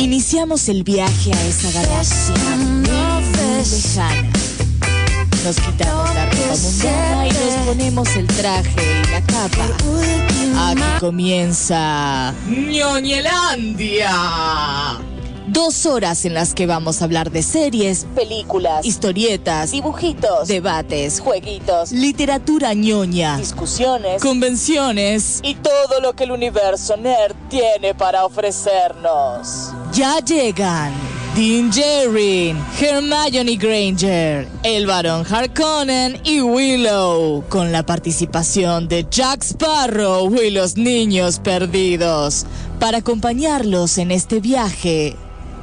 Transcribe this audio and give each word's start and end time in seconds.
Iniciamos 0.00 0.68
el 0.70 0.82
viaje 0.82 1.30
a 1.30 1.46
esa 1.46 1.70
galaxia 1.72 2.34
lejana. 3.70 4.30
Nos 5.44 5.56
quitamos 5.56 6.14
la 6.14 6.24
ropa 6.24 6.56
mundana 6.56 7.26
y 7.26 7.30
nos 7.30 7.66
ponemos 7.66 8.16
el 8.16 8.26
traje 8.28 9.02
y 9.02 9.10
la 9.10 9.20
capa. 9.20 9.66
Aquí 10.56 11.00
comienza 11.00 12.32
Ñoñelandia. 12.48 14.10
Dos 15.52 15.84
horas 15.84 16.24
en 16.26 16.34
las 16.34 16.54
que 16.54 16.66
vamos 16.66 17.02
a 17.02 17.06
hablar 17.06 17.32
de 17.32 17.42
series, 17.42 18.06
películas, 18.14 18.86
historietas, 18.86 19.72
dibujitos, 19.72 20.46
debates, 20.46 21.18
jueguitos, 21.18 21.90
literatura 21.90 22.72
ñoña, 22.72 23.36
discusiones, 23.36 24.22
convenciones 24.22 25.40
y 25.42 25.56
todo 25.56 26.00
lo 26.00 26.12
que 26.12 26.22
el 26.22 26.30
universo 26.30 26.96
nerd 26.96 27.34
tiene 27.48 27.96
para 27.96 28.24
ofrecernos. 28.26 29.72
Ya 29.92 30.20
llegan 30.20 30.92
Dean 31.34 31.72
Jerry, 31.72 32.54
Hermione 32.80 33.56
Granger, 33.56 34.46
el 34.62 34.86
Barón 34.86 35.26
Harkonnen 35.28 36.20
y 36.22 36.42
Willow, 36.42 37.42
con 37.48 37.72
la 37.72 37.84
participación 37.84 38.86
de 38.86 39.04
Jack 39.10 39.42
Sparrow 39.42 40.32
y 40.32 40.50
los 40.50 40.76
niños 40.76 41.40
perdidos, 41.40 42.46
para 42.78 42.98
acompañarlos 42.98 43.98
en 43.98 44.12
este 44.12 44.38
viaje 44.38 45.16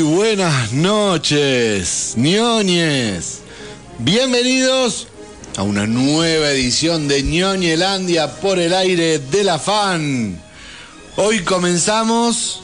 Buenas 0.00 0.72
noches, 0.72 2.14
ñoñes. 2.16 3.40
Bienvenidos 3.98 5.06
a 5.56 5.62
una 5.62 5.86
nueva 5.86 6.50
edición 6.50 7.08
de 7.08 7.22
Ñoñelandia 7.22 8.36
por 8.36 8.58
el 8.58 8.72
aire 8.72 9.18
de 9.18 9.44
la 9.44 9.58
fan. 9.58 10.40
Hoy 11.16 11.40
comenzamos, 11.40 12.62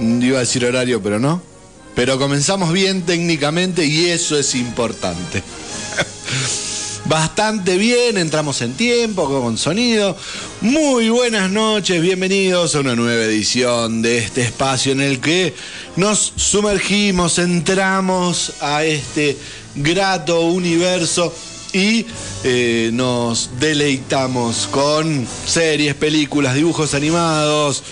iba 0.00 0.38
a 0.38 0.40
decir 0.40 0.64
horario, 0.64 1.02
pero 1.02 1.18
no. 1.18 1.42
Pero 1.94 2.18
comenzamos 2.18 2.72
bien 2.72 3.02
técnicamente 3.02 3.84
y 3.84 4.06
eso 4.06 4.38
es 4.38 4.54
importante. 4.54 5.42
Bastante 7.10 7.76
bien, 7.76 8.18
entramos 8.18 8.62
en 8.62 8.74
tiempo, 8.74 9.28
con 9.28 9.58
sonido. 9.58 10.16
Muy 10.60 11.08
buenas 11.08 11.50
noches, 11.50 12.00
bienvenidos 12.00 12.76
a 12.76 12.80
una 12.80 12.94
nueva 12.94 13.24
edición 13.24 14.00
de 14.00 14.18
este 14.18 14.42
espacio 14.42 14.92
en 14.92 15.00
el 15.00 15.18
que 15.18 15.52
nos 15.96 16.32
sumergimos, 16.36 17.40
entramos 17.40 18.52
a 18.60 18.84
este 18.84 19.36
grato 19.74 20.42
universo 20.42 21.34
y 21.72 22.06
eh, 22.44 22.90
nos 22.92 23.50
deleitamos 23.58 24.68
con 24.70 25.26
series, 25.46 25.96
películas, 25.96 26.54
dibujos 26.54 26.94
animados. 26.94 27.82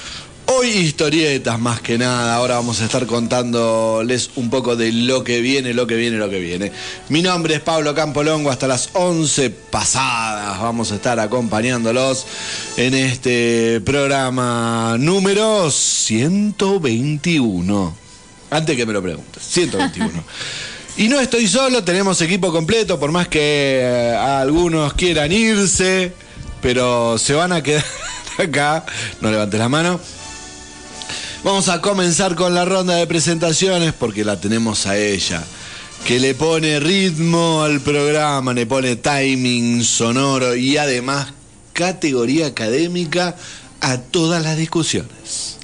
Hoy 0.50 0.68
historietas 0.68 1.60
más 1.60 1.82
que 1.82 1.98
nada, 1.98 2.34
ahora 2.34 2.54
vamos 2.54 2.80
a 2.80 2.86
estar 2.86 3.04
contándoles 3.04 4.30
un 4.36 4.48
poco 4.48 4.76
de 4.76 4.92
lo 4.92 5.22
que 5.22 5.42
viene, 5.42 5.74
lo 5.74 5.86
que 5.86 5.94
viene, 5.94 6.16
lo 6.16 6.30
que 6.30 6.40
viene. 6.40 6.72
Mi 7.10 7.20
nombre 7.20 7.56
es 7.56 7.60
Pablo 7.60 7.94
Campolongo, 7.94 8.50
hasta 8.50 8.66
las 8.66 8.88
11 8.94 9.50
pasadas 9.50 10.58
vamos 10.58 10.90
a 10.90 10.94
estar 10.94 11.20
acompañándolos 11.20 12.24
en 12.78 12.94
este 12.94 13.82
programa 13.84 14.96
número 14.98 15.70
121. 15.70 17.94
Antes 18.48 18.74
que 18.74 18.86
me 18.86 18.94
lo 18.94 19.02
preguntes, 19.02 19.42
121. 19.42 20.24
Y 20.96 21.08
no 21.08 21.20
estoy 21.20 21.46
solo, 21.46 21.84
tenemos 21.84 22.22
equipo 22.22 22.50
completo, 22.52 22.98
por 22.98 23.12
más 23.12 23.28
que 23.28 23.80
eh, 23.82 24.16
algunos 24.16 24.94
quieran 24.94 25.30
irse, 25.30 26.14
pero 26.62 27.18
se 27.18 27.34
van 27.34 27.52
a 27.52 27.62
quedar 27.62 27.84
acá. 28.38 28.86
No 29.20 29.30
levantes 29.30 29.60
la 29.60 29.68
mano. 29.68 30.00
Vamos 31.44 31.68
a 31.68 31.80
comenzar 31.80 32.34
con 32.34 32.54
la 32.54 32.64
ronda 32.64 32.96
de 32.96 33.06
presentaciones 33.06 33.92
porque 33.92 34.24
la 34.24 34.40
tenemos 34.40 34.86
a 34.86 34.98
ella, 34.98 35.44
que 36.04 36.18
le 36.18 36.34
pone 36.34 36.80
ritmo 36.80 37.62
al 37.62 37.80
programa, 37.80 38.52
le 38.52 38.66
pone 38.66 38.96
timing 38.96 39.84
sonoro 39.84 40.56
y 40.56 40.76
además 40.76 41.28
categoría 41.72 42.48
académica 42.48 43.36
a 43.80 43.98
todas 43.98 44.42
las 44.42 44.56
discusiones. 44.56 45.58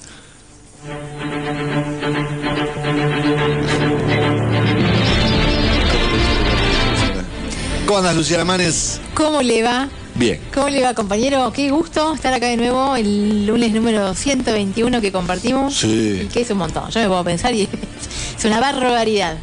¿Cómo 7.86 7.98
andas, 7.98 8.16
Luciana 8.16 8.44
Manes? 8.44 9.00
¿Cómo 9.14 9.42
le 9.42 9.62
va? 9.62 9.88
Bien. 10.14 10.40
¿Cómo 10.54 10.68
le 10.68 10.80
va, 10.82 10.94
compañero? 10.94 11.52
Qué 11.52 11.70
gusto 11.70 12.14
estar 12.14 12.32
acá 12.32 12.46
de 12.46 12.56
nuevo 12.56 12.94
el 12.94 13.46
lunes 13.46 13.72
número 13.72 14.14
121 14.14 15.00
que 15.00 15.10
compartimos. 15.10 15.74
Sí. 15.74 16.20
Y 16.24 16.26
que 16.26 16.42
es 16.42 16.50
un 16.50 16.58
montón. 16.58 16.88
Yo 16.90 17.00
me 17.00 17.08
puedo 17.08 17.24
pensar 17.24 17.52
y 17.54 17.62
es 18.38 18.44
una 18.44 18.60
barbaridad. 18.60 19.36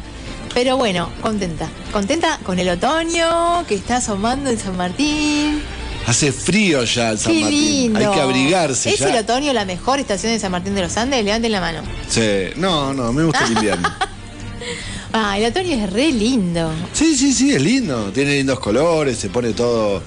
Pero 0.54 0.76
bueno, 0.76 1.10
contenta. 1.20 1.68
Contenta 1.92 2.38
con 2.42 2.58
el 2.58 2.68
otoño 2.70 3.64
que 3.66 3.74
está 3.74 3.96
asomando 3.98 4.50
en 4.50 4.58
San 4.58 4.76
Martín. 4.76 5.62
Hace 6.06 6.32
frío 6.32 6.84
ya 6.84 7.10
el 7.10 7.18
San 7.18 7.32
Qué 7.32 7.40
Martín. 7.42 7.60
lindo. 7.60 7.98
Hay 8.00 8.14
que 8.14 8.20
abrigarse 8.20 8.90
¿Es 8.90 8.98
ya. 9.00 9.10
el 9.10 9.16
otoño 9.16 9.52
la 9.52 9.64
mejor 9.64 10.00
estación 10.00 10.32
de 10.32 10.38
San 10.38 10.52
Martín 10.52 10.74
de 10.74 10.82
los 10.82 10.96
Andes? 10.96 11.24
Levanten 11.24 11.52
la 11.52 11.60
mano. 11.60 11.82
Sí. 12.08 12.48
No, 12.56 12.92
no, 12.94 13.12
me 13.12 13.24
gusta 13.24 13.44
el 13.44 13.52
invierno. 13.52 13.88
Ah, 15.14 15.36
el 15.38 15.44
otoño 15.44 15.72
es 15.72 15.92
re 15.92 16.10
lindo. 16.10 16.72
Sí, 16.94 17.14
sí, 17.14 17.34
sí, 17.34 17.52
es 17.52 17.60
lindo. 17.60 18.10
Tiene 18.12 18.34
lindos 18.36 18.58
colores, 18.60 19.18
se 19.18 19.28
pone 19.28 19.52
todo 19.52 20.02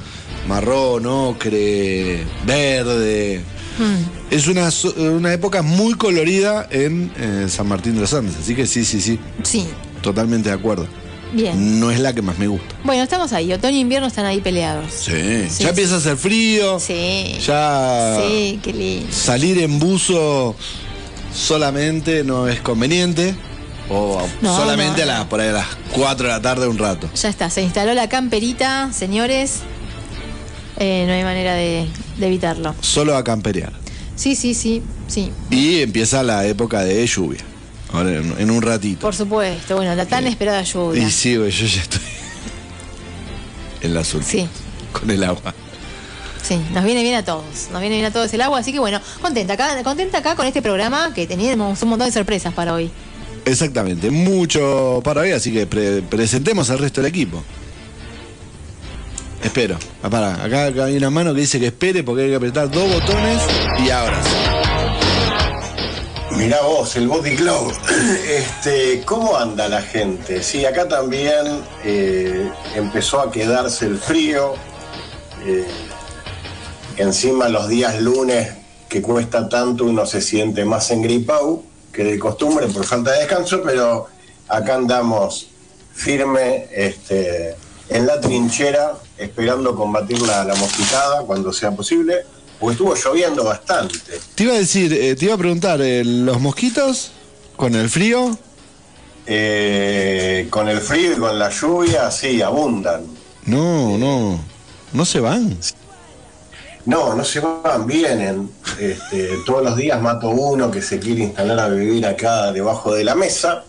marrón, 0.48 1.06
ocre, 1.06 2.24
verde. 2.46 3.42
Hmm. 3.78 4.34
Es 4.34 4.48
una, 4.48 4.70
una 5.12 5.34
época 5.34 5.62
muy 5.62 5.94
colorida 5.96 6.68
en 6.72 7.12
eh, 7.18 7.48
San 7.50 7.68
Martín 7.68 7.96
de 7.96 8.02
los 8.02 8.14
Andes. 8.14 8.36
Así 8.42 8.56
que 8.56 8.66
sí, 8.68 8.86
sí, 8.86 9.02
sí, 9.02 9.20
Sí, 9.44 9.68
totalmente 10.02 10.50
de 10.50 10.56
acuerdo. 10.56 10.88
bien. 11.34 11.80
No 11.80 11.92
es 11.92 12.00
la 12.00 12.14
que 12.14 12.22
más 12.22 12.38
me 12.40 12.48
gusta. 12.48 12.74
Bueno, 12.84 13.04
estamos 13.04 13.34
ahí. 13.34 13.52
Otoño 13.52 13.76
e 13.76 13.80
invierno 13.82 14.08
están 14.08 14.26
ahí 14.26 14.40
peleados. 14.40 14.92
Sí. 14.92 15.12
Sí, 15.12 15.44
ya 15.44 15.50
sí. 15.50 15.64
empieza 15.68 15.96
a 15.96 15.98
hacer 15.98 16.16
frío. 16.18 16.80
Sí. 16.80 17.38
Ya 17.46 18.18
Sí, 18.28 18.60
qué 18.64 18.72
lindo. 18.74 19.12
salir 19.12 19.60
en 19.60 19.78
buzo 19.80 20.56
solamente 21.34 22.24
no 22.24 22.48
es 22.48 22.62
conveniente. 22.62 23.36
O 23.90 24.20
No, 24.42 24.56
solamente 24.56 25.06
no, 25.06 25.12
a 25.12 25.16
las, 25.18 25.26
por 25.26 25.40
ahí 25.42 25.50
a 25.50 25.54
las 25.54 25.68
4 25.94 26.26
de 26.28 26.34
la 26.34 26.42
tarde 26.42 26.68
un 26.68 26.78
rato. 26.78 27.08
Ya 27.22 27.30
está, 27.30 27.50
se 27.52 27.62
instaló 27.62 27.94
la 27.94 28.10
camperita, 28.10 28.92
señores. 28.92 29.60
Eh, 30.78 31.06
no 31.08 31.14
hay 31.14 31.24
manera 31.24 31.54
de, 31.54 31.88
de 32.18 32.28
evitarlo. 32.28 32.76
Solo 32.82 33.16
a 33.16 33.24
camperear. 33.24 33.72
Sí, 34.16 34.36
sí, 34.36 34.54
sí, 34.54 34.82
sí. 35.08 35.32
Y 35.50 35.82
empieza 35.82 36.22
la 36.24 36.46
época 36.46 36.84
de 36.84 37.06
lluvia. 37.08 37.42
Ahora 37.94 38.12
en, 38.18 38.36
en 38.38 38.52
un 38.52 38.62
ratito. 38.62 39.00
Por 39.02 39.16
supuesto. 39.16 39.76
Bueno, 39.76 39.96
la 39.96 40.06
tan 40.06 40.28
esperada 40.28 40.62
lluvia. 40.64 41.04
Y 41.04 41.12
sí, 41.12 41.38
güey, 41.38 41.52
yo 41.52 41.66
ya 41.66 41.82
estoy 41.82 42.02
en 43.82 43.94
la 43.94 44.02
azul. 44.02 44.24
Sí, 44.24 44.48
Con 44.92 45.10
el 45.10 45.24
agua. 45.24 45.54
sí. 46.42 46.60
Nos 46.74 46.84
viene 46.84 47.04
bien 47.04 47.16
a 47.16 47.24
todos. 47.24 47.44
Nos 47.72 47.80
viene 47.82 47.96
bien 47.98 48.06
a 48.08 48.12
todos 48.12 48.34
el 48.34 48.42
agua. 48.42 48.60
Así 48.60 48.72
que 48.74 48.80
bueno, 48.80 49.00
contenta 49.22 49.54
acá, 49.54 49.82
contenta 49.84 50.18
acá 50.20 50.36
con 50.36 50.46
este 50.46 50.62
programa 50.62 51.14
que 51.14 51.28
teníamos 51.28 51.82
un 51.84 51.90
montón 51.90 52.08
de 52.08 52.14
sorpresas 52.14 52.54
para 52.54 52.74
hoy. 52.74 52.90
Exactamente. 53.46 54.10
Mucho 54.12 55.02
para 55.04 55.22
hoy, 55.22 55.32
así 55.32 55.52
que 55.54 55.68
pre- 55.68 56.02
presentemos 56.02 56.70
al 56.70 56.80
resto 56.80 57.02
del 57.02 57.10
equipo. 57.10 57.44
Espero. 59.44 59.78
Ah, 60.02 60.10
pará, 60.10 60.44
acá, 60.44 60.66
acá 60.68 60.86
hay 60.86 60.98
una 60.98 61.10
mano 61.10 61.34
que 61.34 61.42
dice 61.42 61.60
que 61.60 61.68
espere 61.68 62.04
porque 62.04 62.24
hay 62.24 62.30
que 62.30 62.36
apretar 62.36 62.70
dos 62.72 62.92
botones 62.92 63.42
y 63.86 63.90
ahora 63.90 64.22
sí. 64.24 64.30
Mirá 66.38 66.62
vos, 66.62 66.96
el 66.96 67.08
Body 67.08 67.36
Glow. 67.36 67.72
Este, 68.28 69.04
¿Cómo 69.06 69.38
anda 69.38 69.70
la 69.70 69.82
gente? 69.82 70.44
Sí, 70.44 70.66
acá 70.66 70.88
también 70.88 71.64
eh, 71.84 72.50
empezó 72.76 73.22
a 73.22 73.32
quedarse 73.32 73.86
el 73.86 73.98
frío. 73.98 74.56
eh, 75.46 75.66
encima 76.98 77.50
los 77.50 77.68
días 77.68 78.00
lunes 78.02 78.50
que 78.90 79.02
cuesta 79.02 79.50
tanto 79.50 79.86
uno 79.86 80.06
se 80.06 80.22
siente 80.22 80.64
más 80.66 80.92
engripado 80.92 81.62
que 81.92 82.04
de 82.04 82.20
costumbre 82.20 82.68
por 82.68 82.86
falta 82.86 83.12
de 83.12 83.20
descanso, 83.20 83.62
pero 83.64 84.08
acá 84.48 84.76
andamos 84.76 85.48
firme 85.94 86.68
este, 86.72 87.56
en 87.90 88.08
la 88.08 88.20
trinchera 88.20 88.94
esperando 89.18 89.76
combatir 89.76 90.22
la, 90.22 90.44
la 90.44 90.56
mosquitada 90.56 91.22
cuando 91.24 91.54
sea 91.54 91.72
posible. 91.72 92.26
Porque 92.60 92.74
estuvo 92.74 92.96
lloviendo 92.96 93.44
bastante. 93.44 94.00
Te 94.34 94.44
iba 94.44 94.54
a 94.54 94.58
decir, 94.58 94.94
eh, 94.94 95.16
te 95.16 95.26
iba 95.26 95.34
a 95.34 95.38
preguntar, 95.38 95.82
eh, 95.82 96.04
¿los 96.06 96.40
mosquitos 96.40 97.12
con 97.58 97.76
el 97.76 97.90
frío? 97.90 98.38
Eh, 99.28 100.48
con 100.50 100.70
el 100.70 100.80
frío 100.80 101.14
y 101.14 101.16
con 101.16 101.38
la 101.38 101.50
lluvia, 101.50 102.10
sí, 102.12 102.42
abundan. 102.42 103.04
No, 103.46 103.98
no, 103.98 104.40
no 104.94 105.06
se 105.06 105.20
van. 105.20 105.58
No, 106.86 107.16
no 107.16 107.24
se 107.24 107.40
van, 107.42 107.86
vienen. 107.88 108.50
Este, 108.80 109.38
todos 109.46 109.64
los 109.64 109.76
días 109.76 110.02
mato 110.02 110.30
uno 110.30 110.72
que 110.72 110.82
se 110.82 111.00
quiere 111.00 111.24
instalar 111.24 111.60
a 111.60 111.68
vivir 111.70 112.06
acá 112.06 112.52
debajo 112.52 112.94
de 112.94 113.04
la 113.04 113.16
mesa. 113.16 113.66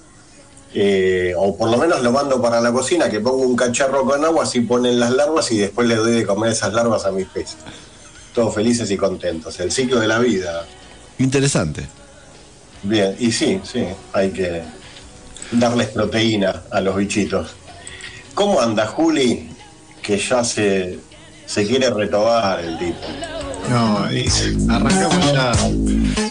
Eh, 0.78 1.32
o 1.34 1.56
por 1.56 1.70
lo 1.70 1.78
menos 1.78 2.02
lo 2.02 2.12
mando 2.12 2.42
para 2.42 2.60
la 2.60 2.70
cocina, 2.70 3.08
que 3.08 3.18
pongo 3.20 3.38
un 3.38 3.56
cacharro 3.56 4.04
con 4.04 4.22
agua, 4.22 4.44
así 4.44 4.60
ponen 4.60 5.00
las 5.00 5.10
larvas 5.10 5.50
y 5.50 5.56
después 5.56 5.88
le 5.88 5.94
doy 5.94 6.12
de 6.12 6.26
comer 6.26 6.52
esas 6.52 6.74
larvas 6.74 7.06
a 7.06 7.12
mis 7.12 7.26
peces. 7.28 7.56
Todos 8.34 8.54
felices 8.54 8.90
y 8.90 8.98
contentos. 8.98 9.58
El 9.58 9.72
ciclo 9.72 9.98
de 9.98 10.06
la 10.06 10.18
vida. 10.18 10.66
Interesante. 11.18 11.88
Bien, 12.82 13.16
y 13.18 13.32
sí, 13.32 13.58
sí, 13.64 13.86
hay 14.12 14.32
que 14.32 14.64
darles 15.50 15.88
proteína 15.88 16.64
a 16.70 16.82
los 16.82 16.94
bichitos. 16.94 17.54
¿Cómo 18.34 18.60
anda 18.60 18.86
Juli? 18.86 19.48
Que 20.02 20.18
ya 20.18 20.44
se, 20.44 20.98
se 21.46 21.66
quiere 21.66 21.90
retobar 21.90 22.60
el 22.60 22.78
tipo. 22.78 22.98
No, 23.70 24.04
arrancamos 24.72 25.32
ya 25.32 25.52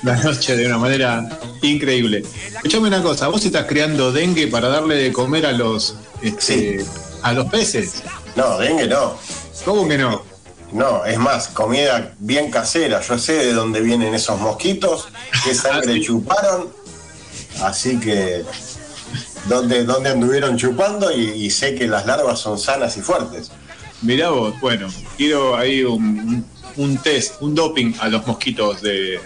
la 0.03 0.15
noche 0.17 0.55
de 0.55 0.67
una 0.67 0.77
manera 0.77 1.27
increíble. 1.61 2.23
Escuchame 2.55 2.87
una 2.87 3.01
cosa, 3.01 3.27
vos 3.27 3.43
estás 3.43 3.65
creando 3.65 4.11
dengue 4.11 4.47
para 4.47 4.69
darle 4.69 4.95
de 4.95 5.11
comer 5.11 5.45
a 5.45 5.51
los 5.51 5.95
este, 6.21 6.85
a 7.23 7.33
los 7.33 7.47
peces. 7.47 8.03
No, 8.35 8.57
dengue 8.57 8.87
no. 8.87 9.17
¿Cómo 9.65 9.87
que 9.87 9.97
no? 9.97 10.23
No, 10.71 11.05
es 11.05 11.17
más, 11.17 11.47
comida 11.49 12.13
bien 12.19 12.51
casera. 12.51 13.01
Yo 13.01 13.17
sé 13.17 13.33
de 13.33 13.53
dónde 13.53 13.81
vienen 13.81 14.13
esos 14.13 14.39
mosquitos, 14.39 15.07
qué 15.43 15.53
sangre 15.55 16.01
chuparon. 16.01 16.69
Así 17.61 17.99
que, 17.99 18.43
¿dónde, 19.47 19.83
dónde 19.83 20.09
anduvieron 20.09 20.57
chupando? 20.57 21.11
Y, 21.11 21.31
y 21.31 21.49
sé 21.49 21.75
que 21.75 21.87
las 21.87 22.05
larvas 22.05 22.39
son 22.39 22.59
sanas 22.59 22.97
y 22.97 23.01
fuertes. 23.01 23.51
Mirá 24.05 24.29
vos, 24.29 24.53
bueno, 24.61 24.87
quiero 25.17 25.55
ahí 25.57 25.83
un, 25.83 26.01
un- 26.19 26.45
un 26.77 26.97
test, 26.97 27.41
un 27.41 27.55
doping 27.55 27.93
a 27.99 28.07
los 28.09 28.25
mosquitos 28.27 28.81
de, 28.81 29.19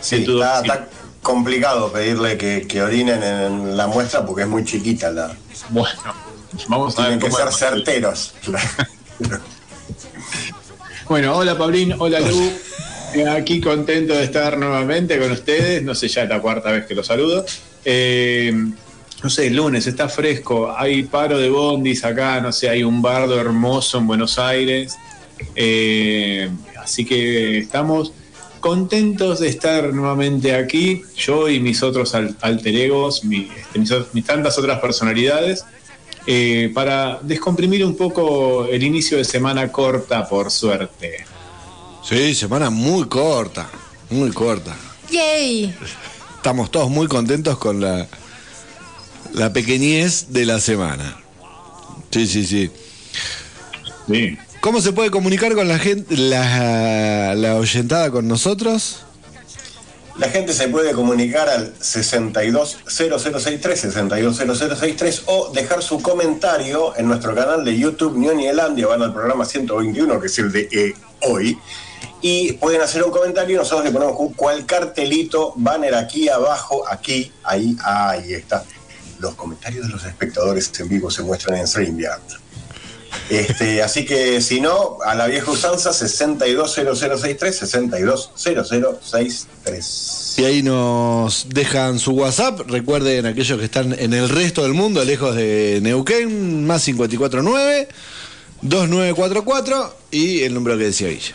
Sí, 0.00 0.18
de 0.20 0.24
tu 0.24 0.42
está, 0.42 0.88
complicado 1.22 1.90
pedirle 1.92 2.36
que, 2.36 2.66
que 2.68 2.82
orinen 2.82 3.22
en 3.22 3.76
la 3.76 3.86
muestra 3.86 4.24
porque 4.24 4.42
es 4.42 4.48
muy 4.48 4.64
chiquita 4.64 5.10
la. 5.10 5.34
Bueno, 5.70 5.98
vamos 6.68 6.98
a 6.98 7.08
ver 7.08 7.18
Tienen 7.18 7.20
que 7.20 7.36
cómo 7.36 7.50
ser 7.50 7.70
certeros. 7.70 8.34
Bueno, 11.08 11.36
hola 11.36 11.56
Pablín, 11.58 11.94
hola 11.98 12.20
Lu. 12.20 12.52
Eh, 13.14 13.28
Aquí 13.28 13.60
contento 13.60 14.14
de 14.14 14.24
estar 14.24 14.56
nuevamente 14.56 15.18
con 15.18 15.30
ustedes. 15.32 15.82
No 15.82 15.94
sé, 15.94 16.08
ya 16.08 16.22
es 16.22 16.28
la 16.28 16.40
cuarta 16.40 16.70
vez 16.70 16.86
que 16.86 16.94
los 16.94 17.06
saludo. 17.06 17.44
Eh, 17.84 18.52
no 19.22 19.30
sé, 19.30 19.46
el 19.46 19.56
lunes 19.56 19.86
está 19.86 20.08
fresco. 20.08 20.74
Hay 20.76 21.04
paro 21.04 21.38
de 21.38 21.48
bondis 21.50 22.04
acá. 22.04 22.40
No 22.40 22.52
sé, 22.52 22.68
hay 22.68 22.82
un 22.82 23.00
bardo 23.02 23.40
hermoso 23.40 23.98
en 23.98 24.06
Buenos 24.06 24.38
Aires. 24.38 24.96
Eh, 25.54 26.48
así 26.82 27.04
que 27.04 27.58
estamos 27.58 28.12
contentos 28.60 29.40
de 29.40 29.48
estar 29.48 29.92
nuevamente 29.92 30.54
aquí. 30.54 31.02
Yo 31.16 31.48
y 31.48 31.60
mis 31.60 31.82
otros 31.82 32.14
al- 32.14 32.36
alter 32.40 32.74
egos, 32.76 33.24
mi- 33.24 33.48
este, 33.74 33.78
mis 34.12 34.24
tantas 34.24 34.58
otras 34.58 34.80
personalidades. 34.80 35.64
eh, 36.24 36.70
para 36.72 37.18
descomprimir 37.20 37.84
un 37.84 37.96
poco 37.96 38.66
el 38.66 38.80
inicio 38.84 39.18
de 39.18 39.24
semana 39.24 39.72
corta, 39.72 40.28
por 40.28 40.52
suerte. 40.52 41.24
Sí, 42.04 42.32
semana 42.36 42.70
muy 42.70 43.08
corta, 43.08 43.68
muy 44.08 44.30
corta. 44.30 44.72
¡Yay! 45.10 45.74
Estamos 46.36 46.70
todos 46.70 46.90
muy 46.90 47.08
contentos 47.08 47.58
con 47.58 47.80
la, 47.80 48.06
la 49.32 49.52
pequeñez 49.52 50.26
de 50.30 50.46
la 50.46 50.60
semana. 50.60 51.18
Sí, 52.10 52.26
sí, 52.26 52.44
sí. 52.46 52.70
Sí. 54.10 54.38
¿Cómo 54.60 54.80
se 54.80 54.92
puede 54.92 55.10
comunicar 55.10 55.54
con 55.54 55.66
la 55.68 55.78
gente, 55.78 56.16
la, 56.16 57.34
la 57.34 57.56
oyentada 57.56 58.10
con 58.10 58.28
nosotros? 58.28 59.00
La 60.18 60.28
gente 60.28 60.52
se 60.52 60.68
puede 60.68 60.92
comunicar 60.92 61.48
al 61.48 61.72
620063, 61.80 63.80
620063 63.80 65.22
o 65.26 65.50
dejar 65.52 65.82
su 65.82 66.00
comentario 66.02 66.94
en 66.96 67.08
nuestro 67.08 67.34
canal 67.34 67.64
de 67.64 67.76
YouTube 67.78 68.18
Ñoñelandia. 68.18 68.86
Van 68.86 69.02
al 69.02 69.12
programa 69.14 69.44
121, 69.46 70.20
que 70.20 70.26
es 70.26 70.38
el 70.38 70.52
de 70.52 70.68
eh, 70.70 70.94
hoy. 71.22 71.58
Y 72.20 72.52
pueden 72.52 72.82
hacer 72.82 73.02
un 73.02 73.10
comentario 73.10 73.56
y 73.56 73.58
nosotros 73.58 73.84
le 73.84 73.90
ponemos 73.90 74.14
cu- 74.16 74.34
cual 74.36 74.64
cartelito, 74.66 75.54
banner 75.56 75.94
aquí 75.94 76.28
abajo, 76.28 76.84
aquí, 76.88 77.32
ahí, 77.42 77.74
ahí 77.82 78.34
está. 78.34 78.64
Los 79.22 79.34
comentarios 79.36 79.86
de 79.86 79.92
los 79.92 80.04
espectadores 80.04 80.70
en 80.78 80.88
vivo 80.88 81.10
se 81.10 81.22
muestran 81.22 81.58
en 81.58 81.66
StreamYard. 81.66 82.20
Este, 83.30 83.82
así 83.82 84.04
que 84.04 84.42
si 84.42 84.60
no, 84.60 84.98
a 85.04 85.14
la 85.14 85.28
vieja 85.28 85.50
usanza 85.50 85.92
620063, 85.92 87.56
620063. 87.56 90.34
Y 90.38 90.44
ahí 90.44 90.62
nos 90.62 91.46
dejan 91.48 91.98
su 91.98 92.12
WhatsApp. 92.12 92.60
Recuerden 92.68 93.26
aquellos 93.26 93.58
que 93.58 93.66
están 93.66 93.94
en 93.98 94.12
el 94.12 94.28
resto 94.28 94.62
del 94.64 94.74
mundo, 94.74 95.02
lejos 95.04 95.34
de 95.36 95.78
Neuquén, 95.82 96.66
más 96.66 96.84
549 96.84 97.88
2944 98.62 99.96
y 100.10 100.42
el 100.42 100.54
número 100.54 100.78
que 100.78 100.84
decía 100.84 101.08
Guilla, 101.08 101.34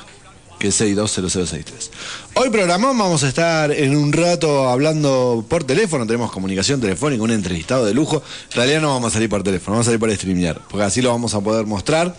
que 0.60 0.70
es 0.70 0.76
620063. 0.76 1.92
Hoy 2.36 2.50
programamos, 2.50 2.98
vamos 2.98 3.24
a 3.24 3.28
estar 3.28 3.72
en 3.72 3.96
un 3.96 4.12
rato 4.12 4.68
hablando 4.70 5.46
por 5.48 5.64
teléfono, 5.64 6.06
tenemos 6.06 6.32
comunicación 6.32 6.82
telefónica, 6.82 7.24
un 7.24 7.32
entrevistado 7.32 7.86
de 7.86 7.94
lujo. 7.94 8.24
En 8.52 8.56
realidad 8.56 8.82
no 8.82 8.90
vamos 8.94 9.12
a 9.12 9.14
salir 9.14 9.30
por 9.30 9.44
teléfono, 9.44 9.76
vamos 9.76 9.86
a 9.86 9.90
salir 9.90 10.00
por 10.00 10.14
streamear, 10.14 10.62
porque 10.70 10.86
así 10.86 11.02
lo 11.02 11.10
vamos 11.10 11.34
a 11.34 11.42
poder 11.42 11.66
mostrar. 11.66 12.16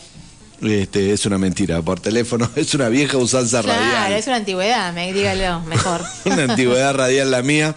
Este, 0.63 1.13
es 1.13 1.25
una 1.25 1.39
mentira, 1.39 1.83
por 1.83 2.01
teléfono, 2.01 2.51
es 2.57 2.75
una 2.75 2.89
vieja 2.89 3.17
usanza 3.17 3.63
Claro, 3.63 3.81
radial 3.81 4.13
es 4.13 4.27
una 4.27 4.37
antigüedad, 4.37 4.93
me 4.93 5.13
dígalo, 5.13 5.61
mejor. 5.63 6.03
una 6.25 6.45
antigüedad 6.45 6.95
radial 6.95 7.31
la 7.31 7.43
mía. 7.43 7.75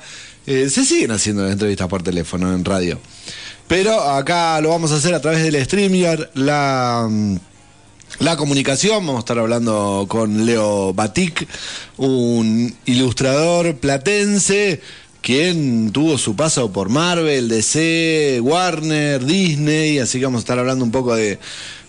Eh, 0.47 0.69
se 0.69 0.85
siguen 0.85 1.11
haciendo 1.11 1.47
entrevistas 1.47 1.87
por 1.87 2.01
teléfono 2.01 2.53
en 2.53 2.65
radio. 2.65 2.99
Pero 3.67 4.01
acá 4.01 4.59
lo 4.59 4.69
vamos 4.69 4.91
a 4.91 4.95
hacer 4.95 5.13
a 5.13 5.21
través 5.21 5.43
del 5.43 5.63
StreamYard, 5.63 6.29
la, 6.33 7.07
mm, 7.09 7.37
la 8.19 8.37
comunicación. 8.37 9.05
Vamos 9.05 9.17
a 9.17 9.19
estar 9.19 9.39
hablando 9.39 10.05
con 10.07 10.45
Leo 10.45 10.93
Batik, 10.93 11.47
un 11.97 12.75
ilustrador 12.85 13.77
platense, 13.77 14.81
quien 15.21 15.91
tuvo 15.91 16.17
su 16.17 16.35
paso 16.35 16.71
por 16.71 16.89
Marvel, 16.89 17.47
DC, 17.49 18.39
Warner, 18.41 19.23
Disney. 19.25 19.99
Así 19.99 20.19
que 20.19 20.25
vamos 20.25 20.39
a 20.39 20.43
estar 20.43 20.59
hablando 20.59 20.83
un 20.83 20.91
poco 20.91 21.15
de, 21.15 21.39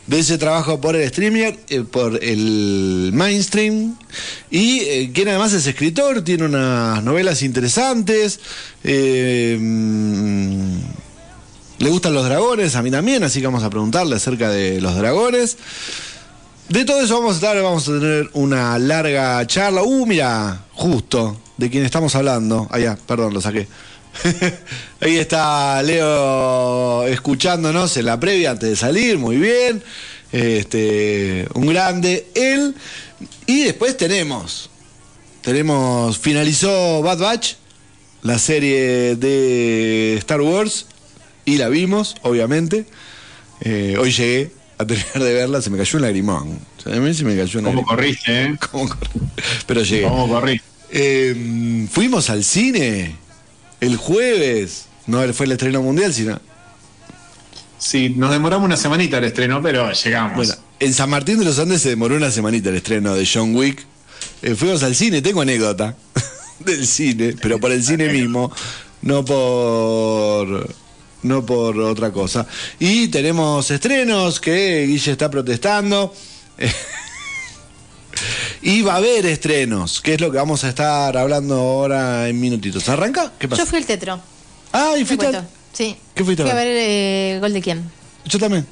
de 0.07 0.19
ese 0.19 0.39
trabajo 0.39 0.81
por 0.81 0.97
el 0.97 1.09
StreamYard, 1.09 1.57
eh, 1.69 1.83
por 1.83 2.23
el 2.23 3.11
mainstream. 3.13 3.97
Y 4.51 4.81
eh, 4.81 5.11
quien 5.13 5.29
además 5.29 5.53
es 5.53 5.67
escritor, 5.67 6.23
tiene 6.23 6.45
unas 6.45 7.03
novelas 7.03 7.43
interesantes. 7.43 8.41
eh, 8.85 9.57
mm, 9.61 10.77
le 11.83 11.91
gustan 11.91 12.15
los 12.15 12.25
dragones, 12.25 12.77
a 12.77 12.83
mí 12.83 12.93
también, 12.93 13.25
así 13.25 13.41
que 13.41 13.47
vamos 13.47 13.65
a 13.65 13.71
preguntarle 13.71 14.15
acerca 14.15 14.51
de 14.51 14.81
los 14.81 14.95
dragones. 14.95 15.57
De 16.73 16.87
todo 16.87 17.03
eso 17.03 17.17
vamos 17.17 17.33
a 17.33 17.35
estar, 17.35 17.63
vamos 17.63 17.87
a 17.87 18.01
tener 18.01 18.31
una 18.33 18.79
larga 18.79 19.47
charla. 19.47 19.83
Uh, 19.83 20.07
mira, 20.07 20.65
justo, 20.73 21.39
de 21.59 21.69
quien 21.69 21.85
estamos 21.85 22.15
hablando. 22.15 22.67
Allá, 22.71 22.97
perdón, 23.07 23.35
lo 23.35 23.43
saqué. 23.43 23.69
Ahí 25.01 25.19
está 25.19 25.83
Leo 25.83 27.07
escuchándonos 27.09 27.95
en 27.99 28.07
la 28.07 28.19
previa 28.19 28.53
antes 28.53 28.71
de 28.71 28.77
salir, 28.77 29.19
muy 29.19 29.37
bien. 29.37 29.83
Este, 30.33 31.47
un 31.53 31.67
grande, 31.67 32.29
él. 32.35 32.75
Y 33.45 33.65
después 33.65 33.95
tenemos, 33.99 34.71
tenemos, 35.43 36.17
finalizó 36.17 37.03
Bad 37.03 37.19
Batch, 37.19 37.53
la 38.23 38.39
serie 38.39 39.17
de 39.17 40.15
Star 40.17 40.41
Wars, 40.41 40.87
y 41.45 41.59
la 41.59 41.69
vimos, 41.69 42.17
obviamente. 42.23 42.87
Eh, 43.61 43.97
hoy 44.01 44.11
llegué 44.11 44.62
a 44.83 44.87
terminar 44.87 45.23
de 45.23 45.35
verla, 45.35 45.63
se 45.63 45.71
me 45.71 45.79
cayó 45.79 45.97
un 45.97 46.03
lagrimón. 46.03 46.59
O 46.79 46.83
sea, 46.83 46.97
a 46.97 47.01
mí 47.01 47.15
se 47.15 47.25
me 47.25 47.37
cayó 47.37 47.61
un 47.61 47.67
¿Cómo 47.67 47.85
corriste, 47.85 48.45
eh? 48.45 48.57
¿Cómo 48.71 48.89
corrí? 48.89 49.09
Pero 49.67 49.83
llegué. 49.83 50.03
¿Cómo 50.09 50.29
corriste? 50.29 50.67
Eh, 50.91 51.87
fuimos 51.91 52.31
al 52.31 52.45
cine 52.45 53.17
el 53.81 53.97
jueves. 53.97 54.87
No 55.07 55.21
fue 55.33 55.47
el 55.47 55.53
estreno 55.53 55.83
mundial, 55.83 56.13
sino. 56.13 56.41
Sí, 57.79 58.11
nos 58.11 58.31
demoramos 58.31 58.65
una 58.65 58.77
semanita 58.77 59.19
el 59.19 59.25
estreno, 59.25 59.61
pero 59.61 59.91
llegamos. 59.93 60.37
Bueno, 60.37 60.55
en 60.79 60.95
San 60.95 61.11
Martín 61.11 61.39
de 61.39 61.45
los 61.45 61.59
Andes 61.59 61.83
se 61.83 61.89
demoró 61.89 62.15
una 62.15 62.31
semanita 62.31 62.69
el 62.69 62.77
estreno 62.77 63.15
de 63.15 63.29
John 63.33 63.57
Wick. 63.57 63.85
Eh, 64.43 64.55
fuimos 64.55 64.83
al 64.85 64.95
cine, 64.95 65.21
tengo 65.21 65.41
anécdota 65.41 65.97
del 66.61 66.87
cine, 66.87 67.35
pero 67.41 67.59
por 67.59 67.73
el 67.73 67.83
cine 67.83 68.09
mismo, 68.09 68.53
no 69.03 69.25
por 69.25 70.69
no 71.23 71.45
por 71.47 71.79
otra 71.79 72.13
cosa. 72.13 72.47
Y 72.79 73.09
tenemos 73.09 73.71
estrenos 73.71 74.41
que 74.41 74.87
Guille 74.87 75.13
está 75.13 75.31
protestando. 75.31 76.15
Y 78.65 78.83
va 78.83 78.95
a 78.95 78.97
haber 78.99 79.27
estrenos, 79.27 80.01
que 80.01 80.15
es 80.15 80.21
lo 80.21 80.31
que 80.31 80.37
vamos 80.37 80.63
a 80.63 80.69
estar 80.69 81.17
hablando 81.17 81.57
ahora 81.57 82.29
en 82.29 82.41
minutitos. 82.41 82.89
¿Arranca? 82.89 83.33
¿Qué 83.37 83.49
pasa? 83.49 83.63
Yo 83.63 83.67
fui 83.67 83.79
al 83.79 83.87
tetro. 83.87 84.21
Ah, 84.73 84.93
y 84.97 85.01
te 85.01 85.07
fuiste. 85.07 85.27
cuento. 85.27 85.49
Sí. 85.73 85.97
¿Qué 86.15 86.23
fuiste 86.25 86.43
a 86.45 86.47
Fui 86.47 86.53
a 86.53 86.55
ver? 86.55 86.67
ver 86.69 86.77
eh, 86.79 87.39
Gol 87.41 87.53
de 87.53 87.61
quién. 87.61 87.91
Yo 88.25 88.39
también. 88.39 88.65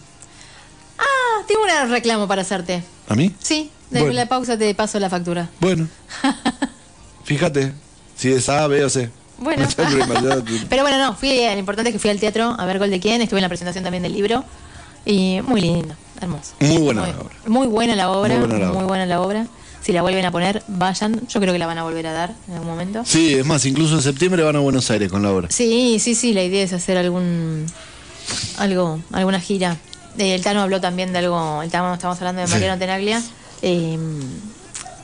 Ah, 0.97 1.43
tengo 1.49 1.63
un 1.63 1.91
reclamo 1.91 2.29
para 2.29 2.43
hacerte. 2.43 2.85
¿A 3.09 3.17
mí? 3.17 3.35
Sí, 3.41 3.71
de 3.91 4.01
Bueno. 4.01 4.15
la 4.15 4.27
pausa 4.29 4.57
te 4.57 4.73
paso 4.77 5.01
la 5.01 5.11
factura. 5.11 5.51
Bueno. 5.59 5.89
Fíjate, 7.25 7.73
si 8.17 8.31
es 8.31 8.49
A, 8.49 8.69
B 8.69 8.85
o 8.85 8.91
C. 8.91 9.11
Bueno. 9.41 9.67
Pero 10.69 10.83
bueno, 10.83 10.99
no, 10.99 11.15
fui, 11.15 11.31
eh, 11.31 11.53
lo 11.53 11.59
importante 11.59 11.91
es 11.91 11.95
que 11.95 11.99
fui 11.99 12.11
al 12.11 12.21
teatro 12.21 12.55
a 12.59 12.65
ver 12.67 12.79
Gol 12.79 12.91
de 12.91 13.01
quién, 13.01 13.21
estuve 13.23 13.39
en 13.39 13.43
la 13.43 13.49
presentación 13.49 13.85
también 13.85 14.03
del 14.03 14.13
libro. 14.13 14.45
Y 15.05 15.41
muy 15.47 15.61
lindo, 15.63 15.95
hermoso. 16.21 16.53
Muy 16.61 16.77
buena 16.79 17.03
muy, 17.03 17.11
la 17.13 17.19
obra. 17.21 17.35
Muy 17.47 17.67
buena 17.67 17.97
la 17.97 18.11
obra, 18.11 18.35
Muy 18.37 18.47
buena 18.47 18.59
la 18.59 18.69
obra. 18.69 18.79
muy 18.79 18.85
buena 18.89 19.07
la 19.07 19.21
obra. 19.21 19.47
Si 19.83 19.93
la 19.93 20.03
vuelven 20.03 20.27
a 20.27 20.31
poner, 20.31 20.63
vayan. 20.69 21.27
Yo 21.27 21.41
creo 21.41 21.55
que 21.55 21.59
la 21.59 21.67
van 21.67 21.79
a 21.79 21.85
volver 21.85 22.07
a 22.07 22.13
dar 22.13 22.35
en 22.49 22.53
algún 22.55 22.69
momento. 22.69 23.03
Sí, 23.07 23.33
es 23.35 23.47
más, 23.47 23.65
incluso 23.65 23.95
en 23.95 24.03
septiembre 24.03 24.43
van 24.43 24.57
a 24.57 24.59
Buenos 24.59 24.91
Aires 24.91 25.11
con 25.11 25.23
la 25.23 25.33
obra. 25.33 25.49
Sí, 25.51 25.99
sí, 26.01 26.15
sí, 26.15 26.35
la 26.35 26.43
idea 26.43 26.63
es 26.63 26.75
hacer 26.75 26.99
algún 26.99 27.65
algo, 28.59 29.01
alguna 29.13 29.41
gira. 29.41 29.79
Eh, 30.19 30.35
el 30.35 30.43
Tano 30.43 30.61
habló 30.61 30.83
también 30.83 31.13
de 31.15 31.21
algo, 31.21 31.63
el 31.63 31.71
Tano, 31.71 31.95
estamos 31.95 32.19
hablando 32.19 32.43
de 32.43 32.47
Sí. 32.47 32.53
Mariano 32.53 32.79
Tenaglia, 32.79 33.23
eh, 33.63 33.99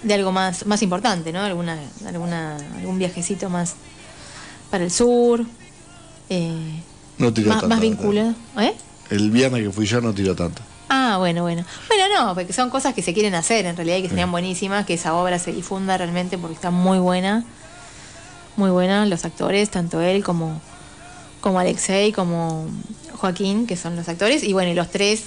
de 0.02 0.14
algo 0.14 0.30
más, 0.30 0.66
más 0.66 0.82
importante, 0.82 1.32
¿no? 1.32 1.40
Alguna, 1.40 1.78
alguna, 2.06 2.56
algún 2.78 2.98
viajecito 2.98 3.48
más 3.48 3.76
para 4.70 4.84
el 4.84 4.90
sur, 4.90 5.44
eh, 6.28 6.82
No 7.18 7.32
tiró 7.32 7.48
más, 7.48 7.60
tanto. 7.60 7.68
más 7.74 7.80
vinculado. 7.80 8.34
¿Eh? 8.58 8.74
El 9.10 9.30
viernes 9.30 9.62
que 9.62 9.70
fui 9.70 9.86
yo 9.86 10.00
no 10.00 10.12
tiró 10.12 10.34
tanto. 10.34 10.62
Ah, 10.88 11.16
bueno, 11.18 11.42
bueno. 11.42 11.64
Bueno, 11.88 12.04
no, 12.14 12.34
porque 12.34 12.52
son 12.52 12.70
cosas 12.70 12.94
que 12.94 13.02
se 13.02 13.12
quieren 13.12 13.34
hacer 13.34 13.66
en 13.66 13.76
realidad 13.76 13.96
y 13.98 14.02
que 14.02 14.08
serían 14.08 14.30
buenísimas, 14.30 14.86
que 14.86 14.94
esa 14.94 15.14
obra 15.14 15.38
se 15.38 15.52
difunda 15.52 15.96
realmente 15.96 16.38
porque 16.38 16.54
está 16.54 16.70
muy 16.70 16.98
buena. 16.98 17.44
Muy 18.56 18.70
buena, 18.70 19.04
los 19.06 19.24
actores, 19.24 19.68
tanto 19.70 20.00
él 20.00 20.24
como, 20.24 20.60
como 21.40 21.58
Alexei, 21.58 22.12
como 22.12 22.66
Joaquín, 23.14 23.66
que 23.66 23.76
son 23.76 23.96
los 23.96 24.08
actores, 24.08 24.42
y 24.42 24.52
bueno, 24.52 24.70
y 24.70 24.74
los 24.74 24.90
tres 24.90 25.24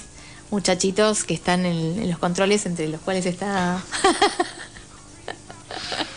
muchachitos 0.50 1.22
que 1.24 1.34
están 1.34 1.64
en, 1.64 2.00
en 2.02 2.10
los 2.10 2.18
controles, 2.18 2.66
entre 2.66 2.88
los 2.88 3.00
cuales 3.00 3.26
está... 3.26 3.80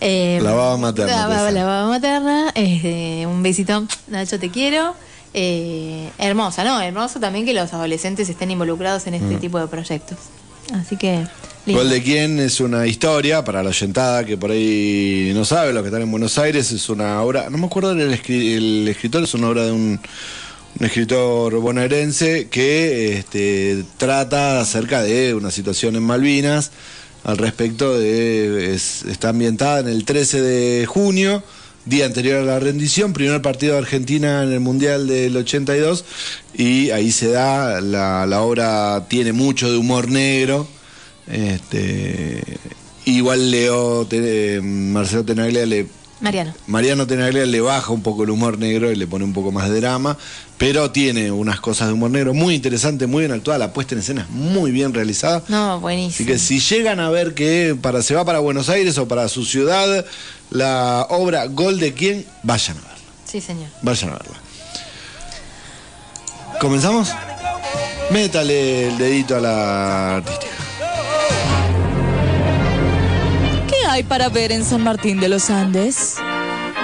Eh, 0.00 0.38
La 0.42 0.52
baba 0.52 0.76
materna, 0.76 1.26
La, 1.28 1.50
la 1.50 1.64
baba 1.64 1.88
materna. 1.88 2.52
eh, 2.54 3.24
un 3.26 3.42
besito, 3.42 3.86
Nacho, 4.08 4.38
te 4.38 4.50
quiero. 4.50 4.94
Eh, 5.34 6.10
hermosa, 6.18 6.64
¿no? 6.64 6.80
Hermoso 6.80 7.20
también 7.20 7.44
que 7.44 7.52
los 7.52 7.72
adolescentes 7.72 8.28
estén 8.28 8.50
involucrados 8.50 9.06
en 9.06 9.14
este 9.14 9.36
tipo 9.36 9.58
de 9.58 9.66
proyectos. 9.66 10.16
Así 10.74 10.96
que. 10.96 11.26
lindo. 11.66 11.82
Mm. 11.82 11.84
Gol 11.84 11.90
de 11.90 12.02
quién 12.02 12.38
es 12.40 12.60
una 12.60 12.86
historia 12.86 13.44
para 13.44 13.62
la 13.62 13.70
oyentada 13.70 14.24
que 14.24 14.36
por 14.36 14.50
ahí 14.50 15.32
no 15.34 15.44
sabe, 15.44 15.72
los 15.72 15.82
que 15.82 15.88
están 15.88 16.02
en 16.02 16.10
Buenos 16.10 16.38
Aires, 16.38 16.70
es 16.72 16.88
una 16.88 17.20
obra, 17.22 17.50
no 17.50 17.58
me 17.58 17.66
acuerdo 17.66 17.92
el 17.92 18.88
escritor, 18.88 19.24
es 19.24 19.34
una 19.34 19.48
obra 19.48 19.64
de 19.64 19.72
un, 19.72 20.00
un 20.78 20.86
escritor 20.86 21.54
bonaerense 21.60 22.48
que 22.48 23.18
este, 23.18 23.84
trata 23.96 24.60
acerca 24.60 25.02
de 25.02 25.34
una 25.34 25.50
situación 25.50 25.96
en 25.96 26.02
Malvinas 26.02 26.70
al 27.26 27.38
respecto 27.38 27.98
de, 27.98 28.72
es- 28.74 29.02
está 29.04 29.30
ambientada 29.30 29.80
en 29.80 29.88
el 29.88 30.04
13 30.04 30.40
de 30.40 30.86
junio, 30.86 31.42
día 31.84 32.06
anterior 32.06 32.38
a 32.40 32.44
la 32.44 32.58
rendición, 32.60 33.12
primer 33.12 33.42
partido 33.42 33.72
de 33.74 33.78
Argentina 33.80 34.42
en 34.44 34.52
el 34.52 34.60
Mundial 34.60 35.06
del 35.06 35.36
82 35.36 36.04
y 36.54 36.90
ahí 36.90 37.10
se 37.12 37.28
da, 37.30 37.80
la, 37.80 38.26
la 38.26 38.42
obra 38.42 39.06
tiene 39.08 39.32
mucho 39.32 39.70
de 39.70 39.76
humor 39.76 40.08
negro. 40.08 40.66
Este, 41.26 42.42
igual 43.04 43.50
Leo, 43.50 44.06
te- 44.06 44.56
eh, 44.56 44.60
Marcelo 44.62 45.24
Tenaglia 45.24 45.66
le, 45.66 45.86
Mariano. 46.20 46.54
Mariano 46.66 47.06
Tenaglia 47.06 47.44
le 47.44 47.60
baja 47.60 47.92
un 47.92 48.02
poco 48.02 48.24
el 48.24 48.30
humor 48.30 48.58
negro 48.58 48.90
y 48.90 48.96
le 48.96 49.06
pone 49.06 49.24
un 49.24 49.32
poco 49.32 49.52
más 49.52 49.68
de 49.70 49.80
drama, 49.80 50.16
pero 50.58 50.90
tiene 50.90 51.30
unas 51.30 51.60
cosas 51.60 51.88
de 51.88 51.94
humor 51.94 52.10
negro 52.10 52.32
muy 52.32 52.54
interesante, 52.54 53.06
muy 53.06 53.20
bien 53.24 53.32
actuada, 53.32 53.58
la 53.58 53.72
puesta 53.72 53.94
en 53.94 54.00
escena 54.00 54.22
es 54.22 54.30
muy 54.30 54.70
bien 54.70 54.94
realizada. 54.94 55.42
No, 55.48 55.74
Así 55.74 55.80
buenísimo. 55.82 56.26
que 56.26 56.38
si 56.38 56.60
llegan 56.60 56.98
a 57.00 57.10
ver 57.10 57.34
que 57.34 57.76
para, 57.80 58.02
se 58.02 58.14
va 58.14 58.24
para 58.24 58.38
Buenos 58.38 58.68
Aires 58.68 58.96
o 58.98 59.06
para 59.06 59.28
su 59.28 59.44
ciudad, 59.44 60.04
la 60.50 61.06
obra 61.10 61.46
Gol 61.46 61.78
de 61.78 61.92
quién, 61.92 62.24
vayan 62.42 62.78
a 62.78 62.80
verla. 62.80 62.96
Sí, 63.26 63.40
señor. 63.40 63.68
Vayan 63.82 64.10
a 64.10 64.12
verla. 64.14 64.36
¿Comenzamos? 66.60 67.12
Métale 68.10 68.88
el 68.88 68.98
dedito 68.98 69.36
a 69.36 69.40
la 69.40 70.16
artística. 70.16 70.52
¿Qué 73.68 73.86
hay 73.88 74.04
para 74.04 74.28
ver 74.30 74.52
en 74.52 74.64
San 74.64 74.82
Martín 74.82 75.20
de 75.20 75.28
los 75.28 75.50
Andes? 75.50 76.14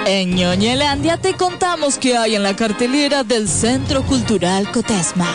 En 0.07 0.35
Ñoñelandia 0.35 1.17
te 1.17 1.35
contamos 1.35 1.97
qué 1.97 2.17
hay 2.17 2.35
en 2.35 2.43
la 2.43 2.57
cartelera 2.57 3.23
del 3.23 3.49
Centro 3.49 4.03
Cultural 4.03 4.71
Cotesma. 4.73 5.29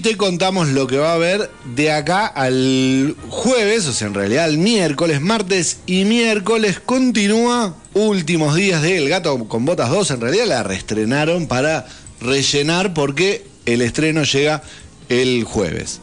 Te 0.00 0.16
contamos 0.16 0.68
lo 0.68 0.86
que 0.86 0.98
va 0.98 1.12
a 1.12 1.14
haber 1.14 1.50
de 1.74 1.92
acá 1.92 2.26
al 2.26 3.16
jueves, 3.28 3.86
o 3.86 3.92
sea, 3.92 4.08
en 4.08 4.14
realidad 4.14 4.44
al 4.44 4.58
miércoles, 4.58 5.20
martes 5.20 5.78
y 5.86 6.04
miércoles 6.04 6.80
continúa 6.80 7.74
últimos 7.94 8.54
días 8.54 8.82
de 8.82 8.98
El 8.98 9.08
Gato 9.08 9.46
con 9.48 9.64
Botas 9.64 9.90
2. 9.90 10.10
En 10.12 10.20
realidad 10.20 10.46
la 10.46 10.62
reestrenaron 10.62 11.46
para 11.46 11.86
rellenar 12.20 12.94
porque 12.94 13.46
el 13.66 13.82
estreno 13.82 14.22
llega 14.24 14.62
el 15.08 15.44
jueves. 15.44 16.00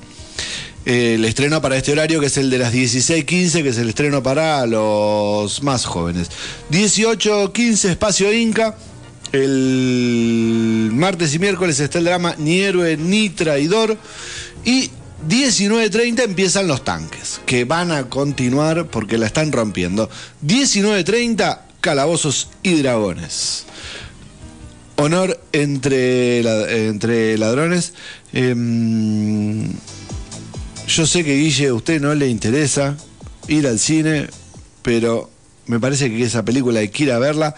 El 0.86 1.26
estreno 1.26 1.62
para 1.62 1.76
este 1.76 1.92
horario 1.92 2.20
que 2.20 2.28
es 2.28 2.38
el 2.38 2.50
de 2.50 2.60
las 2.60 2.74
16.15, 2.74 3.64
que 3.64 3.70
es 3.70 3.78
el 3.78 3.90
estreno 3.90 4.24
para 4.24 4.66
los 4.66 5.62
más 5.62 5.86
jóvenes. 5.86 6.30
18.15 6.72 7.90
Espacio 7.90 8.32
Inca. 8.32 8.78
El 9.32 10.90
martes 10.94 11.34
y 11.34 11.40
miércoles 11.40 11.80
está 11.80 12.00
el 12.00 12.06
drama 12.06 12.36
Ni 12.38 12.60
héroe 12.60 12.98
ni 12.98 13.30
traidor. 13.30 13.98
Y 14.64 14.90
19.30 15.28 16.24
empiezan 16.24 16.68
los 16.68 16.84
tanques, 16.84 17.42
que 17.46 17.66
van 17.66 17.92
a 17.92 18.10
continuar 18.10 18.88
porque 18.88 19.18
la 19.18 19.26
están 19.26 19.52
rompiendo. 19.52 20.10
19.30 20.46 21.60
Calabozos 21.82 22.50
y 22.64 22.82
Dragones. 22.82 23.66
Honor 24.98 25.40
entre, 25.52 26.40
entre 26.88 27.38
ladrones. 27.38 27.94
Em, 28.34 29.72
yo 30.88 31.06
sé 31.06 31.24
que 31.24 31.36
Guille 31.36 31.68
a 31.68 31.74
usted 31.74 32.02
no 32.02 32.16
le 32.16 32.28
interesa 32.30 32.96
ir 33.48 33.68
al 33.68 33.80
cine, 33.80 34.28
pero 34.82 35.30
me 35.68 35.80
parece 35.80 36.10
que 36.10 36.24
esa 36.24 36.44
película 36.44 36.80
hay 36.80 36.90
que 36.90 37.04
ir 37.04 37.12
a 37.12 37.20
verla. 37.20 37.56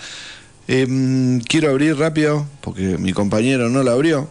Em, 0.72 1.40
quiero 1.42 1.72
abrir 1.72 1.98
rápido, 1.98 2.46
porque 2.62 2.82
mi 3.00 3.12
compañero 3.12 3.70
no 3.70 3.82
la 3.82 3.94
abrió, 3.94 4.30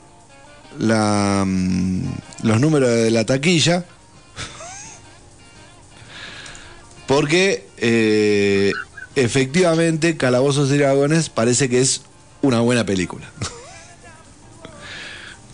la, 0.79 1.43
mm, 1.45 2.03
los 2.45 2.61
números 2.61 2.89
de 2.91 3.11
la 3.11 3.25
taquilla. 3.27 3.85
Porque 7.09 7.67
eh, 7.79 8.73
efectivamente 9.17 10.17
Calabozos 10.17 10.71
y 10.71 10.77
Dragones 10.79 11.29
parece 11.31 11.69
que 11.69 11.81
es 11.81 12.03
una 12.43 12.61
buena 12.61 12.85
película. 12.85 13.27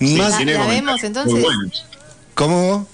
Más, 0.00 0.32
La- 0.32 0.36
tiene 0.36 0.52
la 0.54 0.58
comentarios 0.58 0.84
vemos, 0.86 1.04
entonces. 1.04 1.32
muy 1.32 1.42
buenos. 1.42 1.86
¿Cómo? 2.34 2.86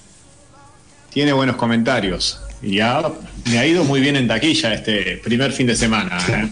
Tiene 1.11 1.33
buenos 1.33 1.55
comentarios. 1.57 2.39
Y 2.61 2.79
ha, 2.79 3.01
me 3.49 3.57
ha 3.57 3.65
ido 3.65 3.83
muy 3.83 3.99
bien 3.99 4.15
en 4.15 4.27
taquilla 4.27 4.73
este 4.75 5.17
primer 5.17 5.51
fin 5.51 5.67
de 5.67 5.75
semana. 5.75 6.17
¿eh? 6.29 6.49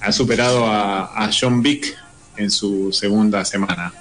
Ha 0.00 0.12
superado 0.12 0.66
a, 0.66 1.24
a 1.24 1.30
John 1.32 1.60
Wick 1.60 1.96
en 2.36 2.50
su 2.50 2.92
segunda 2.92 3.44
semana. 3.44 3.92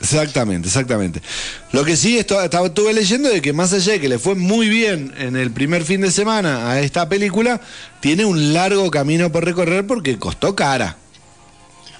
Exactamente, 0.00 0.66
exactamente. 0.68 1.22
Lo 1.70 1.84
que 1.84 1.96
sí 1.96 2.18
esto- 2.18 2.42
estuve 2.42 2.92
leyendo 2.92 3.28
de 3.28 3.40
que 3.40 3.52
más 3.52 3.72
allá 3.72 3.92
de 3.92 4.00
que 4.00 4.08
le 4.08 4.18
fue 4.18 4.34
muy 4.34 4.68
bien 4.68 5.14
en 5.16 5.36
el 5.36 5.52
primer 5.52 5.84
fin 5.84 6.00
de 6.00 6.10
semana 6.10 6.70
a 6.70 6.80
esta 6.80 7.08
película, 7.08 7.60
tiene 8.00 8.24
un 8.24 8.52
largo 8.52 8.90
camino 8.90 9.30
por 9.30 9.44
recorrer 9.44 9.86
porque 9.86 10.18
costó 10.18 10.56
cara. 10.56 10.96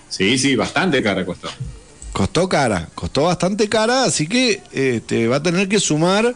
Sí, 0.08 0.36
sí, 0.36 0.56
bastante 0.56 1.02
cara 1.02 1.24
costó. 1.24 1.48
Costó 2.12 2.48
cara, 2.48 2.88
costó 2.94 3.22
bastante 3.22 3.68
cara, 3.68 4.04
así 4.04 4.26
que 4.26 4.62
este, 4.72 5.28
va 5.28 5.36
a 5.36 5.42
tener 5.42 5.68
que 5.68 5.80
sumar, 5.80 6.34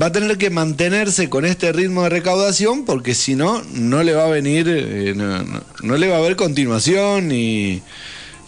va 0.00 0.06
a 0.06 0.12
tener 0.12 0.38
que 0.38 0.50
mantenerse 0.50 1.28
con 1.28 1.44
este 1.44 1.72
ritmo 1.72 2.02
de 2.04 2.08
recaudación 2.10 2.84
porque 2.84 3.14
si 3.14 3.34
no, 3.34 3.62
no 3.74 4.02
le 4.02 4.12
va 4.14 4.24
a 4.24 4.28
venir, 4.28 4.66
eh, 4.68 5.14
no, 5.16 5.42
no- 5.82 5.96
le 5.96 6.08
va 6.08 6.16
a 6.16 6.18
haber 6.18 6.36
continuación 6.36 7.28
ni, 7.28 7.82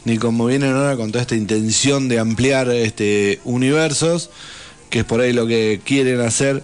ni 0.05 0.19
como 0.19 0.47
vienen 0.47 0.73
ahora 0.75 0.97
con 0.97 1.11
toda 1.13 1.23
esta 1.23 1.35
intención 1.37 2.09
de 2.09 2.19
ampliar 2.19 2.71
este 2.71 3.41
universos, 3.45 4.31
que 4.91 5.01
es 5.01 5.05
por 5.05 5.21
ahí 5.21 5.33
lo 5.33 5.47
que 5.47 5.81
quieren 5.85 6.21
hacer 6.21 6.63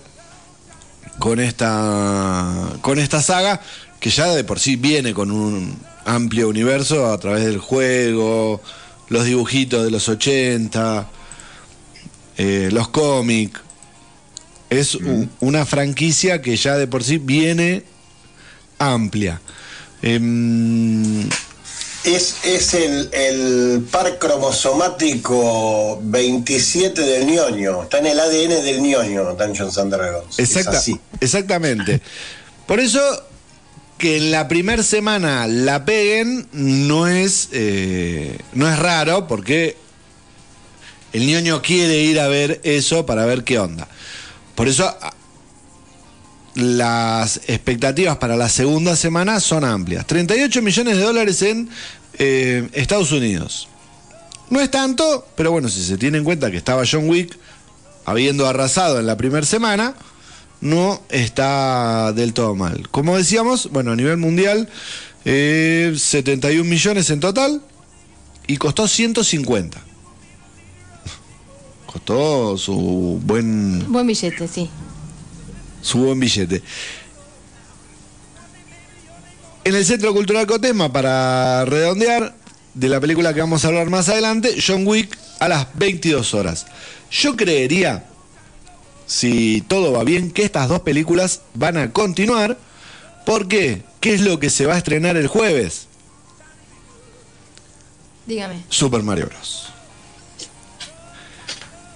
con 1.19 1.41
esta, 1.41 2.73
con 2.83 2.99
esta 2.99 3.23
saga, 3.23 3.61
que 4.01 4.11
ya 4.11 4.27
de 4.35 4.45
por 4.45 4.59
sí 4.61 4.77
viene 4.77 5.15
con 5.15 5.31
un 5.31 5.77
amplio 6.05 6.49
universo 6.49 7.11
a 7.11 7.19
través 7.19 7.45
del 7.45 7.59
juego, 7.59 8.61
los 9.09 9.25
dibujitos 9.25 9.85
de 9.85 9.91
los 9.91 10.09
80, 10.09 11.09
eh, 12.37 12.69
los 12.73 12.89
cómics. 12.89 13.61
Es 14.71 14.95
u- 14.97 15.29
una 15.41 15.65
franquicia 15.67 16.43
que 16.43 16.57
ya 16.57 16.77
de 16.77 16.87
por 16.87 17.05
sí 17.05 17.19
viene 17.19 17.85
amplia. 18.79 19.41
Em, 20.03 21.29
Es, 22.05 22.37
es 22.45 22.75
el, 22.75 23.09
el 23.13 23.83
par 23.91 24.19
cromosomático 24.19 25.99
27 26.03 27.01
del 27.03 27.27
ñoño. 27.27 27.83
Está 27.83 27.99
en 27.99 28.07
el 28.07 28.21
ADN 28.21 28.63
del 28.63 28.81
ñoño, 28.81 29.35
Dungeons 29.35 29.77
and 29.79 29.93
Dragons. 29.93 30.39
Exacta- 30.39 30.81
exactamente. 31.21 32.01
Por 32.67 32.79
eso 32.81 33.01
que 33.99 34.19
en 34.19 34.31
la 34.31 34.47
primera 34.47 34.83
semana 34.83 35.47
la 35.49 35.85
peguen 35.85 36.47
no 36.53 37.09
es, 37.09 37.49
eh, 37.53 38.39
no 38.53 38.71
es 38.71 38.79
raro 38.79 39.27
porque 39.27 39.77
el 41.13 41.27
ñoño 41.27 41.63
quiere 41.63 41.99
ir 42.03 42.21
a 42.21 42.29
ver 42.29 42.61
eso 42.63 43.05
para 43.07 43.25
ver 43.27 43.43
qué 43.43 43.59
onda. 43.59 43.89
Por 44.57 44.67
eso 44.69 44.87
a- 44.89 45.13
las 46.57 47.37
expectativas 47.49 48.17
para 48.17 48.37
la 48.37 48.49
segunda 48.49 48.97
semana 48.97 49.41
son 49.41 49.63
amplias. 49.65 50.07
38 50.07 50.63
millones 50.63 50.97
de 50.97 51.03
dólares 51.03 51.43
en 51.43 51.69
eh, 52.19 52.69
Estados 52.73 53.13
Unidos. 53.13 53.69
No 54.49 54.61
es 54.61 54.71
tanto, 54.71 55.27
pero 55.37 55.53
bueno, 55.53 55.69
si 55.69 55.85
se 55.85 55.99
tiene 55.99 56.19
en 56.19 56.25
cuenta 56.25 56.51
que 56.51 56.57
estaba 56.57 56.85
John 56.91 57.09
Wick 57.11 57.37
habiendo 58.07 58.47
arrasado 58.47 58.99
en 58.99 59.07
la 59.07 59.17
primera 59.17 59.45
semana, 59.45 59.95
no 60.63 61.03
está 61.11 62.13
del 62.15 62.33
todo 62.33 62.55
mal. 62.55 62.89
Como 62.91 63.17
decíamos, 63.19 63.71
bueno, 63.71 63.93
a 63.93 63.97
nivel 63.97 64.17
mundial, 64.17 64.69
eh, 65.27 65.93
71 65.99 66.65
millones 66.65 67.11
en 67.11 67.21
total 67.21 67.61
y 68.47 68.57
costó 68.57 68.89
150. 68.89 69.83
Costó 71.97 72.59
su 72.59 73.19
buen 73.25 73.91
Buen 73.91 74.07
billete, 74.07 74.47
sí. 74.47 74.69
su 75.81 75.97
buen 75.99 76.21
billete. 76.21 76.63
En 79.65 79.75
el 79.75 79.83
Centro 79.83 80.13
Cultural 80.13 80.47
Cotesma, 80.47 80.93
para 80.93 81.65
redondear, 81.65 82.37
de 82.75 82.89
la 82.91 83.01
película 83.01 83.33
que 83.33 83.41
vamos 83.41 83.65
a 83.65 83.69
hablar 83.69 83.89
más 83.89 84.11
adelante, 84.11 84.57
John 84.65 84.87
Wick 84.87 85.17
a 85.41 85.49
las 85.49 85.69
22 85.75 86.35
horas. 86.35 86.67
Yo 87.11 87.35
creería, 87.35 88.05
si 89.07 89.63
todo 89.67 89.93
va 89.93 90.05
bien, 90.05 90.31
que 90.31 90.43
estas 90.45 90.69
dos 90.69 90.81
películas 90.81 91.41
van 91.55 91.79
a 91.79 91.93
continuar. 91.95 92.59
¿Por 93.25 93.49
qué? 93.49 93.85
¿Qué 94.01 94.13
es 94.13 94.21
lo 94.21 94.39
que 94.39 94.51
se 94.51 94.67
va 94.67 94.75
a 94.75 94.79
estrenar 94.79 95.17
el 95.17 95.29
jueves? 95.29 95.87
Dígame. 98.27 98.65
Super 98.69 99.03
Mario 99.03 99.29
Bros. 99.29 99.73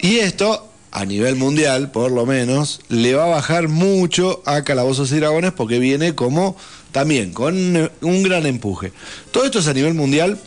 Y 0.01 0.17
esto, 0.17 0.67
a 0.91 1.05
nivel 1.05 1.35
mundial, 1.35 1.91
por 1.91 2.11
lo 2.11 2.25
menos, 2.25 2.81
le 2.89 3.13
va 3.13 3.25
a 3.25 3.27
bajar 3.27 3.67
mucho 3.67 4.41
a 4.45 4.63
Calabozos 4.63 5.11
y 5.11 5.17
Dragones 5.17 5.51
porque 5.53 5.77
viene 5.79 6.15
como 6.15 6.57
también 6.91 7.31
con 7.31 7.77
eh, 7.77 7.91
un 8.01 8.23
gran 8.23 8.45
empuje. 8.45 8.91
Todo 9.31 9.45
esto 9.45 9.59
es 9.59 9.67
a 9.67 9.73
nivel 9.73 9.93
mundial 9.93 10.39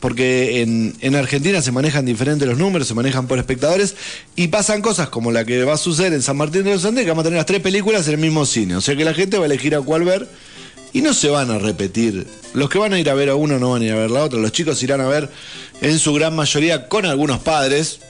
porque 0.00 0.60
en, 0.60 0.94
en 1.00 1.14
Argentina 1.14 1.62
se 1.62 1.72
manejan 1.72 2.04
diferentes 2.04 2.46
los 2.46 2.58
números, 2.58 2.88
se 2.88 2.94
manejan 2.94 3.26
por 3.26 3.38
espectadores 3.38 3.94
y 4.34 4.48
pasan 4.48 4.82
cosas 4.82 5.08
como 5.08 5.30
la 5.30 5.44
que 5.44 5.64
va 5.64 5.74
a 5.74 5.78
suceder 5.78 6.12
en 6.12 6.22
San 6.22 6.36
Martín 6.36 6.64
de 6.64 6.72
los 6.72 6.84
Andes, 6.84 7.04
que 7.04 7.10
vamos 7.10 7.22
a 7.22 7.24
tener 7.24 7.38
las 7.38 7.46
tres 7.46 7.62
películas 7.62 8.06
en 8.08 8.14
el 8.14 8.20
mismo 8.20 8.44
cine. 8.44 8.76
O 8.76 8.80
sea 8.80 8.96
que 8.96 9.04
la 9.04 9.14
gente 9.14 9.38
va 9.38 9.44
a 9.44 9.46
elegir 9.46 9.74
a 9.74 9.80
cuál 9.80 10.04
ver 10.04 10.28
y 10.92 11.00
no 11.00 11.14
se 11.14 11.28
van 11.28 11.50
a 11.50 11.58
repetir. 11.58 12.26
Los 12.54 12.68
que 12.68 12.78
van 12.78 12.92
a 12.92 12.98
ir 12.98 13.08
a 13.08 13.14
ver 13.14 13.28
a 13.30 13.36
uno 13.36 13.58
no 13.58 13.70
van 13.70 13.82
a 13.82 13.84
ir 13.84 13.92
a 13.92 13.96
ver 13.96 14.10
la 14.10 14.24
otra. 14.24 14.38
Los 14.38 14.52
chicos 14.52 14.82
irán 14.82 15.00
a 15.00 15.06
ver 15.06 15.30
en 15.80 15.98
su 15.98 16.12
gran 16.12 16.34
mayoría 16.34 16.88
con 16.88 17.06
algunos 17.06 17.38
padres, 17.40 18.00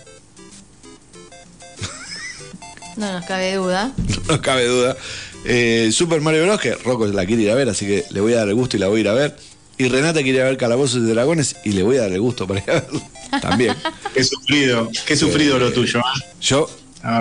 No 2.96 3.12
nos 3.12 3.24
cabe 3.26 3.54
duda. 3.54 3.92
no 4.28 4.40
cabe 4.42 4.66
duda. 4.66 4.96
Eh, 5.44 5.90
Super 5.92 6.20
Mario 6.20 6.44
Bros. 6.44 6.60
que 6.60 6.74
Rocco 6.74 7.06
la 7.06 7.24
quiere 7.26 7.42
ir 7.42 7.50
a 7.50 7.54
ver, 7.54 7.68
así 7.68 7.86
que 7.86 8.04
le 8.10 8.20
voy 8.20 8.32
a 8.32 8.36
dar 8.38 8.48
el 8.48 8.54
gusto 8.54 8.76
y 8.76 8.80
la 8.80 8.88
voy 8.88 8.98
a 8.98 9.00
ir 9.02 9.08
a 9.08 9.12
ver. 9.14 9.36
Y 9.78 9.88
Renata 9.88 10.22
quiere 10.22 10.38
ir 10.38 10.42
a 10.42 10.46
ver 10.46 10.56
Calabozos 10.56 11.02
y 11.02 11.06
Dragones 11.06 11.56
y 11.64 11.72
le 11.72 11.82
voy 11.82 11.98
a 11.98 12.02
dar 12.02 12.12
el 12.12 12.20
gusto 12.20 12.46
para 12.46 12.60
ir 12.60 12.70
a 12.70 12.80
verlo 12.80 13.02
también. 13.42 13.74
Qué 14.14 14.24
sufrido, 14.24 14.90
qué 15.06 15.16
sufrido 15.16 15.58
lo 15.58 15.72
tuyo. 15.72 16.00
¿ah? 16.02 16.14
Yo 16.40 16.70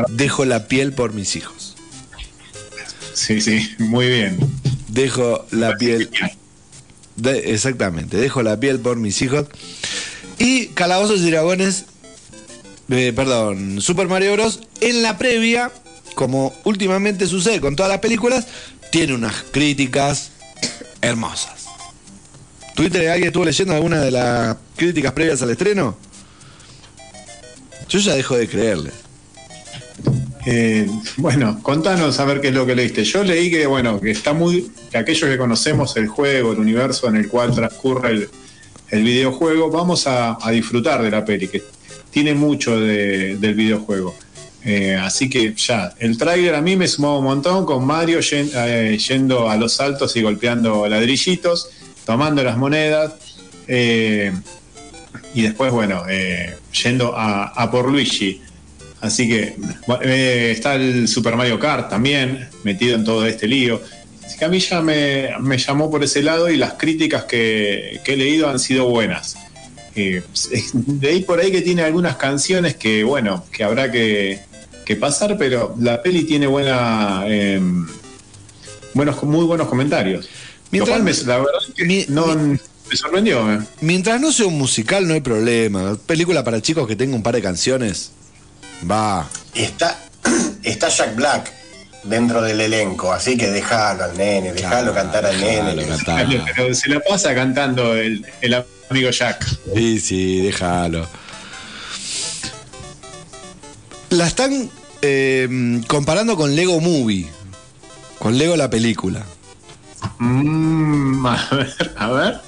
dejo 0.10 0.46
la 0.46 0.68
piel 0.68 0.94
por 0.94 1.14
mis 1.14 1.36
hijos. 1.36 1.76
Sí, 3.14 3.42
sí, 3.42 3.70
muy 3.80 4.08
bien. 4.08 4.38
Dejo 4.88 5.46
la 5.52 5.76
piel. 5.76 6.10
de- 7.18 7.54
exactamente, 7.54 8.18
dejo 8.18 8.42
la 8.44 8.60
piel 8.60 8.80
por 8.80 8.98
mis 8.98 9.22
hijos. 9.22 9.48
Y 10.38 10.68
Calabozos 10.68 11.20
y 11.22 11.32
Dragones, 11.32 11.86
eh, 12.90 13.14
perdón, 13.16 13.82
Super 13.82 14.08
Mario 14.08 14.34
Bros. 14.34 14.62
en 14.82 15.02
la 15.02 15.18
previa, 15.18 15.72
como 16.14 16.54
últimamente 16.64 17.28
sucede 17.28 17.60
con 17.60 17.76
todas 17.76 17.92
las 17.92 18.00
películas, 18.00 18.48
tiene 18.92 19.14
unas 19.14 19.44
críticas 19.52 20.32
hermosas. 21.02 21.66
¿Twitter 22.76 23.10
alguien 23.10 23.28
estuvo 23.28 23.46
leyendo 23.46 23.74
alguna 23.74 24.02
de 24.02 24.12
las 24.12 24.58
críticas 24.76 25.14
previas 25.14 25.42
al 25.42 25.50
estreno? 25.50 25.98
Yo 27.88 28.00
ya 28.00 28.16
dejo 28.16 28.38
de 28.38 28.48
creerle. 28.48 28.92
Eh, 30.46 30.88
bueno, 31.18 31.60
contanos 31.64 32.20
a 32.20 32.26
ver 32.26 32.42
qué 32.42 32.50
es 32.50 32.54
lo 32.54 32.66
que 32.66 32.76
leíste. 32.76 33.04
Yo 33.04 33.24
leí 33.24 33.50
que, 33.50 33.66
bueno, 33.66 34.00
que 34.00 34.12
está 34.12 34.34
muy. 34.34 34.70
que 34.92 34.98
aquellos 34.98 35.30
que 35.30 35.38
conocemos 35.38 35.96
el 35.98 36.08
juego, 36.08 36.52
el 36.52 36.60
universo 36.60 37.08
en 37.08 37.16
el 37.16 37.30
cual 37.30 37.56
transcurre 37.56 38.30
el, 38.90 39.04
videojuego, 39.04 39.72
vamos 39.72 40.06
a, 40.08 40.38
a 40.40 40.52
disfrutar 40.52 41.02
de 41.02 41.12
la 41.12 41.26
peli, 41.26 41.48
que 41.48 41.64
tiene 42.16 42.34
mucho 42.34 42.80
de- 42.80 43.36
del 43.36 43.56
videojuego. 43.56 44.16
Eh, 44.64 44.96
así 44.96 45.30
que 45.30 45.54
ya, 45.54 45.94
el 46.00 46.18
tráiler 46.18 46.56
a 46.56 46.62
mí 46.62 46.78
me 46.78 46.88
sumó 46.88 47.20
un 47.20 47.26
montón 47.26 47.66
con 47.66 47.86
Mario 47.86 48.20
eh, 48.32 48.98
yendo 49.06 49.50
a 49.50 49.58
los 49.58 49.74
saltos 49.74 50.16
y 50.16 50.22
golpeando 50.22 50.88
ladrillitos, 50.88 51.68
tomando 52.06 52.42
las 52.42 52.56
monedas. 52.58 53.12
eh, 53.68 54.32
y 55.34 55.42
después, 55.42 55.74
bueno, 55.74 56.04
yendo 56.84 57.14
a, 57.18 57.70
por 57.70 57.92
Luigi. 57.92 58.40
Así 59.02 59.28
que 59.28 59.56
está 60.52 60.76
el 60.76 61.10
Super 61.10 61.36
Mario 61.36 61.60
Kart 61.60 61.90
también 61.90 62.48
metido 62.64 62.96
en 62.96 63.04
todo 63.04 63.26
este 63.26 63.46
lío. 63.46 63.82
Así 64.26 64.38
que 64.38 64.46
a 64.46 64.48
mí 64.48 64.60
ya 64.60 64.82
me, 64.82 65.58
llamó 65.58 65.92
por 65.92 66.02
ese 66.06 66.22
lado 66.24 66.50
y 66.50 66.56
las 66.56 66.74
críticas 66.76 67.26
que 67.26 68.00
he 68.06 68.16
leído 68.16 68.48
han 68.50 68.60
sido 68.60 68.88
buenas. 68.88 69.36
Eh, 69.96 70.24
leí 71.02 71.22
por 71.22 71.40
ahí 71.40 71.52
que 71.52 71.62
tiene 71.62 71.84
algunas 71.84 72.18
canciones 72.18 72.76
que, 72.76 73.04
bueno, 73.04 73.46
que 73.52 73.64
habrá 73.64 73.92
que, 73.92 74.42
que 74.86 74.96
pasar, 74.96 75.38
pero 75.38 75.74
la 75.80 76.02
peli 76.04 76.24
tiene 76.26 76.48
buena, 76.48 77.24
eh, 77.28 77.62
buenos, 78.94 79.24
muy 79.24 79.46
buenos 79.46 79.68
comentarios. 79.68 80.28
Mientras- 80.72 80.98
Lo 80.98 81.04
cual 81.04 81.16
me- 81.16 81.24
la 81.28 81.38
verdad 81.38 81.62
es 81.68 81.74
que 81.74 81.86
mi- 81.86 82.06
no, 82.10 82.28
me 82.36 82.96
sorprendió. 82.98 83.54
eh. 83.54 83.60
Mientras 83.82 84.20
no 84.20 84.32
sea 84.32 84.48
un 84.48 84.58
musical, 84.58 85.08
no 85.08 85.14
hay 85.14 85.22
problema. 85.22 85.98
Película 86.06 86.44
para 86.44 86.62
chicos 86.62 86.88
que 86.88 86.96
tenga 86.96 87.16
un 87.16 87.24
par 87.24 87.36
de 87.36 87.42
canciones, 87.42 88.12
va. 88.90 89.30
Está, 89.54 90.00
está 90.64 90.90
Jack 90.90 91.16
Black 91.16 91.52
dentro 92.04 92.42
del 92.42 92.62
elenco, 92.62 93.12
así 93.12 93.38
que 93.38 93.50
déjalo 93.50 94.04
al 94.04 94.18
nene, 94.18 94.54
déjalo 94.54 94.94
cantar 94.94 95.26
al 95.26 95.40
nene. 95.40 95.88
Pero 96.56 96.74
se 96.76 96.90
la 96.90 97.00
pasa 97.00 97.34
cantando 97.34 97.96
el, 97.96 98.26
el 98.42 98.54
amigo 98.90 99.10
Jack. 99.10 99.46
Sí, 99.76 100.00
sí, 100.00 100.40
déjalo. 100.42 101.08
La 104.10 104.28
están 104.28 104.70
eh, 105.02 105.82
comparando 105.88 106.36
con 106.36 106.56
Lego 106.56 106.80
Movie. 106.80 107.28
Con 108.20 108.38
Lego 108.38 108.56
la 108.56 108.70
película. 108.70 109.26
Mm, 110.20 111.26
a 111.26 111.48
ver, 111.52 111.94
a 111.98 112.08
ver, 112.10 112.40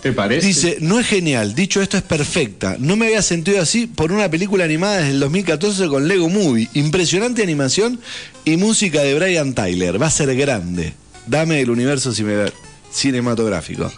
¿te 0.00 0.12
parece? 0.12 0.46
Dice, 0.46 0.78
no 0.80 0.98
es 1.00 1.06
genial, 1.06 1.54
dicho 1.54 1.82
esto 1.82 1.96
es 1.96 2.02
perfecta. 2.02 2.76
No 2.78 2.96
me 2.96 3.06
había 3.06 3.22
sentido 3.22 3.60
así 3.60 3.86
por 3.86 4.12
una 4.12 4.30
película 4.30 4.64
animada 4.64 4.98
desde 4.98 5.10
el 5.10 5.20
2014 5.20 5.88
con 5.88 6.06
Lego 6.08 6.28
Movie. 6.28 6.68
Impresionante 6.74 7.42
animación 7.42 8.00
y 8.44 8.56
música 8.56 9.00
de 9.02 9.14
Brian 9.14 9.52
Tyler. 9.54 10.00
Va 10.00 10.06
a 10.06 10.10
ser 10.10 10.34
grande. 10.36 10.94
Dame 11.26 11.60
el 11.60 11.70
universo 11.70 12.12
cine- 12.12 12.52
cinematográfico. 12.96 13.92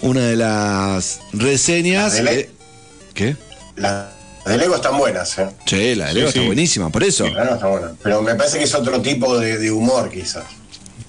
Una 0.00 0.20
de 0.22 0.36
las 0.36 1.20
reseñas... 1.32 2.14
¿La 2.14 2.18
de 2.18 2.22
Le- 2.22 2.40
eh, 2.40 2.50
¿Qué? 3.14 3.36
Las 3.76 4.06
de 4.46 4.58
Lego 4.58 4.74
están 4.76 4.96
buenas, 4.98 5.38
¿eh? 5.38 5.48
Che, 5.66 5.94
la 5.96 6.08
de 6.08 6.14
Lego 6.14 6.26
Sí, 6.26 6.30
está 6.30 6.40
sí. 6.40 6.46
buenísima, 6.46 6.90
por 6.90 7.04
eso. 7.04 7.24
Sí, 7.26 7.32
claro, 7.32 7.54
está 7.54 7.66
buena. 7.66 7.92
Pero 8.02 8.22
me 8.22 8.34
parece 8.34 8.58
que 8.58 8.64
es 8.64 8.74
otro 8.74 9.00
tipo 9.02 9.38
de, 9.38 9.58
de 9.58 9.70
humor, 9.70 10.10
quizás. 10.10 10.44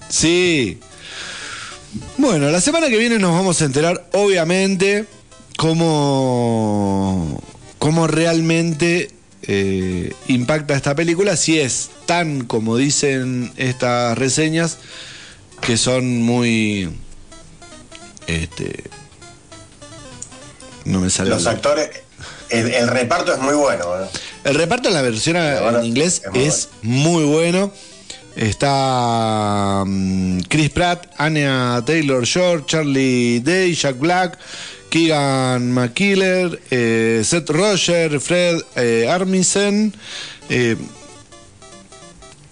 Sí. 0.09 0.79
Bueno, 2.17 2.49
la 2.49 2.61
semana 2.61 2.89
que 2.89 2.97
viene 2.97 3.17
nos 3.19 3.31
vamos 3.33 3.61
a 3.61 3.65
enterar, 3.65 4.07
obviamente, 4.13 5.05
cómo, 5.57 7.41
cómo 7.79 8.07
realmente 8.07 9.11
eh, 9.43 10.13
impacta 10.27 10.75
esta 10.75 10.95
película, 10.95 11.35
si 11.35 11.59
es 11.59 11.89
tan 12.05 12.45
como 12.45 12.77
dicen 12.77 13.51
estas 13.57 14.17
reseñas, 14.17 14.77
que 15.61 15.77
son 15.77 16.21
muy... 16.21 16.89
Este, 18.27 18.83
no 20.85 20.99
me 20.99 21.09
sale. 21.09 21.29
Los 21.29 21.47
actores, 21.47 21.89
el, 22.49 22.87
reparto 22.87 23.33
es 23.33 23.39
muy 23.39 23.55
bueno. 23.55 23.85
El 24.43 24.55
reparto 24.55 24.89
en 24.89 24.93
la 24.93 25.01
versión 25.01 25.37
en 25.37 25.83
inglés 25.83 26.21
es 26.33 26.69
muy 26.81 27.23
bueno. 27.23 27.71
Está 28.35 29.83
mm, 29.85 30.41
Chris 30.49 30.69
Pratt, 30.71 31.07
Anya 31.17 31.83
Taylor 31.85 32.23
Short, 32.25 32.65
Charlie 32.65 33.39
Day, 33.41 33.75
Jack 33.75 33.99
Black, 33.99 34.39
Keegan 34.89 35.71
McKiller, 35.71 36.59
eh, 36.71 37.21
Seth 37.23 37.49
Roger, 37.49 38.19
Fred 38.19 38.61
eh, 38.75 39.07
Armisen. 39.09 39.93
Eh, 40.49 40.75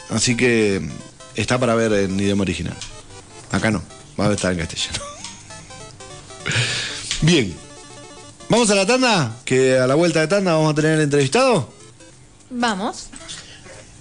así 0.10 0.38
que 0.38 0.81
está 1.36 1.60
para 1.60 1.73
ver 1.75 1.93
en 1.93 2.19
idioma 2.19 2.43
original. 2.43 2.77
Acá 3.51 3.71
no, 3.71 3.81
va 4.19 4.27
a 4.27 4.34
estar 4.34 4.51
en 4.51 4.60
castellano. 4.60 5.11
Bien, 7.21 7.56
vamos 8.49 8.69
a 8.71 8.75
la 8.75 8.86
tanda, 8.86 9.38
que 9.45 9.77
a 9.77 9.88
la 9.88 9.95
vuelta 9.95 10.21
de 10.21 10.27
tanda 10.27 10.54
vamos 10.54 10.71
a 10.71 10.75
tener 10.75 10.93
el 10.93 11.01
entrevistado. 11.01 11.69
Vamos. 12.49 13.08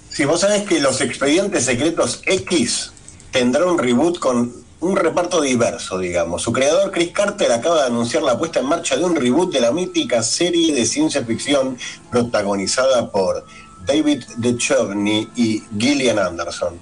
Si 0.09 0.25
vos 0.25 0.41
sabés 0.41 0.63
que 0.63 0.79
los 0.79 0.99
expedientes 1.01 1.65
secretos 1.65 2.21
X 2.25 2.91
tendrá 3.31 3.65
un 3.65 3.77
reboot 3.77 4.19
con 4.19 4.61
un 4.81 4.95
reparto 4.95 5.41
diverso, 5.41 5.99
digamos. 5.99 6.41
Su 6.41 6.51
creador, 6.51 6.91
Chris 6.91 7.11
Carter, 7.11 7.51
acaba 7.51 7.81
de 7.81 7.87
anunciar 7.87 8.23
la 8.23 8.37
puesta 8.37 8.59
en 8.59 8.65
marcha 8.65 8.97
de 8.97 9.05
un 9.05 9.15
reboot 9.15 9.53
de 9.53 9.61
la 9.61 9.71
mítica 9.71 10.23
serie 10.23 10.73
de 10.73 10.85
ciencia 10.85 11.23
ficción 11.23 11.77
protagonizada 12.09 13.11
por 13.11 13.45
David 13.85 14.23
Duchovny 14.37 15.29
y 15.35 15.63
Gillian 15.77 16.19
Anderson. 16.19 16.79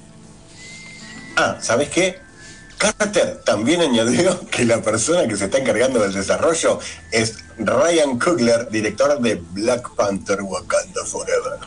Ah, 1.35 1.57
¿sabes 1.61 1.89
qué? 1.89 2.19
Carter 2.79 3.41
también 3.43 3.81
añadió 3.81 4.39
que 4.49 4.63
la 4.63 4.81
persona 4.81 5.27
que 5.27 5.35
se 5.35 5.45
está 5.45 5.57
encargando 5.57 5.99
del 5.99 6.13
desarrollo 6.13 6.79
es 7.11 7.39
Ryan 7.57 8.17
Coogler, 8.17 8.69
director 8.69 9.19
de 9.19 9.35
Black 9.51 9.89
Panther 9.95 10.41
Wakanda 10.41 11.03
Forever. 11.05 11.59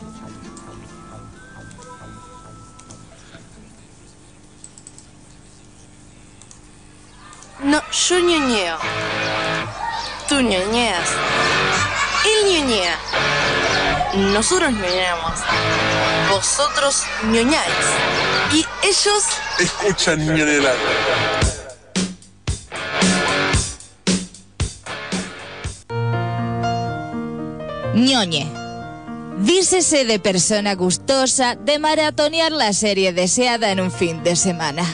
No, 7.62 7.82
yo 7.90 8.18
ñoñeo. 8.18 8.78
Tú 10.30 10.40
ñoñeas. 10.40 11.08
Él 12.24 12.52
ñoñea. 12.52 12.98
Nosotros 14.14 14.72
ñoñamos. 14.72 15.40
Vosotros 16.30 17.02
ñoñáis. 17.24 17.72
Y 18.52 18.66
ellos... 18.82 19.24
Escuchan 19.58 20.26
ñoñelar. 20.26 20.76
ñoñe. 27.94 28.50
Dícese 29.38 30.04
de 30.04 30.18
persona 30.18 30.74
gustosa 30.74 31.54
de 31.56 31.78
maratonear 31.78 32.52
la 32.52 32.72
serie 32.74 33.12
deseada 33.12 33.70
en 33.70 33.80
un 33.80 33.90
fin 33.90 34.22
de 34.22 34.36
semana 34.36 34.84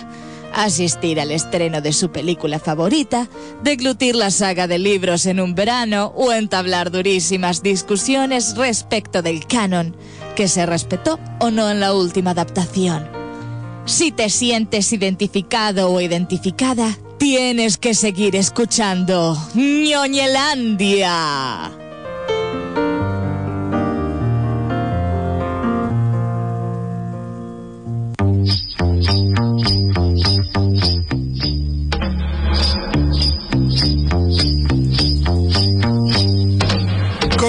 asistir 0.65 1.21
al 1.21 1.31
estreno 1.31 1.81
de 1.81 1.93
su 1.93 2.11
película 2.11 2.59
favorita, 2.59 3.29
deglutir 3.63 4.17
la 4.17 4.31
saga 4.31 4.67
de 4.67 4.79
libros 4.79 5.27
en 5.27 5.41
un 5.41 5.55
verano 5.55 6.13
o 6.17 6.33
entablar 6.33 6.91
durísimas 6.91 7.63
discusiones 7.63 8.57
respecto 8.57 9.23
del 9.23 9.47
canon, 9.47 9.95
que 10.35 10.49
se 10.49 10.67
respetó 10.67 11.19
o 11.41 11.51
no 11.51 11.71
en 11.71 11.81
la 11.81 11.95
última 11.95 12.33
adaptación. 12.33 13.09
Si 13.85 14.13
te 14.13 14.29
sientes 14.31 14.93
identificado 14.93 15.91
o 15.91 16.01
identificada, 16.01 16.99
tienes 17.19 17.79
que 17.79 17.95
seguir 17.95 18.37
escuchando 18.37 19.37
ñoñelandia. 19.55 21.09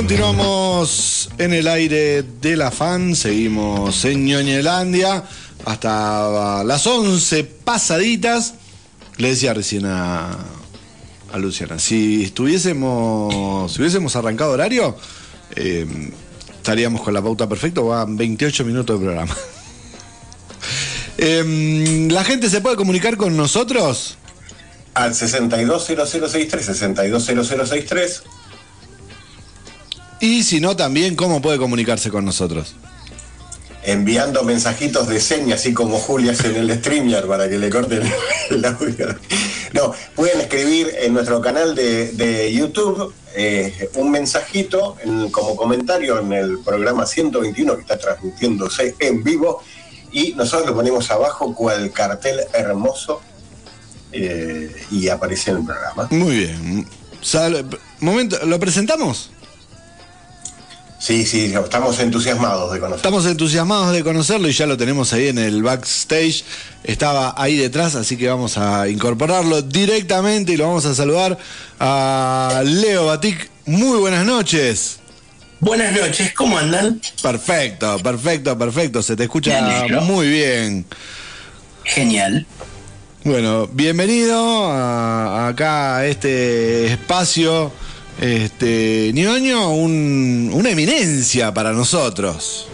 Continuamos 0.09 1.29
en 1.37 1.53
el 1.53 1.67
aire 1.67 2.23
de 2.23 2.57
la 2.57 2.71
fan, 2.71 3.15
seguimos 3.15 4.03
en 4.05 4.25
Ñoñelandia 4.25 5.23
hasta 5.65 6.63
las 6.63 6.87
11 6.87 7.43
pasaditas. 7.43 8.55
Le 9.17 9.29
decía 9.29 9.53
recién 9.53 9.85
a, 9.85 10.35
Luciana, 11.35 11.77
si 11.77 12.23
estuviésemos, 12.23 13.71
si 13.71 13.81
hubiésemos 13.81 14.15
arrancado 14.15 14.53
horario, 14.53 14.97
eh, 15.55 15.85
estaríamos 16.57 17.03
con 17.03 17.13
la 17.13 17.21
pauta 17.21 17.47
perfecta, 17.47 17.81
van 17.81 18.17
28 18.17 18.65
minutos 18.65 18.99
de 18.99 19.05
programa. 19.05 19.37
Em, 21.19 22.07
¿La 22.09 22.23
gente 22.23 22.49
se 22.49 22.61
puede 22.61 22.77
comunicar 22.77 23.15
con 23.15 23.37
nosotros? 23.37 24.17
Al 24.95 25.13
620063, 25.13 26.65
620063 26.65 28.23
y 30.19 30.43
si 30.43 30.59
no, 30.59 30.75
también, 30.75 31.15
¿cómo 31.15 31.41
puede 31.41 31.57
comunicarse 31.57 32.09
con 32.09 32.25
nosotros? 32.25 32.75
Enviando 33.83 34.43
mensajitos 34.43 35.07
de 35.07 35.19
señas, 35.19 35.61
así 35.61 35.73
como 35.73 35.97
Julia 35.97 36.33
hace 36.33 36.49
en 36.49 36.57
el 36.57 36.77
StreamYard 36.77 37.27
para 37.27 37.47
que 37.49 37.57
le 37.57 37.69
corten 37.69 38.03
el 38.49 38.65
audio. 38.65 39.15
No, 39.73 39.93
pueden 40.15 40.41
escribir 40.41 40.91
en 40.99 41.13
nuestro 41.13 41.41
canal 41.41 41.75
de, 41.75 42.51
YouTube 42.53 43.13
eh, 43.35 43.89
un 43.95 44.11
mensajito 44.11 44.97
como 45.31 45.55
comentario 45.55 46.19
en 46.19 46.33
el 46.33 46.59
programa 46.59 47.05
121 47.05 47.75
que 47.75 47.81
está 47.81 47.97
transmitiéndose 47.97 48.95
en 48.99 49.23
vivo 49.23 49.61
y 50.11 50.33
nosotros 50.33 50.69
lo 50.69 50.75
ponemos 50.75 51.09
abajo 51.11 51.53
cual 51.53 51.91
cartel 51.91 52.41
hermoso 52.53 53.21
eh, 54.11 54.75
y 54.91 55.07
aparece 55.07 55.51
en 55.51 55.57
el 55.57 55.65
programa. 55.65 56.07
Muy 56.09 56.37
bien. 56.37 56.87
momento, 57.99 58.39
¿lo 58.45 58.59
presentamos? 58.59 59.29
Sí, 60.99 61.25
sí, 61.25 61.53
estamos 61.53 61.97
entusiasmados 61.99 62.73
de 62.73 62.79
conocerlo. 62.79 62.97
Estamos 62.97 63.25
entusiasmados 63.25 63.93
de 63.93 64.03
conocerlo 64.03 64.49
y 64.49 64.51
ya 64.51 64.65
lo 64.65 64.75
tenemos 64.75 65.13
ahí 65.13 65.29
en 65.29 65.37
el 65.37 65.63
backstage. 65.63 66.43
Estaba 66.83 67.33
ahí 67.37 67.55
detrás, 67.55 67.95
así 67.95 68.17
que 68.17 68.27
vamos 68.27 68.57
a 68.57 68.89
incorporarlo 68.89 69.61
directamente 69.61 70.51
y 70.51 70.57
lo 70.57 70.67
vamos 70.67 70.85
a 70.85 70.93
saludar 70.93 71.37
a 71.79 72.61
Leo 72.65 73.05
Batik. 73.05 73.49
Muy 73.65 73.97
buenas 73.97 74.25
noches. 74.25 74.99
Buenas 75.61 75.93
noches, 75.93 76.33
¿cómo 76.33 76.57
andan? 76.57 76.99
Perfecto, 77.21 77.97
perfecto, 77.99 78.57
perfecto. 78.57 79.01
Se 79.01 79.15
te 79.15 79.23
escucha 79.23 79.85
muy 80.01 80.27
bien. 80.27 80.85
Genial. 81.85 82.45
Bueno, 83.23 83.67
bienvenido 83.67 84.69
a, 84.69 85.47
acá 85.47 85.97
a 85.97 86.05
este 86.07 86.87
espacio 86.91 87.71
este, 88.19 89.11
Ñoño, 89.13 89.71
una 89.71 90.69
eminencia 90.69 91.53
para 91.53 91.71
nosotros. 91.71 92.67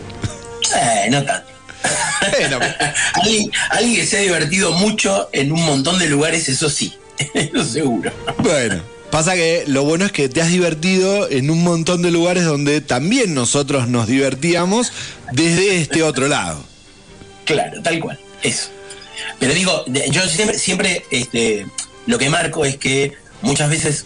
Eh, 0.76 1.08
no 1.10 1.24
tanto. 1.24 1.56
alguien, 3.14 3.52
que 3.96 4.06
se 4.06 4.18
ha 4.18 4.22
divertido 4.22 4.72
mucho 4.74 5.30
en 5.32 5.52
un 5.52 5.64
montón 5.64 6.00
de 6.00 6.10
lugares, 6.10 6.50
eso 6.50 6.70
sí, 6.70 6.94
eso 7.34 7.64
seguro. 7.64 8.12
Bueno, 8.40 8.82
pasa 9.12 9.36
que 9.36 9.64
lo 9.68 9.84
bueno 9.84 10.06
es 10.06 10.12
que 10.12 10.30
te 10.30 10.42
has 10.42 10.50
divertido 10.50 11.30
en 11.30 11.50
un 11.52 11.64
montón 11.64 12.02
de 12.02 12.12
lugares 12.12 12.44
donde 12.44 12.82
también 12.82 13.34
nosotros 13.34 13.88
nos 13.88 14.08
divertíamos 14.08 14.92
desde 15.32 15.80
este 15.80 16.04
otro 16.04 16.28
lado. 16.28 16.64
Claro, 17.46 17.82
tal 17.84 18.00
cual, 18.00 18.20
eso. 18.42 18.70
Pero 19.40 19.54
digo, 19.54 19.86
yo 20.12 20.28
siempre, 20.28 20.58
siempre 20.58 21.06
este, 21.12 21.66
lo 22.08 22.18
que 22.18 22.30
marco 22.30 22.66
es 22.66 22.78
que 22.78 23.14
muchas 23.42 23.70
veces 23.70 24.06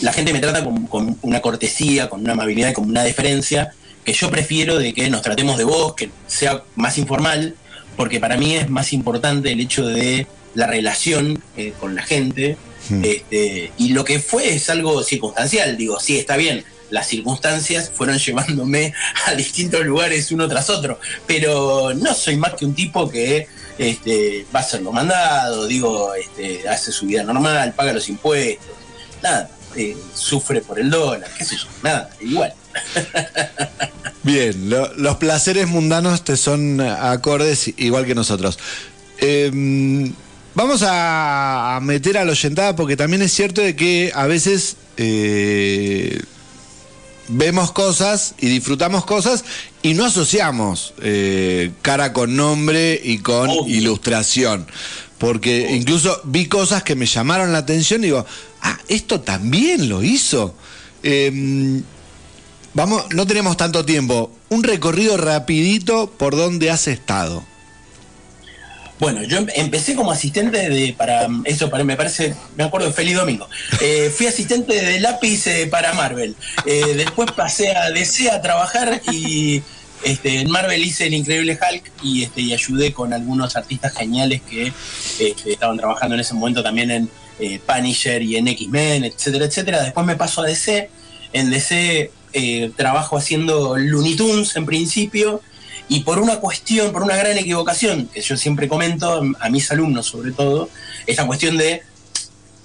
la 0.00 0.12
gente 0.12 0.32
me 0.32 0.40
trata 0.40 0.64
con, 0.64 1.18
una 1.22 1.40
cortesía, 1.40 2.08
con 2.08 2.20
una 2.20 2.32
amabilidad 2.32 2.70
y 2.70 2.72
con 2.72 2.88
una 2.88 3.02
deferencia 3.02 3.72
que 4.04 4.12
yo 4.12 4.30
prefiero 4.30 4.78
de 4.78 4.92
que 4.92 5.08
nos 5.08 5.22
tratemos 5.22 5.56
de 5.56 5.64
vos, 5.64 5.94
que 5.94 6.10
sea 6.26 6.62
más 6.74 6.98
informal, 6.98 7.54
porque 7.96 8.20
para 8.20 8.36
mí 8.36 8.54
es 8.56 8.68
más 8.68 8.92
importante 8.92 9.52
el 9.52 9.60
hecho 9.60 9.86
de 9.86 10.26
la 10.54 10.66
relación 10.66 11.42
eh, 11.56 11.72
con 11.78 11.94
la 11.94 12.02
gente. 12.02 12.56
Hmm. 12.88 13.02
Este, 13.02 13.72
y 13.78 13.90
lo 13.90 14.04
que 14.04 14.18
fue 14.18 14.54
es 14.54 14.68
algo 14.68 15.02
circunstancial, 15.02 15.76
digo, 15.76 15.98
sí, 16.00 16.18
está 16.18 16.36
bien, 16.36 16.64
las 16.90 17.08
circunstancias 17.08 17.90
fueron 17.94 18.18
llevándome 18.24 18.92
a 19.26 19.34
distintos 19.34 19.84
lugares 19.86 20.30
uno 20.32 20.48
tras 20.48 20.70
otro, 20.70 21.00
pero 21.26 21.94
no 21.94 22.14
soy 22.14 22.36
más 22.36 22.54
que 22.54 22.64
un 22.64 22.74
tipo 22.74 23.08
que 23.08 23.46
este, 23.78 24.46
va 24.54 24.60
a 24.60 24.64
ser 24.64 24.82
lo 24.82 24.92
mandado, 24.92 25.66
digo, 25.66 26.14
este, 26.14 26.68
hace 26.68 26.92
su 26.92 27.06
vida 27.06 27.22
normal, 27.22 27.74
paga 27.74 27.92
los 27.92 28.08
impuestos, 28.08 28.76
nada. 29.22 29.50
Eh, 29.76 29.96
sufre 30.14 30.60
por 30.60 30.78
el 30.78 30.88
dólar, 30.90 31.28
qué 31.36 31.44
sé 31.44 31.56
yo, 31.56 31.66
nada, 31.82 32.10
igual. 32.20 32.52
Bien, 34.22 34.70
lo- 34.70 34.92
los 34.94 35.16
placeres 35.16 35.66
mundanos 35.68 36.24
te 36.24 36.36
son 36.36 36.80
acordes 36.80 37.72
igual 37.76 38.06
que 38.06 38.14
nosotros. 38.14 38.58
Eh, 39.18 39.50
vamos 40.54 40.82
a, 40.82 41.76
a 41.76 41.80
meter 41.80 42.16
a 42.18 42.24
la 42.24 42.32
oyentada 42.32 42.74
porque 42.76 42.96
también 42.96 43.22
es 43.22 43.32
cierto 43.32 43.60
de 43.60 43.76
que 43.76 44.12
a 44.14 44.26
veces 44.26 44.76
eh, 44.96 46.20
vemos 47.28 47.72
cosas 47.72 48.34
y 48.38 48.48
disfrutamos 48.48 49.04
cosas 49.04 49.44
y 49.82 49.94
no 49.94 50.04
asociamos 50.06 50.94
eh, 51.02 51.70
cara 51.82 52.12
con 52.12 52.36
nombre 52.36 53.00
y 53.02 53.18
con 53.18 53.50
ilustración. 53.68 54.66
Porque 55.18 55.70
incluso 55.70 56.20
vi 56.24 56.46
cosas 56.46 56.82
que 56.82 56.94
me 56.96 57.06
llamaron 57.06 57.52
la 57.52 57.58
atención 57.58 58.02
y 58.02 58.06
digo, 58.06 58.26
ah, 58.62 58.78
esto 58.88 59.20
también 59.20 59.88
lo 59.88 60.02
hizo. 60.02 60.54
Eh, 61.02 61.82
Vamos, 62.74 63.04
no 63.14 63.24
tenemos 63.24 63.56
tanto 63.56 63.84
tiempo. 63.84 64.32
Un 64.48 64.64
recorrido 64.64 65.16
rapidito 65.16 66.10
por 66.10 66.34
donde 66.36 66.72
has 66.72 66.88
estado. 66.88 67.44
Bueno, 68.98 69.22
yo 69.22 69.38
em- 69.38 69.48
empecé 69.54 69.94
como 69.94 70.10
asistente 70.10 70.68
de 70.68 70.92
para 70.92 71.28
eso 71.44 71.70
para 71.70 71.84
me 71.84 71.96
parece 71.96 72.34
me 72.56 72.64
acuerdo 72.64 72.88
de 72.88 72.92
Feliz 72.92 73.14
Domingo. 73.14 73.48
Eh, 73.80 74.12
fui 74.16 74.26
asistente 74.26 74.74
de 74.74 74.98
lápiz 74.98 75.46
eh, 75.46 75.68
para 75.68 75.92
Marvel. 75.92 76.34
Eh, 76.66 76.94
después 76.96 77.30
pasé 77.32 77.76
a 77.76 77.90
DC 77.90 78.30
a 78.30 78.42
trabajar 78.42 79.00
y 79.12 79.62
este, 80.04 80.40
en 80.40 80.50
Marvel 80.50 80.82
hice 80.82 81.06
el 81.06 81.14
Increíble 81.14 81.58
Hulk 81.60 81.92
y 82.02 82.22
este 82.24 82.52
ayudé 82.52 82.92
con 82.92 83.12
algunos 83.12 83.56
artistas 83.56 83.94
geniales 83.94 84.42
que 84.42 84.72
este, 85.18 85.52
estaban 85.52 85.76
trabajando 85.76 86.14
en 86.14 86.20
ese 86.20 86.34
momento 86.34 86.62
también 86.62 86.90
en 86.90 87.10
eh, 87.40 87.60
Punisher 87.66 88.22
y 88.22 88.36
en 88.36 88.48
X-Men, 88.48 89.04
etcétera, 89.04 89.46
etcétera. 89.46 89.82
Después 89.82 90.06
me 90.06 90.16
paso 90.16 90.42
a 90.42 90.46
DC. 90.46 90.90
En 91.32 91.50
DC 91.50 92.10
eh, 92.32 92.70
trabajo 92.76 93.16
haciendo 93.16 93.76
Looney 93.76 94.16
Tunes 94.16 94.54
en 94.56 94.66
principio 94.66 95.40
y 95.88 96.00
por 96.00 96.18
una 96.18 96.36
cuestión, 96.36 96.92
por 96.92 97.02
una 97.02 97.16
gran 97.16 97.36
equivocación, 97.36 98.06
que 98.06 98.20
yo 98.20 98.36
siempre 98.36 98.68
comento 98.68 99.22
a 99.40 99.48
mis 99.50 99.70
alumnos 99.70 100.06
sobre 100.06 100.32
todo, 100.32 100.68
esta 101.06 101.26
cuestión 101.26 101.56
de 101.56 101.82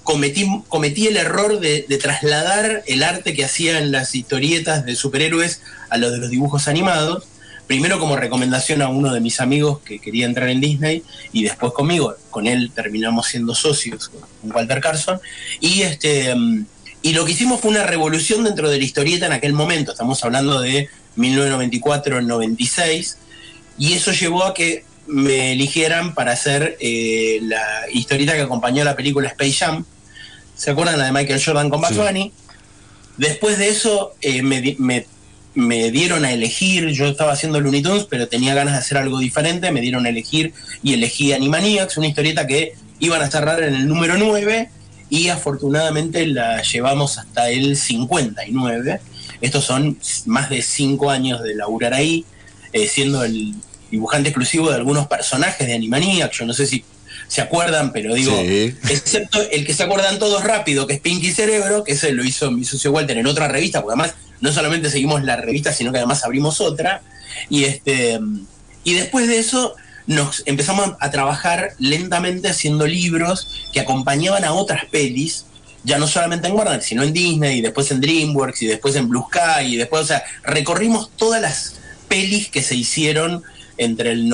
cometí, 0.10 0.48
cometí 0.70 1.06
el 1.06 1.18
error 1.18 1.60
de, 1.60 1.84
trasladar 2.02 2.82
el 2.88 3.04
arte 3.04 3.36
que 3.36 3.46
hacía 3.46 3.78
en 3.78 3.92
las 3.92 4.16
historietas 4.16 4.84
de 4.84 4.96
superhéroes 4.96 5.62
a 5.92 6.00
los 6.00 6.12
de 6.12 6.18
los 6.18 6.32
dibujos 6.32 6.68
animados, 6.68 7.26
primero 7.68 8.00
como 8.00 8.16
recomendación 8.16 8.82
a 8.82 8.90
uno 8.90 9.14
de 9.14 9.20
mis 9.20 9.40
amigos 9.40 9.82
que 9.82 10.00
quería 10.00 10.26
entrar 10.26 10.50
en 10.50 10.62
Disney 10.62 11.04
y 11.32 11.44
después 11.44 11.74
conmigo, 11.74 12.16
con 12.32 12.48
él 12.48 12.72
terminamos 12.74 13.28
siendo 13.28 13.54
socios, 13.54 14.10
con 14.10 14.52
Walter 14.52 14.82
Carson, 14.82 15.22
y 15.60 15.84
este... 15.84 16.34
mm, 16.34 16.66
y 17.02 17.14
lo 17.14 17.24
que 17.24 17.32
hicimos 17.32 17.62
fue 17.62 17.72
una 17.72 17.84
revolución 17.84 18.44
dentro 18.44 18.70
de 18.70 18.78
la 18.78 18.84
historieta 18.84 19.28
en 19.28 19.32
aquel 19.32 19.54
momento. 19.54 19.94
Estamos 19.94 20.22
hablando 20.26 20.60
de 20.60 20.90
1994-96. 21.16 23.16
Y 23.78 23.94
eso 23.94 24.12
llevó 24.12 24.44
a 24.44 24.54
que 24.54 24.84
me 25.08 25.54
eligieran 25.54 26.14
para 26.14 26.34
hacer 26.34 26.76
eh, 26.82 27.40
la 27.44 27.86
historieta 27.94 28.34
que 28.34 28.42
acompañó 28.42 28.84
la 28.84 28.98
película 28.98 29.30
Space 29.30 29.54
Jam. 29.54 29.86
¿Se 30.60 30.72
acuerdan 30.72 31.00
la 31.00 31.06
de 31.06 31.12
Michael 31.12 31.42
Jordan 31.44 31.70
con 31.70 31.80
Bugs 31.82 31.94
Sí. 31.94 31.98
Después 33.18 33.58
de 33.58 33.70
eso 33.70 34.14
eh, 34.22 34.42
me, 34.44 34.76
me- 34.78 35.06
me 35.56 35.90
dieron 35.92 36.24
a 36.26 36.32
elegir, 36.32 36.88
yo 36.90 37.08
estaba 37.08 37.34
haciendo 37.34 37.60
Looney 37.60 37.82
Tunes, 37.82 38.06
pero 38.10 38.28
tenía 38.28 38.54
ganas 38.54 38.74
de 38.76 38.80
hacer 38.80 38.98
algo 38.98 39.18
diferente, 39.20 39.72
me 39.72 39.82
dieron 39.82 40.06
a 40.06 40.10
elegir 40.10 40.54
y 40.84 40.94
elegí 40.94 41.34
Animaniacs, 41.34 41.98
una 41.98 42.08
historieta 42.08 42.46
que 42.46 42.74
iban 43.00 43.22
a 43.22 43.30
cerrar 43.32 43.62
en 43.64 43.74
el 43.74 43.88
número 43.88 44.16
9 44.18 44.70
y 45.10 45.30
afortunadamente 45.30 46.26
la 46.28 46.62
llevamos 46.62 47.18
hasta 47.18 47.50
el 47.50 47.76
59. 47.76 49.02
Estos 49.42 49.66
son 49.66 49.98
más 50.28 50.50
de 50.50 50.62
5 50.62 51.10
años 51.10 51.42
de 51.42 51.56
laburar 51.56 51.94
ahí, 51.94 52.26
eh, 52.72 52.88
siendo 52.88 53.24
el 53.24 53.56
dibujante 53.90 54.30
exclusivo 54.30 54.70
de 54.70 54.76
algunos 54.76 55.08
personajes 55.08 55.66
de 55.68 55.74
Animaniacs, 55.74 56.38
yo 56.38 56.46
no 56.46 56.54
sé 56.54 56.68
si 56.68 56.86
se 57.30 57.42
acuerdan, 57.42 57.94
pero 57.94 58.14
digo, 58.16 58.36
Sí. 58.42 58.76
excepto 58.90 59.40
el 59.52 59.66
que 59.66 59.74
se 59.74 59.84
acuerdan 59.84 60.20
todos 60.20 60.44
rápido, 60.44 60.88
que 60.88 60.96
es 60.96 61.00
Pinky 61.00 61.32
Cerebro, 61.32 61.84
que 61.86 61.94
ese 61.94 62.12
lo 62.12 62.26
hizo 62.26 62.52
mi 62.52 62.66
socio 62.66 62.92
Walter 62.92 63.18
en 63.18 63.28
otra 63.28 63.48
revista, 63.48 63.82
porque 63.82 63.94
además 63.94 64.16
no 64.42 64.52
solamente 64.52 64.90
seguimos 64.90 65.24
la 65.24 65.38
revista, 65.38 65.72
sino 65.72 65.92
que 65.92 66.00
además 66.00 66.26
abrimos 66.26 66.60
otra. 66.60 67.02
Y 67.50 67.64
este 67.66 68.20
y 68.84 68.94
después 68.96 69.28
de 69.28 69.38
eso 69.40 69.76
nos 70.08 70.42
empezamos 70.48 70.94
a 71.00 71.12
trabajar 71.12 71.74
lentamente 71.78 72.50
haciendo 72.50 72.88
libros 72.88 73.70
que 73.72 73.80
acompañaban 73.80 74.44
a 74.44 74.54
otras 74.54 74.86
pelis, 74.86 75.46
ya 75.84 76.00
no 76.00 76.08
solamente 76.08 76.48
en 76.48 76.56
Warner, 76.56 76.82
sino 76.82 77.04
en 77.04 77.14
Disney, 77.14 77.60
y 77.60 77.62
después 77.62 77.92
en 77.92 78.02
DreamWorks, 78.02 78.64
y 78.64 78.66
después 78.66 78.96
en 78.96 79.08
Blue 79.08 79.28
Sky, 79.30 79.74
y 79.74 79.78
después, 79.78 80.02
o 80.02 80.08
sea, 80.08 80.24
recorrimos 80.44 81.12
todas 81.16 81.40
las 81.42 81.76
pelis 82.08 82.50
que 82.50 82.64
se 82.64 82.76
hicieron 82.76 83.44
entre 83.78 84.12
el 84.12 84.28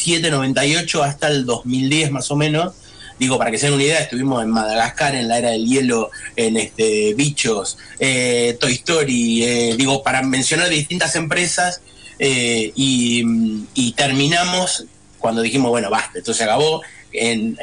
97, 0.00 0.30
98 0.30 1.02
hasta 1.02 1.28
el 1.28 1.44
2010 1.44 2.10
más 2.10 2.30
o 2.30 2.36
menos. 2.36 2.74
Digo, 3.18 3.36
para 3.36 3.50
que 3.50 3.58
se 3.58 3.66
den 3.66 3.74
una 3.74 3.84
idea, 3.84 3.98
estuvimos 3.98 4.42
en 4.42 4.50
Madagascar, 4.50 5.14
en 5.14 5.28
la 5.28 5.38
era 5.38 5.50
del 5.50 5.66
hielo, 5.66 6.10
en 6.36 6.56
este 6.56 7.12
Bichos, 7.14 7.76
eh, 7.98 8.56
Toy 8.58 8.72
Story, 8.72 9.44
eh, 9.44 9.74
digo, 9.76 10.02
para 10.02 10.22
mencionar 10.22 10.70
distintas 10.70 11.16
empresas, 11.16 11.82
eh, 12.18 12.72
y, 12.74 13.92
terminamos 13.92 14.86
cuando 15.18 15.42
dijimos, 15.42 15.70
bueno, 15.70 15.90
basta, 15.90 16.18
esto 16.18 16.32
se 16.32 16.44
acabó, 16.44 16.80
en, 17.12 17.58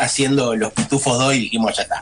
haciendo 0.00 0.56
los 0.56 0.72
Pitufos 0.72 1.18
2 1.18 1.34
y 1.36 1.38
dijimos, 1.38 1.76
ya 1.76 1.82
está, 1.82 2.00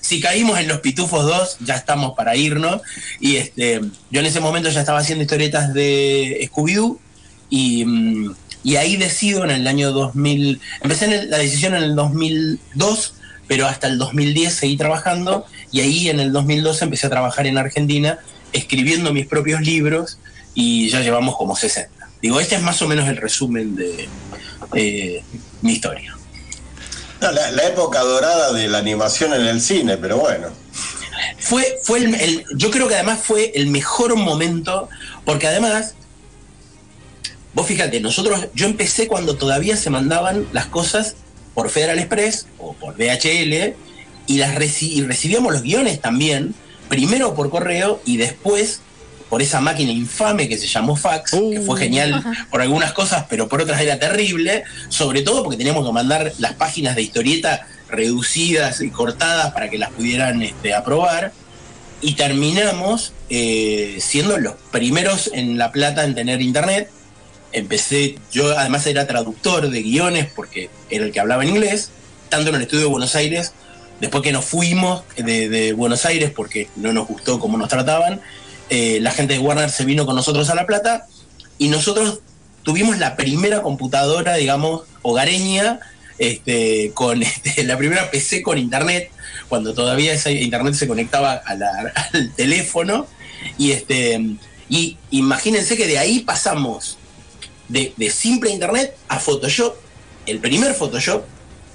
si 0.00 0.20
caímos 0.22 0.58
en 0.58 0.68
los 0.68 0.80
Pitufos 0.80 1.26
2, 1.26 1.58
ya 1.60 1.74
estamos 1.74 2.14
para 2.16 2.36
irnos. 2.36 2.80
Y 3.20 3.36
este, 3.36 3.82
yo 4.10 4.20
en 4.20 4.26
ese 4.26 4.40
momento 4.40 4.70
ya 4.70 4.80
estaba 4.80 5.00
haciendo 5.00 5.24
historietas 5.24 5.74
de 5.74 6.48
Scooby-Doo 6.50 6.98
y, 7.50 7.84
mm, 7.84 8.34
y 8.64 8.76
ahí 8.76 8.96
decido 8.96 9.44
en 9.44 9.50
el 9.50 9.66
año 9.66 9.92
2000, 9.92 10.60
empecé 10.82 11.06
en 11.06 11.12
el- 11.12 11.30
la 11.30 11.38
decisión 11.38 11.74
en 11.74 11.82
el 11.84 11.94
2002, 11.94 13.14
pero 13.46 13.66
hasta 13.66 13.86
el 13.86 13.98
2010 13.98 14.52
seguí 14.54 14.76
trabajando 14.76 15.46
y 15.72 15.80
ahí 15.80 16.08
en 16.10 16.20
el 16.20 16.32
2012 16.32 16.84
empecé 16.84 17.06
a 17.06 17.10
trabajar 17.10 17.46
en 17.46 17.56
Argentina 17.58 18.18
escribiendo 18.52 19.12
mis 19.12 19.26
propios 19.26 19.60
libros 19.62 20.18
y 20.54 20.88
ya 20.90 21.00
llevamos 21.00 21.36
como 21.36 21.54
60. 21.56 22.08
Digo, 22.20 22.40
este 22.40 22.56
es 22.56 22.62
más 22.62 22.82
o 22.82 22.88
menos 22.88 23.08
el 23.08 23.16
resumen 23.16 23.76
de 23.76 24.08
eh, 24.74 25.22
mi 25.62 25.72
historia. 25.72 26.14
No, 27.20 27.30
la, 27.32 27.50
la 27.52 27.62
época 27.68 28.00
dorada 28.00 28.52
de 28.52 28.68
la 28.68 28.78
animación 28.78 29.32
en 29.34 29.46
el 29.46 29.60
cine, 29.60 29.96
pero 29.96 30.18
bueno. 30.18 30.48
Fue, 31.38 31.78
fue 31.82 31.98
el, 32.00 32.14
el- 32.14 32.44
yo 32.56 32.70
creo 32.70 32.86
que 32.88 32.94
además 32.94 33.20
fue 33.22 33.52
el 33.54 33.68
mejor 33.68 34.14
momento, 34.16 34.88
porque 35.24 35.46
además, 35.46 35.94
vos 37.54 37.66
fíjate, 37.66 38.00
nosotros, 38.00 38.46
yo 38.54 38.66
empecé 38.66 39.06
cuando 39.08 39.36
todavía 39.36 39.76
se 39.76 39.90
mandaban 39.90 40.46
las 40.52 40.66
cosas 40.66 41.16
por 41.54 41.70
Federal 41.70 41.98
Express 41.98 42.46
o 42.58 42.72
por 42.74 42.96
DHL 42.96 43.74
y 44.26 44.38
las 44.38 44.54
reci- 44.54 44.92
y 44.92 45.02
recibíamos 45.02 45.52
los 45.52 45.62
guiones 45.62 46.00
también, 46.00 46.54
primero 46.88 47.34
por 47.34 47.50
correo 47.50 48.00
y 48.04 48.16
después 48.16 48.80
por 49.28 49.42
esa 49.42 49.60
máquina 49.60 49.92
infame 49.92 50.48
que 50.48 50.56
se 50.56 50.66
llamó 50.66 50.96
fax, 50.96 51.32
que 51.32 51.60
fue 51.60 51.78
genial 51.78 52.24
por 52.50 52.62
algunas 52.62 52.92
cosas, 52.92 53.26
pero 53.28 53.46
por 53.48 53.60
otras 53.60 53.80
era 53.80 53.98
terrible, 53.98 54.64
sobre 54.88 55.20
todo 55.22 55.42
porque 55.42 55.58
teníamos 55.58 55.84
que 55.86 55.92
mandar 55.92 56.32
las 56.38 56.54
páginas 56.54 56.96
de 56.96 57.02
historieta 57.02 57.66
reducidas 57.90 58.80
y 58.80 58.90
cortadas 58.90 59.52
para 59.52 59.68
que 59.68 59.76
las 59.78 59.90
pudieran 59.90 60.42
este, 60.42 60.74
aprobar. 60.74 61.32
Y 62.00 62.14
terminamos 62.14 63.12
eh, 63.28 63.98
siendo 64.00 64.38
los 64.38 64.54
primeros 64.70 65.30
en 65.34 65.58
La 65.58 65.72
Plata 65.72 66.04
en 66.04 66.14
tener 66.14 66.40
internet. 66.40 66.88
Empecé, 67.58 68.18
yo 68.32 68.56
además 68.56 68.86
era 68.86 69.06
traductor 69.06 69.68
de 69.68 69.82
guiones 69.82 70.28
porque 70.34 70.70
era 70.90 71.04
el 71.04 71.12
que 71.12 71.20
hablaba 71.20 71.42
en 71.42 71.50
inglés, 71.50 71.90
tanto 72.28 72.50
en 72.50 72.56
el 72.56 72.62
estudio 72.62 72.84
de 72.84 72.88
Buenos 72.88 73.14
Aires, 73.16 73.52
después 74.00 74.22
que 74.22 74.32
nos 74.32 74.44
fuimos 74.44 75.02
de, 75.16 75.72
Buenos 75.72 76.06
Aires 76.06 76.30
porque 76.34 76.68
no 76.76 76.92
nos 76.92 77.08
gustó 77.08 77.38
cómo 77.40 77.58
nos 77.58 77.68
trataban, 77.68 78.20
eh, 78.70 78.98
la 79.00 79.10
gente 79.10 79.34
de 79.34 79.40
Warner 79.40 79.70
se 79.70 79.84
vino 79.84 80.06
con 80.06 80.14
nosotros 80.14 80.48
a 80.50 80.54
La 80.54 80.66
Plata 80.66 81.06
y 81.58 81.68
nosotros 81.68 82.20
tuvimos 82.62 82.98
la 82.98 83.16
primera 83.16 83.62
computadora, 83.62 84.34
digamos, 84.34 84.82
hogareña, 85.02 85.80
este, 86.18 86.92
con 86.94 87.22
este, 87.24 87.64
la 87.64 87.76
primera 87.76 88.10
PC 88.10 88.42
con 88.42 88.58
internet, 88.58 89.10
cuando 89.48 89.74
todavía 89.74 90.12
ese 90.12 90.32
internet 90.32 90.74
se 90.74 90.86
conectaba 90.86 91.32
al 91.46 92.32
teléfono. 92.36 93.06
Y, 93.56 93.72
este, 93.72 94.20
y 94.68 94.96
imagínense 95.10 95.76
que 95.76 95.86
de 95.86 95.98
ahí 95.98 96.20
pasamos 96.20 96.97
de, 97.68 97.92
de 97.96 98.10
simple 98.10 98.50
internet 98.50 98.96
a 99.08 99.18
Photoshop, 99.18 99.76
el 100.26 100.38
primer 100.40 100.74
Photoshop, 100.74 101.24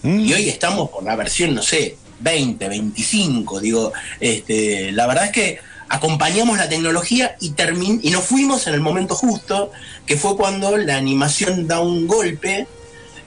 y 0.04 0.34
hoy 0.34 0.50
estamos 0.50 0.90
con 0.90 1.06
la 1.06 1.16
versión, 1.16 1.56
no 1.56 1.62
sé, 1.62 1.96
20, 2.20 2.68
25, 2.68 3.60
digo, 3.62 3.94
este, 4.20 4.92
la 4.92 5.08
verdad 5.08 5.26
es 5.26 5.32
que 5.32 5.60
acompañamos 5.88 6.58
la 6.58 6.68
tecnología 6.68 7.36
y, 7.40 7.52
termin 7.52 8.02
y 8.04 8.10
nos 8.10 8.26
fuimos 8.26 8.68
en 8.68 8.74
el 8.74 8.82
momento 8.82 9.16
justo, 9.16 9.72
que 10.06 10.18
fue 10.18 10.36
cuando 10.36 10.76
la 10.76 10.98
animación 10.98 11.68
da 11.68 11.80
un 11.80 12.08
golpe 12.08 12.68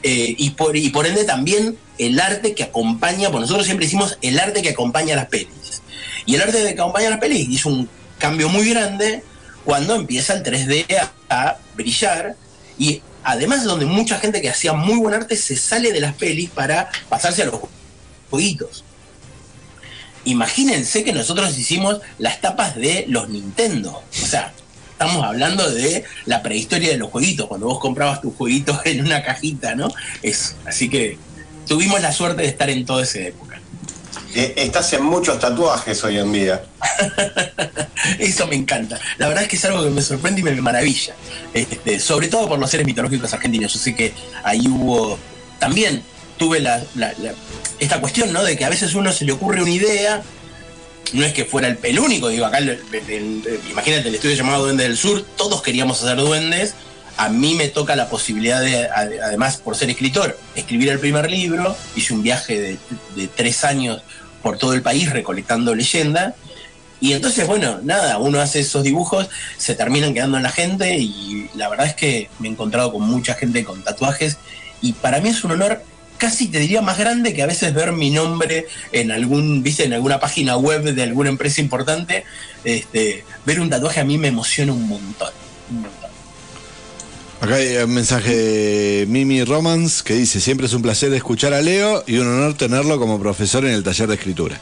eh, 0.03 0.35
y, 0.37 0.51
por, 0.51 0.77
y 0.77 0.91
por 0.91 1.07
ende 1.07 1.25
también 1.25 1.79
el 1.97 2.21
arte 2.21 2.55
que 2.55 2.65
acompaña, 2.65 3.31
pues 3.31 3.43
nosotros 3.43 3.65
siempre 3.65 3.87
hicimos 3.87 4.19
el 4.21 4.39
arte 4.39 4.61
que 4.61 4.71
acompaña 4.71 5.15
a 5.15 5.17
las 5.17 5.27
pelis. 5.27 5.83
Y 6.27 6.35
el 6.35 6.43
arte 6.43 6.63
que 6.63 6.81
acompaña 6.81 7.07
a 7.07 7.11
las 7.11 7.21
pelis 7.21 7.49
hizo 7.49 7.71
un 7.71 7.89
cambio 8.19 8.51
muy 8.51 8.69
grande 8.69 9.23
cuando 9.65 9.95
empieza 9.95 10.35
el 10.35 10.43
3D 10.43 10.87
a, 11.31 11.49
a 11.49 11.59
brillar 11.75 12.37
y 12.79 13.03
además 13.23 13.65
donde 13.65 13.87
mucha 13.87 14.19
gente 14.19 14.41
que 14.41 14.51
hacía 14.51 14.73
muy 14.73 14.99
buen 14.99 15.15
arte 15.15 15.37
se 15.37 15.57
sale 15.57 15.93
de 15.93 16.01
las 16.01 16.15
pelis 16.15 16.51
para 16.51 16.91
pasarse 17.09 17.43
a 17.43 17.47
los 17.47 17.61
jueguitos. 18.31 18.85
Imagínense 20.25 21.05
que 21.05 21.13
nosotros 21.13 21.57
hicimos 21.57 22.01
las 22.19 22.41
tapas 22.41 22.75
de 22.75 23.05
los 23.09 23.29
Nintendo. 23.29 24.03
O 24.23 24.27
sea, 24.27 24.53
estamos 24.91 25.25
hablando 25.25 25.71
de 25.71 26.05
la 26.25 26.43
prehistoria 26.43 26.91
de 26.91 26.97
los 26.97 27.11
jueguitos, 27.11 27.47
cuando 27.47 27.67
vos 27.67 27.79
comprabas 27.79 28.21
tus 28.21 28.35
jueguitos 28.35 28.81
en 28.87 29.05
una 29.05 29.23
cajita, 29.23 29.75
¿no? 29.77 29.89
Es, 30.23 30.57
así 30.65 30.89
que 30.89 31.17
tuvimos 31.67 32.01
la 32.01 32.13
suerte 32.13 32.43
de 32.43 32.49
estar 32.49 32.71
en 32.71 32.85
toda 32.85 33.05
esa 33.05 33.21
época. 33.21 33.46
Eh, 34.35 34.55
Estás 34.57 34.93
en 34.93 35.05
muchos 35.05 35.39
tatuajes 35.39 36.03
hoy 36.05 36.19
en 36.19 36.33
día. 36.33 36.63
Eso 38.19 38.47
me 38.47 38.57
encanta. 38.57 38.99
La 39.19 39.29
verdad 39.29 39.45
es 39.45 39.49
que 39.49 39.57
es 39.57 39.65
algo 39.65 39.83
que 39.85 39.91
me 39.91 40.03
sorprende 40.03 40.41
y 40.41 40.45
me 40.45 40.53
maravilla. 40.61 41.15
Este, 41.55 41.99
sobre 42.01 42.29
todo 42.29 42.49
por 42.49 42.59
los 42.59 42.71
seres 42.71 42.87
mitológicos 42.87 43.33
argentinos. 43.33 43.73
Yo 43.73 43.79
sé 43.79 43.95
que 43.95 44.13
ahí 44.45 44.67
hubo. 44.69 45.19
También 45.59 46.03
tuve 46.39 46.61
la, 46.61 46.83
la- 46.95 47.15
la- 47.19 47.33
esta 47.79 48.01
cuestión, 48.01 48.33
¿no? 48.33 48.43
De 48.45 48.57
que 48.57 48.65
a 48.65 48.69
veces 48.69 48.95
uno 48.95 49.13
se 49.13 49.25
le 49.25 49.33
ocurre 49.33 49.63
una 49.63 49.71
idea. 49.71 50.23
No 51.13 51.25
es 51.25 51.33
que 51.33 51.45
fuera 51.45 51.69
el, 51.69 51.79
el 51.85 51.99
único, 52.01 52.29
digo, 52.29 52.47
acá, 52.47 52.59
imagínate 53.71 54.09
el 54.09 54.15
estudio 54.17 54.35
llamado 54.35 54.65
Duende 54.65 54.83
del 54.85 54.97
Sur, 54.97 55.25
todos 55.37 55.63
queríamos 55.63 56.03
hacer 56.03 56.17
duendes. 56.19 56.75
A 57.17 57.29
mí 57.29 57.55
me 57.55 57.69
toca 57.69 57.97
la 57.97 58.09
posibilidad 58.09 58.61
de, 58.61 58.91
ade- 58.91 59.21
además 59.23 59.57
por 59.57 59.75
ser 59.77 59.89
escritor, 59.91 60.39
escribir 60.55 60.91
el 60.91 60.99
primer 60.99 61.31
libro. 61.31 61.77
Hice 61.95 62.13
un 62.13 62.23
viaje 62.23 62.79
de, 63.15 63.29
tres 63.29 63.65
años 63.65 64.03
por 64.43 64.59
todo 64.59 64.75
el 64.75 64.83
país 64.83 65.11
recolectando 65.11 65.75
leyenda. 65.75 66.35
Y 67.01 67.13
entonces, 67.13 67.47
bueno, 67.47 67.81
nada, 67.83 68.19
uno 68.19 68.41
hace 68.41 68.61
esos 68.61 68.83
dibujos, 68.83 69.29
se 69.59 69.75
terminan 69.75 70.15
quedando 70.15 70.37
en 70.39 70.43
la 70.43 70.51
gente 70.51 70.97
y 70.99 71.51
la 71.55 71.69
verdad 71.69 71.87
es 71.87 71.95
que 71.95 72.31
me 72.39 72.49
he 72.49 72.51
encontrado 72.51 72.93
con 72.93 73.03
mucha 73.03 73.35
gente 73.35 73.65
con 73.65 73.83
tatuajes 73.83 74.39
y 74.81 74.93
para 74.95 75.21
mí 75.21 75.29
es 75.29 75.45
un 75.45 75.53
honor 75.53 75.83
casi 76.17 76.49
te 76.49 76.59
diría 76.59 76.81
más 76.81 76.97
grande 76.97 77.35
que 77.35 77.43
a 77.43 77.47
veces 77.47 77.75
ver 77.75 77.93
mi 77.93 78.11
nombre 78.11 78.67
en 78.93 79.13
algún, 79.13 79.63
viste, 79.63 79.85
en 79.85 79.93
alguna 79.93 80.19
página 80.21 80.57
web 80.57 80.83
de 80.95 81.03
alguna 81.03 81.29
empresa 81.29 81.61
importante, 81.61 82.25
este, 82.65 83.25
ver 83.45 83.61
un 83.61 83.69
tatuaje 83.69 84.01
a 84.01 84.05
mí 84.05 84.17
me 84.17 84.29
emociona 84.29 84.73
un 84.73 84.89
montón. 84.89 85.31
Acá 87.41 87.57
hay 87.57 87.77
un 87.77 87.93
mensaje 87.93 88.35
de 88.35 89.07
Mimi 89.07 89.45
Romans 89.45 90.03
que 90.03 90.15
dice, 90.15 90.41
siempre 90.41 90.67
es 90.67 90.73
un 90.73 90.83
placer 90.83 91.13
escuchar 91.13 91.53
a 91.53 91.61
Leo 91.61 92.03
y 92.07 92.17
un 92.17 92.27
honor 92.27 92.55
tenerlo 92.55 92.99
como 92.99 93.21
profesor 93.21 93.65
en 93.67 93.73
el 93.73 93.83
taller 93.85 94.09
de 94.09 94.15
escritura. 94.15 94.61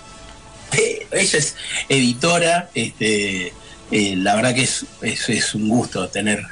Ella 1.12 1.38
es 1.38 1.54
editora, 1.88 2.68
este, 2.74 3.52
eh, 3.92 4.14
la 4.16 4.34
verdad 4.34 4.52
que 4.54 4.62
es, 4.64 4.84
es, 5.02 5.54
un 5.54 5.68
gusto 5.68 6.08
tener 6.08 6.42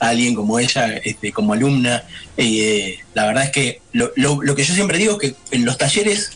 a 0.00 0.08
alguien 0.08 0.34
como 0.34 0.58
ella 0.58 0.96
este, 1.04 1.30
como 1.32 1.52
alumna. 1.52 2.04
Eh, 2.38 2.98
la 3.12 3.26
verdad 3.26 3.44
es 3.44 3.50
que 3.50 3.82
lo, 3.92 4.10
lo- 4.16 4.42
lo 4.42 4.54
que 4.54 4.64
yo 4.64 4.74
siempre 4.74 4.96
digo 4.96 5.20
es 5.20 5.30
que 5.30 5.36
en 5.54 5.66
los 5.66 5.76
talleres 5.76 6.30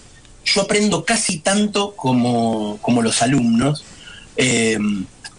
yo 0.45 0.61
aprendo 0.61 1.07
casi 1.07 1.39
tanto 1.39 1.97
como, 1.97 2.79
como 2.83 3.01
los 3.01 3.23
alumnos, 3.23 3.83
eh, 4.37 4.79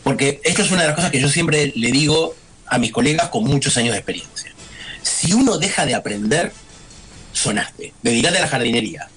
porque 0.03 0.41
esto 0.43 0.63
es 0.63 0.71
una 0.71 0.81
de 0.81 0.87
las 0.87 0.95
cosas 0.95 1.11
que 1.11 1.21
yo 1.21 1.29
siempre 1.29 1.71
le 1.75 1.91
digo 1.91 2.35
a 2.67 2.78
mis 2.78 2.91
colegas 2.91 3.30
con 3.30 3.43
muchos 3.43 3.78
años 3.78 3.93
de 3.93 3.99
experiencia. 3.99 4.51
Si 5.01 5.34
uno 5.34 5.58
deja 5.58 5.86
de 5.86 5.95
aprender, 5.95 6.51
sonaste, 7.34 7.93
dedicate 8.01 8.38
a 8.38 8.41
la 8.41 8.47
jardinería, 8.47 9.08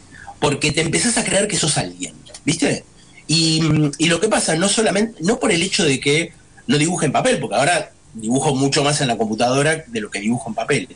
porque 0.41 0.73
te 0.73 0.83
empezás 0.83 1.17
a 1.19 1.25
creer 1.25 1.49
que 1.49 1.57
sos 1.57 1.79
alguien, 1.79 2.15
¿viste? 2.45 2.85
Y, 3.27 3.61
lo 4.07 4.21
que 4.21 4.29
pasa, 4.29 4.57
no 4.57 4.69
solamente, 4.69 5.23
no 5.23 5.39
por 5.39 5.53
el 5.53 5.63
hecho 5.63 5.85
de 5.85 6.01
que 6.01 6.33
no 6.67 6.79
dibuje 6.79 7.07
en 7.07 7.13
papel, 7.13 7.39
porque 7.39 7.57
ahora 7.57 7.93
dibujo 8.15 8.55
mucho 8.55 8.83
más 8.83 9.01
en 9.01 9.09
la 9.09 9.17
computadora 9.17 9.85
de 9.87 10.01
lo 10.01 10.11
que 10.11 10.21
dibujo 10.21 10.49
en 10.49 10.55
papel, 10.55 10.89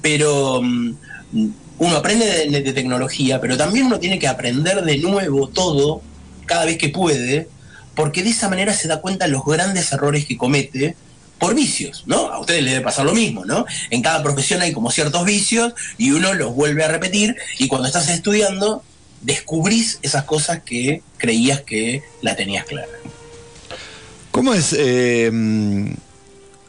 pero 0.00 0.60
mm, 0.62 0.94
uno 1.78 1.96
aprende 1.96 2.26
de, 2.26 2.62
de 2.62 2.72
tecnología, 2.72 3.40
pero 3.40 3.56
también 3.56 3.86
uno 3.86 3.98
tiene 3.98 4.18
que 4.18 4.28
aprender 4.28 4.82
de 4.82 4.98
nuevo 4.98 5.48
todo 5.48 6.02
cada 6.46 6.64
vez 6.64 6.78
que 6.78 6.88
puede, 6.88 7.48
porque 7.94 8.22
de 8.22 8.30
esa 8.30 8.48
manera 8.48 8.72
se 8.74 8.88
da 8.88 9.00
cuenta 9.00 9.26
de 9.26 9.32
los 9.32 9.44
grandes 9.44 9.92
errores 9.92 10.24
que 10.24 10.36
comete 10.36 10.96
por 11.42 11.56
vicios, 11.56 12.04
¿no? 12.06 12.28
A 12.28 12.38
ustedes 12.38 12.62
les 12.62 12.74
debe 12.74 12.84
pasar 12.84 13.04
lo 13.04 13.14
mismo, 13.14 13.44
¿no? 13.44 13.66
En 13.90 14.00
cada 14.00 14.22
profesión 14.22 14.62
hay 14.62 14.70
como 14.70 14.92
ciertos 14.92 15.24
vicios 15.24 15.74
y 15.98 16.12
uno 16.12 16.34
los 16.34 16.54
vuelve 16.54 16.84
a 16.84 16.88
repetir 16.88 17.34
y 17.58 17.66
cuando 17.66 17.88
estás 17.88 18.08
estudiando 18.10 18.84
descubrís 19.22 19.98
esas 20.02 20.22
cosas 20.22 20.62
que 20.62 21.02
creías 21.16 21.62
que 21.62 22.04
la 22.20 22.36
tenías 22.36 22.64
clara. 22.64 22.92
¿Cómo 24.30 24.54
es? 24.54 24.72
eh, 24.78 25.28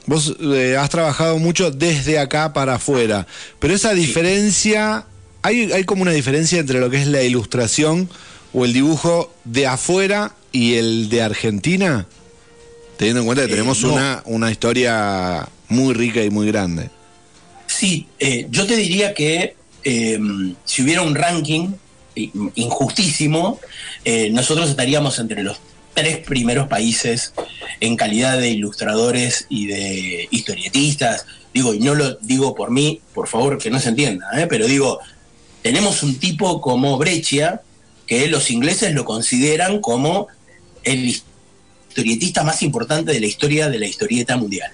vos 0.07 0.35
eh, 0.41 0.75
has 0.75 0.89
trabajado 0.89 1.37
mucho 1.37 1.69
desde 1.69 2.17
acá 2.17 2.51
para 2.51 2.75
afuera, 2.75 3.27
pero 3.59 3.75
esa 3.75 3.93
diferencia, 3.93 5.05
¿hay, 5.43 5.71
hay 5.71 5.83
como 5.83 6.01
una 6.01 6.13
diferencia 6.13 6.59
entre 6.59 6.79
lo 6.79 6.89
que 6.89 6.99
es 6.99 7.05
la 7.05 7.21
ilustración 7.21 8.09
o 8.53 8.65
el 8.65 8.73
dibujo 8.73 9.31
de 9.43 9.67
afuera 9.67 10.33
y 10.51 10.77
el 10.77 11.09
de 11.09 11.21
Argentina? 11.21 12.07
Teniendo 12.97 13.21
en 13.21 13.25
cuenta 13.25 13.43
que 13.45 13.51
Eh, 13.51 13.55
tenemos 13.55 13.81
no. 13.83 13.93
una, 13.93 14.21
una 14.25 14.51
historia 14.51 15.47
muy 15.69 15.93
rica 15.93 16.23
y 16.23 16.29
muy 16.29 16.47
grande. 16.47 16.89
Sí, 17.67 18.07
eh, 18.19 18.47
yo 18.49 18.65
te 18.67 18.75
diría 18.75 19.13
que 19.13 19.55
eh, 19.83 20.19
si 20.63 20.83
hubiera 20.83 21.01
un 21.01 21.15
ranking 21.15 21.69
injustísimo, 22.55 23.59
eh, 24.05 24.29
nosotros 24.31 24.69
estaríamos 24.69 25.17
entre 25.19 25.43
los 25.43 25.57
tres 25.93 26.19
primeros 26.19 26.67
países 26.67 27.33
en 27.79 27.95
calidad 27.95 28.37
de 28.37 28.49
ilustradores 28.49 29.45
y 29.49 29.67
de 29.67 30.27
historietistas. 30.31 31.25
Digo, 31.53 31.73
y 31.73 31.79
no 31.79 31.95
lo 31.95 32.15
digo 32.15 32.55
por 32.55 32.71
mí, 32.71 33.01
por 33.13 33.27
favor, 33.27 33.57
que 33.57 33.69
no 33.69 33.79
se 33.79 33.89
entienda, 33.89 34.27
¿eh? 34.39 34.47
pero 34.47 34.67
digo, 34.67 34.99
tenemos 35.61 36.03
un 36.03 36.19
tipo 36.19 36.61
como 36.61 36.97
Breccia, 36.97 37.61
que 38.07 38.27
los 38.27 38.49
ingleses 38.51 38.93
lo 38.93 39.05
consideran 39.05 39.81
como 39.81 40.27
el 40.83 41.15
historietista 41.93 42.43
más 42.43 42.63
importante 42.63 43.13
de 43.13 43.19
la 43.19 43.27
historia 43.27 43.69
de 43.69 43.77
la 43.77 43.85
historieta 43.85 44.35
mundial. 44.35 44.71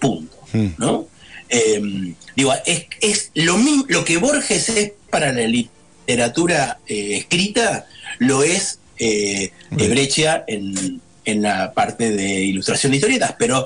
Punto. 0.00 0.36
¿no? 0.78 1.06
Eh, 1.48 2.14
digo, 2.34 2.52
es, 2.66 2.86
es 3.00 3.30
lo 3.34 3.56
mismo, 3.56 3.84
lo 3.88 4.04
que 4.04 4.16
Borges 4.16 4.68
es 4.68 4.92
para 5.08 5.32
la 5.32 5.46
literatura 5.46 6.78
eh, 6.86 7.18
escrita, 7.18 7.86
lo 8.18 8.42
es 8.42 8.80
eh, 8.98 9.52
de 9.70 9.88
Breccia 9.88 10.44
en, 10.46 11.00
en 11.24 11.42
la 11.42 11.72
parte 11.72 12.10
de 12.10 12.44
ilustración 12.44 12.90
de 12.90 12.96
historietas, 12.96 13.34
pero 13.38 13.64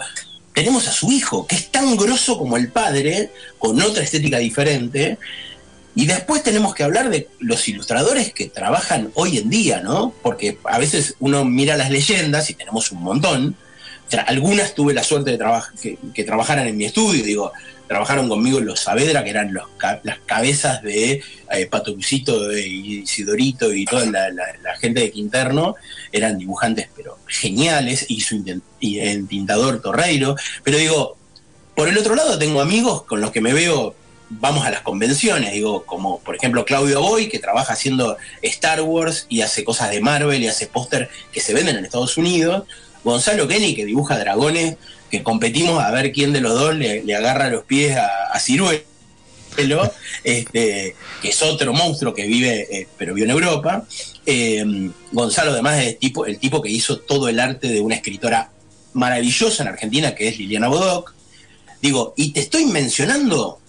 tenemos 0.53 0.87
a 0.87 0.93
su 0.93 1.11
hijo, 1.11 1.47
que 1.47 1.57
es 1.57 1.71
tan 1.71 1.97
grosso 1.97 2.39
como 2.39 2.57
el 2.57 2.69
padre, 2.69 3.31
con 3.59 3.81
otra 3.81 4.05
estética 4.05 4.39
diferente, 4.39 5.19
y 5.95 6.07
después 6.07 6.43
tenemos 6.43 6.75
que 6.75 6.83
hablar 6.83 7.09
de 7.11 7.29
los 7.39 7.69
ilustradores 7.69 8.33
que 8.33 8.49
trabajan 8.49 9.11
hoy 9.15 9.39
en 9.39 9.49
día, 9.49 9.81
¿no? 9.81 10.13
Porque 10.23 10.59
a 10.65 10.79
veces 10.79 11.15
uno 11.21 11.45
mira 11.45 11.77
las 11.77 11.91
leyendas, 11.91 12.51
y 12.51 12.55
tenemos 12.55 12.91
un 12.91 13.03
montón, 13.03 13.57
algunas 14.27 14.75
tuve 14.75 14.95
la 14.95 15.03
suerte 15.03 15.33
de 15.33 15.39
traba- 15.39 15.73
que, 15.81 16.25
trabajaran 16.25 16.67
en 16.67 16.77
mi 16.77 16.85
estudio, 16.85 17.25
digo, 17.25 17.53
trabajaron 17.87 18.29
conmigo 18.29 18.61
los 18.61 18.81
Saavedra, 18.81 19.25
que 19.25 19.31
eran 19.31 19.53
los 19.53 19.65
las 20.03 20.19
cabezas 20.21 20.83
de 20.83 21.23
eh, 21.51 21.67
Patucito 21.67 22.57
y 22.57 23.03
Isidorito 23.03 23.73
y 23.73 23.85
toda 23.85 24.07
la, 24.07 24.77
gente 24.81 25.01
de 25.01 25.11
Quinterno, 25.11 25.77
eran 26.13 26.39
dibujantes 26.39 26.89
pero 26.97 27.19
geniales, 27.27 28.07
y 28.09 28.21
su 28.21 28.43
y 28.81 28.99
el 28.99 29.27
tintador 29.29 29.81
Torreiro, 29.81 30.37
pero 30.63 30.79
digo, 30.79 31.17
por 31.75 31.89
el 31.89 31.99
otro 31.99 32.15
lado 32.15 32.39
tengo 32.39 32.61
amigos 32.61 33.03
con 33.03 33.21
los 33.21 33.31
que 33.31 33.41
me 33.41 33.53
veo, 33.53 33.95
vamos 34.31 34.65
a 34.65 34.71
las 34.71 34.81
convenciones, 34.81 35.53
digo, 35.53 35.85
como 35.85 36.21
por 36.21 36.37
ejemplo 36.37 36.65
Claudio 36.65 37.01
Boy, 37.01 37.29
que 37.29 37.39
trabaja 37.39 37.73
haciendo 37.75 38.17
Star 38.43 38.83
Wars 38.83 39.27
y 39.29 39.43
hace 39.43 39.65
cosas 39.65 39.91
de 39.91 40.01
Marvel 40.01 40.43
y 40.43 40.49
hace 40.49 40.67
póster 40.67 41.09
que 41.33 41.41
se 41.41 41.55
venden 41.55 41.77
en 41.77 41.85
Estados 41.85 42.17
Unidos, 42.17 42.65
Gonzalo 43.05 43.47
Kenny, 43.47 43.75
que 43.75 43.85
dibuja 43.85 44.19
dragones, 44.19 44.77
que 45.11 45.23
competimos 45.23 45.83
a 45.83 45.91
ver 45.91 46.11
quién 46.13 46.33
de 46.33 46.41
los 46.41 46.55
dos 46.59 46.75
le, 46.75 47.05
le 47.05 47.15
agarra 47.15 47.51
los 47.51 47.65
pies 47.65 47.97
a, 47.97 48.09
a 48.33 48.41
Ciruelo, 48.41 48.83
este, 50.25 50.97
que 51.23 51.29
es 51.29 51.43
otro 51.43 51.73
monstruo 51.73 52.15
que 52.15 52.27
vive, 52.27 52.67
eh, 52.71 52.89
pero 52.97 53.15
vive 53.15 53.27
en 53.27 53.31
Europa. 53.31 53.87
Eh, 54.27 54.91
Gonzalo 55.13 55.53
además 55.53 55.83
es 55.83 55.99
tipo, 55.99 56.25
el 56.25 56.39
tipo 56.39 56.63
que 56.63 56.71
hizo 56.71 56.99
todo 56.99 57.29
el 57.29 57.39
arte 57.39 57.69
de 57.69 57.81
una 57.81 57.95
escritora 57.95 58.51
maravillosa 58.95 59.63
en 59.63 59.69
Argentina, 59.69 60.15
que 60.15 60.29
es 60.29 60.39
Liliana 60.39 60.69
Bodoc. 60.69 61.15
Digo, 61.83 62.15
y 62.17 62.33
te 62.33 62.41
estoy 62.41 62.65
mencionando 62.65 63.61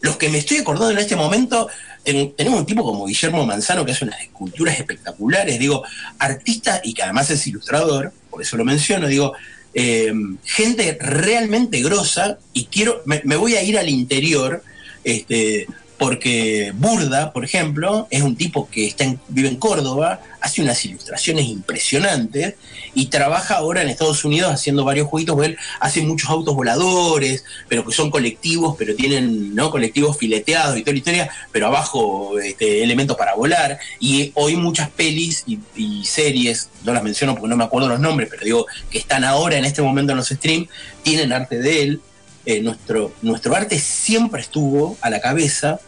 los 0.00 0.16
que 0.16 0.28
me 0.28 0.38
estoy 0.38 0.58
acordando 0.58 0.92
en 0.92 0.98
este 0.98 1.16
momento, 1.16 1.68
ten- 2.04 2.32
tenemos 2.36 2.60
un 2.60 2.66
tipo 2.66 2.82
como 2.84 3.06
Guillermo 3.06 3.44
Manzano 3.44 3.84
que 3.84 3.92
hace 3.92 4.04
unas 4.04 4.20
esculturas 4.20 4.78
espectaculares, 4.78 5.58
digo, 5.58 5.82
artista 6.18 6.80
y 6.84 6.94
que 6.94 7.02
además 7.02 7.30
es 7.30 7.46
ilustrador, 7.46 8.12
por 8.30 8.40
eso 8.42 8.56
lo 8.56 8.64
menciono, 8.64 9.08
digo, 9.08 9.32
eh, 9.74 10.12
gente 10.44 10.96
realmente 11.00 11.80
grosa 11.82 12.38
y 12.52 12.66
quiero, 12.66 13.02
me, 13.06 13.20
me 13.24 13.36
voy 13.36 13.54
a 13.56 13.62
ir 13.62 13.78
al 13.78 13.88
interior, 13.88 14.62
este, 15.04 15.66
porque 15.98 16.72
Burda, 16.76 17.32
por 17.32 17.44
ejemplo, 17.44 18.06
es 18.10 18.22
un 18.22 18.36
tipo 18.36 18.68
que 18.70 18.86
está 18.86 19.04
en- 19.04 19.20
vive 19.28 19.48
en 19.48 19.56
Córdoba, 19.56 20.20
hace 20.40 20.62
unas 20.62 20.84
ilustraciones 20.84 21.46
impresionantes 21.46 22.54
y 22.94 23.06
trabaja 23.06 23.56
ahora 23.56 23.82
en 23.82 23.88
Estados 23.88 24.24
Unidos 24.24 24.52
haciendo 24.52 24.84
varios 24.84 25.08
jueguitos. 25.08 25.42
Él 25.44 25.58
hace 25.80 26.02
muchos 26.02 26.30
autos 26.30 26.54
voladores, 26.54 27.44
pero 27.68 27.84
que 27.84 27.92
son 27.92 28.10
colectivos, 28.10 28.76
pero 28.78 28.94
tienen 28.94 29.54
¿no? 29.54 29.70
colectivos 29.70 30.16
fileteados 30.16 30.76
y 30.78 30.82
toda 30.82 30.92
la 30.92 30.98
historia, 30.98 31.30
pero 31.50 31.66
abajo 31.66 32.38
este, 32.38 32.84
elementos 32.84 33.16
para 33.16 33.34
volar. 33.34 33.78
Y 33.98 34.30
hoy 34.34 34.54
muchas 34.56 34.90
pelis 34.90 35.42
y, 35.46 35.58
y 35.74 36.04
series, 36.04 36.68
no 36.84 36.92
las 36.94 37.02
menciono 37.02 37.34
porque 37.34 37.48
no 37.48 37.56
me 37.56 37.64
acuerdo 37.64 37.88
los 37.88 37.98
nombres, 38.00 38.28
pero 38.30 38.44
digo 38.44 38.66
que 38.90 38.98
están 38.98 39.24
ahora 39.24 39.56
en 39.58 39.64
este 39.64 39.82
momento 39.82 40.12
en 40.12 40.18
los 40.18 40.28
streams, 40.28 40.68
tienen 41.02 41.32
arte 41.32 41.58
de 41.58 41.82
él. 41.82 42.00
Eh, 42.46 42.62
nuestro, 42.62 43.12
nuestro 43.20 43.54
arte 43.54 43.78
siempre 43.78 44.40
estuvo 44.40 44.96
a 45.02 45.10
la 45.10 45.20
cabeza, 45.20 45.80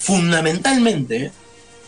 fundamentalmente 0.00 1.30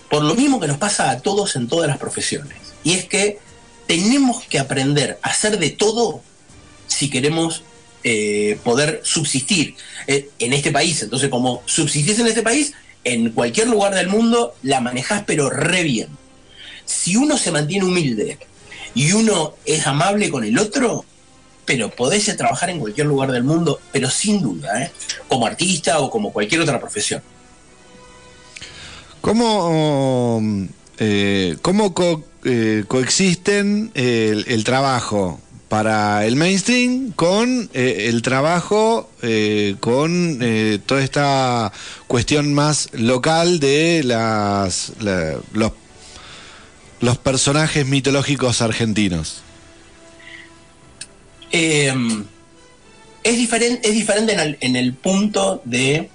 por 0.08 0.22
lo 0.22 0.34
mismo 0.34 0.60
que 0.60 0.68
nos 0.68 0.76
pasa 0.76 1.10
a 1.10 1.20
todos 1.20 1.56
en 1.56 1.66
todas 1.66 1.88
las 1.88 1.96
profesiones. 1.96 2.58
Y 2.84 2.92
es 2.92 3.06
que 3.06 3.38
tenemos 3.86 4.44
que 4.44 4.58
aprender 4.58 5.18
a 5.22 5.30
hacer 5.30 5.58
de 5.58 5.70
todo 5.70 6.22
si 6.86 7.08
queremos 7.08 7.64
eh, 8.04 8.58
poder 8.62 9.00
subsistir 9.04 9.74
eh, 10.06 10.28
en 10.38 10.52
este 10.52 10.70
país. 10.70 11.02
Entonces, 11.02 11.30
como 11.30 11.62
subsistís 11.64 12.18
en 12.18 12.26
este 12.26 12.42
país, 12.42 12.74
en 13.04 13.30
cualquier 13.30 13.68
lugar 13.68 13.94
del 13.94 14.08
mundo 14.08 14.54
la 14.62 14.80
manejás 14.80 15.24
pero 15.26 15.48
re 15.48 15.82
bien. 15.82 16.08
Si 16.84 17.16
uno 17.16 17.38
se 17.38 17.50
mantiene 17.50 17.86
humilde 17.86 18.38
y 18.94 19.12
uno 19.12 19.54
es 19.64 19.86
amable 19.86 20.30
con 20.30 20.44
el 20.44 20.58
otro, 20.58 21.06
pero 21.64 21.90
podés 21.90 22.36
trabajar 22.36 22.68
en 22.68 22.80
cualquier 22.80 23.06
lugar 23.06 23.32
del 23.32 23.44
mundo, 23.44 23.80
pero 23.92 24.10
sin 24.10 24.42
duda, 24.42 24.82
¿eh? 24.82 24.92
como 25.28 25.46
artista 25.46 26.00
o 26.00 26.10
como 26.10 26.32
cualquier 26.32 26.60
otra 26.60 26.78
profesión. 26.78 27.22
¿Cómo, 29.23 30.43
eh, 30.99 31.57
cómo 31.62 31.95
eh, 32.45 32.85
coexisten 32.89 33.93
el, 33.95 34.64
trabajo 34.64 35.41
para 35.68 36.27
el 36.27 36.35
mainstream 36.35 37.12
con 37.12 37.70
eh, 37.73 38.09
el 38.09 38.20
trabajo 38.23 39.09
con 39.81 40.41
toda 40.87 41.03
esta 41.03 41.73
cuestión 42.09 42.53
más 42.53 42.89
local 42.95 43.61
de 43.61 44.03
las 44.05 44.93
la- 45.01 45.37
los, 45.53 45.70
los 47.01 47.16
personajes 47.18 47.87
mitológicos 47.87 48.61
argentinos? 48.61 49.43
Es, 51.53 51.95
diferente, 53.25 53.89
es 53.89 53.95
diferente 53.95 54.57
en 54.61 54.75
el 54.75 54.95
punto 54.95 55.62
de 55.64 56.11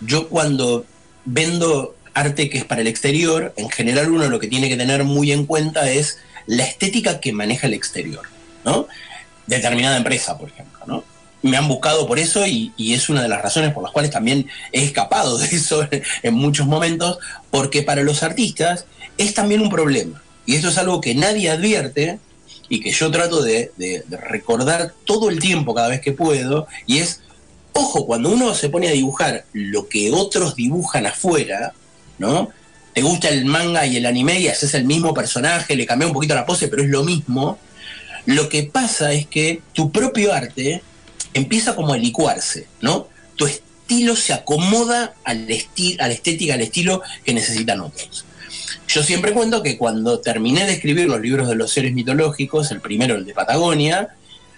yo 0.00 0.28
cuando 0.30 0.86
vendo 1.24 1.94
arte 2.14 2.50
que 2.50 2.58
es 2.58 2.64
para 2.64 2.80
el 2.80 2.86
exterior, 2.86 3.52
en 3.56 3.70
general 3.70 4.10
uno 4.10 4.28
lo 4.28 4.38
que 4.38 4.48
tiene 4.48 4.68
que 4.68 4.76
tener 4.76 5.04
muy 5.04 5.32
en 5.32 5.46
cuenta 5.46 5.90
es 5.90 6.18
la 6.46 6.64
estética 6.64 7.20
que 7.20 7.32
maneja 7.32 7.66
el 7.66 7.74
exterior, 7.74 8.22
¿no? 8.64 8.86
Determinada 9.46 9.96
empresa, 9.96 10.36
por 10.36 10.50
ejemplo, 10.50 10.80
¿no? 10.86 11.04
Me 11.42 11.56
han 11.56 11.66
buscado 11.66 12.06
por 12.06 12.18
eso 12.18 12.46
y, 12.46 12.72
es 12.78 13.08
una 13.08 13.22
de 13.22 13.28
las 13.28 13.42
razones 13.42 13.72
por 13.72 13.82
las 13.82 13.92
cuales 13.92 14.10
también 14.10 14.48
he 14.70 14.84
escapado 14.84 15.38
de 15.38 15.46
eso 15.46 15.88
en 16.22 16.34
muchos 16.34 16.66
momentos, 16.66 17.18
porque 17.50 17.82
para 17.82 18.02
los 18.02 18.22
artistas 18.22 18.86
es 19.18 19.34
también 19.34 19.60
un 19.60 19.70
problema. 19.70 20.22
Y 20.46 20.56
esto 20.56 20.68
es 20.68 20.78
algo 20.78 21.00
que 21.00 21.14
nadie 21.14 21.50
advierte, 21.50 22.18
y 22.68 22.80
que 22.80 22.90
yo 22.90 23.10
trato 23.10 23.42
de 23.42 23.70
recordar 24.08 24.94
todo 25.04 25.28
el 25.28 25.38
tiempo 25.40 25.74
cada 25.74 25.88
vez 25.88 26.00
que 26.00 26.12
puedo, 26.12 26.66
y 26.86 26.98
es, 26.98 27.20
ojo, 27.72 28.06
cuando 28.06 28.30
uno 28.30 28.54
se 28.54 28.68
pone 28.68 28.88
a 28.88 28.92
dibujar 28.92 29.44
lo 29.52 29.88
que 29.88 30.10
otros 30.12 30.56
dibujan 30.56 31.06
afuera, 31.06 31.72
¿no? 32.18 32.50
Te 32.94 33.02
gusta 33.02 33.28
el 33.28 33.44
manga 33.44 33.86
y 33.86 33.96
el 33.96 34.06
anime 34.06 34.38
y 34.40 34.48
haces 34.48 34.74
el 34.74 34.84
mismo 34.84 35.14
personaje, 35.14 35.76
le 35.76 35.86
cambia 35.86 36.06
un 36.06 36.14
poquito 36.14 36.34
la 36.34 36.44
pose, 36.44 36.68
pero 36.68 36.82
es 36.82 36.90
lo 36.90 37.04
mismo. 37.04 37.58
Lo 38.26 38.48
que 38.48 38.64
pasa 38.64 39.12
es 39.12 39.26
que 39.26 39.62
tu 39.72 39.90
propio 39.90 40.32
arte 40.32 40.82
empieza 41.34 41.74
como 41.74 41.94
a 41.94 41.98
licuarse, 41.98 42.66
¿no? 42.80 43.08
Tu 43.36 43.46
estilo 43.46 44.14
se 44.14 44.32
acomoda 44.32 45.14
al 45.24 45.48
a 45.98 46.06
la 46.06 46.14
estética, 46.14 46.54
al 46.54 46.60
estilo 46.60 47.02
que 47.24 47.32
necesitan 47.32 47.80
otros. 47.80 48.26
Yo 48.88 49.02
siempre 49.02 49.32
cuento 49.32 49.62
que 49.62 49.78
cuando 49.78 50.20
terminé 50.20 50.66
de 50.66 50.74
escribir 50.74 51.08
los 51.08 51.20
libros 51.20 51.48
de 51.48 51.54
los 51.54 51.72
seres 51.72 51.94
mitológicos, 51.94 52.70
el 52.70 52.80
primero, 52.80 53.14
el 53.14 53.24
de 53.24 53.32
Patagonia, 53.32 54.14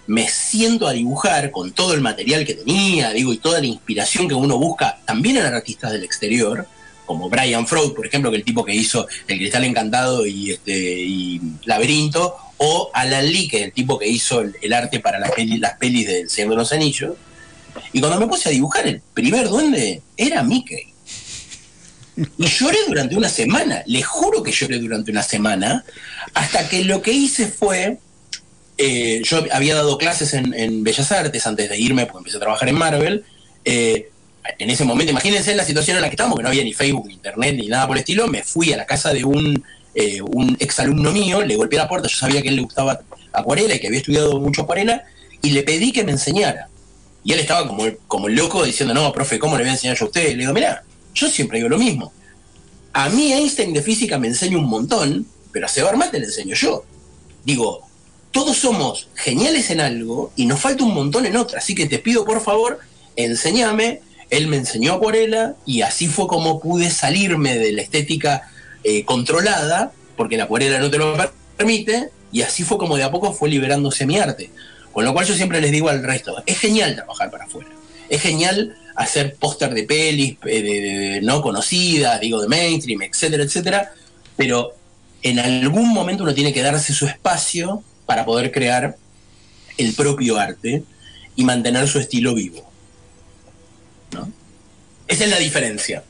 me 0.07 0.27
siento 0.27 0.87
a 0.87 0.93
dibujar 0.93 1.51
con 1.51 1.71
todo 1.71 1.93
el 1.93 2.01
material 2.01 2.45
que 2.45 2.53
tenía, 2.53 3.11
digo, 3.11 3.33
y 3.33 3.37
toda 3.37 3.59
la 3.59 3.65
inspiración 3.65 4.27
que 4.27 4.35
uno 4.35 4.57
busca 4.57 4.99
también 5.05 5.37
en 5.37 5.45
artistas 5.45 5.91
del 5.91 6.03
exterior, 6.03 6.67
como 7.05 7.29
Brian 7.29 7.67
Freud, 7.67 7.93
por 7.93 8.05
ejemplo, 8.05 8.31
que 8.31 8.37
el 8.37 8.43
tipo 8.43 8.65
que 8.65 8.73
hizo 8.73 9.07
El 9.27 9.37
Cristal 9.37 9.63
Encantado 9.63 10.25
y, 10.25 10.51
este, 10.51 10.73
y 10.73 11.39
Laberinto, 11.65 12.35
o 12.57 12.89
Alan 12.93 13.25
Lee, 13.31 13.47
que 13.47 13.57
es 13.57 13.63
el 13.63 13.73
tipo 13.73 13.99
que 13.99 14.07
hizo 14.07 14.41
el, 14.41 14.73
arte 14.73 14.99
para 14.99 15.19
la 15.19 15.29
peli- 15.29 15.59
las 15.59 15.77
pelis 15.77 16.07
del 16.07 16.29
Señor 16.29 16.51
de 16.51 16.55
los 16.55 16.71
Anillos. 16.71 17.15
Y 17.93 17.99
cuando 17.99 18.19
me 18.19 18.27
puse 18.27 18.49
a 18.49 18.51
dibujar 18.51 18.87
el 18.87 19.01
primer 19.13 19.49
duende, 19.49 20.01
era 20.15 20.41
Mickey. 20.41 20.93
Y 22.37 22.47
lloré 22.47 22.77
durante 22.87 23.17
una 23.17 23.27
semana, 23.27 23.83
le 23.85 24.01
juro 24.01 24.41
que 24.41 24.51
lloré 24.51 24.79
durante 24.79 25.11
una 25.11 25.21
semana, 25.21 25.83
hasta 26.33 26.69
que 26.69 26.85
lo 26.85 27.01
que 27.01 27.11
hice 27.11 27.47
fue, 27.47 27.99
eh, 28.77 29.21
yo 29.23 29.43
había 29.51 29.75
dado 29.75 29.97
clases 29.97 30.33
en, 30.33 30.83
Bellas 30.83 31.11
Artes 31.11 31.45
antes 31.47 31.69
de 31.69 31.77
irme, 31.77 32.05
porque 32.05 32.19
empecé 32.19 32.37
a 32.37 32.41
trabajar 32.41 32.69
en 32.69 32.75
Marvel. 32.75 33.23
eh, 33.63 34.09
en 34.57 34.69
ese 34.69 34.85
momento, 34.85 35.11
imagínense 35.11 35.55
la 35.55 35.65
situación 35.65 35.97
en 35.97 36.01
la 36.01 36.09
que 36.09 36.13
estábamos, 36.13 36.37
que 36.37 36.43
no 36.43 36.49
había 36.49 36.63
ni 36.63 36.73
Facebook, 36.73 37.07
ni 37.07 37.13
Internet, 37.15 37.55
ni 37.55 37.67
nada 37.67 37.87
por 37.87 37.97
el 37.97 38.01
estilo, 38.01 38.27
me 38.27 38.43
fui 38.43 38.71
a 38.73 38.77
la 38.77 38.85
casa 38.85 39.13
de 39.13 39.23
un, 39.23 39.63
eh, 39.95 40.21
un 40.21 40.55
exalumno 40.59 41.11
mío, 41.11 41.41
le 41.41 41.55
golpeé 41.55 41.79
la 41.79 41.87
puerta, 41.87 42.07
yo 42.07 42.17
sabía 42.17 42.41
que 42.41 42.49
él 42.49 42.57
le 42.57 42.61
gustaba 42.61 43.01
acuarela 43.33 43.75
y 43.75 43.79
que 43.79 43.87
había 43.87 43.99
estudiado 43.99 44.39
mucho 44.39 44.61
acuarela, 44.61 45.03
y 45.41 45.51
le 45.51 45.63
pedí 45.63 45.91
que 45.91 46.03
me 46.03 46.11
enseñara. 46.11 46.69
Y 47.23 47.33
él 47.33 47.39
estaba 47.39 47.67
como, 47.67 47.85
como 48.07 48.29
loco 48.29 48.63
diciendo, 48.63 48.93
no, 48.93 49.11
profe, 49.11 49.39
¿cómo 49.39 49.57
le 49.57 49.63
voy 49.63 49.69
a 49.69 49.73
enseñar 49.73 49.97
yo 49.97 50.05
a 50.05 50.07
usted? 50.07 50.31
Le 50.31 50.37
digo, 50.37 50.53
mira, 50.53 50.83
yo 51.13 51.27
siempre 51.27 51.57
digo 51.57 51.69
lo 51.69 51.79
mismo. 51.79 52.13
A 52.93 53.09
mí 53.09 53.33
Einstein 53.33 53.73
de 53.73 53.81
física 53.81 54.19
me 54.19 54.27
enseña 54.27 54.57
un 54.57 54.69
montón, 54.69 55.25
pero 55.51 55.65
a 55.65 55.69
Seba 55.69 55.91
Mate 55.93 56.19
le 56.19 56.25
enseño 56.25 56.55
yo. 56.55 56.85
Digo, 57.43 57.87
todos 58.35 58.57
somos 58.57 59.07
geniales 59.15 59.69
en 59.69 59.79
algo 59.79 60.33
y 60.35 60.45
nos 60.45 60.59
falta 60.59 60.83
un 60.83 60.93
montón 60.93 61.25
en 61.25 61.37
otra, 61.37 61.59
así 61.59 61.73
que 61.73 61.85
te 61.85 61.99
pido 61.99 62.25
por 62.25 62.41
favor, 62.41 62.79
enséñame. 63.15 64.01
Él 64.29 64.47
me 64.47 64.57
enseñó 64.57 64.93
acuarela 64.93 65.55
y 65.65 65.83
así 65.83 66.07
fue 66.07 66.27
como 66.27 66.59
pude 66.59 66.89
salirme 66.91 67.57
de 67.57 67.71
la 67.71 67.81
estética 67.81 68.41
eh, 68.83 69.05
controlada, 69.05 69.93
porque 70.17 70.35
la 70.35 70.43
acuarela 70.43 70.79
no 70.79 70.89
te 70.91 70.97
lo 70.97 71.15
permite, 71.55 72.09
y 72.33 72.41
así 72.41 72.63
fue 72.63 72.77
como 72.77 72.97
de 72.97 73.03
a 73.03 73.11
poco 73.11 73.31
fue 73.31 73.47
liberándose 73.49 74.05
mi 74.05 74.17
arte. 74.17 74.49
Con 74.91 75.05
lo 75.05 75.13
cual 75.13 75.25
yo 75.25 75.33
siempre 75.35 75.61
les 75.61 75.71
digo 75.71 75.87
al 75.87 76.03
resto, 76.03 76.35
es 76.45 76.57
genial 76.59 76.95
trabajar 76.95 77.31
para 77.31 77.45
afuera, 77.45 77.69
es 78.09 78.21
genial 78.21 78.75
hacer 78.95 79.35
póster 79.35 79.73
de 79.73 79.83
pelis 79.83 80.37
eh, 80.45 80.61
de- 80.61 81.19
no 81.21 81.41
conocidas, 81.41 82.19
digo 82.19 82.41
de 82.41 82.49
mainstream, 82.49 83.01
etcétera, 83.03 83.43
etcétera, 83.43 83.93
pero 84.35 84.73
en 85.21 85.39
algún 85.39 85.89
momento 85.93 86.23
uno 86.23 86.33
tiene 86.33 86.51
que 86.51 86.61
darse 86.61 86.91
su 86.93 87.05
espacio 87.07 87.81
para 88.05 88.25
poder 88.25 88.51
crear 88.51 88.97
el 89.77 89.93
propio 89.93 90.37
arte 90.37 90.83
y 91.35 91.43
mantener 91.43 91.87
su 91.87 91.99
estilo 91.99 92.33
vivo. 92.33 92.69
¿no? 94.11 94.31
Esa 95.07 95.25
es 95.25 95.29
la 95.29 95.37
diferencia. 95.37 96.03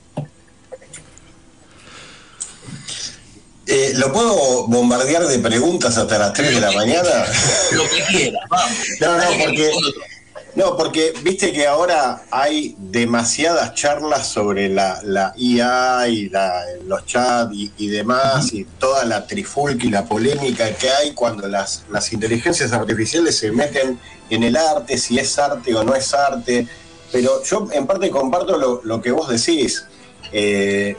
Eh, 3.67 3.93
¿Lo 3.95 4.13
puedo 4.13 4.67
bombardear 4.67 5.25
de 5.25 5.39
preguntas 5.39 5.97
hasta 5.97 6.19
las 6.19 6.33
3 6.33 6.55
de 6.55 6.61
la 6.61 6.71
mañana? 6.71 7.09
Lo 7.71 7.89
que 7.89 8.03
quieras, 8.09 8.43
vamos. 8.49 8.77
No, 9.01 9.17
no, 9.17 9.23
porque. 9.43 9.71
No, 10.55 10.77
porque 10.77 11.13
viste 11.21 11.51
que 11.51 11.67
ahora 11.67 12.23
hay 12.31 12.75
demasiadas 12.77 13.73
charlas 13.73 14.27
sobre 14.27 14.69
la, 14.69 14.99
la 15.03 15.33
IA 15.35 16.07
y 16.07 16.29
la- 16.29 16.63
los 16.85 17.05
chats 17.05 17.53
y, 17.53 17.71
y 17.77 17.87
demás, 17.87 18.53
y 18.53 18.63
toda 18.79 19.03
la 19.05 19.27
trifulca 19.27 19.85
y 19.85 19.89
la 19.89 20.05
polémica 20.05 20.73
que 20.75 20.89
hay 20.89 21.11
cuando 21.11 21.47
las, 21.47 21.83
las 21.91 22.11
inteligencias 22.13 22.71
artificiales 22.71 23.37
se 23.37 23.51
meten 23.51 23.99
en 24.29 24.43
el 24.43 24.55
arte, 24.55 24.97
si 24.97 25.19
es 25.19 25.37
arte 25.37 25.75
o 25.75 25.83
no 25.83 25.93
es 25.93 26.13
arte. 26.13 26.67
Pero 27.11 27.43
yo 27.43 27.67
en 27.71 27.85
parte 27.85 28.09
comparto 28.09 28.57
lo, 28.57 28.81
lo 28.83 29.01
que 29.01 29.11
vos 29.11 29.27
decís. 29.29 29.85
Eh, 30.31 30.95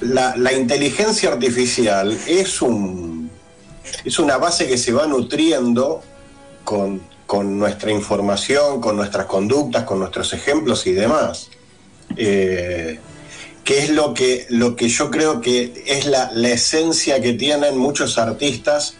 la, 0.00 0.36
la 0.36 0.52
inteligencia 0.52 1.30
artificial 1.32 2.16
es 2.26 2.62
un 2.62 3.30
es 4.04 4.18
una 4.18 4.36
base 4.36 4.66
que 4.68 4.76
se 4.78 4.92
va 4.92 5.06
nutriendo 5.06 6.02
con, 6.62 7.00
con 7.28 7.58
nuestra 7.58 7.90
información, 7.92 8.80
con 8.80 8.96
nuestras 8.96 9.26
conductas, 9.26 9.84
con 9.84 9.98
nuestros 9.98 10.32
ejemplos 10.32 10.86
y 10.86 10.92
demás. 10.92 11.50
Eh, 12.16 12.98
que 13.62 13.80
es 13.80 13.90
lo 13.90 14.14
que, 14.14 14.46
lo 14.48 14.74
que 14.76 14.88
yo 14.88 15.10
creo 15.10 15.42
que 15.42 15.84
es 15.86 16.06
la, 16.06 16.30
la 16.32 16.48
esencia 16.48 17.20
que 17.20 17.34
tienen 17.34 17.76
muchos 17.76 18.16
artistas 18.16 18.94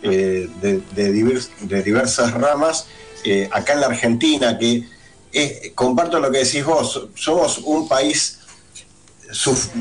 eh, 0.00 0.48
de, 0.62 0.80
de 0.94 1.12
divers- 1.12 1.50
de 1.62 1.82
diversas 1.82 2.32
ramas 2.32 2.86
eh, 3.24 3.48
acá 3.50 3.72
en 3.72 3.80
la 3.80 3.88
Argentina, 3.88 4.56
que 4.56 4.84
eh, 5.32 5.72
comparto 5.74 6.20
lo 6.20 6.30
que 6.30 6.44
decís 6.44 6.64
vos, 6.64 7.08
somos 7.16 7.58
un 7.64 7.88
país 7.88 8.38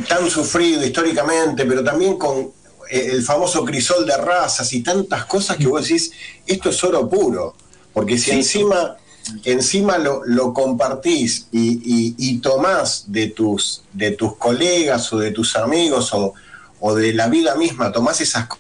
tan 0.08 0.28
sufrido 0.28 0.84
históricamente, 0.84 1.66
pero 1.66 1.84
también 1.84 2.18
con 2.18 2.52
eh, 2.90 3.10
el 3.12 3.22
famoso 3.22 3.64
crisol 3.64 4.08
de 4.08 4.18
razas 4.18 4.74
y 4.74 4.82
tantas 4.82 5.26
cosas 5.26 5.58
que 5.58 5.68
vos 5.68 5.84
decís, 5.84 6.12
esto 6.48 6.72
es 6.72 6.84
oro 6.84 7.08
puro, 7.08 7.54
porque 7.94 8.18
si 8.18 8.32
encima, 8.32 8.98
encima 9.44 9.98
lo, 9.98 10.24
lo 10.26 10.54
compartís 10.54 11.48
y, 11.52 11.82
y- 11.84 12.16
y 12.18 12.38
tomás 12.40 13.06
de 13.08 13.28
tus, 13.28 13.84
de 13.94 14.12
tus 14.12 14.36
colegas 14.38 15.12
o 15.14 15.18
de 15.20 15.32
tus 15.32 15.56
amigos 15.56 16.14
o, 16.14 16.34
o 16.80 16.96
de 16.96 17.14
la 17.14 17.28
vida 17.28 17.56
misma, 17.56 17.92
tomás 17.92 18.22
esas 18.22 18.48
co- 18.48 18.58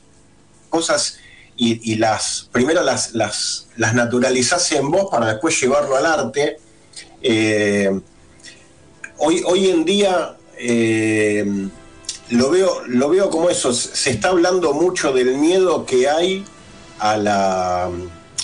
cosas 0.69 1.17
y, 1.57 1.91
y 1.91 1.95
las 1.95 2.47
primero 2.51 2.81
las, 2.83 3.13
las, 3.13 3.67
las 3.77 3.93
naturalizás 3.93 4.71
en 4.71 4.89
vos 4.89 5.07
para 5.11 5.27
después 5.27 5.59
llevarlo 5.59 5.95
al 5.95 6.05
arte. 6.05 6.57
Eh, 7.21 7.99
hoy, 9.17 9.43
hoy 9.45 9.69
en 9.69 9.85
día 9.85 10.35
eh, 10.57 11.45
lo, 12.29 12.49
veo, 12.49 12.81
lo 12.87 13.09
veo 13.09 13.29
como 13.29 13.49
eso, 13.49 13.73
se 13.73 14.09
está 14.11 14.29
hablando 14.29 14.73
mucho 14.73 15.11
del 15.13 15.37
miedo 15.37 15.85
que 15.85 16.09
hay 16.09 16.45
a 16.99 17.17
la, 17.17 17.89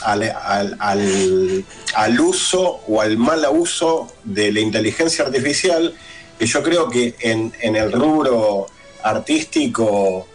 al, 0.04 0.24
al- 0.24 1.66
al- 1.96 2.20
uso 2.20 2.82
o 2.88 3.02
al 3.02 3.18
mal 3.18 3.46
uso 3.52 4.12
de 4.24 4.52
la 4.52 4.60
inteligencia 4.60 5.26
artificial, 5.26 5.94
que 6.38 6.46
yo 6.46 6.62
creo 6.64 6.90
que 6.90 7.16
en, 7.20 7.54
en 7.62 7.76
el 7.76 7.92
rubro 7.92 8.68
artístico 9.04 10.28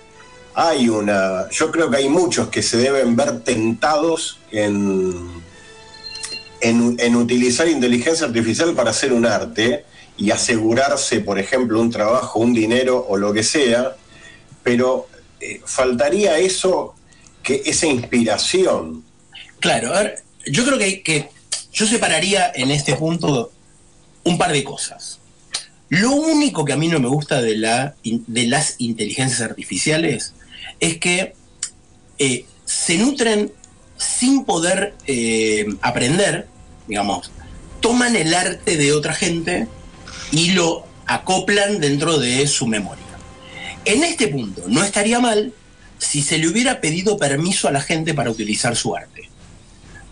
hay 0.55 0.89
una, 0.89 1.49
yo 1.51 1.71
creo 1.71 1.91
que 1.91 1.97
hay 1.99 2.09
muchos 2.09 2.49
que 2.49 2.63
se 2.63 2.77
deben 2.77 3.17
ver 3.17 3.41
tentados 3.41 4.39
en, 4.51 5.43
en, 6.61 6.97
en 6.99 7.17
utilizar 7.17 7.69
inteligencia 7.69 8.27
artificial 8.27 8.75
para 8.75 8.91
hacer 8.91 9.13
un 9.13 9.27
arte 9.27 9.85
y 10.17 10.31
asegurarse, 10.31 11.21
por 11.21 11.39
ejemplo, 11.39 11.81
un 11.81 11.91
trabajo, 11.91 12.39
un 12.39 12.53
dinero 12.53 13.05
o 13.09 13.17
lo 13.17 13.33
que 13.33 13.43
sea, 13.43 13.97
pero 14.63 15.07
eh, 15.41 15.61
faltaría 15.65 16.39
eso, 16.39 16.95
que 17.43 17.63
esa 17.65 17.87
inspiración. 17.87 19.03
Claro, 19.63 19.95
a 19.95 20.03
ver, 20.03 20.25
yo 20.45 20.65
creo 20.65 20.77
que, 20.77 21.29
yo 21.73 21.87
separaría 21.87 22.51
en 22.53 22.73
este 22.73 22.97
punto 22.97 23.53
un 24.25 24.37
par 24.37 24.51
de 24.53 24.65
cosas. 24.65 25.21
Lo 25.89 26.11
único 26.11 26.65
que 26.65 26.73
a 26.73 26.77
mí 26.77 26.89
no 26.89 26.99
me 26.99 27.07
gusta 27.07 27.41
de 27.41 27.57
las 27.57 28.75
inteligencias 28.79 29.41
artificiales 29.41 30.35
es 30.81 30.99
que 30.99 31.35
eh, 32.19 32.45
se 32.65 32.99
nutren 32.99 33.53
sin 33.97 34.45
poder 34.45 34.95
eh, 35.07 35.67
aprender, 35.81 36.49
digamos, 36.89 37.31
toman 37.81 38.17
el 38.17 38.35
arte 38.35 38.77
de 38.77 38.93
otra 38.93 39.15
gente 39.15 39.69
y 40.33 40.51
lo 40.51 40.85
acoplan 41.07 41.79
dentro 41.79 42.19
de 42.19 42.49
su 42.49 42.67
memoria. 42.67 43.05
En 43.85 44.03
este 44.03 44.27
punto, 44.27 44.65
no 44.67 44.83
estaría 44.83 45.21
mal 45.21 45.53
si 45.99 46.21
se 46.21 46.39
le 46.39 46.49
hubiera 46.49 46.81
pedido 46.81 47.17
permiso 47.17 47.69
a 47.69 47.71
la 47.71 47.81
gente 47.81 48.13
para 48.13 48.31
utilizar 48.31 48.75
su 48.75 48.97
arte. 48.97 49.12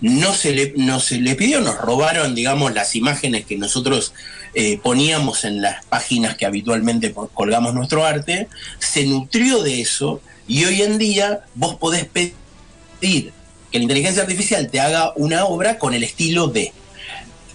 No 0.00 0.34
se 0.34 0.52
le, 0.52 0.72
no 0.76 0.98
se 1.00 1.20
le 1.20 1.34
pidió, 1.34 1.60
nos 1.60 1.76
robaron, 1.78 2.34
digamos, 2.34 2.74
las 2.74 2.96
imágenes 2.96 3.44
que 3.44 3.56
nosotros 3.56 4.14
eh, 4.54 4.78
poníamos 4.82 5.44
en 5.44 5.62
las 5.62 5.84
páginas 5.84 6.36
que 6.36 6.46
habitualmente 6.46 7.14
colgamos 7.34 7.74
nuestro 7.74 8.04
arte, 8.04 8.48
se 8.78 9.04
nutrió 9.04 9.62
de 9.62 9.80
eso 9.80 10.20
y 10.48 10.64
hoy 10.64 10.82
en 10.82 10.98
día 10.98 11.44
vos 11.54 11.76
podés 11.76 12.06
pedir 12.06 12.34
que 13.00 13.78
la 13.78 13.82
inteligencia 13.82 14.22
artificial 14.22 14.68
te 14.68 14.80
haga 14.80 15.12
una 15.14 15.44
obra 15.44 15.78
con 15.78 15.94
el 15.94 16.02
estilo 16.02 16.48
de. 16.48 16.72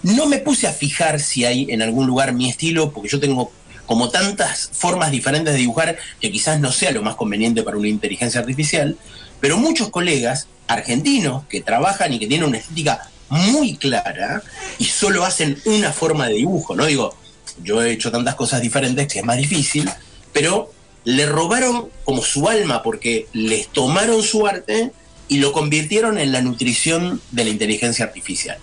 No 0.02 0.26
me 0.26 0.38
puse 0.38 0.66
a 0.66 0.72
fijar 0.72 1.20
si 1.20 1.44
hay 1.44 1.66
en 1.70 1.82
algún 1.82 2.06
lugar 2.06 2.32
mi 2.32 2.48
estilo, 2.48 2.92
porque 2.92 3.10
yo 3.10 3.20
tengo 3.20 3.52
como 3.84 4.08
tantas 4.08 4.70
formas 4.72 5.10
diferentes 5.10 5.52
de 5.52 5.60
dibujar 5.60 5.98
que 6.20 6.30
quizás 6.32 6.60
no 6.60 6.72
sea 6.72 6.90
lo 6.92 7.02
más 7.02 7.16
conveniente 7.16 7.62
para 7.62 7.76
una 7.76 7.88
inteligencia 7.88 8.40
artificial, 8.40 8.96
pero 9.40 9.58
muchos 9.58 9.90
colegas 9.90 10.48
argentinos 10.66 11.44
que 11.48 11.60
trabajan 11.60 12.12
y 12.12 12.18
que 12.18 12.26
tienen 12.26 12.48
una 12.48 12.58
estética 12.58 13.08
muy 13.28 13.76
clara 13.76 14.42
y 14.78 14.84
solo 14.84 15.24
hacen 15.24 15.60
una 15.64 15.92
forma 15.92 16.28
de 16.28 16.34
dibujo, 16.34 16.76
¿no? 16.76 16.86
Digo, 16.86 17.16
yo 17.62 17.82
he 17.82 17.92
hecho 17.92 18.10
tantas 18.10 18.34
cosas 18.34 18.60
diferentes 18.60 19.08
que 19.08 19.20
es 19.20 19.24
más 19.24 19.36
difícil, 19.36 19.88
pero 20.32 20.72
le 21.04 21.26
robaron 21.26 21.88
como 22.04 22.22
su 22.22 22.48
alma 22.48 22.82
porque 22.82 23.26
les 23.32 23.68
tomaron 23.68 24.22
su 24.22 24.46
arte 24.46 24.92
y 25.28 25.38
lo 25.38 25.52
convirtieron 25.52 26.18
en 26.18 26.32
la 26.32 26.40
nutrición 26.40 27.20
de 27.30 27.44
la 27.44 27.50
inteligencia 27.50 28.04
artificial. 28.04 28.58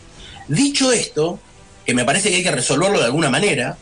Dicho 0.48 0.92
esto, 0.92 1.40
que 1.86 1.94
me 1.94 2.06
parece 2.06 2.30
que 2.30 2.38
hay 2.38 2.44
que 2.44 2.52
resolverlo 2.52 3.00
de 3.00 3.06
alguna 3.06 3.30
manera, 3.30 3.78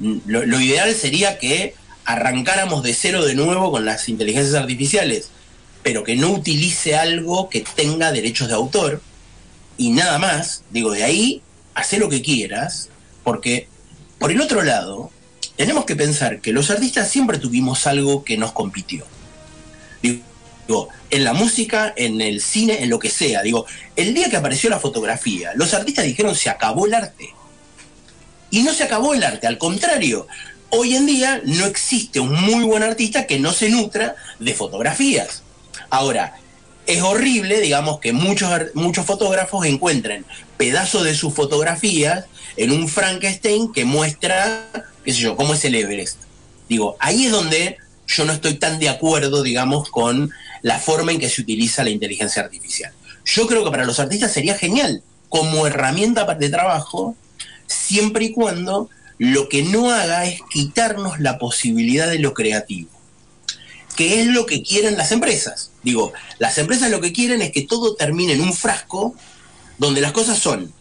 lo, 0.00 0.44
lo 0.44 0.60
ideal 0.60 0.94
sería 0.94 1.38
que 1.38 1.74
arrancáramos 2.04 2.82
de 2.82 2.94
cero 2.94 3.24
de 3.24 3.34
nuevo 3.34 3.70
con 3.70 3.84
las 3.84 4.08
inteligencias 4.08 4.54
artificiales, 4.54 5.30
pero 5.86 6.02
que 6.02 6.16
no 6.16 6.32
utilice 6.32 6.96
algo 6.96 7.48
que 7.48 7.60
tenga 7.60 8.10
derechos 8.10 8.48
de 8.48 8.54
autor 8.54 9.00
y 9.78 9.90
nada 9.90 10.18
más. 10.18 10.64
Digo, 10.70 10.90
de 10.90 11.04
ahí, 11.04 11.42
hacer 11.76 12.00
lo 12.00 12.08
que 12.08 12.22
quieras, 12.22 12.88
porque 13.22 13.68
por 14.18 14.32
el 14.32 14.40
otro 14.40 14.64
lado, 14.64 15.12
tenemos 15.54 15.84
que 15.84 15.94
pensar 15.94 16.40
que 16.40 16.52
los 16.52 16.72
artistas 16.72 17.08
siempre 17.08 17.38
tuvimos 17.38 17.86
algo 17.86 18.24
que 18.24 18.36
nos 18.36 18.50
compitió. 18.50 19.06
Digo, 20.02 20.88
en 21.10 21.22
la 21.22 21.34
música, 21.34 21.94
en 21.96 22.20
el 22.20 22.40
cine, 22.40 22.82
en 22.82 22.90
lo 22.90 22.98
que 22.98 23.08
sea. 23.08 23.42
Digo, 23.42 23.64
el 23.94 24.12
día 24.12 24.28
que 24.28 24.38
apareció 24.38 24.68
la 24.68 24.80
fotografía, 24.80 25.52
los 25.54 25.72
artistas 25.72 26.04
dijeron 26.04 26.34
se 26.34 26.50
acabó 26.50 26.86
el 26.86 26.94
arte. 26.94 27.32
Y 28.50 28.64
no 28.64 28.74
se 28.74 28.82
acabó 28.82 29.14
el 29.14 29.22
arte, 29.22 29.46
al 29.46 29.58
contrario. 29.58 30.26
Hoy 30.70 30.96
en 30.96 31.06
día 31.06 31.40
no 31.44 31.64
existe 31.64 32.18
un 32.18 32.32
muy 32.32 32.64
buen 32.64 32.82
artista 32.82 33.28
que 33.28 33.38
no 33.38 33.52
se 33.52 33.68
nutra 33.68 34.16
de 34.40 34.52
fotografías. 34.52 35.44
Ahora, 35.90 36.34
es 36.86 37.02
horrible, 37.02 37.60
digamos, 37.60 38.00
que 38.00 38.12
muchos, 38.12 38.50
muchos 38.74 39.04
fotógrafos 39.06 39.66
encuentren 39.66 40.24
pedazos 40.56 41.04
de 41.04 41.14
sus 41.14 41.34
fotografías 41.34 42.26
en 42.56 42.70
un 42.70 42.88
Frankenstein 42.88 43.72
que 43.72 43.84
muestra, 43.84 44.68
qué 45.04 45.12
sé 45.12 45.20
yo, 45.20 45.36
cómo 45.36 45.54
es 45.54 45.64
el 45.64 45.74
Everest. 45.74 46.18
Digo, 46.68 46.96
ahí 47.00 47.26
es 47.26 47.32
donde 47.32 47.78
yo 48.06 48.24
no 48.24 48.32
estoy 48.32 48.54
tan 48.54 48.78
de 48.78 48.88
acuerdo, 48.88 49.42
digamos, 49.42 49.90
con 49.90 50.30
la 50.62 50.78
forma 50.78 51.12
en 51.12 51.18
que 51.18 51.28
se 51.28 51.42
utiliza 51.42 51.84
la 51.84 51.90
inteligencia 51.90 52.42
artificial. 52.42 52.92
Yo 53.24 53.46
creo 53.46 53.64
que 53.64 53.70
para 53.70 53.84
los 53.84 53.98
artistas 53.98 54.32
sería 54.32 54.56
genial 54.56 55.02
como 55.28 55.66
herramienta 55.66 56.24
de 56.34 56.48
trabajo, 56.48 57.16
siempre 57.66 58.26
y 58.26 58.32
cuando 58.32 58.88
lo 59.18 59.48
que 59.48 59.62
no 59.62 59.90
haga 59.90 60.24
es 60.24 60.40
quitarnos 60.50 61.18
la 61.20 61.38
posibilidad 61.38 62.08
de 62.08 62.18
lo 62.18 62.32
creativo, 62.34 62.90
que 63.96 64.20
es 64.20 64.28
lo 64.28 64.46
que 64.46 64.62
quieren 64.62 64.96
las 64.96 65.12
empresas. 65.12 65.70
Digo, 65.86 66.12
las 66.40 66.58
empresas 66.58 66.90
lo 66.90 67.00
que 67.00 67.12
quieren 67.12 67.40
es 67.42 67.52
que 67.52 67.62
todo 67.62 67.94
termine 67.94 68.32
en 68.32 68.40
un 68.40 68.52
frasco 68.52 69.14
donde 69.78 70.00
las 70.00 70.10
cosas 70.10 70.36
son 70.36 70.74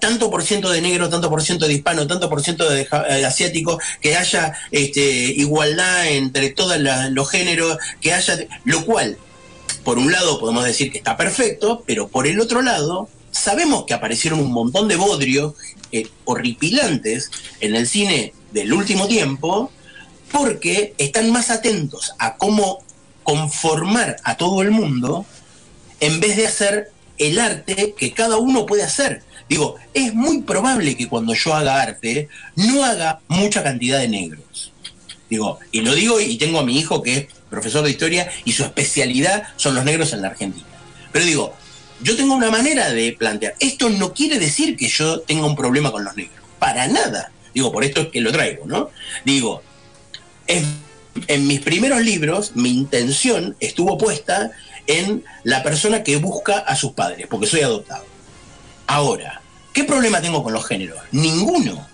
tanto 0.00 0.30
por 0.32 0.42
ciento 0.42 0.68
de 0.70 0.80
negro, 0.80 1.08
tanto 1.08 1.30
por 1.30 1.42
ciento 1.42 1.68
de 1.68 1.74
hispano, 1.74 2.08
tanto 2.08 2.28
por 2.28 2.42
ciento 2.42 2.68
de 2.68 2.82
eh, 2.82 3.24
asiático, 3.24 3.78
que 4.00 4.16
haya 4.16 4.52
este, 4.72 5.00
igualdad 5.00 6.08
entre 6.08 6.50
todos 6.50 6.76
los 6.78 7.30
géneros, 7.30 7.78
que 8.00 8.12
haya, 8.12 8.36
lo 8.64 8.84
cual, 8.84 9.16
por 9.84 9.98
un 9.98 10.10
lado 10.10 10.40
podemos 10.40 10.64
decir 10.64 10.90
que 10.90 10.98
está 10.98 11.16
perfecto, 11.16 11.84
pero 11.86 12.08
por 12.08 12.26
el 12.26 12.40
otro 12.40 12.62
lado, 12.62 13.08
sabemos 13.30 13.84
que 13.84 13.94
aparecieron 13.94 14.40
un 14.40 14.52
montón 14.52 14.88
de 14.88 14.96
bodrios 14.96 15.54
eh, 15.92 16.08
horripilantes 16.24 17.30
en 17.60 17.76
el 17.76 17.86
cine 17.86 18.34
del 18.50 18.72
último 18.72 19.06
tiempo, 19.06 19.70
porque 20.32 20.94
están 20.98 21.30
más 21.30 21.50
atentos 21.50 22.12
a 22.18 22.36
cómo 22.36 22.82
conformar 23.22 24.16
a 24.24 24.36
todo 24.36 24.62
el 24.62 24.70
mundo 24.70 25.26
en 26.00 26.20
vez 26.20 26.36
de 26.36 26.46
hacer 26.46 26.90
el 27.18 27.38
arte 27.38 27.94
que 27.96 28.12
cada 28.12 28.38
uno 28.38 28.66
puede 28.66 28.82
hacer. 28.82 29.22
Digo, 29.48 29.76
es 29.94 30.14
muy 30.14 30.42
probable 30.42 30.96
que 30.96 31.08
cuando 31.08 31.34
yo 31.34 31.54
haga 31.54 31.82
arte 31.82 32.28
no 32.56 32.84
haga 32.84 33.20
mucha 33.28 33.62
cantidad 33.62 33.98
de 33.98 34.08
negros. 34.08 34.72
Digo, 35.28 35.58
y 35.70 35.80
lo 35.80 35.94
digo 35.94 36.20
y 36.20 36.36
tengo 36.36 36.58
a 36.58 36.64
mi 36.64 36.78
hijo 36.78 37.02
que 37.02 37.16
es 37.16 37.26
profesor 37.48 37.84
de 37.84 37.90
historia 37.90 38.30
y 38.44 38.52
su 38.52 38.64
especialidad 38.64 39.44
son 39.56 39.74
los 39.74 39.84
negros 39.84 40.12
en 40.12 40.22
la 40.22 40.28
Argentina. 40.28 40.66
Pero 41.12 41.24
digo, 41.24 41.54
yo 42.02 42.16
tengo 42.16 42.34
una 42.34 42.50
manera 42.50 42.90
de 42.90 43.12
plantear. 43.12 43.54
Esto 43.60 43.88
no 43.90 44.12
quiere 44.12 44.38
decir 44.38 44.76
que 44.76 44.88
yo 44.88 45.20
tenga 45.20 45.46
un 45.46 45.56
problema 45.56 45.92
con 45.92 46.04
los 46.04 46.16
negros. 46.16 46.36
Para 46.58 46.88
nada. 46.88 47.30
Digo, 47.54 47.70
por 47.70 47.84
esto 47.84 48.00
es 48.00 48.08
que 48.08 48.20
lo 48.20 48.32
traigo, 48.32 48.66
¿no? 48.66 48.90
Digo, 49.24 49.62
en, 50.46 50.64
en 51.26 51.46
mis 51.46 51.60
primeros 51.60 52.00
libros, 52.02 52.52
mi 52.54 52.70
intención 52.70 53.56
estuvo 53.60 53.98
puesta 53.98 54.50
en 54.86 55.24
la 55.44 55.62
persona 55.62 56.02
que 56.02 56.16
busca 56.16 56.58
a 56.58 56.76
sus 56.76 56.92
padres, 56.92 57.26
porque 57.28 57.46
soy 57.46 57.60
adoptado. 57.60 58.04
Ahora, 58.86 59.40
¿qué 59.72 59.84
problema 59.84 60.20
tengo 60.20 60.42
con 60.42 60.52
los 60.52 60.66
géneros? 60.66 60.98
Ninguno. 61.12 61.88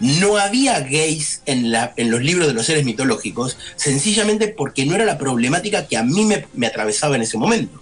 No 0.00 0.36
había 0.36 0.80
gays 0.80 1.42
en, 1.46 1.70
los 1.70 2.22
libros 2.22 2.48
de 2.48 2.54
los 2.54 2.66
seres 2.66 2.84
mitológicos, 2.84 3.56
sencillamente 3.76 4.48
porque 4.48 4.84
no 4.84 4.94
era 4.94 5.04
la 5.04 5.18
problemática 5.18 5.86
que 5.86 5.96
a 5.96 6.02
mí 6.02 6.24
me, 6.24 6.66
atravesaba 6.66 7.16
en 7.16 7.22
ese 7.22 7.38
momento. 7.38 7.80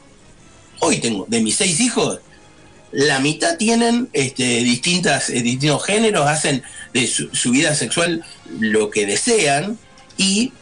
Hoy 0.80 0.98
tengo, 0.98 1.24
de 1.28 1.40
mis 1.40 1.56
seis 1.56 1.80
hijos, 1.80 2.20
la 2.90 3.20
mitad 3.20 3.56
tienen 3.56 4.10
este, 4.12 4.44
distintas, 4.62 5.30
eh, 5.30 5.40
distintos 5.40 5.84
géneros, 5.84 6.28
hacen 6.28 6.62
de 6.92 7.06
su 7.06 7.50
vida 7.50 7.74
sexual 7.74 8.22
lo 8.58 8.90
que 8.90 9.06
desean 9.06 9.78
y 10.18 10.52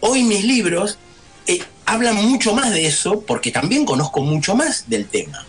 hoy 0.00 0.22
mis 0.22 0.44
libros 0.44 0.98
eh, 1.46 1.62
hablan 1.84 2.16
mucho 2.16 2.54
más 2.54 2.70
de 2.72 2.86
eso 2.86 3.20
porque 3.22 3.50
también 3.50 3.84
conozco 3.84 4.20
mucho 4.22 4.54
más 4.54 4.88
del 4.88 5.06
tema. 5.06 5.44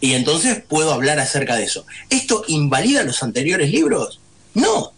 Y 0.00 0.12
entonces 0.14 0.62
puedo 0.68 0.92
hablar 0.92 1.18
acerca 1.18 1.56
de 1.56 1.64
eso. 1.64 1.86
¿Esto 2.10 2.44
invalida 2.48 3.02
los 3.02 3.22
anteriores 3.22 3.70
libros? 3.70 4.20
No. 4.54 4.92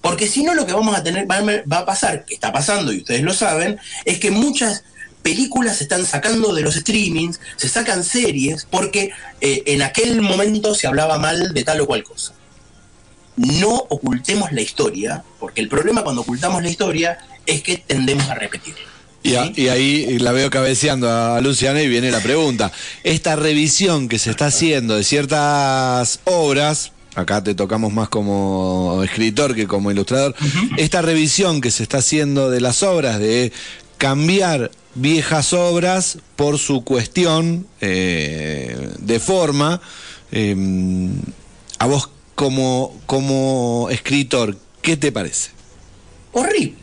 Porque 0.00 0.26
si 0.26 0.42
no 0.42 0.54
lo 0.54 0.66
que 0.66 0.72
vamos 0.72 0.96
a 0.96 1.02
tener, 1.02 1.26
va 1.30 1.78
a- 1.78 1.86
pasar, 1.86 2.24
que 2.24 2.34
está 2.34 2.52
pasando 2.52 2.92
y 2.92 2.98
ustedes 2.98 3.22
lo 3.22 3.32
saben, 3.32 3.78
es 4.04 4.18
que 4.18 4.30
muchas 4.30 4.84
películas 5.22 5.76
se 5.76 5.84
están 5.84 6.04
sacando 6.04 6.52
de 6.52 6.62
los 6.62 6.74
streamings, 6.74 7.38
se 7.56 7.68
sacan 7.68 8.02
series, 8.02 8.66
porque 8.68 9.12
eh, 9.40 9.62
en 9.66 9.82
aquel 9.82 10.20
momento 10.20 10.74
se 10.74 10.86
hablaba 10.88 11.18
mal 11.18 11.54
de 11.54 11.64
tal 11.64 11.80
o 11.80 11.86
cual 11.86 12.02
cosa. 12.02 12.34
No 13.36 13.70
ocultemos 13.88 14.52
la 14.52 14.60
historia, 14.60 15.24
porque 15.38 15.60
el 15.60 15.68
problema 15.68 16.02
cuando 16.02 16.20
ocultamos 16.22 16.62
la 16.62 16.68
historia 16.68 17.18
es 17.46 17.62
que 17.62 17.78
tendemos 17.78 18.28
a 18.28 18.34
repetirla. 18.34 18.80
Y, 19.24 19.34
a- 19.36 19.52
y 19.54 19.68
ahí 19.68 20.18
la 20.18 20.32
veo 20.32 20.50
cabeceando 20.50 21.08
a 21.10 21.40
Luciana 21.40 21.80
y 21.82 21.88
viene 21.88 22.10
la 22.10 22.20
pregunta. 22.20 22.72
Esta 23.04 23.36
revisión 23.36 24.08
que 24.08 24.18
se 24.18 24.30
está 24.30 24.46
haciendo 24.46 24.96
de 24.96 25.04
ciertas 25.04 26.18
obras, 26.24 26.90
acá 27.14 27.42
te 27.44 27.54
tocamos 27.54 27.92
más 27.92 28.08
como 28.08 29.00
escritor 29.04 29.54
que 29.54 29.66
como 29.68 29.90
ilustrador, 29.92 30.34
esta 30.76 31.02
revisión 31.02 31.60
que 31.60 31.70
se 31.70 31.84
está 31.84 31.98
haciendo 31.98 32.50
de 32.50 32.60
las 32.60 32.82
obras, 32.82 33.20
de 33.20 33.52
cambiar 33.96 34.72
viejas 34.96 35.52
obras 35.52 36.18
por 36.34 36.58
su 36.58 36.82
cuestión 36.82 37.66
eh, 37.80 38.90
de 38.98 39.20
forma, 39.20 39.80
eh, 40.32 40.56
a 41.78 41.86
vos 41.86 42.10
como, 42.34 42.98
como 43.06 43.86
escritor, 43.90 44.56
¿qué 44.80 44.96
te 44.96 45.12
parece? 45.12 45.50
horrible. 46.32 46.81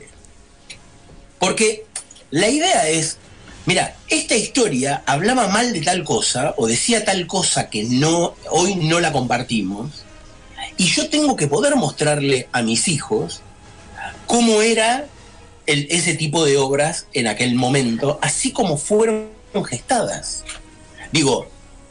Porque 1.39 1.85
la 2.31 2.49
idea 2.49 2.87
es, 2.87 3.17
mira, 3.65 3.95
esta 4.07 4.35
historia 4.35 5.03
hablaba 5.05 5.47
mal 5.47 5.73
de 5.73 5.81
tal 5.81 6.03
cosa 6.03 6.53
o 6.57 6.67
decía 6.67 7.05
tal 7.05 7.25
cosa 7.27 7.69
que 7.69 7.83
no 7.83 8.35
hoy 8.51 8.75
no 8.75 8.99
la 8.99 9.11
compartimos 9.11 10.05
y 10.77 10.85
yo 10.85 11.09
tengo 11.09 11.35
que 11.35 11.47
poder 11.47 11.75
mostrarle 11.75 12.47
a 12.51 12.61
mis 12.61 12.87
hijos 12.87 13.41
cómo 14.25 14.61
era 14.61 15.07
ese 15.65 16.15
tipo 16.15 16.45
de 16.45 16.57
obras 16.57 17.05
en 17.13 17.27
aquel 17.27 17.55
momento, 17.55 18.17
así 18.21 18.51
como 18.51 18.77
fueron 18.77 19.29
gestadas. 19.67 20.43
Digo, 21.11 21.47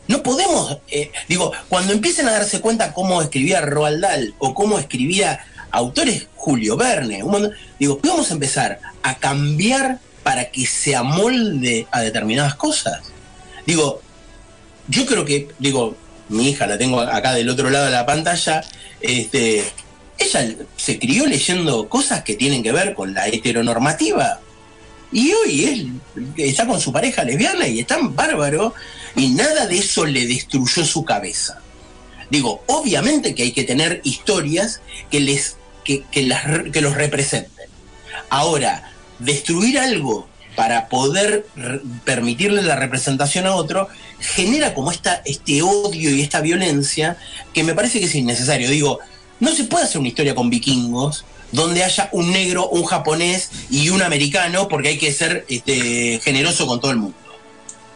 no 0.09 0.23
podemos, 0.23 0.79
eh, 0.89 1.13
digo, 1.29 1.53
cuando 1.69 1.93
empiecen 1.93 2.27
a 2.29 2.33
darse 2.33 2.61
cuenta 2.61 2.95
cómo 2.95 3.21
escribía 3.21 3.61
Roald 3.61 4.01
Dahl 4.01 4.35
o 4.39 4.55
cómo 4.55 4.79
escribía 4.79 5.45
autores 5.71 6.27
Julio 6.35 6.77
Verne, 6.77 7.23
un 7.23 7.31
montón- 7.31 7.53
digo, 7.79 8.01
vamos 8.03 8.31
a 8.31 8.35
empezar 8.35 8.81
a 9.03 9.15
cambiar 9.17 9.99
para 10.23 10.51
que 10.51 10.67
se 10.67 10.95
amolde 10.97 11.87
a 11.91 12.01
determinadas 12.01 12.55
cosas. 12.55 13.01
Digo, 13.67 14.01
yo 14.89 15.07
creo 15.07 15.25
que, 15.25 15.49
digo, 15.59 15.97
mi 16.29 16.51
hija 16.51 16.67
la 16.67 16.79
tengo 16.79 17.01
acá 17.01 17.33
del 17.35 17.49
otro 17.49 17.71
lado 17.71 17.87
de 17.87 17.91
la 17.93 18.07
pantalla, 18.07 18.65
este, 19.01 19.65
ella 20.19 20.55
se 20.77 20.99
crió 20.99 21.27
leyendo 21.27 21.89
cosas 21.89 22.23
que 22.23 22.35
tienen 22.35 22.63
que 22.63 22.73
ver 22.73 22.95
con 22.95 23.15
la 23.15 23.29
heteronormativa. 23.29 24.41
Y 25.11 25.33
hoy 25.33 25.65
él 25.65 25.93
está 26.37 26.67
con 26.67 26.81
su 26.81 26.93
pareja 26.93 27.25
lesbiana 27.25 27.67
y 27.67 27.81
está 27.81 27.99
bárbaro 28.03 28.75
y 29.17 29.29
nada 29.31 29.67
de 29.67 29.79
eso 29.79 30.05
le 30.05 30.27
destruyó 30.27 30.85
su 30.85 31.05
cabeza. 31.05 31.61
Digo, 32.31 32.63
obviamente 32.67 33.35
que 33.35 33.45
hay 33.45 33.53
que 33.53 33.65
tener 33.65 34.03
historias 34.05 34.83
que, 35.11 35.21
les, 35.21 35.57
que, 35.89 36.81
los 36.81 36.95
representen. 36.95 37.67
Ahora, 38.29 38.93
destruir 39.19 39.79
algo 39.79 40.29
para 40.55 40.89
poder 40.89 41.47
permitirle 42.05 42.63
la 42.63 42.77
representación 42.77 43.47
a 43.47 43.55
otro 43.55 43.89
genera 44.19 44.75
como 44.75 44.91
esta, 44.91 45.23
este 45.25 45.63
odio 45.63 46.11
y 46.11 46.21
esta 46.21 46.41
violencia 46.41 47.17
que 47.55 47.65
me 47.65 47.75
parece 47.75 48.01
que 48.01 48.07
es 48.07 48.15
innecesario. 48.15 48.69
Digo, 48.69 48.99
no 49.41 49.55
se 49.55 49.65
puede 49.65 49.85
hacer 49.85 50.01
una 50.01 50.09
historia 50.09 50.35
con 50.35 50.51
vikingos 50.51 51.25
donde 51.53 51.85
haya 51.85 52.11
un 52.13 52.31
negro, 52.33 52.69
un 52.69 52.85
japonés 52.85 53.51
y 53.71 53.89
un 53.89 54.03
americano 54.03 54.69
porque 54.69 54.89
hay 54.89 54.99
que 54.99 55.13
ser 55.13 55.47
este, 55.49 56.21
generoso 56.23 56.67
con 56.67 56.81
todo 56.81 56.91
el 56.91 56.99
mundo. 56.99 57.17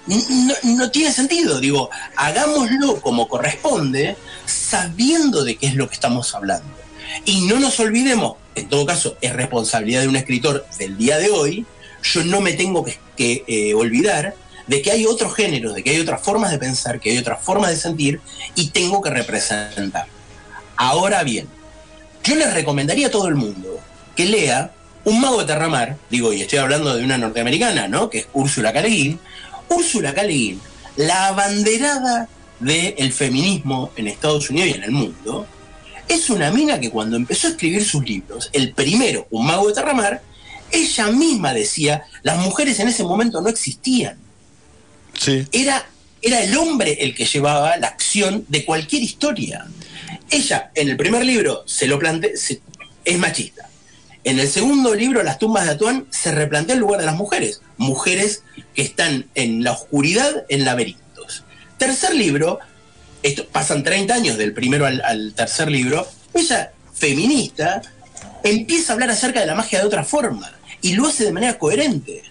No, 0.06 0.54
no 0.64 0.90
tiene 0.90 1.12
sentido, 1.12 1.60
digo, 1.60 1.90
hagámoslo 2.16 3.00
como 3.00 3.28
corresponde, 3.28 4.16
sabiendo 4.46 5.44
de 5.44 5.56
qué 5.56 5.66
es 5.66 5.74
lo 5.74 5.88
que 5.88 5.94
estamos 5.94 6.34
hablando. 6.34 6.81
Y 7.24 7.42
no 7.42 7.58
nos 7.60 7.78
olvidemos, 7.80 8.36
en 8.54 8.68
todo 8.68 8.86
caso, 8.86 9.16
es 9.20 9.32
responsabilidad 9.32 10.02
de 10.02 10.08
un 10.08 10.16
escritor 10.16 10.66
del 10.78 10.96
día 10.96 11.18
de 11.18 11.30
hoy, 11.30 11.66
yo 12.02 12.24
no 12.24 12.40
me 12.40 12.52
tengo 12.52 12.84
que, 13.16 13.44
eh, 13.46 13.74
olvidar 13.74 14.34
de 14.66 14.82
que 14.82 14.90
hay 14.90 15.06
otros 15.06 15.34
géneros, 15.34 15.74
de 15.74 15.82
que 15.82 15.90
hay 15.90 16.00
otras 16.00 16.22
formas 16.22 16.50
de 16.50 16.58
pensar, 16.58 17.00
que 17.00 17.10
hay 17.10 17.18
otras 17.18 17.42
formas 17.42 17.70
de 17.70 17.76
sentir, 17.76 18.20
y 18.54 18.70
tengo 18.70 19.00
que 19.02 19.10
representar. 19.10 20.06
Ahora 20.76 21.22
bien, 21.22 21.46
yo 22.24 22.34
les 22.34 22.52
recomendaría 22.54 23.08
a 23.08 23.10
todo 23.10 23.28
el 23.28 23.34
mundo 23.34 23.80
que 24.16 24.26
lea 24.26 24.72
Un 25.04 25.20
mago 25.20 25.40
de 25.40 25.46
Terramar, 25.46 25.96
digo, 26.10 26.32
y 26.32 26.42
estoy 26.42 26.60
hablando 26.60 26.94
de 26.94 27.02
una 27.02 27.18
norteamericana, 27.18 27.88
¿no? 27.88 28.08
Que 28.08 28.18
es 28.18 28.26
Úrsula 28.34 28.72
K. 28.72 28.84
Úrsula 29.68 30.14
K. 30.14 30.22
La 30.94 31.26
abanderada 31.26 32.28
del 32.60 33.12
feminismo 33.12 33.90
en 33.96 34.06
Estados 34.06 34.48
Unidos 34.50 34.68
y 34.68 34.74
en 34.74 34.84
el 34.84 34.92
mundo, 34.92 35.44
es 36.08 36.30
una 36.30 36.50
mina 36.50 36.80
que 36.80 36.90
cuando 36.90 37.16
empezó 37.16 37.46
a 37.46 37.50
escribir 37.50 37.84
sus 37.84 38.04
libros, 38.04 38.50
el 38.52 38.72
primero, 38.72 39.26
Un 39.30 39.46
mago 39.46 39.68
de 39.68 39.74
Terramar, 39.74 40.22
ella 40.70 41.08
misma 41.08 41.52
decía, 41.52 42.04
las 42.22 42.38
mujeres 42.38 42.80
en 42.80 42.88
ese 42.88 43.04
momento 43.04 43.40
no 43.40 43.48
existían. 43.48 44.16
Sí. 45.18 45.46
Era, 45.52 45.86
era 46.20 46.42
el 46.42 46.56
hombre 46.56 46.98
el 47.00 47.14
que 47.14 47.26
llevaba 47.26 47.76
la 47.76 47.88
acción 47.88 48.44
de 48.48 48.64
cualquier 48.64 49.02
historia. 49.02 49.66
Ella, 50.30 50.70
en 50.74 50.88
el 50.88 50.96
primer 50.96 51.24
libro, 51.24 51.62
se 51.66 51.86
lo 51.86 51.98
plantea, 51.98 52.30
es 53.04 53.18
machista. 53.18 53.68
En 54.24 54.38
el 54.38 54.48
segundo 54.48 54.94
libro, 54.94 55.22
Las 55.22 55.38
tumbas 55.38 55.64
de 55.66 55.72
Atuán, 55.72 56.06
se 56.10 56.32
replantea 56.32 56.74
el 56.74 56.80
lugar 56.80 57.00
de 57.00 57.06
las 57.06 57.16
mujeres. 57.16 57.60
Mujeres 57.76 58.44
que 58.74 58.82
están 58.82 59.26
en 59.34 59.64
la 59.64 59.72
oscuridad, 59.72 60.44
en 60.48 60.64
laberintos. 60.64 61.44
Tercer 61.76 62.14
libro, 62.14 62.60
esto, 63.22 63.46
pasan 63.46 63.84
30 63.84 64.12
años 64.12 64.36
del 64.36 64.52
primero 64.52 64.86
al, 64.86 65.32
tercer 65.34 65.70
libro, 65.70 66.06
ella, 66.34 66.72
feminista, 66.92 67.82
empieza 68.42 68.92
a 68.92 68.94
hablar 68.94 69.10
acerca 69.10 69.40
de 69.40 69.46
la 69.46 69.54
magia 69.54 69.78
de 69.78 69.86
otra 69.86 70.04
forma 70.04 70.50
y 70.80 70.94
lo 70.94 71.06
hace 71.06 71.24
de 71.24 71.32
manera 71.32 71.58
coherente. 71.58 72.24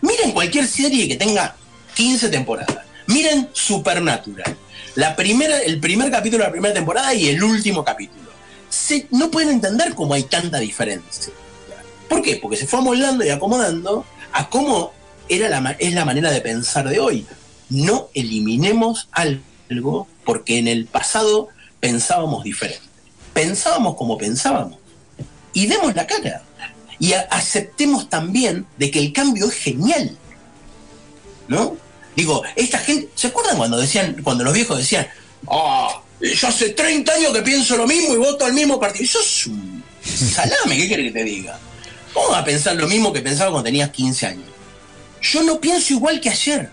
Miren 0.00 0.32
cualquier 0.32 0.66
serie 0.66 1.06
que 1.06 1.16
tenga 1.16 1.54
15 1.94 2.28
temporadas. 2.28 2.78
Miren 3.06 3.48
Supernatural. 3.52 4.56
La 4.96 5.14
primera, 5.14 5.58
el 5.60 5.78
primer 5.78 6.10
capítulo 6.10 6.42
de 6.42 6.48
la 6.48 6.52
primera 6.52 6.74
temporada 6.74 7.14
y 7.14 7.28
el 7.28 7.42
último 7.42 7.84
capítulo. 7.84 8.22
No 9.10 9.30
pueden 9.30 9.50
entender 9.50 9.94
cómo 9.94 10.14
hay 10.14 10.24
tanta 10.24 10.58
diferencia. 10.58 11.32
¿Por 12.08 12.22
qué? 12.22 12.36
Porque 12.36 12.56
se 12.56 12.66
fue 12.66 12.80
amoldando 12.80 13.24
y 13.24 13.30
acomodando 13.30 14.04
a 14.32 14.48
cómo 14.50 14.92
era 15.28 15.48
la, 15.48 15.76
es 15.78 15.94
la 15.94 16.04
manera 16.04 16.30
de 16.30 16.40
pensar 16.40 16.88
de 16.88 16.98
hoy. 16.98 17.26
No 17.70 18.08
eliminemos 18.14 19.08
algo 19.12 19.51
porque 20.24 20.58
en 20.58 20.68
el 20.68 20.86
pasado 20.86 21.48
pensábamos 21.80 22.44
diferente. 22.44 22.82
Pensábamos 23.32 23.96
como 23.96 24.18
pensábamos. 24.18 24.78
Y 25.52 25.66
demos 25.66 25.94
la 25.94 26.06
cara. 26.06 26.42
Y 26.98 27.12
aceptemos 27.12 28.08
también 28.08 28.66
de 28.78 28.90
que 28.90 28.98
el 28.98 29.12
cambio 29.12 29.48
es 29.48 29.54
genial. 29.54 30.16
¿No? 31.48 31.76
Digo, 32.14 32.42
esta 32.56 32.78
gente, 32.78 33.08
¿se 33.14 33.28
acuerdan 33.28 33.56
cuando 33.56 33.78
decían, 33.78 34.16
cuando 34.22 34.44
los 34.44 34.52
viejos 34.52 34.78
decían, 34.78 35.06
ah, 35.48 36.00
yo 36.20 36.48
hace 36.48 36.70
30 36.70 37.12
años 37.12 37.32
que 37.32 37.42
pienso 37.42 37.76
lo 37.76 37.86
mismo 37.86 38.14
y 38.14 38.18
voto 38.18 38.44
al 38.44 38.52
mismo 38.52 38.78
partido? 38.78 39.04
Eso 39.04 39.20
es 39.20 39.46
un 39.46 39.82
salame, 40.04 40.76
¿qué 40.76 40.88
querés 40.88 41.06
que 41.12 41.18
te 41.18 41.24
diga? 41.24 41.58
¿Cómo 42.12 42.28
vas 42.28 42.42
a 42.42 42.44
pensar 42.44 42.76
lo 42.76 42.86
mismo 42.86 43.12
que 43.12 43.20
pensaba 43.20 43.50
cuando 43.50 43.64
tenías 43.64 43.90
15 43.90 44.26
años? 44.26 44.44
Yo 45.22 45.42
no 45.42 45.60
pienso 45.60 45.94
igual 45.94 46.20
que 46.20 46.28
ayer. 46.30 46.70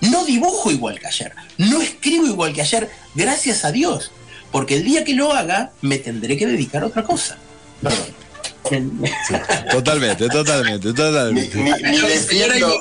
No 0.00 0.24
dibujo 0.24 0.70
igual 0.70 0.98
que 0.98 1.06
ayer. 1.06 1.32
No 1.56 1.80
escribo 1.80 2.26
igual 2.26 2.52
que 2.52 2.62
ayer, 2.62 2.90
gracias 3.14 3.64
a 3.64 3.72
Dios. 3.72 4.12
Porque 4.52 4.76
el 4.76 4.84
día 4.84 5.04
que 5.04 5.14
lo 5.14 5.32
haga, 5.32 5.72
me 5.82 5.98
tendré 5.98 6.36
que 6.36 6.46
dedicar 6.46 6.82
a 6.82 6.86
otra 6.86 7.04
cosa. 7.04 7.38
Perdón. 7.82 8.18
Totalmente, 9.70 10.28
totalmente, 10.28 10.92
totalmente. 10.92 11.56
Ni, 11.56 11.70
ni 11.70 12.00
defiendo, 12.00 12.80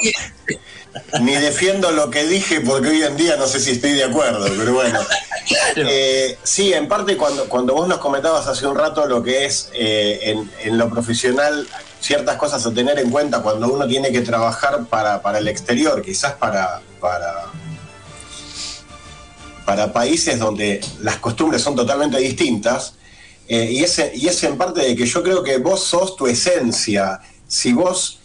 ni 1.22 1.36
defiendo 1.36 1.91
lo 1.91 2.09
que 2.09 2.26
dije 2.26 2.61
porque 2.61 2.89
hoy 2.89 3.03
en 3.03 3.15
día 3.15 3.38
no 3.38 3.47
sé 3.47 3.59
si 3.59 3.72
estoy 3.72 3.93
de 3.93 4.03
acuerdo, 4.03 4.47
pero 4.57 4.74
bueno. 4.74 4.99
Eh, 5.78 6.38
sí, 6.43 6.74
en 6.74 6.89
parte 6.89 7.15
cuando, 7.15 7.47
cuando 7.47 7.74
vos 7.74 7.88
nos 7.88 7.99
comentabas 7.99 8.47
hace 8.47 8.68
un 8.68 8.76
rato 8.76 9.05
lo 9.05 9.24
que 9.24 9.45
es 9.45 9.70
eh, 9.74 10.20
en, 10.24 10.51
en 10.59 10.78
lo 10.78 10.89
profesional, 10.89 11.65
ciertas 12.00 12.38
cosas 12.38 12.66
a 12.66 12.74
tener 12.74 13.00
en 13.00 13.10
cuenta 13.10 13.41
cuando 13.41 13.68
uno 13.72 13.88
tiene 13.88 14.12
que 14.12 14.22
trabajar 14.22 14.86
para, 14.86 15.22
para 15.22 15.39
el 15.39 15.48
exterior, 15.48 16.02
quizás 16.02 16.34
para, 16.34 16.82
para, 17.00 17.45
para 19.66 19.91
países 19.91 20.39
donde 20.39 20.82
las 21.02 21.18
costumbres 21.18 21.62
son 21.62 21.76
totalmente 21.76 22.18
distintas. 22.18 22.93
eh, 23.48 23.72
y, 23.72 23.84
es, 23.84 24.02
y 24.14 24.28
es 24.28 24.43
en 24.43 24.58
parte 24.58 24.82
de 24.82 24.95
que 24.95 25.06
yo 25.06 25.24
creo 25.24 25.43
que 25.43 25.58
vos 25.58 25.84
sos 25.84 26.16
tu 26.16 26.28
esencia. 26.28 27.20
Si 27.48 27.74
vos 27.74 28.20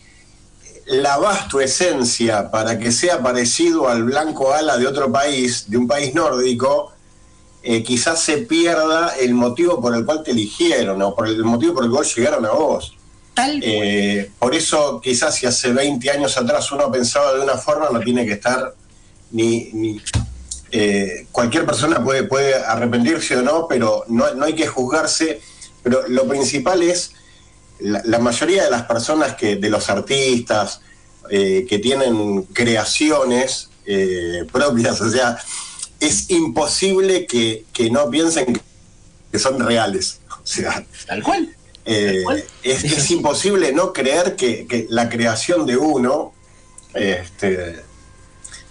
lavás 0.86 1.48
tu 1.48 1.60
esencia 1.60 2.50
para 2.50 2.78
que 2.78 2.90
sea 2.90 3.22
parecido 3.22 3.88
al 3.88 4.02
blanco 4.02 4.52
ala 4.52 4.76
de 4.76 4.86
otro 4.86 5.12
país, 5.12 5.70
de 5.70 5.76
un 5.76 5.86
país 5.86 6.14
nórdico, 6.14 6.92
eh, 7.62 7.84
quizás 7.84 8.20
se 8.20 8.38
pierda 8.38 9.14
el 9.20 9.34
motivo 9.34 9.80
por 9.80 9.94
el 9.94 10.04
cual 10.04 10.24
te 10.24 10.32
eligieron 10.32 11.00
o 11.00 11.14
por 11.14 11.28
el 11.28 11.44
motivo 11.44 11.74
por 11.74 11.84
el 11.84 11.90
cual 11.90 12.04
llegaron 12.04 12.44
a 12.44 12.50
vos. 12.50 12.96
Eh, 13.62 14.30
por 14.38 14.54
eso 14.54 15.00
quizás 15.02 15.34
si 15.36 15.46
hace 15.46 15.72
20 15.72 16.10
años 16.10 16.36
atrás 16.36 16.70
uno 16.72 16.90
pensaba 16.92 17.32
de 17.34 17.40
una 17.40 17.56
forma, 17.56 17.88
no 17.90 18.00
tiene 18.00 18.26
que 18.26 18.32
estar 18.32 18.74
ni... 19.30 19.70
ni- 19.72 20.00
eh, 20.74 21.26
cualquier 21.32 21.66
persona 21.66 22.02
puede, 22.02 22.22
puede 22.22 22.54
arrepentirse 22.54 23.36
o 23.36 23.42
no, 23.42 23.66
pero 23.68 24.04
no, 24.08 24.32
no 24.34 24.46
hay 24.46 24.54
que 24.54 24.66
juzgarse. 24.66 25.40
Pero 25.82 26.08
lo 26.08 26.26
principal 26.26 26.82
es 26.82 27.12
la, 27.78 28.00
la 28.06 28.18
mayoría 28.18 28.64
de 28.64 28.70
las 28.70 28.84
personas 28.84 29.34
que, 29.34 29.56
de 29.56 29.68
los 29.68 29.90
artistas 29.90 30.80
eh, 31.28 31.66
que 31.68 31.78
tienen 31.78 32.44
creaciones 32.44 33.68
propias, 34.50 35.00
o 35.00 35.10
sea, 35.10 35.36
es 36.00 36.30
imposible 36.30 37.26
que, 37.26 37.64
que 37.72 37.90
no 37.90 38.08
piensen 38.08 38.58
que 39.30 39.38
son 39.38 39.58
reales. 39.60 40.20
O 40.42 40.46
sea, 40.46 40.84
Tal 41.06 41.22
cual. 41.22 41.54
Eh, 41.84 42.22
es, 42.62 42.84
es 42.84 43.10
imposible 43.10 43.72
no 43.72 43.92
creer 43.92 44.36
que, 44.36 44.66
que 44.66 44.86
la 44.88 45.08
creación 45.08 45.66
de 45.66 45.76
uno 45.76 46.32
este, 46.94 47.80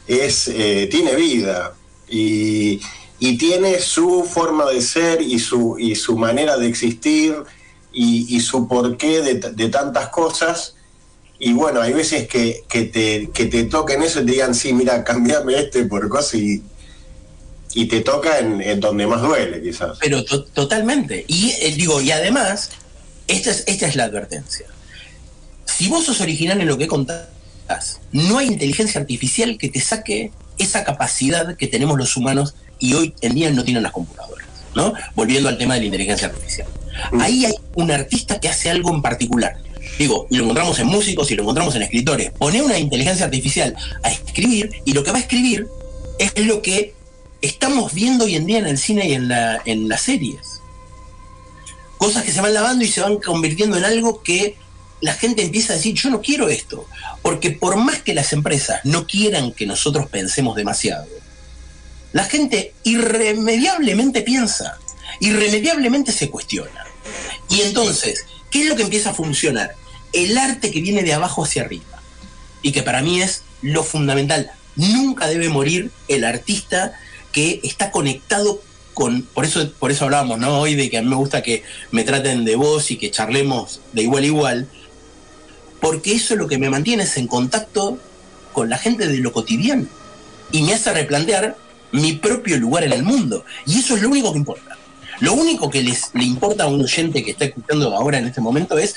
es, 0.07 0.47
eh, 0.47 0.87
tiene 0.89 1.15
vida 1.15 1.73
y, 2.07 2.79
y 3.19 3.37
tiene 3.37 3.79
su 3.79 4.23
forma 4.23 4.69
de 4.69 4.81
ser 4.81 5.21
y 5.21 5.39
su, 5.39 5.77
y 5.77 5.95
su 5.95 6.17
manera 6.17 6.57
de 6.57 6.67
existir 6.67 7.35
y, 7.91 8.35
y 8.35 8.39
su 8.39 8.67
porqué 8.67 9.21
de, 9.21 9.35
de 9.35 9.69
tantas 9.69 10.09
cosas. 10.09 10.75
Y 11.43 11.53
bueno, 11.53 11.81
hay 11.81 11.93
veces 11.93 12.27
que, 12.27 12.63
que 12.69 12.83
te, 12.83 13.29
que 13.33 13.45
te 13.47 13.63
toquen 13.63 14.03
eso 14.03 14.21
y 14.21 14.25
te 14.25 14.31
digan, 14.33 14.53
sí, 14.53 14.73
mira, 14.73 15.03
cambiame 15.03 15.55
este 15.59 15.85
por 15.85 16.07
cosa 16.07 16.37
y, 16.37 16.61
y 17.73 17.85
te 17.87 18.01
toca 18.01 18.37
en, 18.37 18.61
en 18.61 18.79
donde 18.79 19.07
más 19.07 19.21
duele, 19.23 19.59
quizás. 19.61 19.97
Pero 19.99 20.23
to- 20.23 20.43
totalmente. 20.43 21.25
Y 21.27 21.49
eh, 21.59 21.73
digo, 21.75 21.99
y 21.99 22.11
además, 22.11 22.69
esta 23.31 23.51
es, 23.51 23.63
esta 23.67 23.87
es 23.87 23.95
la 23.95 24.05
advertencia. 24.05 24.65
Si 25.65 25.87
vos 25.87 26.05
sos 26.05 26.21
original 26.21 26.61
en 26.61 26.67
lo 26.67 26.77
que 26.77 26.87
contás, 26.87 27.27
no 28.11 28.37
hay 28.37 28.47
inteligencia 28.47 28.99
artificial 28.99 29.57
que 29.57 29.69
te 29.69 29.79
saque 29.79 30.31
esa 30.57 30.83
capacidad 30.83 31.55
que 31.55 31.67
tenemos 31.67 31.97
los 31.97 32.17
humanos 32.17 32.55
y 32.79 32.93
hoy 32.93 33.13
en 33.21 33.35
día 33.35 33.49
no 33.51 33.63
tienen 33.63 33.83
las 33.83 33.91
computadoras. 33.91 34.47
¿no? 34.75 34.93
Volviendo 35.15 35.49
al 35.49 35.57
tema 35.57 35.75
de 35.75 35.81
la 35.81 35.85
inteligencia 35.87 36.27
artificial. 36.27 36.67
Ahí 37.19 37.45
hay 37.45 37.53
un 37.75 37.91
artista 37.91 38.39
que 38.39 38.49
hace 38.49 38.69
algo 38.69 38.93
en 38.93 39.01
particular. 39.01 39.57
Digo, 39.97 40.27
y 40.29 40.37
lo 40.37 40.43
encontramos 40.43 40.79
en 40.79 40.87
músicos 40.87 41.29
y 41.31 41.35
lo 41.35 41.43
encontramos 41.43 41.75
en 41.75 41.83
escritores. 41.83 42.31
Pone 42.31 42.61
una 42.61 42.77
inteligencia 42.77 43.25
artificial 43.25 43.75
a 44.03 44.11
escribir 44.11 44.71
y 44.85 44.93
lo 44.93 45.03
que 45.03 45.11
va 45.11 45.17
a 45.17 45.21
escribir 45.21 45.67
es 46.19 46.45
lo 46.45 46.61
que 46.61 46.93
estamos 47.41 47.93
viendo 47.93 48.25
hoy 48.25 48.35
en 48.35 48.45
día 48.45 48.59
en 48.59 48.67
el 48.67 48.77
cine 48.77 49.07
y 49.07 49.13
en, 49.13 49.27
la, 49.27 49.61
en 49.65 49.89
las 49.89 50.01
series. 50.01 50.37
Cosas 52.01 52.23
que 52.23 52.31
se 52.31 52.41
van 52.41 52.55
lavando 52.55 52.83
y 52.83 52.87
se 52.87 52.99
van 52.99 53.17
convirtiendo 53.17 53.77
en 53.77 53.85
algo 53.85 54.23
que 54.23 54.57
la 55.01 55.13
gente 55.13 55.43
empieza 55.43 55.73
a 55.73 55.75
decir, 55.75 55.93
yo 55.93 56.09
no 56.09 56.19
quiero 56.19 56.49
esto. 56.49 56.87
Porque 57.21 57.51
por 57.51 57.75
más 57.75 58.01
que 58.01 58.15
las 58.15 58.33
empresas 58.33 58.81
no 58.85 59.05
quieran 59.05 59.51
que 59.51 59.67
nosotros 59.67 60.07
pensemos 60.07 60.55
demasiado, 60.55 61.05
la 62.11 62.23
gente 62.23 62.73
irremediablemente 62.85 64.23
piensa, 64.23 64.79
irremediablemente 65.19 66.11
se 66.11 66.31
cuestiona. 66.31 66.85
Y 67.49 67.61
entonces, 67.61 68.25
¿qué 68.49 68.63
es 68.63 68.69
lo 68.69 68.75
que 68.75 68.81
empieza 68.81 69.11
a 69.11 69.13
funcionar? 69.13 69.75
El 70.11 70.39
arte 70.39 70.71
que 70.71 70.81
viene 70.81 71.03
de 71.03 71.13
abajo 71.13 71.43
hacia 71.43 71.61
arriba. 71.61 72.01
Y 72.63 72.71
que 72.71 72.81
para 72.81 73.03
mí 73.03 73.21
es 73.21 73.43
lo 73.61 73.83
fundamental. 73.83 74.49
Nunca 74.75 75.27
debe 75.27 75.49
morir 75.49 75.91
el 76.07 76.23
artista 76.23 76.93
que 77.31 77.59
está 77.61 77.91
conectado 77.91 78.59
con. 78.93 79.23
Por 79.23 79.45
eso, 79.45 79.71
por 79.79 79.91
eso 79.91 80.05
hablábamos, 80.05 80.39
¿no? 80.39 80.59
Hoy 80.59 80.75
de 80.75 80.89
que 80.89 80.97
a 80.97 81.01
mí 81.01 81.07
me 81.09 81.15
gusta 81.15 81.41
que 81.41 81.63
me 81.91 82.03
traten 82.03 82.45
de 82.45 82.55
voz 82.55 82.91
y 82.91 82.97
que 82.97 83.11
charlemos 83.11 83.81
de 83.93 84.03
igual 84.03 84.23
a 84.23 84.27
igual. 84.27 84.67
Porque 85.79 86.13
eso 86.13 86.33
es 86.33 86.39
lo 86.39 86.47
que 86.47 86.57
me 86.57 86.69
mantiene 86.69 87.03
es 87.03 87.17
en 87.17 87.27
contacto 87.27 87.97
con 88.53 88.69
la 88.69 88.77
gente 88.77 89.07
de 89.07 89.17
lo 89.17 89.31
cotidiano. 89.33 89.85
Y 90.51 90.61
me 90.61 90.73
hace 90.73 90.93
replantear 90.93 91.55
mi 91.91 92.13
propio 92.13 92.57
lugar 92.57 92.83
en 92.83 92.93
el 92.93 93.03
mundo. 93.03 93.45
Y 93.65 93.79
eso 93.79 93.95
es 93.95 94.01
lo 94.01 94.09
único 94.09 94.31
que 94.31 94.37
importa. 94.39 94.77
Lo 95.21 95.33
único 95.33 95.69
que 95.69 95.81
les, 95.83 96.13
le 96.13 96.23
importa 96.23 96.63
a 96.63 96.67
un 96.67 96.81
oyente 96.81 97.23
que 97.23 97.31
está 97.31 97.45
escuchando 97.45 97.95
ahora 97.95 98.17
en 98.19 98.27
este 98.27 98.41
momento 98.41 98.77
es, 98.77 98.95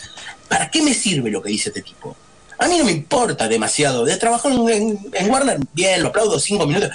¿para 0.49 0.71
qué 0.71 0.83
me 0.83 0.95
sirve 0.95 1.31
lo 1.31 1.43
que 1.43 1.51
dice 1.51 1.69
este 1.71 1.83
tipo? 1.83 2.17
A 2.59 2.69
mí 2.69 2.79
no 2.79 2.85
me 2.85 2.93
importa 2.93 3.49
demasiado. 3.49 4.05
De 4.05 4.17
trabajar 4.17 4.53
en, 4.53 4.99
en- 5.13 5.31
Warner, 5.31 5.59
bien, 5.73 6.03
lo 6.03 6.09
aplaudo 6.09 6.39
cinco 6.39 6.67
minutos. 6.67 6.91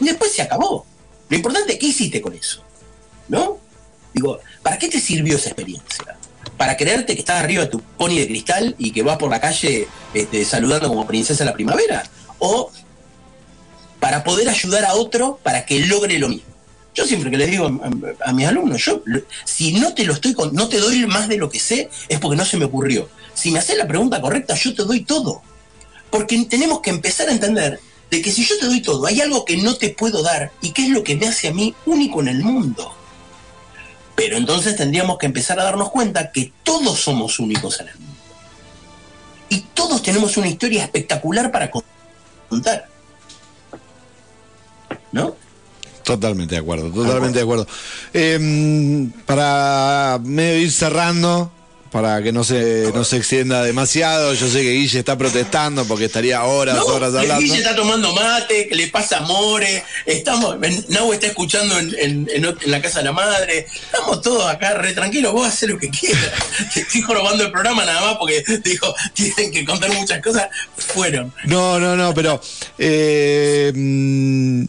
Después 0.00 0.32
se 0.32 0.42
acabó. 0.42 0.86
Lo 1.28 1.36
importante 1.36 1.74
es 1.74 1.78
qué 1.78 1.86
hiciste 1.86 2.20
con 2.20 2.34
eso. 2.34 2.62
¿No? 3.28 3.58
Digo, 4.12 4.38
¿para 4.62 4.78
qué 4.78 4.88
te 4.88 5.00
sirvió 5.00 5.36
esa 5.36 5.48
experiencia? 5.48 6.16
¿Para 6.56 6.76
creerte 6.76 7.14
que 7.14 7.20
estás 7.20 7.42
arriba 7.42 7.64
de 7.64 7.70
tu 7.70 7.80
pony 7.80 8.16
de 8.16 8.26
cristal 8.26 8.74
y 8.78 8.92
que 8.92 9.02
vas 9.02 9.16
por 9.18 9.30
la 9.30 9.40
calle 9.40 9.88
este, 10.12 10.44
saludando 10.44 10.88
como 10.88 11.06
princesa 11.06 11.42
de 11.44 11.50
la 11.50 11.54
primavera? 11.54 12.04
¿O 12.38 12.70
para 13.98 14.22
poder 14.22 14.48
ayudar 14.48 14.84
a 14.84 14.94
otro 14.94 15.40
para 15.42 15.64
que 15.64 15.80
logre 15.80 16.18
lo 16.18 16.28
mismo? 16.28 16.52
Yo 16.94 17.04
siempre 17.06 17.30
que 17.30 17.38
les 17.38 17.50
digo 17.50 17.66
a, 18.24 18.32
mis 18.32 18.46
alumnos, 18.46 18.84
yo 18.84 19.02
si 19.44 19.72
no 19.72 19.94
te 19.94 20.04
lo 20.04 20.12
estoy 20.12 20.32
con- 20.32 20.54
no 20.54 20.68
te 20.68 20.78
doy 20.78 21.06
más 21.06 21.26
de 21.28 21.38
lo 21.38 21.50
que 21.50 21.58
sé, 21.58 21.90
es 22.08 22.20
porque 22.20 22.36
no 22.36 22.44
se 22.44 22.56
me 22.56 22.66
ocurrió. 22.66 23.08
Si 23.34 23.50
me 23.50 23.58
haces 23.58 23.76
la 23.76 23.88
pregunta 23.88 24.20
correcta, 24.20 24.54
yo 24.54 24.74
te 24.74 24.84
doy 24.84 25.00
todo. 25.04 25.42
Porque 26.10 26.44
tenemos 26.44 26.80
que 26.82 26.90
empezar 26.90 27.28
a 27.28 27.32
entender 27.32 27.80
de 28.14 28.22
que 28.22 28.30
si 28.30 28.44
yo 28.44 28.56
te 28.58 28.66
doy 28.66 28.80
todo, 28.80 29.06
hay 29.06 29.20
algo 29.20 29.44
que 29.44 29.56
no 29.56 29.74
te 29.76 29.90
puedo 29.90 30.22
dar 30.22 30.52
y 30.60 30.70
que 30.70 30.84
es 30.84 30.90
lo 30.90 31.02
que 31.02 31.16
me 31.16 31.26
hace 31.26 31.48
a 31.48 31.52
mí 31.52 31.74
único 31.84 32.20
en 32.20 32.28
el 32.28 32.42
mundo. 32.42 32.94
Pero 34.14 34.36
entonces 34.36 34.76
tendríamos 34.76 35.18
que 35.18 35.26
empezar 35.26 35.58
a 35.58 35.64
darnos 35.64 35.90
cuenta 35.90 36.30
que 36.30 36.52
todos 36.62 37.00
somos 37.00 37.40
únicos 37.40 37.80
en 37.80 37.88
el 37.88 37.98
mundo. 37.98 38.14
Y 39.48 39.60
todos 39.74 40.02
tenemos 40.02 40.36
una 40.36 40.46
historia 40.46 40.84
espectacular 40.84 41.50
para 41.50 41.70
contar. 42.48 42.88
¿No? 45.10 45.36
Totalmente 46.04 46.54
de 46.54 46.60
acuerdo, 46.60 46.90
totalmente 46.92 47.38
de 47.38 47.42
acuerdo. 47.42 47.66
Eh, 48.12 49.08
para 49.26 50.20
medio 50.22 50.58
ir 50.58 50.70
cerrando, 50.70 51.50
para 51.94 52.20
que 52.24 52.32
no 52.32 52.42
se, 52.42 52.90
no 52.92 53.04
se 53.04 53.18
extienda 53.18 53.62
demasiado, 53.62 54.34
yo 54.34 54.48
sé 54.48 54.62
que 54.62 54.72
Guille 54.72 54.98
está 54.98 55.16
protestando 55.16 55.84
porque 55.84 56.06
estaría 56.06 56.42
horas, 56.42 56.74
No, 56.74 56.86
horas 56.86 57.14
hablando. 57.14 57.40
Guille 57.40 57.58
está 57.58 57.76
tomando 57.76 58.12
mate, 58.12 58.66
que 58.66 58.74
le 58.74 58.88
pasa 58.88 59.18
amores, 59.18 59.84
estamos, 60.04 60.56
Nahue 60.88 61.14
está 61.14 61.28
escuchando 61.28 61.78
en, 61.78 62.26
en- 62.28 62.56
la 62.66 62.82
casa 62.82 62.98
de 62.98 63.04
la 63.04 63.12
madre, 63.12 63.68
estamos 63.72 64.20
todos 64.22 64.44
acá 64.44 64.74
re 64.74 64.92
tranquilos, 64.92 65.32
vos 65.32 65.46
haces 65.46 65.68
lo 65.68 65.78
que 65.78 65.88
quieras. 65.88 66.32
Te 66.74 66.80
estoy 66.80 67.00
jorobando 67.02 67.44
el 67.44 67.52
programa 67.52 67.84
nada 67.84 68.00
más 68.00 68.16
porque 68.18 68.42
dijo, 68.64 68.92
tienen 69.14 69.52
que 69.52 69.64
contar 69.64 69.92
muchas 69.92 70.20
cosas, 70.20 70.48
fueron. 70.76 71.32
No, 71.44 71.78
no, 71.78 71.94
no, 71.94 72.12
pero 72.12 72.40
eh, 72.76 73.70
mm, 73.72 74.64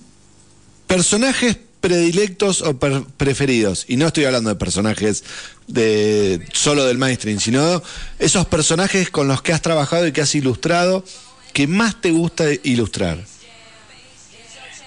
personajes 0.86 1.58
predilectos 1.86 2.64
o 2.64 2.80
per- 2.80 3.04
preferidos, 3.16 3.86
y 3.88 3.96
no 3.96 4.08
estoy 4.08 4.26
hablando 4.26 4.50
de 4.50 4.56
personajes 4.56 5.24
de 5.68 6.44
solo 6.52 6.84
del 6.84 6.98
mainstream, 6.98 7.40
sino 7.40 7.84
esos 8.18 8.48
personajes 8.48 9.12
con 9.12 9.28
los 9.28 9.44
que 9.44 9.54
has 9.54 9.62
trabajado 9.62 10.08
y 10.08 10.12
que 10.12 10.22
has 10.22 10.34
ilustrado, 10.34 11.06
que 11.54 11.68
más 11.68 12.02
te 12.02 12.10
gusta 12.10 12.46
ilustrar. 12.64 13.20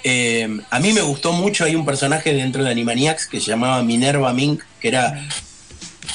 Eh, 0.02 0.48
a 0.70 0.80
mí 0.80 0.92
me 0.92 1.02
gustó 1.02 1.32
mucho, 1.32 1.64
hay 1.64 1.76
un 1.76 1.86
personaje 1.86 2.34
dentro 2.34 2.64
de 2.64 2.70
Animaniacs 2.72 3.28
que 3.28 3.40
se 3.40 3.46
llamaba 3.46 3.80
Minerva 3.84 4.32
Mink, 4.32 4.62
que 4.80 4.88
era 4.88 5.28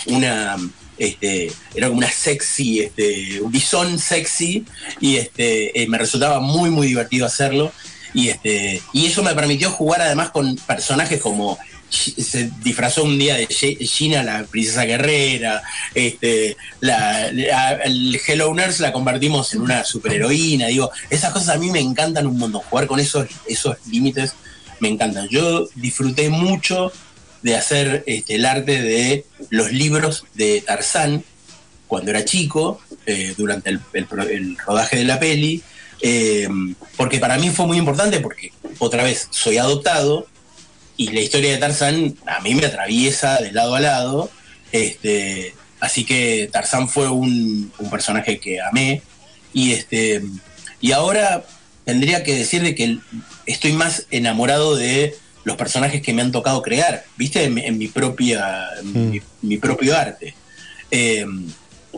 una 0.08 0.58
este, 0.98 1.50
era 1.74 1.88
como 1.88 2.00
una 2.00 2.12
sexy, 2.12 2.82
este, 2.82 3.40
un 3.42 3.52
bisón 3.52 4.00
sexy, 4.00 4.66
y 5.00 5.16
este, 5.16 5.82
eh, 5.82 5.88
me 5.88 5.98
resultaba 5.98 6.42
muy 6.42 6.70
muy 6.70 6.88
divertido 6.88 7.26
hacerlo. 7.26 7.72
Y 8.14 8.30
este, 8.30 8.82
y 8.94 9.06
eso 9.06 9.24
me 9.24 9.34
permitió 9.34 9.70
jugar 9.72 10.02
además 10.02 10.30
con 10.32 10.56
personajes 10.56 11.20
como 11.22 11.58
se 11.94 12.50
disfrazó 12.64 13.04
un 13.04 13.20
día 13.20 13.36
de 13.36 13.46
Gina, 13.48 14.24
la 14.24 14.44
princesa 14.44 14.84
guerrera, 14.84 15.62
este, 15.94 16.58
la, 16.80 17.28
el 17.28 18.20
Hello 18.26 18.54
Nurse 18.54 18.82
la 18.82 18.92
convertimos 18.92 19.54
en 19.54 19.62
una 19.62 19.84
superheroína, 19.84 20.68
digo, 20.68 20.92
esas 21.10 21.32
cosas 21.32 21.56
a 21.56 21.60
mí 21.60 21.70
me 21.70 21.80
encantan 21.80 22.26
un 22.26 22.38
montón, 22.38 22.62
jugar 22.62 22.88
con 22.88 23.00
esos, 23.00 23.28
esos 23.48 23.78
límites 23.90 24.34
me 24.80 24.90
encantan. 24.90 25.28
Yo 25.30 25.68
disfruté 25.76 26.30
mucho 26.30 26.92
de 27.44 27.56
hacer 27.56 28.04
este, 28.08 28.36
el 28.36 28.46
arte 28.46 28.82
de 28.82 29.26
los 29.50 29.72
libros 29.72 30.26
de 30.34 30.62
Tarzán 30.62 31.24
cuando 31.88 32.10
era 32.10 32.26
chico, 32.26 32.82
eh, 33.06 33.36
durante 33.38 33.70
el 33.70 34.58
rodaje 34.66 34.98
de 34.98 35.04
la 35.04 35.20
peli, 35.20 35.62
eh, 36.04 36.48
porque 36.98 37.18
para 37.20 37.38
mí 37.38 37.50
fue 37.50 37.66
muy 37.66 37.78
importante 37.78 38.20
porque, 38.20 38.52
otra 38.78 39.04
vez, 39.04 39.28
soy 39.32 39.58
adoptado 39.58 40.28
y 40.98 41.10
la 41.12 41.22
historia 41.22 41.52
de 41.52 41.58
Tarzán 41.58 42.16
a 42.28 42.42
mí 42.42 42.54
me 42.54 42.66
atraviesa 42.66 43.38
de 43.42 43.52
lado 43.54 43.74
a 43.76 43.80
lado. 43.80 44.30
Este, 44.72 45.54
así 45.80 46.04
que 46.04 46.50
Tarzán 46.52 46.88
fue 46.90 47.10
un, 47.10 47.72
un 47.80 47.90
personaje 47.90 48.40
que 48.40 48.60
amé. 48.62 49.02
Y, 49.54 49.72
este, 49.72 50.22
y 50.82 50.92
ahora 50.92 51.46
tendría 51.86 52.24
que 52.24 52.36
decir 52.36 52.62
de 52.64 52.76
que 52.76 52.98
estoy 53.46 53.72
más 53.74 54.06
enamorado 54.12 54.76
de 54.76 55.16
los 55.46 55.58
personajes 55.58 56.02
que 56.02 56.14
me 56.14 56.22
han 56.22 56.32
tocado 56.32 56.62
crear, 56.62 57.04
¿viste? 57.18 57.44
En, 57.44 57.54
mi- 57.54 57.66
en 57.66 57.78
mi 57.78 57.88
propia 57.88 58.68
en 58.80 59.12
mi, 59.12 59.22
mi 59.42 59.58
propio 59.58 59.98
arte. 59.98 60.34
Eh, 60.92 61.26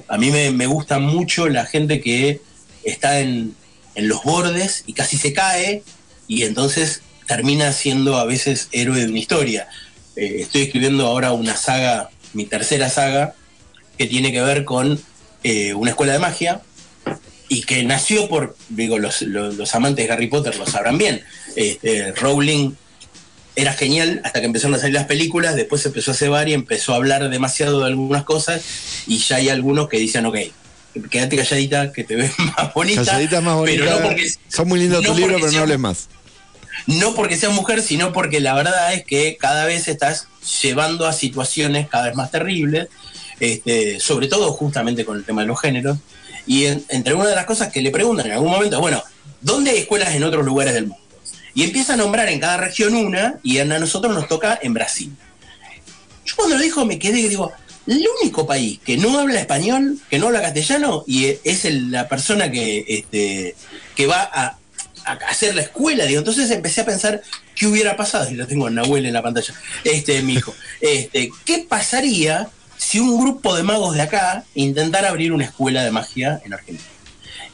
a 0.08 0.18
mí 0.18 0.32
me, 0.32 0.52
me 0.52 0.66
gusta 0.68 1.00
mucho 1.00 1.48
la 1.48 1.66
gente 1.66 2.02
que 2.02 2.42
está 2.84 3.20
en, 3.20 3.56
en 3.96 4.08
los 4.08 4.24
bordes 4.24 4.84
y 4.86 4.94
casi 4.94 5.18
se 5.18 5.34
cae 5.34 5.84
y 6.28 6.44
entonces 6.44 7.02
termina 7.28 7.72
siendo 7.74 8.18
a 8.18 8.26
veces 8.26 8.68
héroe 8.72 9.00
de 9.00 9.08
una 9.08 9.20
historia. 9.20 9.68
Eh, 10.16 10.38
estoy 10.42 10.64
escribiendo 10.64 11.06
ahora 11.08 11.32
una 11.34 11.56
saga, 11.56 12.10
mi 12.34 12.46
tercera 12.46 12.90
saga, 12.90 13.36
que 13.98 14.06
tiene 14.08 14.32
que 14.32 14.42
ver 14.42 14.64
con 14.66 15.00
eh, 15.44 15.74
una 15.74 15.92
escuela 15.92 16.14
de 16.14 16.20
magia 16.20 16.62
y 17.48 17.62
que 17.62 17.84
nació 17.84 18.28
por, 18.28 18.56
digo, 18.70 18.98
los, 19.00 19.22
los- 19.22 19.76
amantes 19.76 20.08
de 20.08 20.12
Harry 20.14 20.28
Potter 20.28 20.56
lo 20.58 20.66
sabrán 20.66 20.98
bien. 20.98 21.24
Este, 21.56 22.12
Rowling 22.14 22.72
era 23.56 23.72
genial 23.74 24.20
hasta 24.26 24.40
que 24.42 24.48
empezaron 24.48 24.76
a 24.76 24.80
salir 24.80 24.96
las 24.96 25.06
películas, 25.06 25.56
después 25.56 25.86
empezó 25.86 26.12
a 26.12 26.16
cebar 26.16 26.50
y 26.50 26.54
empezó 26.54 26.94
a 26.94 26.98
hablar 26.98 27.30
demasiado 27.30 27.80
de 27.82 27.86
algunas 27.88 28.24
cosas 28.24 28.62
y 29.08 29.18
ya 29.20 29.38
hay 29.38 29.50
algunos 29.50 29.88
que 29.88 29.98
dicen, 29.98 30.26
ok, 30.26 30.38
quédate 31.10 31.36
calladita, 31.38 31.92
que 31.92 32.04
te 32.04 32.16
ves 32.16 32.32
más 32.58 32.74
bonita. 32.74 33.04
Calladita 33.06 33.42
más 33.42 33.56
bonita. 33.56 33.84
Pero 33.84 33.96
no 34.00 34.02
porque, 34.08 34.32
Son 34.50 34.68
muy 34.68 34.80
lindos 34.80 35.04
no 35.04 35.10
tus 35.10 35.18
libros, 35.18 35.34
porque 35.42 35.42
pero 35.42 35.48
no 35.48 35.52
sea- 35.52 35.62
hables 35.62 35.80
más. 35.80 36.08
no 36.88 37.16
porque 37.16 37.38
seas 37.38 37.54
mujer, 37.54 37.82
sino 37.82 38.14
porque 38.14 38.40
la 38.40 38.54
verdad 38.54 38.94
es 38.94 39.04
que 39.06 39.38
cada 39.40 39.66
vez 39.66 39.88
estás 39.88 40.28
llevando 40.62 41.06
a 41.08 41.14
situaciones 41.14 41.88
cada 41.90 42.06
vez 42.08 42.16
más 42.16 42.32
terribles, 42.32 42.88
este, 43.40 44.00
sobre 44.00 44.28
todo 44.28 44.52
justamente 44.54 45.04
con 45.06 45.18
el 45.18 45.24
tema 45.26 45.42
de 45.42 45.48
los 45.48 45.60
géneros. 45.60 45.98
Y 46.48 46.66
en- 46.66 46.86
entre 46.90 47.14
una 47.16 47.28
de 47.30 47.36
las 47.36 47.46
cosas 47.46 47.72
que 47.72 47.82
le 47.82 47.92
preguntan 47.92 48.28
en 48.28 48.34
algún 48.34 48.52
momento, 48.52 48.80
bueno, 48.80 49.04
¿dónde 49.42 49.72
hay 49.72 49.78
escuelas 49.80 50.14
en 50.16 50.24
otros 50.24 50.46
lugares 50.46 50.74
del 50.74 50.88
mundo? 50.88 51.04
Y 51.54 51.64
empieza 51.64 51.94
a 51.94 51.96
nombrar 51.98 52.30
en 52.30 52.40
cada 52.40 52.58
región 52.58 52.94
una, 52.96 53.36
y 53.42 53.60
a 53.60 53.66
nosotros 53.66 54.14
nos 54.14 54.28
toca 54.28 54.60
en 54.62 54.74
Brasil. 54.74 55.12
Yo 56.26 56.36
cuando 56.36 56.56
lo 56.58 56.62
dijo 56.62 56.86
me 56.86 57.00
quedé 57.00 57.20
y 57.20 57.28
digo, 57.30 57.52
el 57.88 58.06
único 58.22 58.48
país 58.48 58.80
que 58.84 58.98
no 58.98 59.20
habla 59.20 59.40
español, 59.40 59.98
que 60.10 60.18
no 60.18 60.28
habla 60.28 60.42
castellano, 60.42 61.04
y 61.08 61.26
es 61.44 61.66
el- 61.66 61.92
la 61.92 62.08
persona 62.08 62.50
que, 62.52 62.86
este, 62.88 63.56
va 64.08 64.22
a, 64.22 64.58
hacer 65.30 65.54
la 65.54 65.62
escuela, 65.62 66.06
digo, 66.06 66.20
entonces 66.20 66.50
empecé 66.50 66.82
a 66.82 66.86
pensar 66.86 67.22
qué 67.56 67.68
hubiera 67.68 67.96
pasado, 67.96 68.30
y 68.32 68.34
lo 68.34 68.48
tengo 68.48 68.66
a 68.68 68.72
Nahuel 68.72 69.06
en 69.06 69.14
la 69.14 69.22
pantalla, 69.22 69.54
este, 69.84 70.22
mi 70.24 70.34
hijo, 70.34 70.54
este, 70.82 71.30
¿qué 71.46 71.60
pasaría 71.70 72.50
si 72.78 73.00
un 73.00 73.20
grupo 73.20 73.56
de 73.56 73.64
magos 73.64 73.96
de 73.96 74.02
acá 74.02 74.44
intentara 74.56 75.10
abrir 75.10 75.32
una 75.32 75.46
escuela 75.46 75.84
de 75.84 75.92
magia 75.92 76.42
en 76.44 76.54
Argentina? 76.54 76.90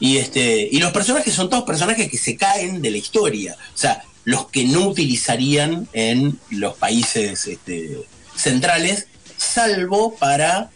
Y, 0.00 0.16
este, 0.16 0.68
y 0.72 0.80
los 0.80 0.92
personajes 0.92 1.32
son 1.32 1.48
todos 1.48 1.62
personajes 1.62 2.10
que 2.10 2.18
se 2.18 2.36
caen 2.36 2.82
de 2.82 2.90
la 2.90 2.96
historia. 2.96 3.54
O 3.72 3.78
sea, 3.78 4.02
los 4.24 4.48
que 4.48 4.64
no 4.64 4.88
utilizarían 4.88 5.86
en 5.92 6.40
los 6.50 6.76
países 6.76 7.46
este, 7.46 7.98
centrales, 8.34 9.06
salvo 9.42 10.14
para 10.16 10.70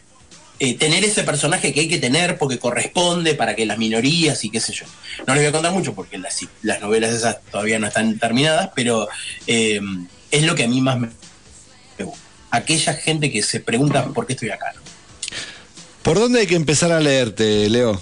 eh, 0.59 0.75
tener 0.77 1.05
ese 1.05 1.23
personaje 1.23 1.73
que 1.73 1.81
hay 1.81 1.89
que 1.89 1.99
tener 1.99 2.39
porque 2.39 2.59
corresponde 2.59 3.35
para 3.35 3.55
que 3.55 3.67
las 3.67 3.79
minorías 3.79 4.45
y 4.45 4.51
qué 4.51 4.61
sé 4.61 4.73
yo. 4.73 4.87
No 5.27 5.35
les 5.35 5.43
voy 5.43 5.49
a 5.49 5.53
contar 5.53 5.73
mucho 5.73 5.95
porque 5.95 6.19
las, 6.19 6.41
las 6.63 6.81
novelas 6.81 7.13
esas 7.15 7.39
todavía 7.51 7.79
no 7.79 7.87
están 7.87 8.19
terminadas, 8.19 8.71
pero 8.75 9.09
eh, 9.47 9.81
es 10.31 10.43
lo 10.45 10.55
que 10.55 10.65
a 10.65 10.69
mí 10.69 10.81
más 10.81 10.99
me, 10.99 11.09
gusta. 11.99 12.21
Aquella 12.51 12.95
gente 12.95 13.31
que 13.31 13.43
se 13.43 13.61
pregunta 13.61 14.07
por 14.09 14.27
qué 14.27 14.33
estoy 14.33 14.51
acá. 14.51 14.73
¿no? 14.75 14.81
¿Por 16.03 16.19
dónde 16.19 16.41
hay 16.41 16.47
que 16.47 16.55
empezar 16.55 16.91
a 16.93 17.01
leerte, 17.01 17.69
Leo? 17.69 18.01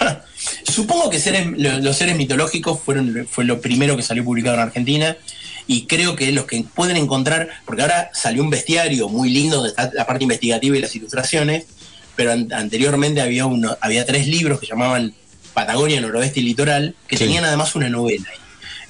Supongo 0.72 1.10
que 1.10 1.20
seres- 1.20 1.46
lo- 1.56 1.78
los 1.80 1.96
seres 1.96 2.16
mitológicos 2.16 2.80
fueron, 2.80 3.26
fue 3.30 3.44
lo 3.44 3.60
primero 3.60 3.96
que 3.96 4.02
salió 4.02 4.24
publicado 4.24 4.56
en 4.56 4.62
Argentina 4.62 5.16
y 5.66 5.86
creo 5.86 6.14
que 6.16 6.30
los 6.32 6.44
que 6.46 6.62
pueden 6.74 6.96
encontrar, 6.96 7.48
porque 7.64 7.82
ahora 7.82 8.10
salió 8.12 8.42
un 8.42 8.50
bestiario 8.50 9.08
muy 9.08 9.30
lindo 9.30 9.56
donde 9.56 9.70
está 9.70 9.90
la 9.94 10.06
parte 10.06 10.24
investigativa 10.24 10.76
y 10.76 10.80
las 10.80 10.94
ilustraciones, 10.94 11.64
pero 12.16 12.32
an- 12.32 12.52
anteriormente 12.52 13.20
había, 13.20 13.46
uno, 13.46 13.76
había 13.80 14.04
tres 14.04 14.26
libros 14.26 14.60
que 14.60 14.66
llamaban 14.66 15.14
Patagonia, 15.54 16.00
Noroeste 16.00 16.40
y 16.40 16.42
Litoral, 16.44 16.94
que 17.08 17.16
Sí. 17.16 17.24
tenían 17.24 17.44
además 17.44 17.74
una 17.74 17.88
novela. 17.88 18.28
ahí. 18.30 18.38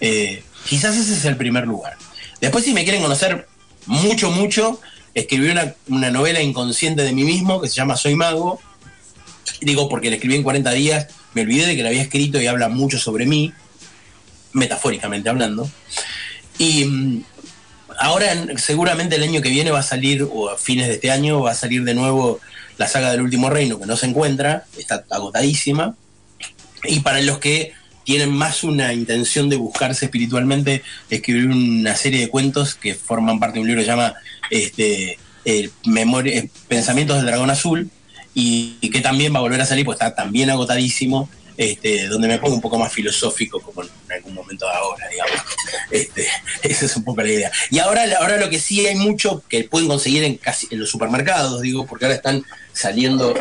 Eh, 0.01 0.43
quizás 0.69 0.97
ese 0.97 1.15
es 1.15 1.25
el 1.25 1.37
primer 1.37 1.67
lugar. 1.67 1.97
Después 2.41 2.65
si 2.65 2.73
me 2.75 2.83
quieren 2.85 3.03
conocer 3.03 3.47
mucho, 3.87 4.31
mucho, 4.31 4.81
escribí 5.15 5.49
una, 5.51 5.75
una 5.89 6.11
novela 6.11 6.41
inconsciente 6.43 7.03
de 7.03 7.13
mí 7.13 7.23
mismo 7.25 7.61
que 7.61 7.69
se 7.69 7.75
llama 7.77 7.97
Soy 7.97 8.15
Mago, 8.17 8.61
digo 9.61 9.89
porque 9.89 10.09
la 10.11 10.17
escribí 10.17 10.35
en 10.35 10.43
40 10.43 10.71
días, 10.73 11.07
me 11.35 11.43
olvidé 11.43 11.67
de 11.67 11.77
que 11.77 11.83
la 11.83 11.91
había 11.91 12.03
escrito 12.03 12.41
y 12.41 12.47
habla 12.47 12.69
mucho 12.69 12.99
sobre 12.99 13.27
mí, 13.27 13.53
metafóricamente 14.53 15.29
hablando. 15.29 15.69
Y 16.59 16.85
mm, 16.85 17.25
ahora 17.99 18.33
en- 18.33 18.59
seguramente 18.59 19.17
el 19.17 19.23
año 19.23 19.41
que 19.43 19.49
viene 19.51 19.71
va 19.71 19.81
a 19.81 19.83
salir, 19.85 20.27
o 20.31 20.49
a 20.51 20.57
fines 20.59 20.89
de 20.89 20.95
este 20.95 21.11
año, 21.11 21.41
va 21.43 21.53
a 21.53 21.55
salir 21.55 21.85
de 21.85 21.95
nuevo 21.95 22.41
la 22.77 22.89
saga 22.89 23.11
del 23.13 23.23
último 23.23 23.51
reino 23.51 23.79
que 23.79 23.87
no 23.87 23.97
se 23.97 24.07
encuentra, 24.07 24.65
está 24.79 25.05
agotadísima. 25.11 25.97
Y 26.85 27.01
para 27.01 27.21
los 27.21 27.39
que 27.39 27.73
tienen 28.05 28.31
más 28.31 28.65
una 28.65 28.93
intención 28.93 29.49
de 29.49 29.57
buscarse 29.57 30.05
espiritualmente, 30.07 30.83
escribir 31.09 31.47
una 31.49 31.97
serie 31.97 32.21
de 32.21 32.29
cuentos 32.29 32.75
que 32.75 32.95
forman 32.95 33.41
parte 33.41 33.55
de 33.55 33.61
un 33.61 33.67
libro 33.69 33.81
que 33.81 33.87
se 33.87 33.91
llama 33.93 34.15
este, 34.51 35.19
Memoria- 35.87 36.37
eh, 36.39 36.51
Pensamientos 36.69 37.17
del 37.17 37.27
Dragón 37.27 37.51
Azul, 37.51 37.89
y, 38.35 38.75
y 38.81 38.91
que 38.91 39.01
también 39.01 39.33
va 39.33 39.39
a 39.39 39.43
volver 39.43 39.61
a 39.61 39.67
salir, 39.67 39.85
pues 39.87 39.97
está 39.97 40.15
también 40.15 40.51
agotadísimo, 40.51 41.31
este, 41.57 42.09
donde 42.09 42.29
me 42.29 42.39
pongo 42.39 42.57
un 42.57 42.61
poco 42.61 42.79
más 42.79 42.93
filosófico, 42.93 43.61
como 43.63 43.83
en 44.07 44.13
algún 44.13 44.35
momento 44.35 44.67
de 44.67 44.73
ahora, 44.73 45.09
digamos. 45.09 45.41
Este, 45.91 46.27
esa 46.63 46.87
es 46.87 46.97
un 46.97 47.05
poco 47.05 47.23
la 47.23 47.29
idea. 47.29 47.53
Y 47.71 47.79
ahora, 47.79 48.05
ahora 48.21 48.37
lo 48.39 48.51
que 48.51 48.59
sí 48.61 48.87
hay 48.87 48.97
mucho 48.97 49.43
que 49.49 49.65
pueden 49.65 49.89
conseguir 49.89 50.25
en 50.25 50.37
casi 50.37 50.69
en 50.71 50.81
los 50.81 50.91
supermercados, 50.91 51.61
digo, 51.61 51.87
porque 51.87 52.05
ahora 52.07 52.17
están 52.17 52.45
saliendo 52.73 53.35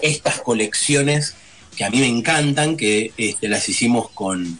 estas 0.00 0.40
colecciones 0.40 1.34
que 1.76 1.84
a 1.84 1.90
mí 1.90 2.00
me 2.00 2.06
encantan, 2.06 2.76
que 2.76 3.12
este, 3.16 3.48
las 3.48 3.68
hicimos 3.68 4.10
con, 4.10 4.58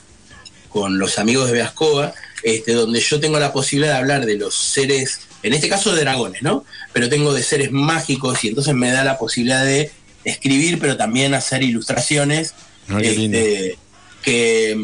con 0.69 0.99
los 0.99 1.19
amigos 1.19 1.47
de 1.49 1.55
Beascoa, 1.55 2.15
este, 2.43 2.73
donde 2.73 3.01
yo 3.01 3.21
tengo 3.21 3.39
la 3.39 3.53
posibilidad 3.53 3.93
de 3.93 3.99
hablar 3.99 4.27
de 4.27 4.37
los 4.37 4.55
seres, 4.55 5.21
en 5.43 5.53
este 5.53 5.69
caso 5.69 5.95
de 5.95 6.03
dragones, 6.03 6.43
¿no? 6.43 6.65
Pero 6.93 7.09
tengo 7.09 7.35
de 7.35 7.43
seres 7.43 7.71
mágicos 7.71 8.43
y 8.45 8.49
entonces 8.49 8.75
me 8.75 8.91
da 8.91 9.05
la 9.05 9.19
posibilidad 9.19 9.65
de 9.65 9.91
escribir, 10.25 10.79
pero 10.79 10.97
también 10.97 11.35
hacer 11.35 11.63
ilustraciones, 11.63 12.55
Ah, 12.89 12.99
qué 13.01 13.11
lindo. 13.13 13.39
este, 13.39 13.79
que 14.23 14.77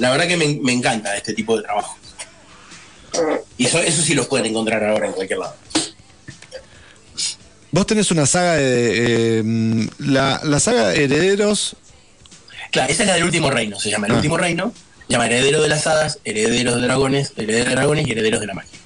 la 0.00 0.10
verdad 0.10 0.26
que 0.26 0.36
me, 0.36 0.58
me 0.62 0.72
encanta 0.72 1.16
este 1.16 1.32
tipo 1.34 1.56
de 1.56 1.62
trabajo. 1.62 1.96
Y 3.58 3.66
eso, 3.66 3.78
eso 3.78 4.02
sí 4.02 4.14
los 4.14 4.26
pueden 4.26 4.46
encontrar 4.46 4.82
ahora 4.84 5.06
en 5.06 5.12
cualquier 5.12 5.38
lado. 5.38 5.54
Vos 7.72 7.86
tenés 7.86 8.10
una 8.10 8.26
saga 8.26 8.54
de. 8.56 9.38
eh, 9.38 9.42
mm, 9.44 9.88
la, 9.98 10.40
la 10.42 10.58
saga 10.58 10.92
Herederos. 10.94 11.76
Claro, 12.72 12.90
esa 12.92 13.02
es 13.02 13.08
la 13.08 13.14
del 13.14 13.24
último 13.24 13.50
reino, 13.50 13.78
se 13.78 13.90
llama 13.90 14.06
el 14.06 14.12
Ah. 14.12 14.16
último 14.16 14.36
reino, 14.36 14.72
se 15.06 15.12
llama 15.12 15.26
Heredero 15.26 15.60
de 15.62 15.68
las 15.68 15.86
Hadas, 15.86 16.18
Herederos 16.24 16.76
de 16.76 16.82
Dragones, 16.82 17.32
Herederos 17.36 17.66
de 17.68 17.74
Dragones 17.74 18.06
y 18.06 18.12
Herederos 18.12 18.40
de 18.40 18.46
la 18.46 18.54
Magia. 18.54 18.78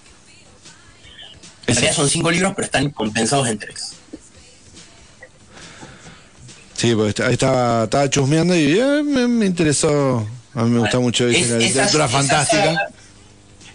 En 1.67 1.75
realidad 1.75 1.95
son 1.95 2.09
cinco 2.11 2.31
libros, 2.31 2.53
pero 2.57 2.67
están 2.67 2.91
compensados 2.91 3.49
en 3.49 3.59
tres. 3.59 3.93
Sí, 6.77 6.95
porque 6.95 7.23
ahí 7.23 7.35
estaba, 7.35 7.85
estaba 7.85 8.11
chusmeando 8.11 8.55
y 8.57 8.79
eh, 8.79 9.03
me, 9.05 9.27
me 9.29 9.47
interesó. 9.47 10.27
A 10.55 10.65
mí 10.65 10.71
me 10.71 10.81
gusta 10.81 11.01
mucho 11.01 11.27
Es- 11.29 11.51
la 11.51 11.59
literatura 11.59 12.05
esa 12.07 12.13
fantástica. 12.17 12.65
saga- 12.65 12.89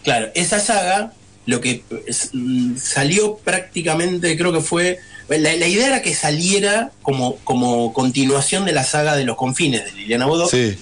claro, 0.04 0.28
esa 0.34 0.60
saga, 0.60 1.14
lo 1.46 1.62
que 1.62 1.84
es, 2.08 2.30
mm, 2.34 2.78
salió 2.78 3.38
prácticamente, 3.38 4.38
creo 4.38 4.52
que 4.54 4.62
fue. 4.62 5.00
La, 5.30 5.38
la 5.38 5.68
idea 5.68 5.88
era 5.88 6.02
que 6.02 6.16
saliera 6.16 6.92
como, 7.04 7.36
como 7.44 7.94
continuación 7.94 8.66
de 8.66 8.72
la 8.72 8.84
saga 8.84 9.16
de 9.16 9.26
los 9.26 9.36
confines 9.38 9.86
de 9.86 9.92
Liliana. 9.92 10.26
Sí. 10.50 10.76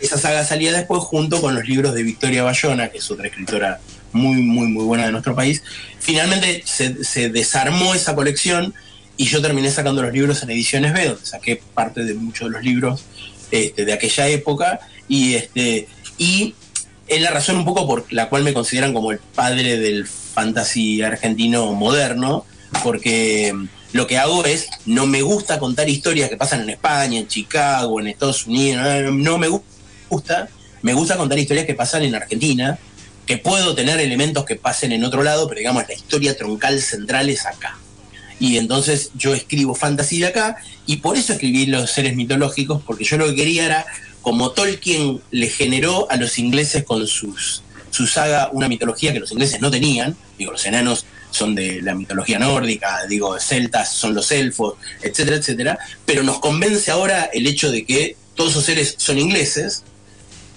Esa 0.00 0.18
saga 0.18 0.44
salía 0.44 0.72
después 0.72 1.02
junto 1.04 1.40
con 1.40 1.54
los 1.54 1.68
libros 1.68 1.94
de 1.94 2.02
Victoria 2.02 2.42
Bayona, 2.42 2.88
que 2.88 2.98
es 2.98 3.10
otra 3.10 3.28
escritora 3.28 3.78
muy, 4.12 4.36
muy, 4.42 4.66
muy 4.68 4.84
buena 4.84 5.04
de 5.06 5.12
nuestro 5.12 5.34
país. 5.36 5.62
Finalmente 6.00 6.62
se, 6.64 7.04
se 7.04 7.28
desarmó 7.28 7.94
esa 7.94 8.14
colección 8.14 8.74
y 9.16 9.26
yo 9.26 9.40
terminé 9.42 9.70
sacando 9.70 10.02
los 10.02 10.12
libros 10.12 10.42
en 10.42 10.50
ediciones 10.50 10.92
B, 10.92 11.08
donde 11.08 11.24
saqué 11.26 11.60
parte 11.74 12.04
de 12.04 12.14
muchos 12.14 12.48
de 12.48 12.52
los 12.54 12.64
libros 12.64 13.04
este, 13.50 13.84
de 13.84 13.92
aquella 13.92 14.26
época. 14.28 14.80
Y, 15.08 15.34
este, 15.34 15.88
y 16.18 16.54
es 17.06 17.20
la 17.20 17.30
razón 17.30 17.56
un 17.56 17.64
poco 17.64 17.86
por 17.86 18.12
la 18.12 18.28
cual 18.28 18.42
me 18.42 18.52
consideran 18.52 18.92
como 18.92 19.12
el 19.12 19.18
padre 19.18 19.78
del 19.78 20.06
fantasy 20.06 21.02
argentino 21.02 21.72
moderno, 21.72 22.44
porque 22.82 23.54
lo 23.92 24.06
que 24.06 24.18
hago 24.18 24.44
es, 24.44 24.68
no 24.84 25.06
me 25.06 25.22
gusta 25.22 25.58
contar 25.58 25.88
historias 25.88 26.28
que 26.28 26.36
pasan 26.36 26.62
en 26.62 26.70
España, 26.70 27.20
en 27.20 27.28
Chicago, 27.28 28.00
en 28.00 28.08
Estados 28.08 28.46
Unidos, 28.46 29.12
no, 29.12 29.38
me 29.38 29.48
gu- 29.48 29.62
gusta, 30.10 30.48
me 30.82 30.92
gusta 30.92 31.16
contar 31.16 31.38
historias 31.38 31.66
que 31.66 31.74
pasan 31.74 32.02
en 32.02 32.14
Argentina, 32.14 32.78
que 33.24 33.38
puedo 33.38 33.74
tener 33.74 33.98
elementos 34.00 34.44
que 34.44 34.56
pasen 34.56 34.92
en 34.92 35.04
otro 35.04 35.22
lado, 35.22 35.48
pero 35.48 35.58
digamos, 35.60 35.84
la 35.88 35.94
historia 35.94 36.36
troncal 36.36 36.80
central 36.80 37.28
es 37.28 37.46
acá. 37.46 37.78
Y 38.38 38.58
entonces 38.58 39.10
yo 39.14 39.32
escribo 39.32 39.74
fantasy 39.74 40.18
de 40.18 40.26
acá, 40.26 40.56
y 40.84 40.96
por 40.96 41.16
eso 41.16 41.32
escribí 41.32 41.66
los 41.66 41.90
seres 41.90 42.14
mitológicos, 42.14 42.82
porque 42.84 43.04
yo 43.04 43.16
lo 43.16 43.26
que 43.26 43.34
quería 43.36 43.64
era, 43.64 43.86
como 44.26 44.50
Tolkien 44.50 45.20
le 45.30 45.48
generó 45.48 46.10
a 46.10 46.16
los 46.16 46.36
ingleses 46.40 46.82
con 46.82 47.06
sus, 47.06 47.62
su 47.90 48.08
saga 48.08 48.50
una 48.52 48.68
mitología 48.68 49.12
que 49.12 49.20
los 49.20 49.30
ingleses 49.30 49.60
no 49.60 49.70
tenían, 49.70 50.16
digo, 50.36 50.50
los 50.50 50.66
enanos 50.66 51.06
son 51.30 51.54
de 51.54 51.80
la 51.80 51.94
mitología 51.94 52.36
nórdica, 52.40 53.06
digo, 53.08 53.38
celtas 53.38 53.92
son 53.92 54.16
los 54.16 54.32
elfos, 54.32 54.74
etcétera, 55.00 55.36
etcétera, 55.36 55.78
pero 56.04 56.24
nos 56.24 56.40
convence 56.40 56.90
ahora 56.90 57.30
el 57.32 57.46
hecho 57.46 57.70
de 57.70 57.84
que 57.84 58.16
todos 58.34 58.50
esos 58.50 58.64
seres 58.64 58.96
son 58.98 59.16
ingleses, 59.20 59.84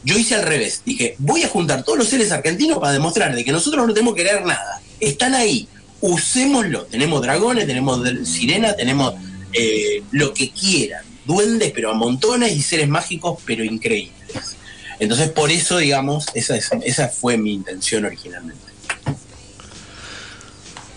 yo 0.04 0.18
hice 0.18 0.34
al 0.34 0.48
revés. 0.48 0.82
Dije, 0.84 1.14
voy 1.20 1.44
a 1.44 1.48
juntar 1.48 1.84
todos 1.84 2.00
los 2.00 2.08
seres 2.08 2.32
argentinos 2.32 2.80
para 2.80 2.94
demostrar 2.94 3.36
de 3.36 3.46
que 3.46 3.52
nosotros 3.52 3.86
no 3.86 3.94
tenemos 3.94 4.16
que 4.16 4.24
creer 4.24 4.46
nada. 4.48 4.82
Están 5.00 5.36
ahí. 5.36 5.68
Usémoslo. 6.02 6.86
Tenemos 6.86 7.22
dragones, 7.22 7.68
tenemos 7.68 8.02
sirena, 8.28 8.76
tenemos 8.76 9.14
eh, 9.54 10.02
lo 10.10 10.34
que 10.34 10.50
quieran. 10.50 11.04
Duendes, 11.26 11.72
pero 11.74 11.92
a 11.92 11.94
montones 11.94 12.54
y 12.54 12.62
seres 12.62 12.88
mágicos, 12.88 13.40
pero 13.46 13.64
increíbles. 13.64 14.56
Entonces, 15.00 15.30
por 15.30 15.52
eso, 15.52 15.78
digamos, 15.78 16.26
esa, 16.34 16.56
esa 16.58 17.08
fue 17.10 17.38
mi 17.38 17.54
intención 17.54 18.06
originalmente. 18.06 18.62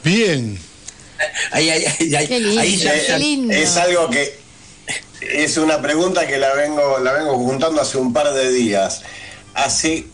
Bien. 0.02 0.58
Ahí, 1.52 1.70
ahí, 1.70 1.84
ahí, 2.14 2.58
ahí 2.58 2.76
ya, 2.76 2.94
Es 2.94 3.76
algo 3.76 4.10
que 4.10 4.42
es 5.20 5.56
una 5.56 5.80
pregunta 5.80 6.26
que 6.26 6.38
la 6.38 6.52
vengo, 6.54 6.98
la 6.98 7.12
vengo 7.12 7.34
juntando 7.38 7.80
hace 7.80 7.98
un 7.98 8.12
par 8.12 8.32
de 8.32 8.50
días. 8.50 9.02
Hace 9.54 10.06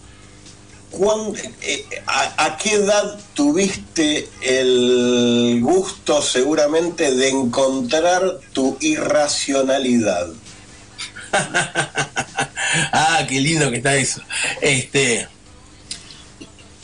eh, 1.62 1.84
a, 2.06 2.56
qué 2.56 2.74
edad 2.74 3.18
tuviste 3.34 4.28
el 4.40 5.60
gusto 5.62 6.22
seguramente 6.22 7.14
de 7.14 7.28
encontrar 7.28 8.40
tu 8.52 8.76
irracionalidad? 8.80 10.28
ah, 12.92 13.26
qué 13.28 13.40
lindo 13.40 13.70
que 13.70 13.76
está 13.78 13.96
eso. 13.96 14.22
Este, 14.60 15.28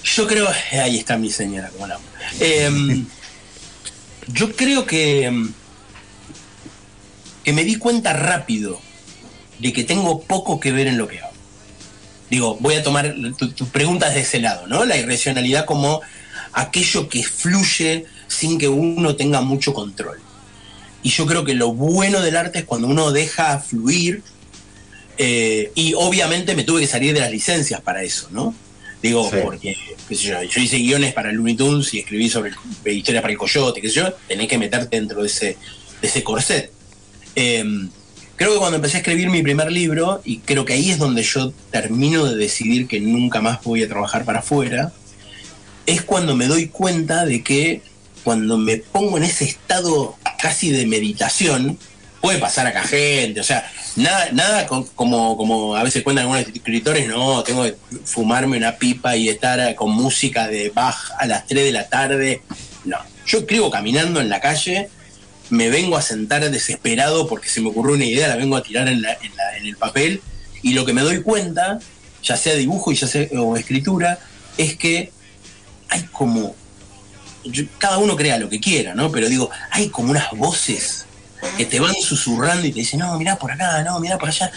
yo 0.03 0.27
creo, 0.27 0.49
ahí 0.73 0.99
está 0.99 1.17
mi 1.17 1.31
señora, 1.31 1.71
como 1.71 1.87
la 1.87 1.99
em, 2.41 3.07
Yo 4.27 4.57
creo 4.57 4.87
que 4.87 5.27
em, 5.27 5.53
que 7.45 7.53
me 7.53 7.65
di 7.65 7.77
cuenta 7.77 8.15
rápido 8.15 8.81
de 9.59 9.73
que 9.73 9.85
tengo 9.85 10.23
poco 10.23 10.59
que 10.59 10.73
ver 10.73 10.87
en 10.89 10.99
lo 10.99 11.07
que 11.07 11.21
hago. 11.21 11.34
Digo, 12.35 12.57
voy 12.59 12.75
a 12.75 12.83
tomar 12.83 13.15
tus 13.55 13.69
preguntas 13.69 14.13
de 14.13 14.23
ese 14.23 14.41
lado, 14.41 14.67
¿no? 14.67 14.85
La 14.85 14.97
irracionalidad 14.97 15.67
como 15.67 16.01
aquello 16.53 17.09
que 17.09 17.23
fluye 17.23 18.07
sin 18.27 18.59
que 18.59 18.67
uno 18.67 19.15
tenga 19.15 19.41
mucho 19.41 19.73
control. 19.73 20.19
Y 21.05 21.11
yo 21.11 21.27
creo 21.27 21.45
que 21.45 21.55
lo 21.55 21.75
bueno 21.75 22.21
del 22.21 22.37
arte 22.37 22.59
es 22.59 22.65
cuando 22.65 22.89
uno 22.89 23.13
deja 23.13 23.61
fluir, 23.61 24.25
eh, 25.17 25.71
y 25.77 25.95
obviamente 25.95 26.57
me 26.57 26.65
tuve 26.65 26.81
que 26.81 26.87
salir 26.89 27.15
de 27.15 27.21
las 27.21 27.31
licencias 27.31 27.81
para 27.81 28.03
eso, 28.03 28.27
¿no? 28.33 28.53
Digo, 29.01 29.31
porque 29.31 29.77
yo, 30.11 30.43
hice 30.43 30.79
guiones 30.79 31.13
para 31.13 31.31
Looney 31.31 31.55
Tunes 31.55 31.95
y 31.95 32.01
escribí 32.01 32.29
sobre 32.29 32.51
historias 32.87 33.23
para 33.23 33.31
el 33.31 33.39
coyote, 33.39 33.81
qué 33.81 33.87
sé 33.87 33.95
yo, 33.95 34.13
tenés 34.27 34.49
que 34.49 34.59
meterte 34.59 34.97
dentro 34.97 35.21
de 35.21 35.29
ese, 35.29 35.57
de 36.03 36.09
ese 36.09 36.25
corset. 36.25 36.73
Em, 37.37 37.89
creo 38.37 38.53
que 38.53 38.59
cuando 38.59 38.77
empecé 38.77 38.97
a 38.97 39.01
escribir 39.01 39.31
mi 39.31 39.43
primer 39.43 39.71
libro, 39.71 40.21
y 40.25 40.39
creo 40.39 40.65
que 40.65 40.75
ahí 40.75 40.91
es 40.91 40.99
donde 40.99 41.23
yo 41.23 41.53
termino 41.71 42.25
de 42.25 42.37
decidir 42.37 42.87
que 42.87 43.01
nunca 43.01 43.41
más 43.41 43.63
voy 43.63 43.83
a 43.83 43.89
trabajar 43.89 44.25
para 44.25 44.41
afuera, 44.41 44.93
es 45.87 46.03
cuando 46.03 46.35
me 46.35 46.47
doy 46.47 46.69
cuenta 46.69 47.25
de 47.25 47.43
que 47.43 47.83
cuando 48.23 48.57
me 48.57 48.79
pongo 48.79 49.19
en 49.19 49.25
ese 49.25 49.45
estado 49.45 50.17
casi 50.39 50.71
de 50.71 50.87
meditación, 50.87 51.79
puede 52.21 52.39
pasar 52.39 52.67
acá 52.67 52.83
gente, 52.85 53.41
o 53.41 53.45
sea, 53.45 53.71
nada, 53.97 54.29
nada 54.33 54.67
como, 54.67 55.37
como 55.37 55.77
a 55.77 55.83
veces 55.83 56.03
cuentan 56.03 56.25
algunos 56.25 56.49
escritores, 56.49 57.07
no, 57.07 57.43
tengo 57.43 57.65
que 57.65 57.77
fumarme 58.05 58.57
una 58.57 58.77
pipa 58.77 59.15
y 59.15 59.29
estar 59.29 59.75
con 59.75 59.91
música 59.91 60.49
de 60.49 60.71
Bach 60.71 60.97
a 61.19 61.27
las 61.27 61.47
3 61.47 61.65
de 61.65 61.73
la 61.73 61.89
tarde. 61.89 62.41
No, 62.87 62.97
yo 63.27 63.39
escribo 63.39 63.71
caminando 63.71 64.23
en 64.23 64.31
la 64.31 64.41
calle 64.41 64.89
me 65.55 65.71
vengo 65.71 65.97
a 65.97 66.03
sentar 66.03 66.49
desesperado 66.51 67.27
porque 67.29 67.49
se 67.49 67.61
me 67.61 67.69
ocurrió 67.69 67.95
una 67.95 68.05
idea, 68.05 68.29
la 68.29 68.37
vengo 68.37 68.57
a 68.57 68.63
tirar 68.63 68.89
en, 68.89 69.05
el 69.65 69.77
papel 69.77 70.21
y 70.63 70.75
lo 70.75 70.85
que 70.85 70.93
me 70.93 71.03
doy 71.03 71.23
cuenta, 71.23 71.79
ya 72.23 72.37
sea 72.37 72.55
dibujo 72.55 72.93
y 72.93 72.97
ya 72.97 73.07
sea 73.07 73.29
o 73.39 73.57
escritura, 73.57 74.19
es 74.59 74.77
que 74.77 75.13
hay 75.89 76.03
como, 76.13 76.55
cada 77.79 77.99
uno 77.99 78.17
crea 78.17 78.39
lo 78.39 78.49
que 78.49 78.61
quiera, 78.61 78.95
¿no? 78.95 79.13
Pero 79.13 79.29
digo, 79.29 79.51
hay 79.71 79.89
como 79.89 80.11
unas 80.11 80.31
voces 80.33 81.07
que 81.57 81.67
te 81.67 81.79
van 81.79 81.95
susurrando 81.95 82.67
y 82.67 82.73
te 82.73 82.81
dicen, 82.81 83.01
no, 83.01 83.17
mirá 83.19 83.37
por 83.37 83.53
acá, 83.53 83.83
no, 83.83 84.01
mirá 84.01 84.19
por 84.19 84.31
allá. 84.31 84.51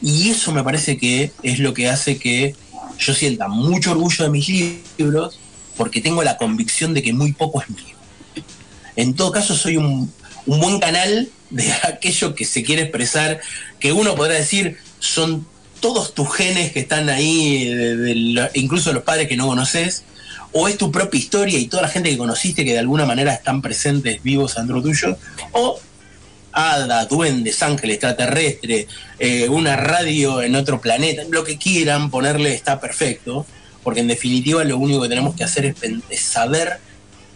Y 0.00 0.30
eso 0.30 0.52
me 0.52 0.62
parece 0.62 0.96
que 0.96 1.32
es 1.42 1.58
lo 1.58 1.74
que 1.74 1.88
hace 1.90 2.18
que 2.18 2.54
yo 2.98 3.14
sienta 3.14 3.48
mucho 3.48 3.92
orgullo 3.92 4.24
de 4.24 4.30
mis 4.30 4.48
libros 4.48 5.38
porque 5.76 6.00
tengo 6.00 6.22
la 6.22 6.36
convicción 6.36 6.94
de 6.94 7.02
que 7.02 7.12
muy 7.12 7.32
poco 7.32 7.62
es 7.62 7.70
mío. 7.70 7.96
En 8.96 9.14
todo 9.14 9.32
caso, 9.32 9.56
soy 9.56 9.76
un, 9.76 10.12
un 10.46 10.60
buen 10.60 10.80
canal 10.80 11.28
de 11.50 11.72
aquello 11.82 12.34
que 12.34 12.44
se 12.44 12.62
quiere 12.62 12.82
expresar, 12.82 13.40
que 13.78 13.92
uno 13.92 14.14
podrá 14.14 14.34
decir 14.34 14.78
son 14.98 15.46
todos 15.80 16.14
tus 16.14 16.32
genes 16.34 16.72
que 16.72 16.80
están 16.80 17.08
ahí, 17.08 17.72
incluso 18.54 18.92
los 18.92 19.02
padres 19.02 19.28
que 19.28 19.36
no 19.36 19.46
conoces, 19.46 20.04
o 20.52 20.68
es 20.68 20.76
tu 20.76 20.90
propia 20.90 21.18
historia 21.18 21.58
y 21.58 21.66
toda 21.66 21.82
la 21.82 21.88
gente 21.88 22.10
que 22.10 22.18
conociste 22.18 22.64
que 22.64 22.72
de 22.72 22.80
alguna 22.80 23.06
manera 23.06 23.32
están 23.32 23.62
presentes 23.62 24.22
vivos 24.22 24.56
dentro 24.56 24.82
tuyo, 24.82 25.16
o 25.52 25.80
hada, 26.52 27.06
duendes, 27.06 27.62
ángel, 27.62 27.92
extraterrestre, 27.92 28.88
eh, 29.18 29.48
una 29.48 29.76
radio 29.76 30.42
en 30.42 30.54
otro 30.56 30.80
planeta, 30.80 31.22
lo 31.30 31.44
que 31.44 31.56
quieran 31.56 32.10
ponerle 32.10 32.52
está 32.52 32.80
perfecto, 32.80 33.46
porque 33.82 34.00
en 34.00 34.08
definitiva 34.08 34.64
lo 34.64 34.76
único 34.76 35.00
que 35.02 35.08
tenemos 35.08 35.34
que 35.34 35.44
hacer 35.44 35.74
es 36.10 36.20
saber 36.20 36.78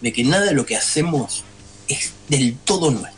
de 0.01 0.13
que 0.13 0.23
nada 0.23 0.45
de 0.45 0.53
lo 0.53 0.65
que 0.65 0.75
hacemos 0.75 1.44
es 1.87 2.13
del 2.29 2.57
todo 2.57 2.91
nuestro. 2.91 3.13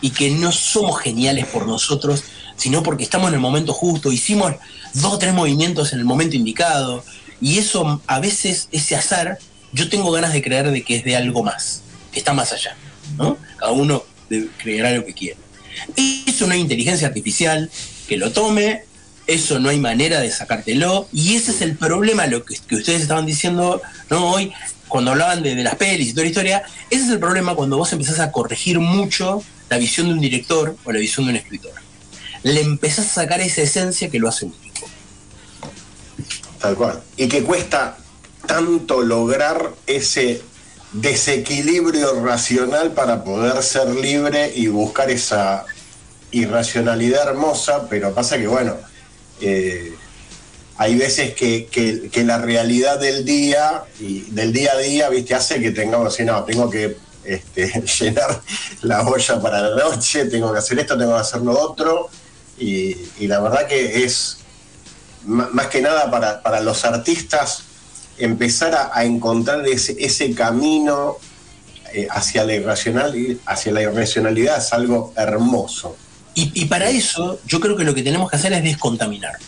Y 0.00 0.10
que 0.10 0.30
no 0.30 0.52
somos 0.52 1.00
geniales 1.00 1.46
por 1.46 1.66
nosotros, 1.66 2.22
sino 2.56 2.82
porque 2.82 3.04
estamos 3.04 3.28
en 3.28 3.34
el 3.34 3.40
momento 3.40 3.72
justo, 3.72 4.12
hicimos 4.12 4.54
dos 4.94 5.14
o 5.14 5.18
tres 5.18 5.32
movimientos 5.32 5.92
en 5.92 6.00
el 6.00 6.04
momento 6.04 6.36
indicado, 6.36 7.04
y 7.40 7.58
eso 7.58 8.02
a 8.06 8.20
veces, 8.20 8.68
ese 8.72 8.96
azar, 8.96 9.38
yo 9.72 9.88
tengo 9.88 10.10
ganas 10.10 10.32
de 10.32 10.42
creer 10.42 10.70
de 10.70 10.82
que 10.82 10.96
es 10.96 11.04
de 11.04 11.16
algo 11.16 11.42
más, 11.42 11.82
que 12.12 12.18
está 12.18 12.32
más 12.32 12.52
allá, 12.52 12.76
¿no? 13.16 13.38
Cada 13.58 13.72
uno 13.72 14.02
creerá 14.58 14.92
lo 14.92 15.04
que 15.04 15.14
quiere. 15.14 15.36
Eso 16.26 16.46
no 16.46 16.52
hay 16.52 16.60
inteligencia 16.60 17.06
artificial 17.06 17.70
que 18.08 18.16
lo 18.16 18.32
tome, 18.32 18.82
eso 19.26 19.58
no 19.58 19.68
hay 19.68 19.78
manera 19.78 20.20
de 20.20 20.30
sacártelo, 20.30 21.08
y 21.12 21.36
ese 21.36 21.52
es 21.52 21.60
el 21.60 21.76
problema, 21.76 22.26
lo 22.26 22.44
que, 22.44 22.56
que 22.56 22.76
ustedes 22.76 23.02
estaban 23.02 23.26
diciendo 23.26 23.80
¿no? 24.10 24.30
hoy, 24.30 24.52
cuando 24.88 25.12
hablaban 25.12 25.42
de, 25.42 25.54
las 25.56 25.76
pelis 25.76 26.08
y 26.08 26.12
toda 26.12 26.24
la 26.24 26.28
historia, 26.28 26.62
ese 26.90 27.04
es 27.04 27.10
el 27.10 27.18
problema 27.18 27.54
cuando 27.54 27.76
vos 27.76 27.92
empezás 27.92 28.20
a 28.20 28.32
corregir 28.32 28.78
mucho 28.80 29.42
la 29.68 29.78
visión 29.78 30.08
de 30.08 30.14
un 30.14 30.20
director 30.20 30.76
o 30.84 30.92
la 30.92 30.98
visión 30.98 31.26
de 31.26 31.32
un 31.32 31.36
escritor. 31.36 31.72
Le 32.42 32.60
empezás 32.62 33.06
a 33.06 33.22
sacar 33.22 33.40
esa 33.40 33.62
esencia 33.62 34.10
que 34.10 34.18
lo 34.18 34.28
hace 34.28 34.46
único. 34.46 34.86
Tal 36.60 36.74
cual. 36.74 37.02
Y 37.16 37.28
que 37.28 37.42
cuesta 37.42 37.98
tanto 38.46 39.02
lograr 39.02 39.74
ese 39.86 40.42
desequilibrio 40.92 42.24
racional 42.24 42.92
para 42.92 43.22
poder 43.22 43.62
ser 43.62 43.88
libre 43.88 44.52
y 44.54 44.68
buscar 44.68 45.10
esa 45.10 45.66
irracionalidad 46.30 47.28
hermosa, 47.28 47.88
pero 47.88 48.14
pasa 48.14 48.38
que, 48.38 48.46
bueno, 48.46 48.74
eh, 49.40 49.94
hay 50.78 50.94
veces 50.94 51.34
que, 51.34 52.10
la 52.24 52.38
realidad 52.38 53.00
del 53.00 53.24
día 53.24 53.82
y 53.98 54.20
del 54.30 54.52
día 54.52 54.72
a 54.72 54.78
día, 54.78 55.08
viste, 55.08 55.34
hace 55.34 55.60
que 55.60 55.72
tengamos 55.72 56.14
así, 56.14 56.24
no, 56.24 56.44
tengo 56.44 56.70
que 56.70 56.96
este, 57.24 57.66
llenar 58.00 58.40
la 58.82 59.02
olla 59.02 59.42
para 59.42 59.60
la 59.60 59.84
noche, 59.84 60.26
tengo 60.26 60.52
que 60.52 60.58
hacer 60.58 60.78
esto, 60.78 60.96
tengo 60.96 61.14
que 61.14 61.20
hacer 61.20 61.40
lo 61.40 61.58
otro. 61.58 62.08
Y, 62.58 62.94
la 63.26 63.40
verdad 63.40 63.66
que 63.66 64.04
es 64.04 64.38
más 65.24 65.66
que 65.66 65.82
nada 65.82 66.10
para, 66.10 66.60
los 66.60 66.84
artistas 66.84 67.64
empezar 68.16 68.90
a, 68.92 69.04
encontrar 69.04 69.66
ese, 69.66 69.96
ese 69.98 70.32
camino 70.32 71.16
eh, 71.92 72.06
hacia, 72.08 72.44
la 72.44 72.54
irracional, 72.54 73.40
hacia 73.46 73.72
la 73.72 73.82
irracionalidad 73.82 74.58
es 74.58 74.72
algo 74.72 75.12
hermoso. 75.16 75.96
Y, 76.36 76.52
y 76.54 76.66
para 76.66 76.88
eso 76.88 77.40
yo 77.46 77.58
creo 77.58 77.76
que 77.76 77.82
lo 77.82 77.96
que 77.96 78.04
tenemos 78.04 78.30
que 78.30 78.36
hacer 78.36 78.52
es 78.52 78.62
descontaminar 78.62 79.38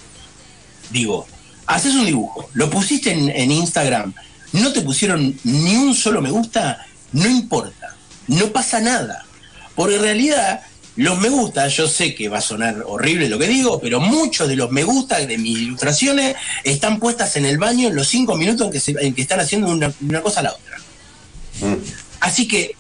digo, 0.91 1.27
haces 1.67 1.95
un 1.95 2.07
dibujo, 2.07 2.49
lo 2.55 2.69
pusiste 2.71 3.11
en, 3.13 3.51
Instagram, 3.51 4.13
no 4.53 4.73
te 4.73 4.81
pusieron 4.83 5.39
ni 5.45 5.77
un 5.77 5.95
solo 5.95 6.21
me 6.21 6.31
gusta, 6.31 6.85
no 7.13 7.29
importa, 7.29 7.95
no 8.29 8.49
pasa 8.49 8.81
nada. 8.81 9.25
Porque 9.75 9.97
en 9.97 10.03
realidad 10.03 10.61
los 10.97 11.19
me 11.21 11.29
gusta, 11.29 11.69
yo 11.69 11.87
sé 11.89 12.15
que 12.15 12.29
va 12.29 12.39
a 12.39 12.43
sonar 12.43 12.83
horrible 12.87 13.29
lo 13.29 13.39
que 13.39 13.47
digo, 13.49 13.81
pero 13.81 14.01
muchos 14.01 14.49
de 14.49 14.57
los 14.57 14.71
me 14.71 14.83
gusta 14.85 15.19
de 15.25 15.39
mis 15.39 15.59
ilustraciones 15.59 16.35
están 16.65 16.99
puestas 16.99 17.37
en 17.37 17.47
el 17.47 17.57
baño 17.59 17.89
en 17.89 17.95
los 17.97 18.09
cinco 18.09 18.37
minutos 18.37 18.67
en 18.67 18.73
que, 18.73 18.81
se- 18.81 18.97
en 19.01 19.15
que 19.15 19.23
están 19.23 19.41
haciendo 19.41 19.69
una, 19.69 19.93
una 20.03 20.21
cosa 20.21 20.41
a 20.41 20.43
la 20.43 20.53
otra. 20.53 20.77
Así 22.21 22.47
que, 22.49 22.75
mm, 22.75 22.80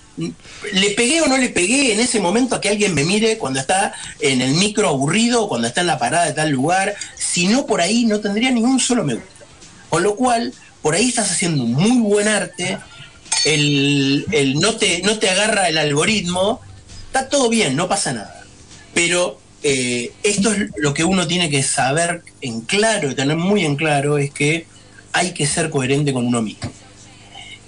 ¿le 0.73 0.91
pegué 0.91 1.21
o 1.23 1.27
no 1.27 1.37
le 1.37 1.49
pegué 1.49 1.93
en 1.93 2.01
ese 2.01 2.21
momento 2.21 2.55
a 2.55 2.61
que 2.61 2.69
alguien 2.69 2.95
me 2.95 3.05
mire 3.05 3.39
cuando 3.39 3.61
está 3.61 3.95
en 4.21 4.41
el 4.41 4.53
micro 4.53 4.89
aburrido, 4.89 5.49
cuando 5.49 5.69
está 5.69 5.81
en 5.81 5.87
la 5.87 5.99
parada 5.99 6.27
de 6.27 6.33
tal 6.33 6.51
lugar? 6.51 6.95
Si 7.17 7.49
no, 7.49 7.67
por 7.67 7.81
ahí 7.81 8.05
no 8.05 8.21
tendría 8.21 8.51
ningún 8.51 8.81
solo 8.81 9.05
me 9.05 9.15
gusta. 9.15 9.45
Con 9.89 10.03
lo 10.03 10.17
cual, 10.17 10.53
por 10.83 10.95
ahí 10.95 11.09
estás 11.09 11.31
haciendo 11.31 11.65
muy 11.65 11.99
buen 11.99 12.29
arte, 12.29 12.79
el, 13.45 14.27
el 14.33 14.61
no, 14.61 14.77
te, 14.77 15.03
no 15.03 15.19
te 15.19 15.31
agarra 15.31 15.69
el 15.69 15.79
algoritmo, 15.79 16.61
está 17.07 17.29
todo 17.29 17.49
bien, 17.49 17.77
no 17.77 17.89
pasa 17.89 18.13
nada. 18.13 18.45
Pero 18.95 19.41
eh, 19.63 20.13
esto 20.23 20.53
es 20.53 20.71
lo 20.77 20.95
que 20.95 21.05
uno 21.05 21.27
tiene 21.27 21.51
que 21.51 21.63
saber 21.63 22.23
en 22.41 22.63
claro 22.63 23.11
y 23.11 23.15
tener 23.15 23.37
muy 23.37 23.65
en 23.65 23.77
claro, 23.77 24.19
es 24.19 24.31
que 24.31 24.67
hay 25.13 25.33
que 25.33 25.47
ser 25.47 25.71
coherente 25.71 26.13
con 26.13 26.27
uno 26.27 26.41
mismo. 26.43 26.71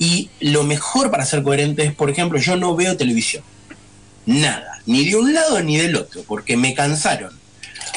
Y 0.03 0.30
lo 0.40 0.64
mejor 0.64 1.12
para 1.12 1.24
ser 1.24 1.44
coherente 1.44 1.84
es, 1.84 1.94
por 1.94 2.11
ejemplo, 2.11 2.36
yo 2.36 2.57
no 2.57 2.74
veo 2.74 2.96
televisión. 2.96 3.44
Nada. 4.26 4.80
Ni 4.84 5.09
de 5.09 5.14
un 5.14 5.32
lado 5.32 5.62
ni 5.62 5.76
del 5.76 5.94
otro, 5.94 6.24
porque 6.26 6.57
me 6.57 6.74
cansaron. 6.74 7.32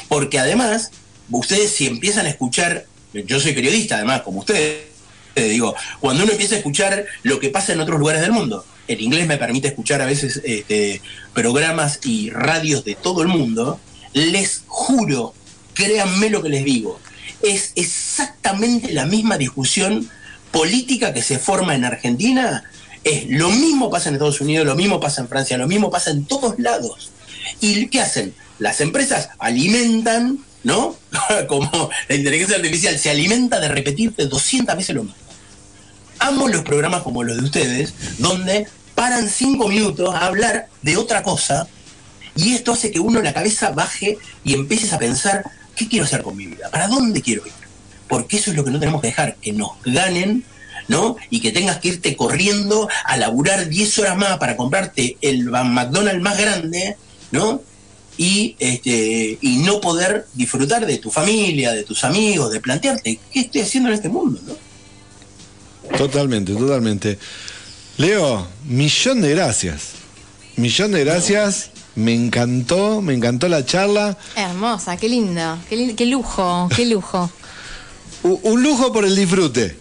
Porque 0.08 0.38
además, 0.38 0.92
ustedes 1.32 1.72
si 1.72 1.88
empiezan 1.88 2.28
a 2.28 2.30
escuchar, 2.30 2.86
yo 3.12 3.40
soy 3.40 3.54
periodista 3.54 3.96
además, 3.96 4.22
como 4.22 4.42
ustedes, 4.42 4.84
digo, 5.36 5.74
cuando 6.00 6.22
uno 6.22 6.34
empieza 6.34 6.54
a 6.54 6.58
escuchar 6.60 7.08
lo 7.24 7.40
que 7.40 7.50
pasa 7.50 7.74
en 7.74 7.80
otros 7.80 7.98
lugares 7.98 8.22
del 8.22 8.34
mundo, 8.34 8.64
el 8.88 9.02
inglés 9.02 9.26
me 9.26 9.38
permite 9.38 9.70
escuchar 9.70 10.04
a 10.04 10.06
veces 10.06 10.44
este, 10.46 11.02
programas 11.34 12.02
y 12.04 12.30
radios 12.30 12.86
de 12.86 12.94
todo 12.94 13.24
el 13.24 13.30
mundo, 13.30 13.80
les 14.14 14.62
juro, 14.68 15.34
créanme 15.74 16.30
lo 16.30 16.44
que 16.44 16.50
les 16.50 16.66
digo, 16.66 17.00
es 17.42 17.72
exactamente 17.74 18.94
la 18.94 19.08
misma 19.08 19.40
discusión 19.40 20.08
política 20.56 21.14
que 21.14 21.22
se 21.22 21.38
forma 21.38 21.76
en 21.76 21.84
Argentina, 21.84 22.64
es 23.04 23.30
lo 23.30 23.50
mismo 23.50 23.90
pasa 23.90 24.08
en 24.08 24.16
Estados 24.16 24.40
Unidos, 24.40 24.66
lo 24.66 24.76
mismo 24.76 25.02
pasa 25.02 25.22
en 25.22 25.28
Francia, 25.28 25.58
lo 25.58 25.68
mismo 25.68 25.92
pasa 25.92 26.12
en 26.12 26.24
todos 26.24 26.58
lados. 26.58 27.12
¿Y 27.60 27.88
qué 27.88 28.00
hacen? 28.00 28.34
Las 28.58 28.80
empresas 28.80 29.30
alimentan, 29.38 30.40
¿no? 30.64 30.96
Como 31.50 31.90
la 32.08 32.16
inteligencia 32.16 32.56
artificial 32.56 32.98
se 32.98 33.10
alimenta 33.10 33.60
de 33.60 33.68
repetirte 33.68 34.28
200 34.28 34.78
veces 34.78 34.96
lo 34.96 35.04
mismo. 35.04 35.20
Amo 36.20 36.48
los 36.48 36.64
programas 36.64 37.04
como 37.04 37.24
los 37.24 37.36
de 37.36 37.44
ustedes, 37.44 37.94
donde 38.20 38.66
paran 38.96 39.28
cinco 39.28 39.68
minutos 39.68 40.16
a 40.16 40.26
hablar 40.26 40.70
de 40.82 40.96
otra 40.96 41.22
cosa 41.22 41.68
y 42.38 42.54
esto 42.54 42.72
hace 42.72 42.90
que 42.90 43.02
uno 43.02 43.22
la 43.22 43.34
cabeza 43.34 43.72
baje 43.72 44.18
y 44.46 44.54
empieces 44.54 44.94
a 44.94 44.98
pensar, 44.98 45.44
¿qué 45.76 45.90
quiero 45.90 46.06
hacer 46.06 46.24
con 46.24 46.38
mi 46.38 46.48
vida? 46.48 46.70
¿Para 46.72 46.88
dónde 46.88 47.22
quiero 47.22 47.46
ir? 47.46 47.65
Porque 48.08 48.38
eso 48.38 48.52
es 48.52 48.58
lo 48.58 48.64
que 48.64 48.72
no 48.72 48.80
tenemos 48.80 49.02
que 49.02 49.08
dejar, 49.08 49.36
que 49.38 49.52
nos 49.54 49.72
ganen, 49.86 50.44
¿no? 50.88 51.16
Y 51.30 51.40
que 51.40 51.52
tengas 51.52 51.80
que 51.80 51.90
irte 51.90 52.16
corriendo 52.16 52.88
a 53.06 53.18
laburar 53.18 53.68
10 53.70 54.00
horas 54.00 54.18
más 54.18 54.38
para 54.38 54.56
comprarte 54.56 55.18
el 55.22 55.46
McDonald's 55.46 56.22
más 56.22 56.38
grande, 56.38 56.96
¿no? 57.32 57.62
Y, 58.18 58.56
este, 58.60 59.38
y 59.42 59.58
no 59.58 59.82
poder 59.82 60.26
disfrutar 60.36 60.86
de 60.86 60.98
tu 61.00 61.12
familia, 61.12 61.74
de 61.74 61.84
tus 61.84 62.04
amigos, 62.04 62.52
de 62.52 62.62
plantearte 62.62 63.20
qué 63.34 63.40
estoy 63.42 63.62
haciendo 63.62 63.90
en 63.90 63.96
este 63.96 64.08
mundo, 64.10 64.40
¿no? 64.46 64.54
Totalmente, 65.98 66.54
totalmente. 66.54 67.18
Leo, 67.98 68.48
millón 68.66 69.22
de 69.22 69.32
gracias. 69.32 69.90
Millón 70.58 70.92
de 70.92 71.04
gracias. 71.04 71.72
Me 71.96 72.14
encantó, 72.14 73.02
me 73.02 73.14
encantó 73.14 73.48
la 73.48 73.66
charla. 73.66 74.18
Hermosa, 74.36 74.98
qué 74.98 75.08
lindo, 75.08 75.58
qué, 75.70 75.78
lin- 75.78 75.96
qué 75.96 76.06
lujo, 76.06 76.68
qué 76.76 76.86
lujo. 76.86 77.30
Un 78.26 78.64
lujo 78.64 78.92
por 78.92 79.06
el 79.06 79.16
disfrute. 79.16 79.76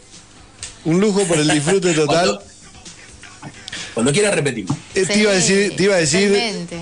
Un 0.84 1.00
lujo 1.00 1.24
por 1.24 1.38
el 1.38 1.48
disfrute 1.48 1.94
total. 1.94 2.40
Cuando 3.94 4.12
quieras 4.12 4.34
repetimos. 4.34 4.76
Eh, 4.94 5.06
te 5.06 5.18
iba 5.18 5.30
a 5.30 5.34
decir, 5.34 5.74
te 5.76 5.84
iba 5.84 5.94
a 5.94 5.98
decir, 5.98 6.36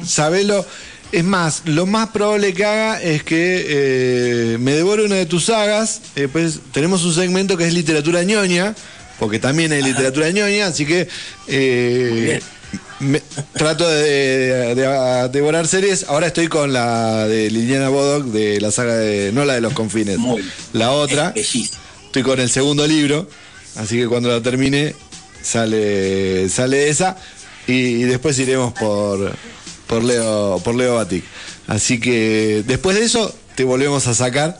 sabelo. 0.04 0.66
Es 1.12 1.24
más, 1.24 1.62
lo 1.66 1.84
más 1.84 2.08
probable 2.08 2.54
que 2.54 2.64
haga 2.64 3.00
es 3.02 3.22
que 3.22 3.66
eh, 3.68 4.58
me 4.58 4.72
devore 4.72 5.04
una 5.04 5.16
de 5.16 5.26
tus 5.26 5.44
sagas. 5.44 6.00
eh, 6.16 6.26
pues 6.32 6.58
tenemos 6.72 7.04
un 7.04 7.12
segmento 7.14 7.56
que 7.58 7.66
es 7.66 7.74
literatura 7.74 8.22
ñoña, 8.24 8.74
porque 9.18 9.38
también 9.38 9.72
hay 9.72 9.82
literatura 9.82 10.30
ñoña, 10.30 10.68
así 10.68 10.86
que 10.86 11.06
eh, 11.48 12.40
me- 13.00 13.22
trato 13.54 13.88
de, 13.88 14.74
de 14.74 15.28
devorar 15.30 15.66
series. 15.66 16.04
Ahora 16.08 16.26
estoy 16.28 16.48
con 16.48 16.72
la 16.72 17.26
de 17.26 17.50
Liliana 17.50 17.88
Bodoc, 17.88 18.26
de 18.26 18.60
la 18.60 18.70
saga 18.70 18.94
de. 18.96 19.32
No 19.32 19.44
la 19.44 19.54
de 19.54 19.60
los 19.60 19.72
confines, 19.72 20.18
la 20.72 20.92
otra. 20.92 21.32
Estoy 22.06 22.22
con 22.22 22.40
el 22.40 22.50
segundo 22.50 22.86
libro, 22.86 23.28
así 23.76 23.96
que 23.96 24.06
cuando 24.06 24.28
la 24.30 24.42
termine 24.42 24.94
sale, 25.42 26.48
sale 26.48 26.88
esa 26.88 27.16
y, 27.66 27.72
y 27.72 28.02
después 28.04 28.38
iremos 28.38 28.72
por, 28.74 29.34
por 29.86 30.04
Leo, 30.04 30.60
por 30.64 30.74
Leo 30.74 30.96
Batic. 30.96 31.24
Así 31.66 31.98
que 32.00 32.64
después 32.66 32.96
de 32.98 33.04
eso 33.04 33.34
te 33.54 33.64
volvemos 33.64 34.06
a 34.06 34.14
sacar 34.14 34.58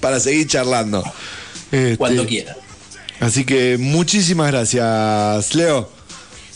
para 0.00 0.20
seguir 0.20 0.46
charlando. 0.46 1.02
Este, 1.72 1.96
Cuando 1.96 2.26
quieras. 2.26 2.56
Así 3.20 3.44
que 3.44 3.76
muchísimas 3.78 4.52
gracias, 4.52 5.54
Leo. 5.56 5.90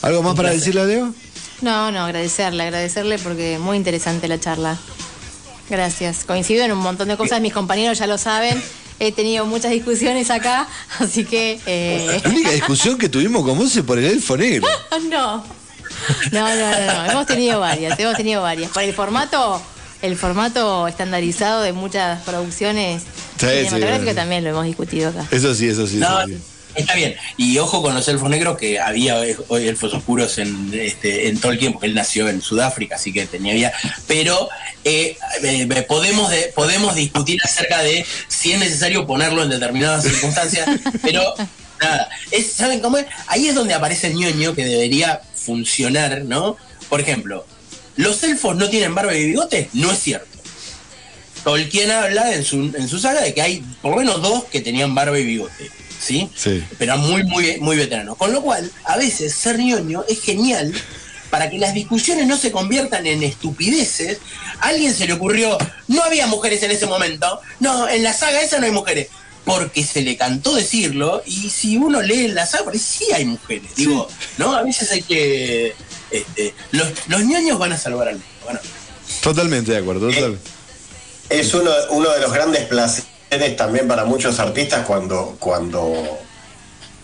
¿Algo 0.02 0.22
más 0.22 0.34
para 0.34 0.50
decirle 0.50 0.80
a 0.80 0.84
Leo? 0.84 1.14
No, 1.60 1.92
no, 1.92 2.04
agradecerle, 2.04 2.64
agradecerle 2.64 3.18
porque 3.18 3.58
muy 3.58 3.76
interesante 3.76 4.26
la 4.28 4.38
charla. 4.40 4.78
Gracias. 5.70 6.24
Coincido 6.24 6.64
en 6.64 6.72
un 6.72 6.78
montón 6.78 7.08
de 7.08 7.16
cosas, 7.16 7.40
mis 7.40 7.52
compañeros 7.52 7.98
ya 7.98 8.06
lo 8.06 8.18
saben. 8.18 8.60
He 8.98 9.10
tenido 9.12 9.46
muchas 9.46 9.70
discusiones 9.72 10.30
acá, 10.30 10.68
así 10.98 11.24
que... 11.24 11.58
eh, 11.66 12.20
La 12.24 12.30
única 12.30 12.50
discusión 12.50 12.98
que 12.98 13.08
tuvimos 13.08 13.44
con 13.44 13.58
vos 13.58 13.74
es 13.74 13.82
por 13.82 13.98
el 13.98 14.04
elfo 14.04 14.36
negro. 14.36 14.68
no. 15.10 15.36
No, 16.32 16.48
no, 16.48 16.54
no, 16.54 16.86
no. 17.04 17.10
Hemos 17.10 17.26
tenido 17.26 17.60
varias, 17.60 17.98
hemos 17.98 18.16
tenido 18.16 18.42
varias. 18.42 18.70
Por 18.70 18.82
el 18.82 18.92
formato, 18.94 19.60
el 20.02 20.16
formato 20.16 20.86
estandarizado 20.88 21.62
de 21.62 21.72
muchas 21.72 22.22
producciones 22.22 23.02
Sí, 23.38 23.46
cinematográficas 23.48 24.10
sí. 24.10 24.14
también 24.16 24.44
lo 24.44 24.50
hemos 24.50 24.64
discutido 24.66 25.10
acá. 25.10 25.26
Eso 25.30 25.54
sí, 25.54 25.68
eso 25.68 25.86
sí. 25.86 25.96
No, 25.96 26.20
eso 26.20 26.28
sí. 26.28 26.38
Está 26.74 26.94
bien. 26.94 27.14
Y 27.36 27.58
ojo 27.58 27.82
con 27.82 27.94
los 27.94 28.06
elfos 28.08 28.30
negros, 28.30 28.56
que 28.56 28.80
había 28.80 29.16
hoy 29.48 29.68
elfos 29.68 29.92
oscuros 29.94 30.38
en, 30.38 30.70
este, 30.72 31.28
en 31.28 31.38
Tolkien, 31.38 31.72
porque 31.72 31.86
él 31.86 31.94
nació 31.94 32.28
en 32.28 32.40
Sudáfrica, 32.40 32.96
así 32.96 33.12
que 33.12 33.26
tenía 33.26 33.52
vida. 33.54 33.72
Pero 34.06 34.48
eh, 34.84 35.16
eh, 35.42 35.84
podemos, 35.86 36.30
de- 36.30 36.52
podemos 36.54 36.94
discutir 36.94 37.40
acerca 37.44 37.82
de 37.82 38.06
si 38.28 38.52
es 38.52 38.58
necesario 38.58 39.06
ponerlo 39.06 39.42
en 39.42 39.50
determinadas 39.50 40.04
circunstancias, 40.04 40.66
pero 41.02 41.34
nada. 41.80 42.08
Es, 42.30 42.52
¿Saben 42.52 42.80
cómo 42.80 42.96
es? 42.98 43.06
Ahí 43.26 43.48
es 43.48 43.54
donde 43.54 43.74
aparece 43.74 44.06
el 44.08 44.14
ñoño 44.16 44.54
que 44.54 44.64
debería 44.64 45.20
funcionar, 45.34 46.22
¿no? 46.24 46.56
Por 46.88 47.00
ejemplo, 47.00 47.46
¿los 47.96 48.22
elfos 48.22 48.56
no 48.56 48.70
tienen 48.70 48.94
barba 48.94 49.14
y 49.14 49.26
bigote? 49.26 49.68
No 49.74 49.92
es 49.92 49.98
cierto. 49.98 50.26
Tolkien 51.44 51.90
habla 51.90 52.32
en 52.34 52.44
su, 52.44 52.56
en 52.76 52.88
su 52.88 52.98
saga 53.00 53.20
de 53.20 53.34
que 53.34 53.42
hay 53.42 53.64
por 53.82 53.90
lo 53.92 53.96
menos 53.98 54.22
dos 54.22 54.44
que 54.44 54.60
tenían 54.60 54.94
barba 54.94 55.18
y 55.18 55.24
bigote, 55.24 55.70
¿sí? 56.02 56.28
Sí. 56.34 56.62
Pero 56.78 56.98
muy, 56.98 57.22
muy, 57.24 57.58
muy 57.60 57.76
veteranos. 57.76 58.16
Con 58.16 58.32
lo 58.32 58.42
cual, 58.42 58.70
a 58.84 58.96
veces 58.96 59.34
ser 59.34 59.58
ñoño 59.58 60.04
es 60.08 60.20
genial 60.20 60.72
para 61.30 61.48
que 61.48 61.58
las 61.58 61.72
discusiones 61.72 62.26
no 62.26 62.36
se 62.36 62.52
conviertan 62.52 63.06
en 63.06 63.22
estupideces. 63.22 64.18
A 64.60 64.68
alguien 64.68 64.94
se 64.94 65.06
le 65.06 65.14
ocurrió, 65.14 65.56
no 65.88 66.02
había 66.02 66.26
mujeres 66.26 66.62
en 66.62 66.72
ese 66.72 66.86
momento, 66.86 67.40
no, 67.60 67.88
en 67.88 68.02
la 68.02 68.12
saga 68.12 68.42
esa 68.42 68.58
no 68.58 68.66
hay 68.66 68.72
mujeres. 68.72 69.08
Porque 69.44 69.82
se 69.82 70.02
le 70.02 70.16
cantó 70.16 70.54
decirlo, 70.54 71.20
y 71.26 71.50
si 71.50 71.76
uno 71.76 72.00
lee 72.00 72.28
la 72.28 72.46
saga, 72.46 72.70
sí 72.74 73.06
hay 73.12 73.24
mujeres. 73.24 73.74
Digo, 73.74 74.08
¿no? 74.38 74.54
A 74.54 74.62
veces 74.62 74.92
hay 74.92 75.02
que. 75.02 75.74
este, 76.12 76.54
los, 76.70 76.88
los 77.08 77.24
ñoños 77.24 77.58
van 77.58 77.72
a 77.72 77.78
salvar 77.78 78.06
al 78.08 78.14
mundo. 78.14 78.28
Bueno, 78.44 78.60
Totalmente 79.20 79.72
de 79.72 79.78
acuerdo, 79.78 80.08
totalmente. 80.10 80.48
Es 81.28 81.54
uno, 81.54 81.72
uno 81.90 82.10
de 82.10 82.20
los 82.20 82.32
grandes 82.32 82.66
placeres 82.66 83.11
también 83.56 83.88
para 83.88 84.04
muchos 84.04 84.38
artistas 84.38 84.84
cuando, 84.86 85.36
cuando 85.38 86.18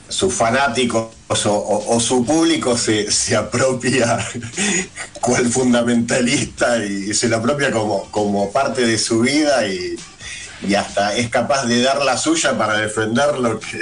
sus 0.08 0.32
fanáticos 0.34 1.08
o, 1.28 1.50
o- 1.50 1.96
o 1.96 2.00
su 2.00 2.24
público 2.24 2.76
se, 2.78 3.10
se 3.10 3.36
apropia 3.36 4.18
cual 5.20 5.46
fundamentalista 5.48 6.84
y 6.84 7.12
se 7.14 7.28
lo 7.28 7.36
apropia 7.36 7.70
como, 7.70 8.10
como 8.10 8.50
parte 8.52 8.86
de 8.86 8.98
su 8.98 9.20
vida 9.20 9.66
y, 9.66 9.96
y 10.66 10.74
hasta 10.74 11.14
es 11.16 11.28
capaz 11.28 11.64
de 11.66 11.82
dar 11.82 12.02
la 12.02 12.16
suya 12.16 12.56
para 12.56 12.78
defender 12.78 13.38
lo 13.38 13.58
que, 13.60 13.78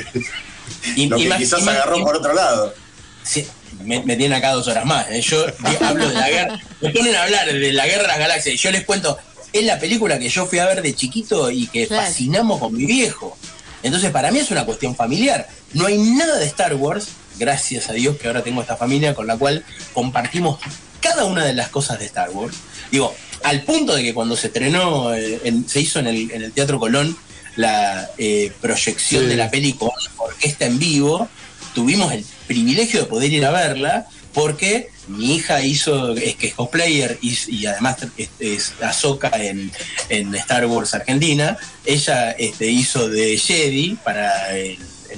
lo 1.08 1.16
que 1.16 1.24
ima- 1.28 1.36
quizás 1.38 1.62
agarró 1.72 1.96
por 2.04 2.16
otro 2.16 2.32
lado. 2.34 2.74
Sí, 3.22 3.46
me, 3.82 4.02
me 4.04 4.16
tienen 4.16 4.36
acá 4.38 4.50
dos 4.52 4.66
horas 4.68 4.84
más. 4.84 5.06
¿eh? 5.10 5.20
Yo 5.20 5.44
di- 5.46 5.84
hablo 5.84 6.08
de 6.08 6.14
la 6.14 6.28
guerra. 6.28 6.60
Me 6.80 6.90
ponen 6.90 7.14
a 7.14 7.22
hablar 7.24 7.46
de 7.52 7.72
la 7.72 7.86
guerra 7.86 8.02
de 8.02 8.08
las 8.08 8.18
galaxias 8.18 8.54
y 8.54 8.58
yo 8.58 8.70
les 8.70 8.84
cuento. 8.84 9.18
Es 9.58 9.64
la 9.64 9.78
película 9.78 10.18
que 10.18 10.28
yo 10.28 10.44
fui 10.46 10.58
a 10.58 10.66
ver 10.66 10.82
de 10.82 10.94
chiquito 10.94 11.50
y 11.50 11.66
que 11.68 11.86
Claro. 11.86 12.02
fascinamos 12.06 12.60
con 12.60 12.74
mi 12.76 12.84
viejo. 12.84 13.36
Entonces, 13.82 14.10
para 14.10 14.30
mí 14.30 14.38
es 14.38 14.50
una 14.50 14.64
cuestión 14.66 14.94
familiar. 14.94 15.48
No 15.72 15.86
hay 15.86 15.96
nada 15.98 16.38
de 16.38 16.44
Star 16.46 16.74
Wars, 16.74 17.08
gracias 17.38 17.88
a 17.88 17.92
Dios 17.92 18.16
que 18.18 18.26
ahora 18.26 18.42
tengo 18.42 18.60
esta 18.60 18.76
familia 18.76 19.14
con 19.14 19.26
la 19.26 19.36
cual 19.36 19.64
compartimos 19.94 20.58
cada 21.00 21.24
una 21.24 21.44
de 21.44 21.54
las 21.54 21.68
cosas 21.68 21.98
de 21.98 22.04
Star 22.06 22.30
Wars. 22.30 22.56
Digo, 22.90 23.14
al 23.44 23.62
punto 23.62 23.94
de 23.94 24.02
que 24.02 24.12
cuando 24.12 24.36
se 24.36 24.48
estrenó, 24.48 25.14
eh, 25.14 25.40
en- 25.44 25.68
se 25.68 25.80
hizo 25.80 26.00
en 26.00 26.08
el, 26.08 26.30
en 26.32 26.42
el 26.42 26.52
Teatro 26.52 26.78
Colón 26.78 27.16
la 27.56 28.10
eh, 28.18 28.52
proyección 28.60 29.22
Sí. 29.22 29.28
de 29.28 29.36
la 29.36 29.50
película 29.50 29.92
orquesta 30.18 30.66
en 30.66 30.78
vivo, 30.78 31.28
tuvimos 31.74 32.12
el 32.12 32.24
privilegio 32.46 33.00
de 33.00 33.06
poder 33.06 33.32
ir 33.32 33.44
a 33.46 33.50
verla 33.50 34.06
porque 34.36 34.90
mi 35.08 35.36
hija 35.36 35.62
hizo, 35.62 36.12
es 36.12 36.36
que 36.36 36.48
es 36.48 36.54
cosplayer 36.54 37.18
y, 37.22 37.38
y 37.48 37.64
además 37.64 37.96
es, 38.18 38.28
es 38.38 38.74
Ahsoka 38.82 39.30
en, 39.30 39.72
en 40.10 40.34
Star 40.34 40.66
Wars 40.66 40.92
Argentina, 40.92 41.56
ella 41.86 42.32
este, 42.32 42.66
hizo 42.66 43.08
de 43.08 43.38
Jedi 43.38 43.96
para 44.04 44.54
el, 44.54 44.76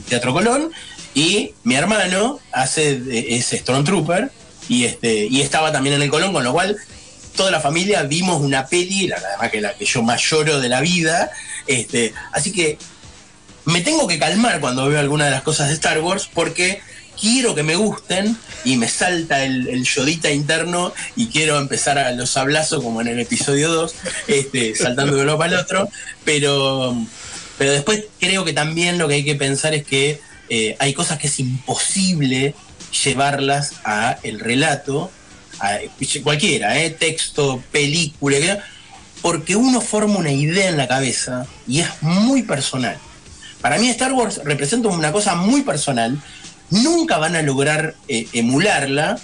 Teatro 0.09 0.33
Colón 0.33 0.71
y 1.15 1.53
mi 1.65 1.75
hermano 1.75 2.39
hace 2.53 3.01
es 3.37 3.47
Stormtrooper 3.47 4.31
y 4.69 4.85
este 4.85 5.27
y 5.27 5.41
estaba 5.41 5.73
también 5.73 5.97
en 5.97 6.03
el 6.03 6.11
Colón, 6.11 6.33
con 6.33 6.45
lo 6.45 6.53
cual 6.53 6.77
toda 7.35 7.51
la 7.51 7.59
familia 7.59 8.05
vimos 8.05 8.41
una 8.41 8.69
peli, 8.69 9.09
la 9.09 9.17
además 9.17 9.51
que 9.51 9.61
la 9.61 9.75
que 9.75 9.85
yo 9.85 10.01
más 10.05 10.23
de 10.31 10.69
la 10.69 10.81
vida, 10.81 11.33
este, 11.67 12.15
así 12.33 12.53
que 12.53 12.79
me 13.65 13.81
tengo 13.81 14.07
que 14.07 14.21
calmar 14.21 14.61
cuando 14.61 14.87
veo 14.87 15.01
alguna 15.01 15.25
de 15.25 15.33
las 15.33 15.43
cosas 15.43 15.67
de 15.67 15.75
Star 15.75 15.99
Wars 15.99 16.31
porque 16.33 16.81
quiero 17.21 17.55
que 17.55 17.63
me 17.63 17.77
gusten 17.77 18.37
y 18.65 18.77
me 18.77 18.89
salta 18.89 19.45
el, 19.45 19.69
el 19.69 19.85
yodita 19.85 20.31
interno 20.31 20.93
y 21.17 21.27
quiero 21.29 21.59
empezar 21.59 21.99
a 21.99 22.13
los 22.13 22.31
sablazos 22.31 22.83
como 22.83 23.01
en 23.01 23.09
el 23.09 23.19
episodio 23.21 23.71
2, 23.73 23.95
este, 24.29 24.75
saltando 24.77 25.17
de 25.17 25.23
uno 25.23 25.39
para 25.39 25.55
el 25.55 25.59
otro, 25.61 25.89
pero, 26.25 26.97
pero 27.57 27.73
después 27.73 28.05
creo 28.21 28.45
que 28.45 28.53
también 28.53 28.99
lo 28.99 29.09
que 29.09 29.15
hay 29.15 29.25
que 29.25 29.35
pensar 29.35 29.75
es 29.75 29.85
que 29.85 30.21
eh, 30.49 30.77
hay 30.79 30.95
cosas 30.95 31.19
que 31.19 31.27
es 31.27 31.39
imposible 31.41 32.55
llevarlas 33.05 33.75
a 33.85 34.19
el 34.23 34.41
relato, 34.41 35.11
a 35.61 35.79
cualquiera, 36.23 36.79
eh, 36.81 36.91
texto, 36.91 37.63
película, 37.73 38.39
que- 38.39 38.59
porque 39.21 39.57
uno 39.57 39.81
forma 39.81 40.17
una 40.19 40.31
idea 40.31 40.69
en 40.69 40.77
la 40.77 40.87
cabeza 40.87 41.47
y 41.67 41.81
es 41.81 41.89
muy 42.01 42.45
personal. 42.45 42.97
Para 43.61 43.77
mí 43.79 43.89
Star 43.91 44.13
Wars 44.13 44.41
representa 44.45 44.89
una 44.89 45.11
cosa 45.11 45.35
muy 45.35 45.63
personal. 45.63 46.17
Nunca 46.71 47.19
van 47.19 47.37
a 47.37 47.43
lograr 47.43 47.95
eh, 48.09 48.27
emularla. 48.33 49.19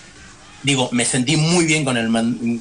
Digo, 0.63 0.89
me 0.93 1.05
sentí 1.05 1.37
muy 1.37 1.67
bien 1.67 1.85
con 1.85 1.99
el 1.99 2.09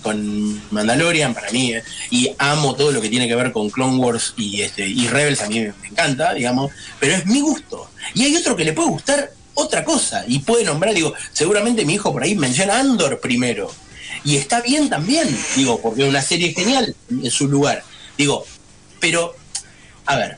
con 0.01 0.61
Mandalorian 0.71 1.33
para 1.33 1.49
mí 1.51 1.73
eh, 1.73 1.83
y 2.09 2.31
amo 2.37 2.75
todo 2.75 2.91
lo 2.91 2.99
que 2.99 3.09
tiene 3.09 3.29
que 3.29 3.35
ver 3.35 3.53
con 3.53 3.69
Clone 3.69 3.97
Wars 3.97 4.33
y 4.35 4.61
este 4.61 4.85
y 4.85 5.07
Rebels 5.07 5.41
a 5.41 5.47
mí 5.47 5.61
me, 5.61 5.73
me 5.81 5.87
encanta, 5.87 6.33
digamos, 6.33 6.71
pero 6.99 7.15
es 7.15 7.25
mi 7.25 7.39
gusto. 7.39 7.89
Y 8.13 8.23
hay 8.23 8.35
otro 8.35 8.57
que 8.57 8.65
le 8.65 8.73
puede 8.73 8.89
gustar 8.89 9.31
otra 9.53 9.85
cosa 9.85 10.25
y 10.27 10.39
puede 10.39 10.65
nombrar, 10.65 10.93
digo, 10.93 11.13
seguramente 11.31 11.85
mi 11.85 11.93
hijo 11.93 12.11
por 12.11 12.23
ahí 12.23 12.35
menciona 12.35 12.79
Andor 12.79 13.21
primero 13.21 13.71
y 14.23 14.37
está 14.37 14.61
bien 14.61 14.89
también, 14.89 15.27
digo, 15.55 15.81
porque 15.81 16.03
es 16.03 16.09
una 16.09 16.21
serie 16.21 16.53
genial 16.53 16.95
en 17.09 17.31
su 17.31 17.47
lugar. 17.47 17.83
Digo, 18.17 18.45
pero 18.99 19.35
a 20.05 20.15
ver, 20.15 20.37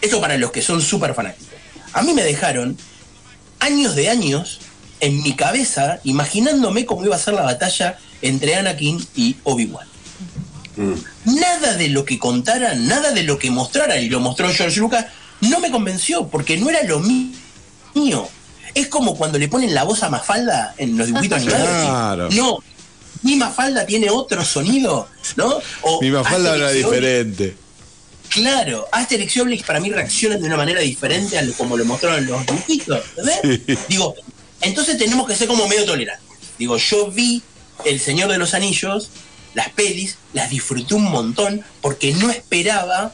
esto 0.00 0.20
para 0.20 0.36
los 0.36 0.50
que 0.50 0.62
son 0.62 0.82
súper 0.82 1.14
fanáticos. 1.14 1.48
A 1.92 2.02
mí 2.02 2.12
me 2.12 2.22
dejaron 2.22 2.76
años 3.62 3.94
de 3.96 4.08
años 4.10 4.58
en 5.00 5.22
mi 5.22 5.34
cabeza 5.34 5.98
imaginándome 6.04 6.84
cómo 6.86 7.04
iba 7.04 7.16
a 7.16 7.18
ser 7.18 7.34
la 7.34 7.42
batalla 7.42 7.98
entre 8.20 8.54
Anakin 8.56 9.04
y 9.16 9.36
Obi-Wan. 9.44 9.86
Nada 11.24 11.74
de 11.74 11.88
lo 11.88 12.04
que 12.04 12.18
contaran, 12.18 12.86
nada 12.86 13.12
de 13.12 13.22
lo 13.24 13.38
que 13.38 13.50
mostraran, 13.50 14.02
y 14.02 14.08
lo 14.08 14.20
mostró 14.20 14.48
George 14.52 14.80
Lucas, 14.80 15.06
no 15.40 15.60
me 15.60 15.70
convenció, 15.70 16.28
porque 16.28 16.56
no 16.56 16.70
era 16.70 16.82
lo 16.84 17.00
mío. 17.00 18.28
Es 18.74 18.86
como 18.88 19.14
cuando 19.16 19.38
le 19.38 19.48
ponen 19.48 19.74
la 19.74 19.82
voz 19.84 20.02
a 20.02 20.08
Mafalda 20.08 20.74
en 20.78 20.96
los 20.96 21.06
dibujitos 21.08 21.38
animados. 21.42 21.68
Claro. 21.68 22.28
No, 22.32 22.58
mi 23.22 23.36
Mafalda 23.36 23.84
tiene 23.84 24.08
otro 24.10 24.44
sonido, 24.44 25.08
¿no? 25.36 25.58
O 25.82 26.00
Mi 26.00 26.10
Mafalda 26.10 26.56
Obelix- 26.56 26.72
diferente. 26.72 27.56
Claro, 28.32 28.88
Asterix 28.92 29.36
y 29.36 29.40
Obelix 29.40 29.62
para 29.64 29.80
mí 29.80 29.90
reaccionan 29.90 30.40
de 30.40 30.46
una 30.46 30.56
manera 30.56 30.80
diferente 30.80 31.38
a 31.38 31.42
lo- 31.42 31.52
como 31.54 31.76
lo 31.76 31.84
mostraron 31.84 32.24
los 32.26 32.46
dibujitos. 32.46 33.02
Sí. 33.42 33.62
Digo, 33.88 34.14
entonces 34.60 34.96
tenemos 34.96 35.26
que 35.26 35.34
ser 35.36 35.48
como 35.48 35.66
medio 35.68 35.84
tolerantes. 35.84 36.26
Digo, 36.58 36.76
yo 36.78 37.10
vi 37.10 37.42
El 37.84 38.00
Señor 38.00 38.30
de 38.30 38.38
los 38.38 38.54
Anillos, 38.54 39.10
las 39.54 39.68
pelis, 39.70 40.16
las 40.32 40.48
disfruté 40.50 40.94
un 40.94 41.04
montón 41.10 41.62
porque 41.80 42.12
no 42.14 42.30
esperaba 42.30 43.12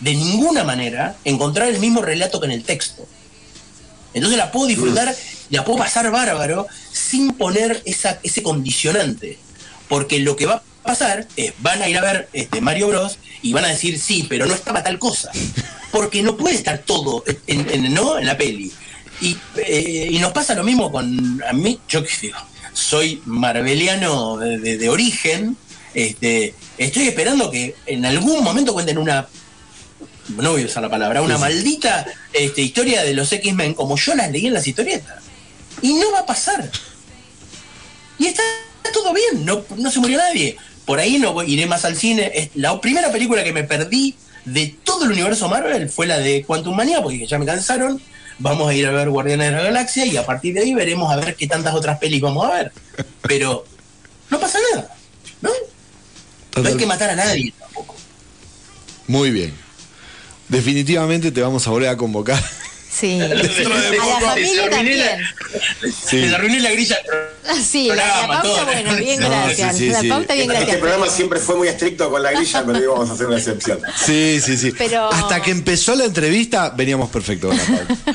de 0.00 0.14
ninguna 0.14 0.62
manera 0.62 1.16
encontrar 1.24 1.68
el 1.68 1.78
mismo 1.80 2.02
relato 2.02 2.38
que 2.40 2.46
en 2.46 2.52
el 2.52 2.62
texto. 2.64 3.06
Entonces 4.12 4.38
la 4.38 4.52
puedo 4.52 4.66
disfrutar, 4.66 5.16
la 5.50 5.64
puedo 5.64 5.78
pasar 5.78 6.10
bárbaro 6.10 6.66
sin 6.92 7.32
poner 7.32 7.82
esa, 7.86 8.20
ese 8.22 8.42
condicionante. 8.42 9.38
Porque 9.88 10.18
lo 10.20 10.36
que 10.36 10.46
va 10.46 10.54
a 10.56 10.62
pasar 10.84 11.26
es, 11.36 11.52
van 11.58 11.82
a 11.82 11.88
ir 11.88 11.98
a 11.98 12.02
ver 12.02 12.28
este, 12.32 12.60
Mario 12.60 12.88
Bros. 12.88 13.18
y 13.42 13.52
van 13.52 13.64
a 13.64 13.68
decir, 13.68 13.98
sí, 13.98 14.26
pero 14.28 14.46
no 14.46 14.54
estaba 14.54 14.82
tal 14.82 14.98
cosa. 14.98 15.30
Porque 15.90 16.22
no 16.22 16.36
puede 16.36 16.54
estar 16.56 16.78
todo 16.78 17.24
en, 17.46 17.68
en- 17.70 17.92
¿no? 17.94 18.18
en 18.18 18.26
la 18.26 18.36
peli. 18.36 18.72
Y, 19.20 19.36
eh, 19.56 20.08
y 20.10 20.18
nos 20.18 20.32
pasa 20.32 20.54
lo 20.54 20.64
mismo 20.64 20.90
con 20.92 21.42
a 21.48 21.52
mí, 21.52 21.78
yo 21.88 22.02
digo, 22.20 22.36
soy 22.72 23.22
marbeliano 23.26 24.36
de, 24.38 24.58
de- 24.58 24.76
de 24.78 24.88
origen, 24.88 25.56
este, 25.94 26.54
estoy 26.78 27.08
esperando 27.08 27.50
que 27.50 27.76
en 27.86 28.04
algún 28.04 28.42
momento 28.42 28.72
cuenten 28.72 28.98
una 28.98 29.28
no 30.38 30.52
voy 30.52 30.62
a 30.62 30.66
usar 30.66 30.82
la 30.82 30.88
palabra, 30.90 31.20
una 31.22 31.36
maldita 31.38 32.06
este, 32.32 32.62
historia 32.62 33.04
de 33.04 33.12
los 33.14 33.30
X-Men 33.30 33.74
como 33.74 33.96
yo 33.96 34.14
las 34.14 34.30
leí 34.32 34.46
en 34.46 34.54
las 34.54 34.66
historietas. 34.66 35.22
Y 35.82 35.92
no 35.92 36.10
va 36.12 36.20
a 36.20 36.26
pasar. 36.26 36.70
Y 38.18 38.26
está 38.28 38.42
todo 38.92 39.12
bien, 39.12 39.44
no, 39.44 39.64
no 39.76 39.90
se 39.90 40.00
murió 40.00 40.18
nadie. 40.18 40.56
Por 40.84 40.98
ahí 41.00 41.18
no 41.18 41.32
voy- 41.32 41.50
iré 41.52 41.66
más 41.66 41.84
al 41.84 41.96
cine. 41.96 42.50
La 42.54 42.80
primera 42.80 43.10
película 43.10 43.42
que 43.44 43.52
me 43.52 43.64
perdí 43.64 44.14
de 44.44 44.76
todo 44.84 45.04
el 45.04 45.12
universo 45.12 45.48
Marvel 45.48 45.88
fue 45.88 46.06
la 46.06 46.18
de 46.18 46.44
Quantum 46.44 46.76
Manía, 46.76 47.00
porque 47.02 47.26
ya 47.26 47.38
me 47.38 47.46
cansaron. 47.46 48.00
Vamos 48.38 48.68
a 48.68 48.74
ir 48.74 48.86
a 48.86 48.90
ver 48.90 49.08
Guardianes 49.10 49.50
de 49.50 49.56
la 49.56 49.62
Galaxia 49.62 50.04
y 50.06 50.16
a 50.16 50.26
partir 50.26 50.54
de 50.54 50.60
ahí 50.60 50.74
veremos 50.74 51.10
a 51.12 51.16
ver 51.16 51.36
qué 51.36 51.46
tantas 51.46 51.72
otras 51.74 51.98
pelis 51.98 52.20
vamos 52.20 52.44
a 52.44 52.52
ver. 52.54 52.72
Pero 53.22 53.64
no 54.30 54.40
pasa 54.40 54.58
nada, 54.72 54.94
¿no? 55.40 55.50
No 56.60 56.68
hay 56.68 56.74
que 56.76 56.86
matar 56.86 57.10
a 57.10 57.16
nadie 57.16 57.52
tampoco. 57.58 57.94
Muy 59.06 59.30
bien. 59.30 59.54
Definitivamente 60.48 61.30
te 61.32 61.40
vamos 61.42 61.66
a 61.66 61.70
volver 61.70 61.88
a 61.88 61.96
convocar. 61.96 62.42
Sí. 62.98 63.20
A 63.20 63.26
Dentro 63.28 63.76
de 63.80 63.90
la 63.96 64.02
poco, 64.04 64.20
familia 64.20 64.54
se 64.54 64.62
arruiné 64.62 64.96
la- 64.96 65.06
también. 65.08 65.20
Sí. 66.08 66.28
Se 66.28 66.34
arruiné 66.34 66.60
la 66.60 66.70
grilla. 66.70 66.96
Sí, 67.62 67.88
la, 67.88 67.96
la 67.96 68.26
pauta, 68.28 68.42
todo. 68.42 68.64
bueno, 68.66 68.96
bien 68.96 69.20
No, 69.20 69.28
gracias. 69.28 69.76
sí, 69.76 69.84
sí, 69.86 69.90
la 69.90 70.00
sí. 70.00 70.08
pauta, 70.08 70.34
bien 70.34 70.46
Este 70.50 70.56
gracias. 70.60 70.80
programa 70.80 71.08
siempre 71.08 71.40
fue 71.40 71.56
muy 71.56 71.68
estricto 71.68 72.08
con 72.10 72.22
la 72.22 72.30
grilla, 72.32 72.64
pero 72.64 72.82
íbamos 72.82 73.10
a 73.10 73.12
hacer 73.14 73.26
una 73.26 73.36
excepción. 73.38 73.80
Sí, 74.06 74.40
sí, 74.44 74.56
sí. 74.56 74.72
Pero- 74.78 75.12
Hasta 75.12 75.42
que 75.42 75.50
empezó 75.50 75.94
la 75.94 76.04
entrevista, 76.04 76.70
veníamos 76.70 77.10
perfecto 77.10 77.48
con 77.48 77.56
la 77.58 77.64
pauta. 77.64 77.96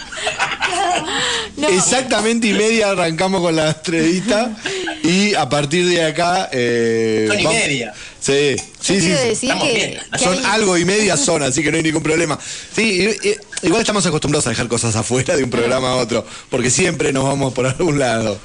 No, 1.58 1.68
Exactamente 1.68 2.48
y 2.48 2.54
media 2.54 2.92
arrancamos 2.92 3.42
con 3.42 3.56
la 3.56 3.70
entrevista 3.70 4.56
y 5.04 5.34
a 5.34 5.50
partir 5.50 5.86
de 5.88 6.06
acá. 6.06 6.50
Eh, 6.54 7.26
Son 7.28 7.40
y 7.40 7.44
vamos- 7.44 7.60
media. 7.60 7.94
Sí, 8.22 8.56
sí, 8.58 9.00
sí. 9.00 9.00
quiero 9.00 9.18
sí. 9.22 9.28
decir 9.28 9.50
Estamos 9.50 9.68
que, 9.68 9.74
bien. 9.74 10.00
que 10.14 10.20
Son 10.20 10.38
hay- 10.38 10.44
algo 10.46 10.78
y 10.78 10.86
media 10.86 11.18
son, 11.18 11.42
así 11.44 11.64
que 11.64 11.72
no 11.72 11.78
hay 11.78 11.84
ningún 11.84 12.04
problema. 12.04 12.40
Sí, 12.76 12.82
i- 13.24 13.28
i- 13.30 13.36
igual 13.64 13.82
estamos 13.82 14.06
acostumbrados 14.06 14.48
a 14.48 14.50
dejar 14.52 14.68
cosas 14.68 14.96
afuera 14.96 15.36
de 15.36 15.44
un 15.44 15.50
programa 15.50 15.92
a 15.92 15.96
otro, 15.98 16.26
porque 16.50 16.70
siempre 16.70 17.14
nos 17.14 17.24
vamos 17.24 17.54
por 17.54 17.66
algún 17.68 18.00
lado. 18.00 18.38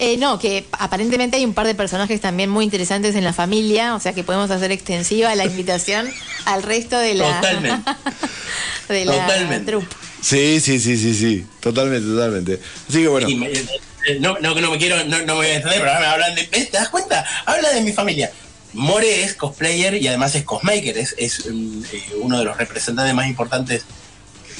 Eh, 0.00 0.16
no, 0.16 0.40
que 0.40 0.66
aparentemente 0.72 1.36
hay 1.36 1.44
un 1.44 1.54
par 1.54 1.66
de 1.68 1.74
personajes 1.76 2.20
también 2.20 2.50
muy 2.50 2.64
interesantes 2.64 3.14
en 3.14 3.22
la 3.22 3.32
familia, 3.32 3.94
o 3.94 4.00
sea 4.00 4.12
que 4.12 4.24
podemos 4.24 4.50
hacer 4.50 4.72
extensiva 4.72 5.32
la 5.36 5.44
invitación 5.44 6.10
al 6.46 6.62
resto 6.64 6.98
de 6.98 7.14
la, 7.14 7.36
Totalmente. 7.40 7.90
de 8.88 9.04
la 9.04 9.12
Totalmente. 9.12 9.70
troupe. 9.72 9.86
Sí, 10.20 10.58
sí, 10.60 10.80
sí, 10.80 10.96
sí, 10.96 11.14
sí. 11.14 11.46
Totalmente, 11.60 12.08
totalmente. 12.08 12.60
Así 12.88 13.02
que 13.02 13.08
bueno. 13.08 13.28
Me- 13.28 13.52
eh, 13.52 14.18
no, 14.20 14.36
no, 14.40 14.54
que 14.54 14.60
no 14.60 14.70
me 14.70 14.78
quiero, 14.78 14.96
no, 15.04 15.18
no 15.20 15.26
me 15.26 15.32
voy 15.32 15.46
a 15.46 15.54
entender, 15.54 15.78
pero 15.78 15.90
ahora 15.92 16.00
me 16.00 16.06
hablan 16.06 16.34
de. 16.34 16.48
¿ves? 16.50 16.70
¿Te 16.70 16.76
das 16.76 16.88
cuenta? 16.88 17.24
Habla 17.46 17.70
de 17.70 17.80
mi 17.82 17.92
familia. 17.92 18.32
More 18.72 19.22
es 19.22 19.34
cosplayer 19.34 19.94
y 19.94 20.08
además 20.08 20.34
es 20.34 20.42
cosmaker, 20.42 20.98
es, 20.98 21.14
es, 21.16 21.46
mm, 21.48 21.82
eh, 21.92 22.02
uno 22.20 22.38
de 22.38 22.44
los 22.44 22.56
representantes 22.56 23.14
más 23.14 23.28
importantes 23.28 23.84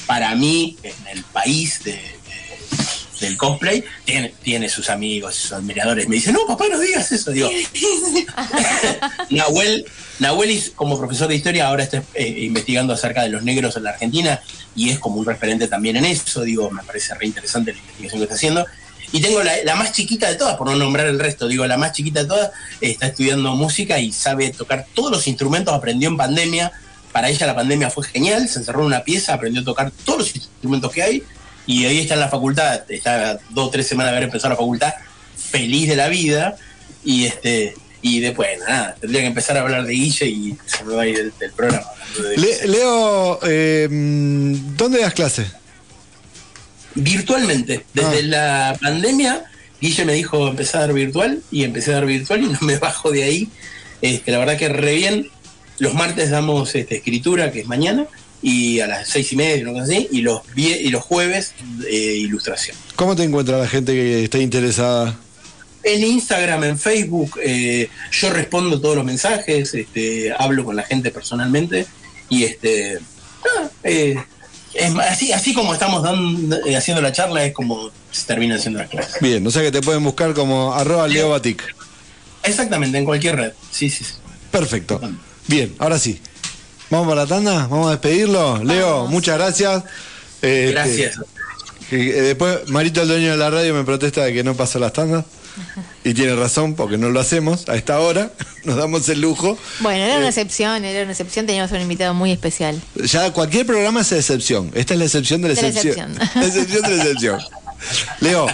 para 0.05 0.33
mí 0.35 0.77
en 0.83 1.07
el 1.17 1.23
país 1.23 1.83
de, 1.83 1.93
de- 1.93 2.15
del 3.21 3.37
cosplay. 3.37 3.83
Tiene, 4.03 4.33
tiene 4.43 4.67
sus 4.69 4.89
amigos, 4.89 5.35
sus 5.35 5.51
admiradores. 5.53 6.07
Me 6.09 6.15
dice, 6.17 6.31
no, 6.33 6.45
papá, 6.45 6.65
no 6.69 6.79
digas 6.79 7.11
eso. 7.11 7.31
Digo, 7.31 7.49
Nahuel, 9.29 9.85
Nahuel 10.19 10.61
como 10.75 10.97
profesor 10.97 11.27
de 11.27 11.35
historia 11.35 11.67
ahora 11.67 11.83
está 11.83 12.03
eh, 12.13 12.27
investigando 12.41 12.93
acerca 12.93 13.23
de 13.23 13.29
los 13.29 13.43
negros 13.43 13.75
en 13.77 13.83
la 13.83 13.91
Argentina 13.91 14.41
y 14.75 14.89
es 14.89 14.99
como 14.99 15.15
un 15.17 15.25
referente 15.25 15.67
también 15.67 15.95
en 15.97 16.05
eso, 16.05 16.41
digo, 16.41 16.69
me 16.69 16.83
parece 16.83 17.13
re 17.15 17.25
interesante 17.27 17.71
la 17.73 17.79
investigación 17.79 18.19
que 18.19 18.23
está 18.23 18.35
haciendo. 18.35 18.65
Y 19.11 19.21
tengo 19.21 19.41
la, 19.43 19.53
la 19.63 19.75
más 19.75 19.93
chiquita 19.93 20.27
de 20.27 20.35
todas, 20.35 20.57
por 20.57 20.67
no 20.67 20.75
nombrar 20.75 21.05
el 21.07 21.19
resto, 21.19 21.47
digo, 21.47 21.65
la 21.65 21.77
más 21.77 21.93
chiquita 21.93 22.23
de 22.23 22.27
todas 22.27 22.51
está 22.81 23.07
estudiando 23.07 23.55
música 23.55 23.99
y 23.99 24.11
sabe 24.11 24.49
tocar 24.51 24.85
todos 24.93 25.11
los 25.11 25.27
instrumentos, 25.27 25.73
aprendió 25.73 26.09
en 26.09 26.17
pandemia, 26.17 26.71
para 27.15 27.29
ella 27.29 27.47
la 27.47 27.55
pandemia 27.55 27.89
fue 27.89 28.05
genial, 28.05 28.49
se 28.49 28.59
encerró 28.59 28.81
en 28.81 28.87
una 28.87 29.01
pieza, 29.05 29.33
aprendió 29.33 29.61
a 29.61 29.63
tocar 29.63 29.89
todos 30.03 30.19
los 30.19 30.35
instrumentos 30.35 30.91
que 30.91 31.01
hay 31.01 31.23
y 31.65 31.85
ahí 31.85 31.99
está 31.99 32.15
en 32.15 32.19
la 32.19 32.27
facultad, 32.27 32.81
está 32.91 33.39
dos 33.51 33.67
o 33.67 33.69
tres 33.69 33.87
semanas 33.87 34.11
de 34.11 34.17
haber 34.17 34.23
empezado 34.27 34.49
la 34.49 34.57
facultad 34.57 34.93
feliz 35.37 35.87
de 35.87 35.95
la 35.95 36.09
vida 36.09 36.57
y 37.05 37.23
este 37.23 37.73
y 38.01 38.19
después 38.19 38.49
nada, 38.67 38.95
tendría 38.99 39.21
que 39.21 39.27
empezar 39.27 39.55
a 39.57 39.61
hablar 39.61 39.85
de 39.85 39.93
Guille 39.93 40.25
y 40.27 40.57
se 40.65 40.83
me 40.83 40.93
va 40.93 41.03
a 41.03 41.07
ir 41.07 41.15
del, 41.17 41.33
del 41.39 41.51
programa. 41.53 41.85
hablando 41.87 42.29
de- 42.29 42.37
Le- 42.37 42.67
Leo, 42.67 43.39
eh, 43.43 43.87
¿dónde 44.77 44.99
das 44.99 45.13
clase? 45.13 45.45
virtualmente. 46.95 47.85
Desde 47.93 48.23
la 48.23 48.77
pandemia, 48.81 49.43
Guille 49.81 50.05
me 50.05 50.13
dijo 50.13 50.47
empezar 50.47 50.81
a 50.81 50.85
dar 50.87 50.93
virtual 50.93 51.41
y 51.51 51.63
empecé 51.63 51.91
a 51.91 51.95
dar 51.95 52.05
virtual 52.05 52.43
y 52.43 52.47
no 52.47 52.59
me 52.61 52.77
bajo 52.87 53.11
de 53.11 53.23
ahí. 53.23 53.49
Este, 54.01 54.31
la 54.31 54.39
verdad 54.39 54.57
que 54.57 54.69
re 54.69 54.95
bien. 54.95 55.29
Los 55.79 55.93
martes 55.93 56.29
damos 56.29 56.73
este, 56.75 56.97
escritura, 56.97 57.51
que 57.51 57.61
es 57.61 57.67
mañana, 57.67 58.07
y 58.41 58.79
a 58.79 58.87
las 58.87 59.09
seis 59.09 59.31
y 59.33 59.35
media, 59.35 59.65
así, 59.81 60.07
y 60.11 60.21
los, 60.21 60.41
y 60.55 60.89
los 60.89 61.03
jueves 61.03 61.53
eh, 61.89 62.15
ilustración. 62.17 62.77
¿Cómo 62.95 63.15
te 63.15 63.23
encuentra 63.23 63.57
la 63.57 63.67
gente 63.67 63.93
que 63.93 64.23
está 64.23 64.37
interesada? 64.37 65.17
En 65.83 66.03
Instagram, 66.03 66.63
en 66.63 66.79
Facebook, 66.79 67.39
eh, 67.43 67.89
yo 68.11 68.29
respondo 68.31 68.81
todos 68.81 68.95
los 68.95 69.05
mensajes, 69.05 69.73
este, 69.73 70.33
hablo 70.37 70.63
con 70.63 70.75
la 70.75 70.83
gente 70.83 71.11
personalmente 71.11 71.85
y 72.27 72.43
este 72.43 72.97
ah, 73.43 73.69
eh, 73.83 74.15
es 74.73 74.95
así, 74.95 75.31
así 75.31 75.53
como 75.53 75.73
estamos 75.73 76.03
dando, 76.03 76.57
eh, 76.65 76.75
haciendo 76.75 77.01
la 77.01 77.11
charla 77.11 77.45
es 77.45 77.53
como 77.53 77.91
se 78.11 78.25
termina 78.25 78.55
haciendo 78.55 78.79
la 78.79 78.87
clase. 78.87 79.19
Bien, 79.21 79.45
o 79.45 79.51
sea 79.51 79.61
que 79.61 79.71
te 79.71 79.81
pueden 79.81 80.03
buscar 80.03 80.33
como 80.33 80.73
arroba 80.73 81.07
Leo 81.07 81.29
Batic. 81.29 81.75
Exactamente, 82.43 82.97
en 82.97 83.05
cualquier 83.05 83.35
red. 83.35 83.53
Sí, 83.71 83.89
sí, 83.89 84.03
sí. 84.03 84.13
Perfecto. 84.51 84.99
Bien, 85.47 85.73
ahora 85.79 85.99
sí. 85.99 86.19
¿Vamos 86.89 87.07
para 87.07 87.21
la 87.23 87.27
tanda? 87.27 87.67
¿Vamos 87.67 87.87
a 87.87 87.91
despedirlo? 87.91 88.63
Leo, 88.63 89.07
muchas 89.07 89.37
gracias. 89.37 89.83
Este, 90.41 90.71
Gracias. 90.71 91.19
eh, 91.91 91.95
después 91.97 92.69
Marito, 92.69 93.01
el 93.01 93.07
dueño 93.07 93.31
de 93.31 93.37
la 93.37 93.49
radio, 93.49 93.73
me 93.73 93.83
protesta 93.83 94.23
de 94.23 94.33
que 94.33 94.43
no 94.43 94.55
pasa 94.55 94.79
las 94.79 94.93
tandas. 94.93 95.25
Y 96.03 96.13
tiene 96.13 96.35
razón, 96.35 96.75
porque 96.75 96.97
no 96.97 97.09
lo 97.09 97.19
hacemos 97.19 97.69
a 97.69 97.75
esta 97.75 97.99
hora. 97.99 98.31
Nos 98.65 98.75
damos 98.75 99.07
el 99.09 99.21
lujo. 99.21 99.57
Bueno, 99.79 100.03
era 100.03 100.15
Eh. 100.15 100.17
una 100.19 100.27
excepción, 100.27 100.83
era 100.83 101.03
una 101.03 101.11
excepción, 101.11 101.45
teníamos 101.45 101.71
un 101.71 101.81
invitado 101.81 102.13
muy 102.13 102.31
especial. 102.31 102.79
Ya 102.95 103.31
cualquier 103.31 103.65
programa 103.65 104.01
es 104.01 104.11
excepción. 104.11 104.69
Esta 104.75 104.93
es 104.93 104.99
la 104.99 105.05
excepción 105.05 105.41
de 105.41 105.49
la 105.49 105.55
De 105.55 105.61
la 105.61 105.67
excepción. 105.69 106.11
excepción. 106.11 106.41
La 106.41 106.47
excepción 106.47 106.81
de 106.83 106.89
la 106.89 107.03
excepción. 107.03 107.39
Leo, 108.19 108.47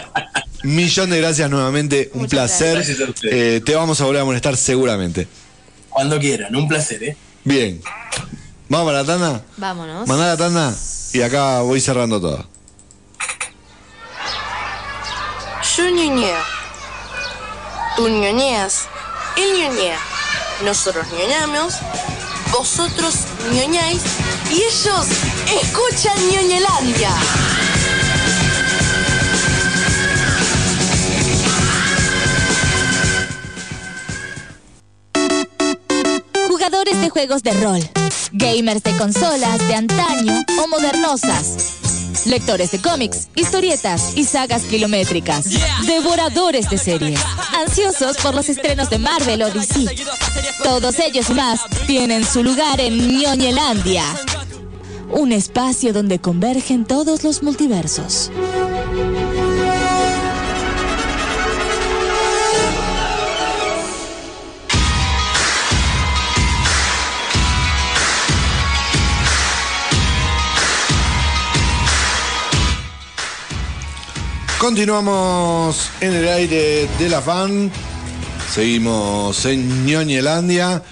millón 0.63 1.09
de 1.09 1.17
gracias 1.19 1.49
nuevamente. 1.49 2.11
Un 2.13 2.21
Muchas 2.21 2.31
placer. 2.31 2.75
gracias 2.75 2.99
a 3.01 3.03
ustedes. 3.09 3.33
Eh, 3.33 3.61
te 3.65 3.75
vamos 3.75 3.99
a 3.99 4.05
volver 4.05 4.21
a 4.21 4.25
molestar 4.25 4.55
seguramente. 4.55 5.27
Cuando 5.91 6.17
quieran, 6.19 6.55
un 6.55 6.67
placer, 6.67 7.03
¿eh? 7.03 7.17
Bien. 7.43 7.81
¿Vamos 8.69 8.87
para 8.87 9.03
la 9.03 9.05
tanda? 9.05 9.43
Vámonos. 9.57 10.07
Mandá 10.07 10.27
la 10.27 10.37
tanda 10.37 10.73
y 11.13 11.21
acá 11.21 11.61
voy 11.61 11.81
cerrando 11.81 12.19
todo. 12.21 12.45
Yo 15.75 15.89
ñoñeo. 15.89 16.37
Tú 17.97 18.07
ñoñeas. 18.07 18.87
Él 19.35 19.59
ñoñea. 19.59 19.99
Nosotros 20.63 21.05
ñoñamos. 21.11 21.75
Vosotros 22.51 23.15
ñoñáis. 23.51 24.01
Y 24.49 24.63
ellos 24.63 25.07
escuchan 25.61 26.17
ñoñelandia. 26.29 27.11
De 36.81 37.11
juegos 37.11 37.43
de 37.43 37.51
rol, 37.61 37.79
gamers 38.31 38.81
de 38.81 38.97
consolas 38.97 39.65
de 39.67 39.75
antaño 39.75 40.43
o 40.61 40.67
modernosas, 40.67 42.25
lectores 42.25 42.71
de 42.71 42.81
cómics, 42.81 43.27
historietas 43.35 44.17
y 44.17 44.23
sagas 44.23 44.63
kilométricas, 44.63 45.45
devoradores 45.85 46.71
de 46.71 46.79
series, 46.79 47.19
ansiosos 47.53 48.17
por 48.17 48.33
los 48.33 48.49
estrenos 48.49 48.89
de 48.89 48.97
Marvel 48.97 49.43
o 49.43 49.51
DC. 49.51 49.85
Todos 50.63 50.97
ellos 50.99 51.29
más 51.29 51.61
tienen 51.85 52.25
su 52.25 52.43
lugar 52.43 52.81
en 52.81 53.19
Ñoñelandia, 53.19 54.03
un 55.11 55.33
espacio 55.33 55.93
donde 55.93 56.19
convergen 56.19 56.85
todos 56.85 57.23
los 57.23 57.43
multiversos. 57.43 58.31
Continuamos 74.61 75.89
en 76.01 76.13
el 76.13 76.27
aire 76.27 76.87
de 76.99 77.09
la 77.09 77.19
fan. 77.19 77.71
Seguimos 78.53 79.43
en 79.45 79.87
Ñoñelandia. 79.87 80.83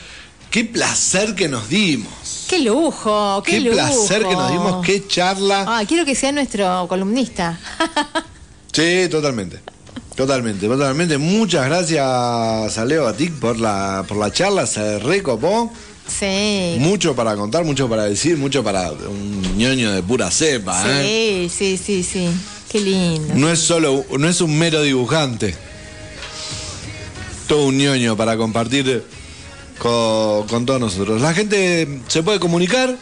Qué 0.50 0.66
placer 0.66 1.36
que 1.36 1.48
nos 1.48 1.70
dimos. 1.70 2.48
¡Qué 2.50 2.58
lujo! 2.62 3.44
¡Qué, 3.46 3.52
Qué, 3.52 3.60
lujo! 3.60 3.76
placer 3.76 4.26
que 4.26 4.34
nos 4.34 4.50
dimos. 4.50 4.84
Qué 4.84 5.06
charla. 5.06 5.66
Ah, 5.68 5.84
quiero 5.88 6.04
que 6.04 6.16
sea 6.16 6.32
nuestro 6.32 6.88
columnista. 6.90 7.60
Sí, 8.72 9.08
totalmente. 9.10 9.60
Totalmente, 10.16 10.68
totalmente. 10.68 11.18
Muchas 11.20 11.66
gracias 11.66 12.78
a 12.78 12.86
Leo 12.86 13.04
Batic 13.04 13.34
por 13.34 13.60
la, 13.60 14.04
por 14.08 14.18
la 14.18 14.32
charla. 14.32 14.66
Se 14.66 14.98
recopó. 14.98 15.72
Sí. 16.08 16.78
Mucho 16.80 17.16
para 17.16 17.36
contar, 17.36 17.66
mucho 17.66 17.88
para 17.88 18.06
decir, 18.06 18.38
mucho 18.38 18.64
para 18.64 18.91
un 18.91 19.58
ñoño 19.58 19.91
de 19.91 20.02
pura 20.02 20.32
cepa. 20.32 20.84
¿eh? 20.88 21.48
Sí, 21.50 21.78
sí, 21.78 21.78
sí, 21.78 22.04
sí. 22.04 22.30
Qué 22.70 22.80
lindo. 22.80 23.34
No 23.36 23.50
es 23.52 23.60
solo, 23.60 24.06
no 24.18 24.28
es 24.28 24.41
un 24.41 24.58
mero 24.58 24.82
dibujante. 24.84 25.56
Todo 27.48 27.66
un 27.66 27.78
ñoño 27.78 28.16
para 28.16 28.38
compartir 28.38 29.04
con, 29.80 30.48
con 30.48 30.66
todos 30.66 30.80
nosotros. 30.80 31.20
La 31.22 31.34
gente 31.34 31.88
se 32.08 32.22
puede 32.22 32.40
comunicar. 32.40 32.96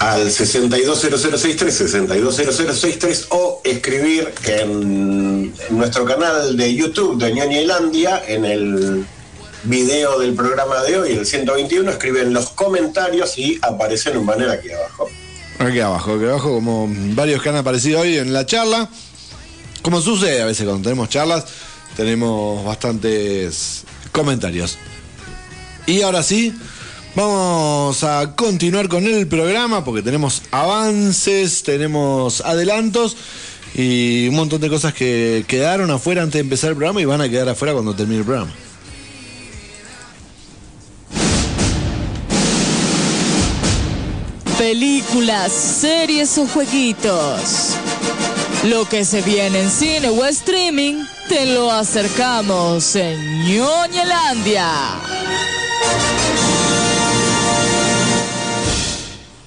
al 0.00 0.30
620063, 0.30 1.74
620063 1.74 3.26
o 3.30 3.60
escribir 3.64 4.32
en, 4.44 5.52
en 5.68 5.78
nuestro 5.78 6.04
canal 6.04 6.56
de 6.56 6.74
YouTube 6.74 7.18
de 7.22 7.32
Ñoñelandia 7.32 8.22
en 8.26 8.44
el 8.44 9.04
video 9.64 10.18
del 10.18 10.34
programa 10.34 10.82
de 10.82 10.98
hoy, 10.98 11.12
el 11.12 11.26
121, 11.26 11.90
escriben 11.90 12.32
los 12.32 12.50
comentarios 12.50 13.38
y 13.38 13.58
aparecen 13.62 14.16
un 14.16 14.26
banner 14.26 14.50
aquí 14.50 14.70
abajo. 14.70 15.08
Aquí 15.58 15.80
abajo, 15.80 16.14
aquí 16.14 16.24
abajo, 16.24 16.54
como 16.54 16.88
varios 17.14 17.42
que 17.42 17.48
han 17.48 17.56
aparecido 17.56 18.00
hoy 18.00 18.16
en 18.16 18.32
la 18.32 18.46
charla. 18.46 18.88
Como 19.82 20.00
sucede 20.00 20.40
a 20.40 20.46
veces 20.46 20.64
cuando 20.64 20.84
tenemos 20.84 21.08
charlas, 21.08 21.46
tenemos 21.96 22.64
bastantes 22.64 23.84
comentarios. 24.12 24.78
Y 25.86 26.02
ahora 26.02 26.22
sí, 26.22 26.54
vamos 27.16 28.04
a 28.04 28.36
continuar 28.36 28.88
con 28.88 29.04
el 29.04 29.26
programa 29.26 29.84
porque 29.84 30.02
tenemos 30.02 30.42
avances, 30.52 31.64
tenemos 31.64 32.40
adelantos 32.42 33.16
y 33.74 34.28
un 34.28 34.36
montón 34.36 34.60
de 34.60 34.68
cosas 34.68 34.94
que 34.94 35.44
quedaron 35.48 35.90
afuera 35.90 36.22
antes 36.22 36.34
de 36.34 36.40
empezar 36.40 36.70
el 36.70 36.76
programa 36.76 37.00
y 37.00 37.04
van 37.04 37.20
a 37.20 37.28
quedar 37.28 37.48
afuera 37.48 37.72
cuando 37.72 37.96
termine 37.96 38.20
el 38.20 38.24
programa. 38.24 38.52
Películas, 44.68 45.50
series 45.50 46.36
o 46.36 46.46
jueguitos. 46.46 47.74
Lo 48.64 48.86
que 48.86 49.02
se 49.02 49.22
viene 49.22 49.60
en 49.62 49.70
cine 49.70 50.10
o 50.10 50.26
streaming, 50.26 51.06
te 51.26 51.46
lo 51.46 51.72
acercamos 51.72 52.94
en 52.94 53.18
Ñoñelandia. 53.46 54.70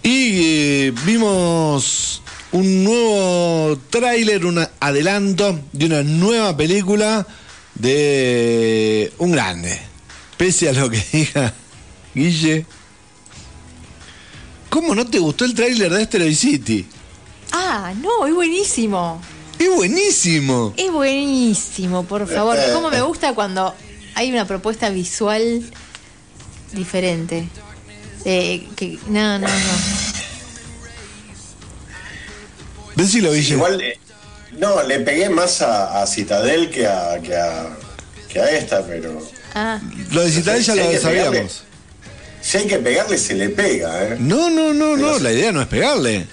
Y 0.01 0.87
eh, 0.87 0.93
vimos 1.05 2.23
un 2.51 2.83
nuevo 2.83 3.77
tráiler, 3.91 4.43
un 4.43 4.67
adelanto 4.79 5.59
de 5.71 5.85
una 5.85 6.01
nueva 6.01 6.57
película 6.57 7.27
de 7.75 9.13
un 9.19 9.33
grande. 9.33 9.79
Pese 10.35 10.69
a 10.69 10.73
lo 10.73 10.89
que 10.89 10.99
diga 11.13 11.53
Guille. 12.15 12.65
¿Cómo 14.71 14.95
no 14.95 15.05
te 15.05 15.19
gustó 15.19 15.43
el 15.43 15.53
tráiler 15.53 15.91
de 15.91 16.01
Asteroid 16.01 16.33
City? 16.33 16.87
Ah, 17.51 17.93
no, 18.01 18.25
es 18.25 18.33
buenísimo. 18.33 19.21
Es 19.59 19.69
buenísimo. 19.69 20.73
Es 20.77 20.89
buenísimo, 20.89 22.05
por 22.05 22.25
favor. 22.25 22.57
¿Cómo 22.73 22.89
me 22.89 23.01
gusta 23.01 23.35
cuando 23.35 23.75
hay 24.15 24.31
una 24.31 24.45
propuesta 24.47 24.89
visual 24.89 25.61
diferente? 26.71 27.49
Eh, 28.23 28.65
que, 28.77 28.97
no, 29.07 29.37
no, 29.39 29.47
no. 29.47 29.53
Decilo, 32.95 33.33
Guille. 33.33 33.55
Igual, 33.55 33.81
eh, 33.81 33.99
no, 34.57 34.81
le 34.83 35.01
pegué 35.01 35.29
más 35.29 35.61
a, 35.61 36.01
a 36.01 36.07
Citadel 36.07 36.69
que 36.69 36.87
a, 36.87 37.19
que 37.21 37.35
a, 37.35 37.77
que 38.29 38.39
a 38.39 38.49
esta, 38.51 38.85
pero 38.85 39.21
Ah, 39.53 39.81
Lo 40.11 40.21
de 40.21 40.31
Citadel 40.31 40.63
ya 40.63 40.75
lo 40.75 40.97
sabíamos. 40.97 41.63
Si 42.41 42.57
hay 42.57 42.67
que 42.67 42.77
pegarle, 42.79 43.17
se 43.17 43.35
le 43.35 43.49
pega, 43.49 44.03
¿eh? 44.03 44.17
No, 44.19 44.49
no, 44.49 44.73
no, 44.73 44.97
no. 44.97 45.19
La 45.19 45.31
idea 45.31 45.51
no 45.51 45.61
es 45.61 45.67
pegarle. 45.67 46.25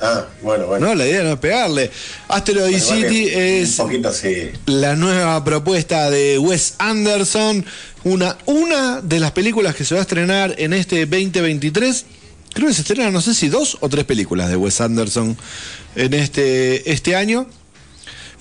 Ah, 0.00 0.26
bueno, 0.42 0.66
bueno. 0.66 0.86
No, 0.86 0.94
la 0.94 1.06
idea 1.06 1.22
no 1.24 1.32
es 1.32 1.38
pegarle. 1.38 1.90
Asteroid 2.28 2.70
Bueno, 2.70 2.86
vale, 2.86 3.08
City 3.08 3.28
es 3.32 3.78
Un 3.78 3.86
poquito 3.86 4.12
sí. 4.12 4.50
la 4.66 4.94
nueva 4.94 5.42
propuesta 5.44 6.08
de 6.08 6.38
Wes 6.38 6.74
Anderson, 6.78 7.64
una, 8.04 8.38
una 8.46 9.00
de 9.00 9.18
las 9.18 9.32
películas 9.32 9.74
que 9.74 9.84
se 9.84 9.94
va 9.94 10.00
a 10.00 10.02
estrenar 10.02 10.54
en 10.58 10.72
este 10.72 11.04
2023. 11.04 12.04
Creo 12.54 12.68
que 12.68 12.74
se 12.74 12.82
estrenan, 12.82 13.12
no 13.12 13.20
sé 13.20 13.34
si 13.34 13.48
dos 13.48 13.76
o 13.80 13.88
tres 13.88 14.04
películas 14.04 14.48
de 14.48 14.56
Wes 14.56 14.80
Anderson 14.80 15.36
en 15.96 16.14
este, 16.14 16.90
este 16.90 17.16
año. 17.16 17.46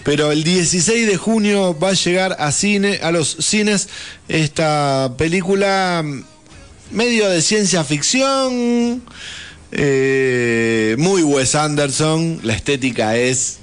Pero 0.04 0.32
el 0.32 0.44
16 0.44 1.08
de 1.08 1.18
junio 1.18 1.78
va 1.78 1.90
a 1.90 1.94
llegar 1.94 2.38
a 2.40 2.52
cine, 2.52 3.00
a 3.02 3.12
los 3.12 3.36
cines, 3.40 3.90
esta 4.30 5.16
película 5.18 6.06
medio 6.92 7.30
de 7.30 7.42
ciencia 7.42 7.84
ficción, 7.84 9.02
eh, 9.72 10.96
muy 10.98 11.24
Wes 11.24 11.56
Anderson, 11.56 12.40
la 12.44 12.54
estética 12.54 13.16
es 13.18 13.58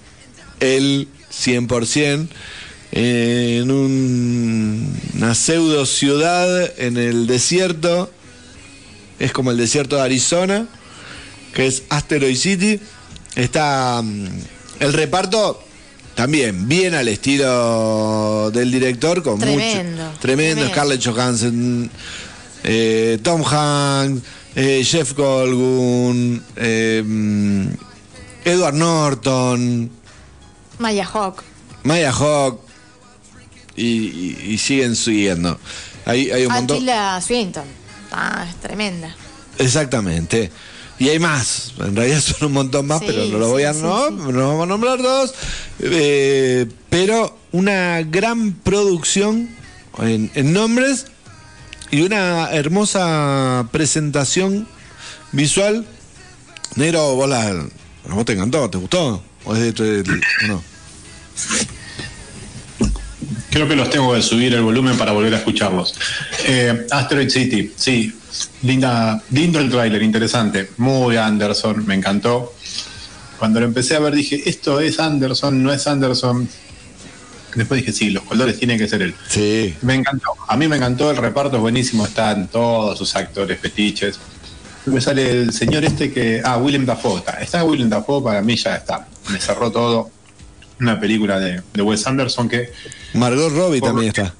el 0.60 1.08
100%, 1.30 2.28
eh, 2.92 3.60
en 3.62 3.70
un- 3.70 5.00
una 5.16 5.34
pseudo 5.34 5.86
ciudad 5.86 6.72
en 6.78 6.96
el 6.96 7.26
desierto, 7.26 8.10
es 9.18 9.32
como 9.32 9.50
el 9.50 9.56
desierto 9.56 9.96
de 9.96 10.02
Arizona, 10.02 10.66
que 11.54 11.66
es 11.66 11.82
Asteroid 11.88 12.36
City, 12.36 12.78
está 13.36 14.00
mm, 14.02 14.26
el 14.80 14.92
reparto 14.92 15.60
también 16.14 16.68
bien 16.68 16.94
al 16.94 17.08
estilo 17.08 18.50
del 18.52 18.70
director, 18.70 19.22
con 19.24 19.38
Tremendo, 19.40 19.62
mucho, 19.62 19.72
tremendo, 19.74 20.18
tremendo. 20.20 20.68
Scarlett 20.68 21.04
Johansson, 21.04 21.90
eh, 22.64 23.18
Tom 23.22 23.42
Hanks, 23.44 24.22
eh, 24.56 24.82
Jeff 24.84 25.12
Goldblum, 25.14 26.40
eh, 26.56 27.02
mm, 27.04 27.66
Edward 28.44 28.74
Norton, 28.74 29.90
Maya 30.78 31.04
Hawk. 31.06 31.42
Maya 31.84 32.12
Hawk 32.12 32.60
y, 33.76 33.84
y- 33.86 34.38
y 34.52 34.58
siguen 34.58 34.96
siguiendo. 34.96 35.58
Hay, 36.06 36.30
hay 36.30 36.46
un 36.46 36.52
montón. 36.52 36.76
Attila 36.78 37.20
Swinton. 37.20 37.64
Ah, 38.12 38.46
es 38.48 38.56
tremenda. 38.56 39.14
Exactamente. 39.58 40.50
Y 40.98 41.08
hay 41.08 41.18
más, 41.18 41.72
en 41.80 41.96
realidad 41.96 42.20
son 42.20 42.46
un 42.48 42.52
montón 42.52 42.86
más, 42.86 43.00
Sí, 43.00 43.06
pero 43.08 43.24
no 43.26 43.38
lo 43.38 43.48
voy 43.50 43.64
a 43.64 43.74
sí, 43.74 43.80
no, 43.82 43.90
vamos 44.20 44.62
a 44.62 44.66
nombrar 44.66 45.02
dos. 45.02 45.34
Eh, 45.80 46.66
pero 46.88 47.36
una 47.52 48.02
gran 48.02 48.52
producción 48.52 49.48
en, 49.98 50.30
en 50.34 50.52
nombres 50.52 51.06
y 51.94 52.02
una 52.02 52.50
hermosa 52.50 53.68
presentación 53.70 54.66
visual. 55.32 55.86
Negro, 56.76 57.14
vos, 57.14 57.28
la, 57.28 57.66
vos 58.08 58.24
te 58.24 58.32
encantó, 58.32 58.68
¿te 58.68 58.78
gustó? 58.78 59.22
¿O 59.44 59.54
es 59.54 59.60
de 59.60 59.72
tu- 59.72 59.84
o 60.44 60.46
no? 60.48 60.62
Creo 63.50 63.68
que 63.68 63.76
los 63.76 63.88
tengo 63.90 64.12
que 64.12 64.22
subir 64.22 64.52
el 64.54 64.62
volumen 64.62 64.98
para 64.98 65.12
volver 65.12 65.32
a 65.34 65.38
escucharlos. 65.38 65.94
Eh, 66.46 66.86
Asteroid 66.90 67.28
City, 67.30 67.72
sí. 67.76 68.12
Linda, 68.62 69.22
lindo 69.30 69.60
el 69.60 69.70
tráiler, 69.70 70.02
interesante. 70.02 70.70
Muy 70.78 71.16
Anderson, 71.16 71.86
me 71.86 71.94
encantó. 71.94 72.52
Cuando 73.38 73.60
lo 73.60 73.66
empecé 73.66 73.94
a 73.94 74.00
ver 74.00 74.14
dije, 74.14 74.42
esto 74.48 74.80
es 74.80 74.98
Anderson, 74.98 75.62
no 75.62 75.72
es 75.72 75.86
Anderson. 75.86 76.48
Después 77.54 77.80
dije, 77.80 77.92
sí, 77.92 78.10
los 78.10 78.24
colores 78.24 78.58
tienen 78.58 78.78
que 78.78 78.88
ser 78.88 79.02
él. 79.02 79.14
Sí. 79.28 79.74
Me 79.82 79.94
encantó. 79.94 80.30
A 80.48 80.56
mí 80.56 80.66
me 80.68 80.76
encantó, 80.76 81.10
el 81.10 81.16
reparto 81.16 81.56
es 81.56 81.62
buenísimo, 81.62 82.04
están 82.04 82.48
todos 82.48 82.98
sus 82.98 83.14
actores 83.16 83.58
fetiches. 83.60 84.18
Me 84.86 85.00
sale 85.00 85.30
el 85.30 85.52
señor 85.52 85.84
este 85.84 86.12
que. 86.12 86.42
Ah, 86.44 86.58
Willem 86.58 86.84
Dafoe 86.84 87.18
está. 87.18 87.32
Está 87.40 87.64
Willem 87.64 87.88
Dafoe, 87.88 88.22
para 88.22 88.42
mí 88.42 88.56
ya 88.56 88.76
está. 88.76 89.06
Me 89.30 89.40
cerró 89.40 89.70
todo. 89.70 90.10
Una 90.80 90.98
película 90.98 91.38
de, 91.38 91.62
de 91.72 91.82
Wes 91.82 92.04
Anderson 92.06 92.48
que 92.48 92.72
Margot 93.14 93.52
Robbie 93.52 93.78
Por- 93.80 93.90
también 93.90 94.08
está. 94.08 94.34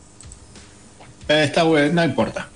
eh, 1.28 1.44
está 1.44 1.62
bueno, 1.62 1.92
no 1.94 2.04
importa. 2.04 2.48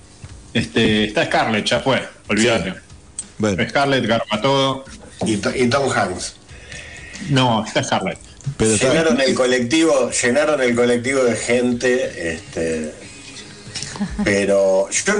Este, 0.53 1.05
está 1.05 1.25
Scarlett, 1.25 1.65
ya 1.65 1.79
fue, 1.79 2.05
olvídate. 2.27 2.73
Bueno, 3.37 3.63
Scarlett 3.69 4.05
garpa 4.05 4.41
todo. 4.41 4.83
Y, 5.25 5.33
y 5.35 5.67
Tom 5.69 5.89
Hanks. 5.91 6.35
No, 7.29 7.63
está 7.65 7.83
Scarlett. 7.83 8.19
Pero 8.57 8.71
está- 8.73 8.89
Llenaron 8.89 9.19
el 9.21 9.33
colectivo, 9.35 10.11
llenaron 10.11 10.61
el 10.61 10.75
colectivo 10.75 11.23
de 11.23 11.35
gente, 11.35 12.33
este, 12.33 12.93
pero 14.23 14.89
yo 14.89 15.13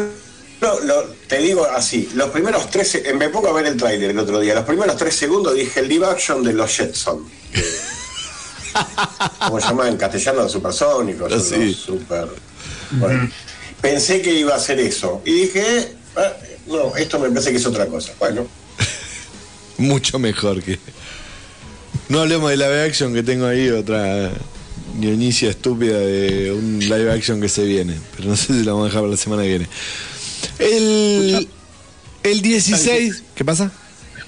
te 1.27 1.37
digo 1.39 1.65
así, 1.65 2.09
los 2.15 2.29
primeros 2.29 2.69
tres, 2.69 2.89
se- 2.89 3.13
me 3.13 3.29
pongo 3.29 3.47
a 3.49 3.53
ver 3.53 3.65
el 3.65 3.77
tráiler 3.77 4.11
el 4.11 4.19
otro 4.19 4.39
día, 4.39 4.55
los 4.55 4.65
primeros 4.65 4.97
tres 4.97 5.15
segundos 5.15 5.53
dije 5.55 5.79
el 5.81 5.87
live 5.87 6.05
action 6.05 6.43
de 6.43 6.53
los 6.53 6.71
Jetson. 6.75 7.27
¿Cómo 9.39 9.59
se 9.59 9.67
llama 9.67 9.87
en 9.87 9.97
castellano? 9.97 10.43
Los 10.43 10.51
supersónicos, 10.51 11.31
Ah, 11.33 11.39
sí. 11.39 11.65
los 11.69 11.75
super. 11.77 12.27
Bueno, 12.91 13.29
pensé 13.81 14.21
que 14.21 14.31
iba 14.33 14.55
a 14.55 14.59
ser 14.59 14.79
eso. 14.79 15.21
Y 15.25 15.33
dije, 15.33 15.93
ah, 16.15 16.33
no, 16.67 16.95
esto 16.95 17.19
me 17.19 17.29
parece 17.29 17.51
que 17.51 17.57
es 17.57 17.65
otra 17.65 17.87
cosa. 17.87 18.13
Bueno, 18.19 18.47
mucho 19.77 20.19
mejor 20.19 20.61
que. 20.61 20.79
No 22.09 22.21
hablemos 22.21 22.49
de 22.49 22.57
live 22.57 22.83
action 22.83 23.13
que 23.13 23.21
tengo 23.21 23.45
ahí, 23.45 23.69
otra 23.69 24.31
ñoñicia 24.97 25.51
estúpida 25.51 25.99
de 25.99 26.51
un 26.51 26.79
live 26.79 27.11
action 27.11 27.39
que 27.39 27.47
se 27.47 27.63
viene. 27.63 27.95
Pero 28.17 28.29
no 28.29 28.35
sé 28.35 28.47
si 28.47 28.63
la 28.63 28.71
vamos 28.73 28.85
a 28.85 28.87
dejar 28.87 29.01
para 29.01 29.11
la 29.11 29.17
semana 29.17 29.43
que 29.43 29.49
viene. 29.49 29.67
El, 30.57 31.47
el 32.23 32.41
16. 32.41 33.23
¿Qué 33.35 33.45
pasa? 33.45 33.71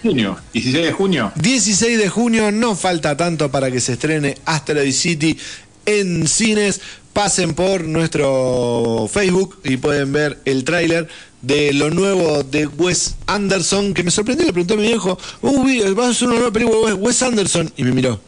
Junio, 0.03 0.37
16 0.53 0.85
de 0.85 0.91
junio. 0.91 1.31
16 1.35 1.97
de 1.97 2.09
junio, 2.09 2.51
no 2.51 2.75
falta 2.75 3.17
tanto 3.17 3.51
para 3.51 3.71
que 3.71 3.79
se 3.79 3.93
estrene 3.93 4.37
Asteroid 4.45 4.93
City 4.93 5.37
en 5.85 6.27
cines. 6.27 6.81
Pasen 7.13 7.55
por 7.55 7.83
nuestro 7.83 9.09
Facebook 9.11 9.59
y 9.63 9.77
pueden 9.77 10.13
ver 10.13 10.39
el 10.45 10.63
tráiler 10.63 11.09
de 11.41 11.73
lo 11.73 11.89
nuevo 11.89 12.43
de 12.43 12.67
Wes 12.67 13.15
Anderson, 13.25 13.93
que 13.93 14.03
me 14.03 14.11
sorprendió, 14.11 14.45
le 14.45 14.53
pregunté 14.53 14.73
a 14.75 14.77
mi 14.77 14.83
viejo, 14.83 15.17
uh, 15.41 15.63
vi- 15.63 15.81
va 15.93 16.09
a 16.09 16.13
ser 16.13 16.27
una 16.27 16.35
nueva 16.37 16.51
película 16.53 16.89
de 16.89 16.93
Wes- 16.95 17.21
Anderson, 17.23 17.71
y 17.77 17.83
me 17.83 17.91
miró. 17.91 18.19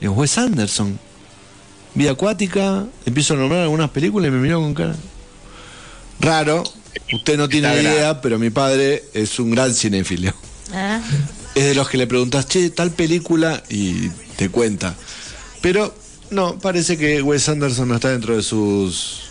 Digo, 0.00 0.12
Wes 0.14 0.38
Anderson. 0.38 0.98
Vida 1.94 2.12
acuática, 2.12 2.86
empiezo 3.04 3.34
a 3.34 3.36
nombrar 3.36 3.62
algunas 3.62 3.90
películas 3.90 4.28
y 4.28 4.30
me 4.32 4.38
miró 4.40 4.60
con 4.60 4.74
cara. 4.74 4.96
Raro, 6.20 6.62
usted 7.12 7.36
no 7.36 7.48
tiene 7.48 7.68
Está 7.68 7.82
idea, 7.82 7.94
grave. 8.00 8.18
pero 8.22 8.38
mi 8.38 8.50
padre 8.50 9.04
es 9.12 9.38
un 9.38 9.50
gran 9.50 9.74
cinéfilo. 9.74 10.32
Ah, 10.72 11.00
Es 11.54 11.64
de 11.64 11.74
los 11.74 11.88
que 11.88 11.98
le 11.98 12.06
preguntas, 12.06 12.46
che, 12.48 12.70
tal 12.70 12.92
película 12.92 13.62
y 13.68 14.08
te 14.36 14.48
cuenta. 14.48 14.94
Pero 15.60 15.94
no, 16.30 16.58
parece 16.58 16.96
que 16.96 17.20
Wes 17.20 17.48
Anderson 17.48 17.88
no 17.88 17.96
está 17.96 18.08
dentro 18.08 18.36
de 18.36 18.42
sus 18.42 19.24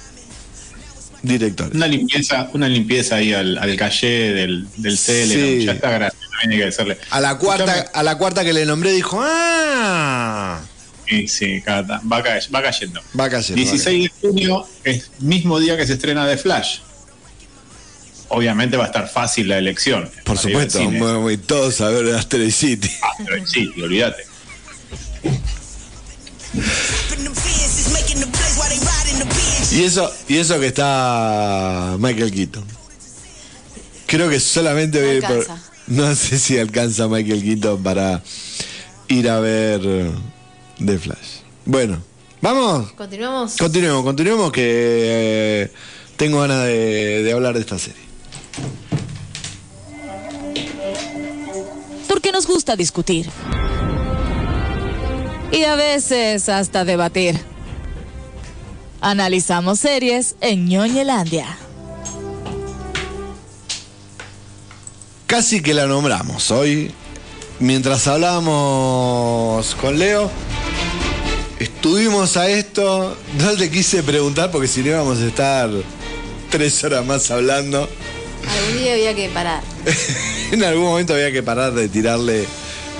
directores. 1.24 1.74
Una 1.76 1.88
limpieza, 1.88 2.50
una 2.54 2.68
limpieza 2.68 3.16
ahí 3.16 3.34
al, 3.34 3.58
al 3.58 3.76
calle 3.76 4.08
del, 4.34 4.68
del 4.78 4.98
Sí. 4.98 5.66
ya 5.66 5.74
está 5.74 5.90
grande, 5.92 6.16
también 6.32 6.52
hay 6.52 6.58
que 6.60 6.66
decirle. 6.66 6.98
A 7.10 7.20
la 7.22 7.38
cuarta, 7.38 7.66
Escuchame. 7.66 7.90
a 7.94 8.04
la 8.04 8.18
cuarta 8.18 8.44
que 8.44 8.54
le 8.54 8.66
nombré 8.66 8.92
dijo, 8.92 9.20
¡ah! 9.22 10.60
Sí, 11.08 11.28
sí, 11.28 11.60
va, 11.68 11.86
ca- 11.86 12.02
va 12.06 12.24
cayendo. 12.64 13.02
Va 13.20 13.30
cayendo. 13.30 13.56
16 13.62 14.04
de 14.22 14.28
junio 14.30 14.66
es 14.84 15.12
mismo 15.20 15.60
día 15.60 15.76
que 15.78 15.86
se 15.86 15.94
estrena 15.94 16.26
The 16.28 16.38
Flash. 16.38 16.80
Obviamente 18.30 18.78
va 18.78 18.86
a 18.86 18.88
estar 18.88 19.10
fácil 19.10 19.50
la 19.50 19.58
elección. 19.58 20.10
Por 20.24 20.38
supuesto, 20.38 20.80
ir 21.30 21.42
todos 21.42 21.82
a 21.82 21.90
ver 21.90 22.16
Asteroid 22.16 22.52
City. 22.52 22.90
Pero 23.26 23.46
sí, 23.46 23.70
olvídate. 23.84 24.24
Y 29.72 29.84
eso, 29.84 30.12
y 30.28 30.38
eso 30.38 30.60
que 30.60 30.68
está 30.68 31.96
Michael 31.98 32.32
Keaton. 32.32 32.66
Creo 34.06 34.30
que 34.30 34.40
solamente 34.40 35.00
No 35.00 35.06
voy 35.06 35.16
a 35.16 35.18
ir 35.18 35.24
por- 35.24 35.32
alcanza. 35.38 35.64
No 35.88 36.16
sé 36.16 36.40
si 36.40 36.58
alcanza 36.60 37.08
Michael 37.08 37.42
Keaton 37.44 37.82
para 37.84 38.22
ir 39.08 39.30
a 39.30 39.40
ver 39.40 39.82
eh, 39.84 40.12
The 40.86 40.98
Flash. 41.00 41.40
Bueno, 41.66 42.02
vamos. 42.42 42.92
continuamos. 42.94 43.56
Continuemos, 43.58 44.04
continuemos 44.04 44.52
que 44.52 44.62
eh, 44.64 45.72
tengo 46.18 46.42
ganas 46.42 46.66
de, 46.66 47.24
de 47.24 47.32
hablar 47.34 47.54
de 47.56 47.62
esta 47.62 47.78
serie. 47.80 48.02
Porque 52.08 52.32
nos 52.32 52.46
gusta 52.46 52.76
discutir. 52.76 53.30
Y 55.52 55.64
a 55.64 55.76
veces 55.76 56.48
hasta 56.50 56.84
debatir. 56.86 57.40
Analizamos 59.02 59.80
series 59.80 60.36
en 60.42 60.68
ñoñelandia. 60.68 61.58
Casi 65.26 65.62
que 65.64 65.74
la 65.74 65.88
nombramos 65.88 66.52
hoy. 66.52 66.92
Mientras 67.60 68.08
hablábamos 68.08 69.74
con 69.76 69.98
Leo, 69.98 70.30
estuvimos 71.60 72.38
a 72.38 72.48
esto. 72.50 73.18
No 73.40 73.58
te 73.58 73.72
quise 73.72 74.04
preguntar 74.04 74.52
porque 74.52 74.68
si 74.68 74.82
no 74.82 74.90
íbamos 74.90 75.18
a 75.20 75.26
estar 75.26 75.70
tres 76.52 76.84
horas 76.84 77.04
más 77.04 77.32
hablando. 77.32 77.90
Algún 78.48 78.84
día 78.84 78.94
había 78.94 79.16
que 79.16 79.30
parar. 79.30 79.64
En 80.52 80.64
algún 80.66 80.84
momento 80.84 81.14
había 81.14 81.32
que 81.32 81.42
parar 81.42 81.74
de 81.74 81.88
tirarle 81.88 82.46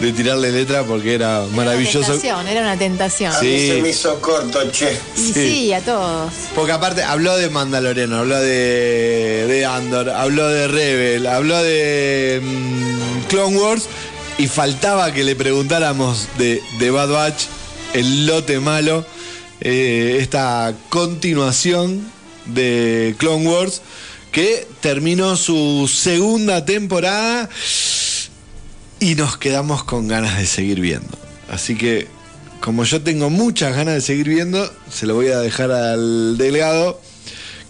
de 0.02 0.12
tirarle 0.14 0.52
letra 0.52 0.84
porque 0.84 1.14
era 1.14 1.46
maravilloso. 1.54 2.00
Era 2.00 2.08
una 2.08 2.14
tentación, 2.14 2.48
era 2.48 2.62
una 2.62 2.78
tentación. 2.78 3.34
A 3.34 3.42
mí 3.42 3.48
Sí. 3.60 3.68
se 3.68 3.82
me 3.82 3.90
hizo 3.90 4.20
corto, 4.20 4.60
che. 4.72 4.98
Y 5.16 5.34
sí. 5.34 5.74
a 5.74 5.82
todos. 5.82 6.34
Porque 6.56 6.72
aparte 6.72 7.04
habló 7.04 7.38
de 7.38 7.50
Mandaloriano, 7.50 8.18
habló 8.18 8.40
de, 8.40 9.46
de 9.48 9.66
Andor, 9.66 10.10
habló 10.10 10.48
de 10.48 10.68
Rebel, 10.68 11.28
habló 11.28 11.62
de 11.62 12.42
mm, 12.44 13.28
Clone 13.30 13.58
Wars 13.58 13.86
y 14.38 14.48
faltaba 14.48 15.14
que 15.14 15.24
le 15.24 15.36
preguntáramos 15.36 16.28
de, 16.38 16.62
de 16.80 16.90
Bad 16.92 17.10
Batch, 17.10 17.44
el 17.94 18.26
lote 18.26 18.60
malo, 18.60 19.06
eh, 19.60 20.18
esta 20.20 20.74
continuación 20.90 22.02
de 22.46 23.14
Clone 23.20 23.48
Wars 23.48 23.82
que 24.32 24.66
terminó 24.80 25.36
su 25.36 25.92
segunda 25.94 26.66
temporada 26.66 27.50
y 29.02 29.16
nos 29.16 29.36
quedamos 29.36 29.84
con 29.84 30.08
ganas 30.08 30.38
de 30.38 30.46
seguir 30.46 30.80
viendo. 30.80 31.10
Así 31.50 31.76
que, 31.76 32.08
como 32.62 32.84
yo 32.84 33.02
tengo 33.02 33.32
muchas 33.32 33.76
ganas 33.76 33.96
de 33.96 34.02
seguir 34.02 34.30
viendo, 34.30 34.72
se 34.92 35.08
lo 35.08 35.16
voy 35.16 35.30
a 35.30 35.40
dejar 35.40 35.72
al 35.72 36.38
Delgado, 36.38 37.02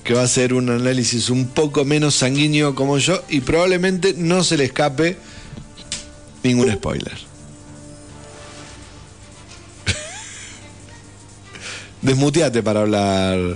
que 0.04 0.14
va 0.14 0.22
a 0.22 0.26
hacer 0.26 0.54
un 0.54 0.70
análisis 0.70 1.30
un 1.30 1.48
poco 1.48 1.86
menos 1.86 2.16
sanguíneo 2.16 2.76
como 2.76 2.98
yo 2.98 3.24
y 3.30 3.40
probablemente 3.40 4.14
no 4.18 4.44
se 4.44 4.58
le 4.58 4.66
escape 4.66 5.16
ningún 6.44 6.70
spoiler. 6.70 7.18
Desmuteate 12.02 12.62
para 12.62 12.82
hablar. 12.82 13.56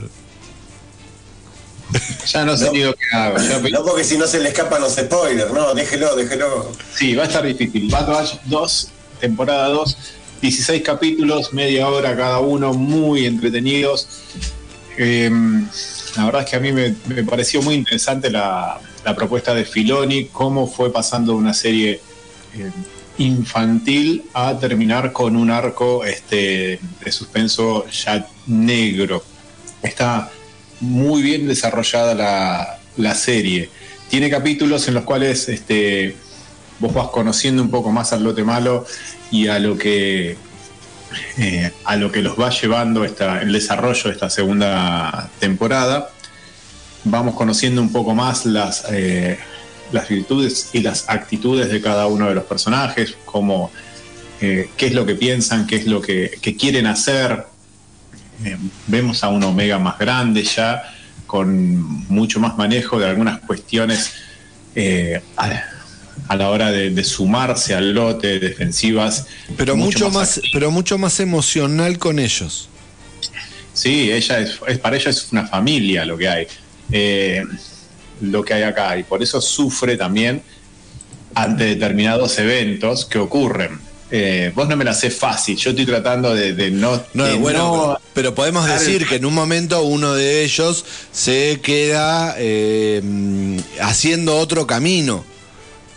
Ya 2.25 2.45
no 2.45 2.57
sé 2.57 2.71
ni 2.71 2.79
lo 2.83 2.93
que 2.95 3.05
hago. 3.15 3.37
ya- 3.37 3.59
No 3.69 3.83
porque 3.85 4.03
si 4.03 4.17
no 4.17 4.27
se 4.27 4.39
le 4.39 4.49
escapan 4.49 4.81
los 4.81 4.93
spoilers, 4.95 5.51
no, 5.53 5.73
déjelo, 5.73 6.15
déjelo. 6.15 6.71
Sí, 6.93 7.15
va 7.15 7.23
a 7.23 7.27
estar 7.27 7.45
difícil. 7.45 7.89
Batch 7.89 8.35
2, 8.45 8.87
temporada 9.19 9.69
2, 9.69 9.97
16 10.41 10.81
capítulos, 10.81 11.53
media 11.53 11.87
hora 11.87 12.15
cada 12.15 12.39
uno, 12.39 12.73
muy 12.73 13.25
entretenidos. 13.25 14.07
Eh, 14.97 15.29
la 16.15 16.25
verdad 16.25 16.43
es 16.43 16.49
que 16.49 16.55
a 16.55 16.59
mí 16.59 16.71
me, 16.71 16.95
me 17.07 17.23
pareció 17.23 17.61
muy 17.61 17.75
interesante 17.75 18.29
la, 18.29 18.79
la 19.03 19.15
propuesta 19.15 19.53
de 19.53 19.65
Filoni, 19.65 20.25
cómo 20.25 20.67
fue 20.67 20.91
pasando 20.91 21.33
de 21.33 21.37
una 21.37 21.53
serie 21.53 21.99
eh, 22.57 22.71
infantil 23.17 24.23
a 24.33 24.57
terminar 24.57 25.11
con 25.11 25.35
un 25.35 25.49
arco 25.51 26.03
este, 26.05 26.79
de 27.03 27.11
suspenso 27.11 27.85
ya 27.89 28.27
negro. 28.47 29.23
Está 29.81 30.31
muy 30.79 31.21
bien 31.21 31.47
desarrollada 31.47 32.13
la, 32.13 32.79
la 32.97 33.15
serie. 33.15 33.69
Tiene 34.09 34.29
capítulos 34.29 34.87
en 34.87 34.93
los 34.93 35.03
cuales 35.03 35.49
este, 35.49 36.15
vos 36.79 36.93
vas 36.93 37.07
conociendo 37.09 37.61
un 37.61 37.69
poco 37.69 37.91
más 37.91 38.13
al 38.13 38.23
lote 38.23 38.43
malo 38.43 38.85
y 39.31 39.47
a 39.47 39.59
lo 39.59 39.77
que 39.77 40.37
eh, 41.37 41.71
a 41.85 41.95
lo 41.95 42.11
que 42.11 42.21
los 42.21 42.39
va 42.39 42.49
llevando 42.49 43.05
esta, 43.05 43.41
el 43.41 43.53
desarrollo 43.53 44.03
de 44.05 44.11
esta 44.11 44.29
segunda 44.29 45.29
temporada. 45.39 46.09
Vamos 47.05 47.35
conociendo 47.35 47.81
un 47.81 47.91
poco 47.91 48.13
más 48.15 48.45
las, 48.45 48.85
eh, 48.91 49.37
las 49.91 50.09
virtudes 50.09 50.71
y 50.73 50.81
las 50.81 51.07
actitudes 51.07 51.69
de 51.69 51.81
cada 51.81 52.07
uno 52.07 52.27
de 52.27 52.35
los 52.35 52.45
personajes, 52.45 53.15
cómo, 53.25 53.71
eh, 54.41 54.69
qué 54.75 54.87
es 54.87 54.93
lo 54.93 55.05
que 55.05 55.15
piensan, 55.15 55.67
qué 55.67 55.77
es 55.77 55.85
lo 55.85 56.01
que 56.01 56.57
quieren 56.59 56.87
hacer. 56.87 57.45
Eh, 58.43 58.57
vemos 58.87 59.23
a 59.23 59.29
un 59.29 59.43
Omega 59.43 59.79
más 59.79 59.97
grande 59.97 60.43
ya, 60.43 60.83
con 61.25 62.07
mucho 62.09 62.39
más 62.39 62.57
manejo 62.57 62.99
de 62.99 63.07
algunas 63.07 63.39
cuestiones 63.39 64.11
eh, 64.75 65.21
a, 65.37 65.61
a 66.27 66.35
la 66.35 66.49
hora 66.49 66.71
de, 66.71 66.89
de 66.89 67.03
sumarse 67.03 67.73
al 67.73 67.93
lote 67.93 68.39
defensivas. 68.39 69.25
Pero 69.57 69.75
mucho, 69.75 70.09
más, 70.11 70.41
pero 70.53 70.69
mucho 70.71 70.97
más 70.97 71.19
emocional 71.19 71.97
con 71.97 72.19
ellos. 72.19 72.69
Sí, 73.73 74.11
ella 74.11 74.39
es, 74.39 74.59
es- 74.67 74.79
para 74.79 74.95
ella 74.97 75.11
es 75.11 75.27
una 75.31 75.47
familia 75.47 76.05
lo 76.05 76.17
que 76.17 76.27
hay. 76.29 76.47
Eh, 76.91 77.43
lo 78.21 78.43
que 78.43 78.53
hay 78.53 78.63
acá. 78.63 78.97
Y 78.97 79.03
por 79.03 79.21
eso 79.23 79.41
sufre 79.41 79.97
también 79.97 80.41
ante 81.33 81.65
determinados 81.65 82.37
eventos 82.39 83.05
que 83.05 83.17
ocurren. 83.17 83.79
Eh, 84.17 84.53
vos 84.55 84.69
no 84.69 84.77
me 84.77 84.85
la 84.85 84.91
haces 84.91 85.13
fácil. 85.13 85.57
Yo 85.57 85.71
estoy 85.71 85.85
tratando 85.85 86.33
de, 86.33 86.53
de 86.53 86.71
no. 86.71 87.03
No, 87.13 87.25
de 87.25 87.33
bueno, 87.35 87.59
no- 87.59 87.99
pero, 88.13 88.33
podemos 88.33 88.65
decir 88.65 89.05
que 89.05 89.15
en 89.15 89.25
un 89.25 89.33
momento 89.33 89.81
uno 89.83 90.13
de 90.13 90.45
ellos 90.45 90.85
se 91.11 91.59
queda 91.61 92.33
eh, 92.37 93.01
haciendo 93.81 94.37
otro 94.37 94.65
camino. 94.65 95.25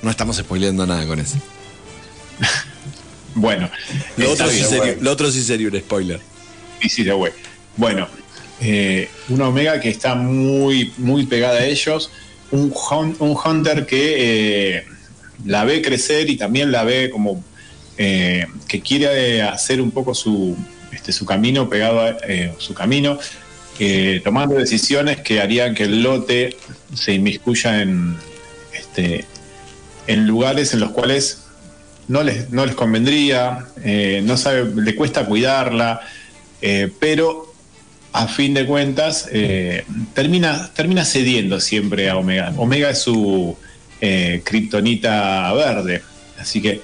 No 0.03 0.11
estamos 0.11 0.37
spoileando 0.37 0.85
nada 0.85 1.07
con 1.07 1.21
eso. 1.21 1.37
Bueno, 3.35 3.71
Lo 4.17 4.33
otro, 4.33 4.51
sí 4.51 4.65
sería, 4.65 4.97
lo 5.01 5.13
otro 5.13 5.31
sí 5.31 5.45
sería 5.45 5.69
un 5.69 5.79
spoiler. 5.79 6.19
Sí, 6.83 6.89
sí, 6.89 7.05
de 7.05 7.13
güey. 7.13 7.33
Bueno, 7.77 8.09
eh, 8.61 9.09
una 9.29 9.47
Omega 9.47 9.79
que 9.81 9.91
está 9.91 10.17
muy, 10.17 10.93
muy 10.97 11.25
pegada 11.27 11.61
a 11.61 11.65
ellos. 11.65 12.11
Un, 12.51 12.75
un 13.21 13.37
Hunter 13.45 13.87
que 13.87 14.83
la 15.45 15.63
ve 15.65 15.83
crecer 15.83 16.29
y 16.29 16.37
también 16.37 16.73
la 16.73 16.83
ve 16.83 17.11
como 17.11 17.45
eh, 17.99 18.47
que 18.67 18.81
quiere 18.81 19.43
hacer 19.43 19.81
un 19.81 19.91
poco 19.91 20.15
su, 20.15 20.57
este, 20.93 21.13
su 21.13 21.27
camino 21.27 21.69
pegado 21.69 22.01
a 22.01 22.17
eh, 22.27 22.55
su 22.59 22.73
camino, 22.75 23.19
eh, 23.79 24.21
tomando 24.25 24.55
decisiones 24.55 25.19
que 25.21 25.41
harían 25.41 25.75
que 25.75 25.85
el 25.85 26.03
lote 26.03 26.57
se 26.95 27.13
inmiscuya 27.15 27.83
en, 27.83 28.17
este, 28.73 29.25
en 30.07 30.27
lugares 30.27 30.73
en 30.75 30.81
los 30.81 30.91
cuales 30.91 31.45
no 32.09 32.23
les, 32.23 32.51
no 32.51 32.65
les 32.65 32.75
convendría, 32.75 33.67
eh, 33.85 34.23
no 34.25 34.37
sabe, 34.37 34.65
le 34.83 34.95
cuesta 34.95 35.27
cuidarla, 35.27 36.01
eh, 36.61 36.91
pero 36.99 37.53
a 38.13 38.27
fin 38.27 38.55
de 38.55 38.67
cuentas 38.67 39.29
eh, 39.31 39.85
termina, 40.15 40.71
termina 40.75 41.05
cediendo 41.05 41.61
siempre 41.61 42.09
a 42.09 42.17
Omega. 42.17 42.53
Omega 42.57 42.91
es 42.91 42.99
su 43.03 43.57
eh, 44.01 44.43
kriptonita 44.45 45.53
verde, 45.53 46.03
así 46.39 46.63
que 46.63 46.81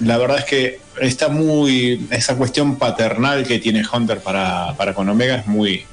la 0.00 0.18
verdad 0.18 0.38
es 0.38 0.44
que 0.44 0.80
está 1.00 1.28
muy. 1.28 2.06
esa 2.10 2.36
cuestión 2.36 2.76
paternal 2.76 3.46
que 3.46 3.58
tiene 3.58 3.82
Hunter 3.90 4.20
para, 4.20 4.74
para 4.76 4.94
con 4.94 5.08
Omega 5.08 5.36
es 5.36 5.46
muy, 5.46 5.84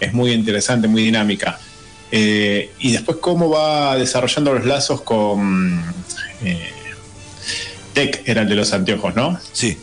es 0.00 0.12
muy 0.12 0.32
interesante, 0.32 0.88
muy 0.88 1.02
dinámica. 1.04 1.58
Eh, 2.10 2.70
y 2.78 2.92
después 2.92 3.18
cómo 3.18 3.48
va 3.48 3.96
desarrollando 3.96 4.54
los 4.54 4.66
lazos 4.66 5.02
con. 5.02 5.82
eh, 6.44 6.70
Tech 7.94 8.22
era 8.26 8.42
el 8.42 8.48
de 8.48 8.54
los 8.54 8.72
anteojos, 8.72 9.14
¿no? 9.14 9.38
Sí. 9.52 9.76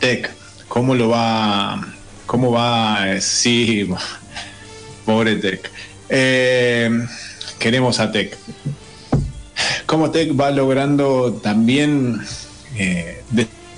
Tech, 0.00 0.30
¿cómo 0.68 0.94
lo 0.94 1.08
va? 1.08 1.80
¿Cómo 2.26 2.52
va? 2.52 3.14
Eh, 3.14 3.20
Sí, 3.20 3.88
pobre 5.04 5.36
Tech. 5.36 5.70
Eh, 6.08 6.90
queremos 7.58 7.98
a 8.00 8.12
Tech. 8.12 8.36
¿Cómo 9.86 10.10
Tech 10.10 10.38
va 10.38 10.50
logrando 10.50 11.34
también 11.34 12.20
eh, 12.76 13.22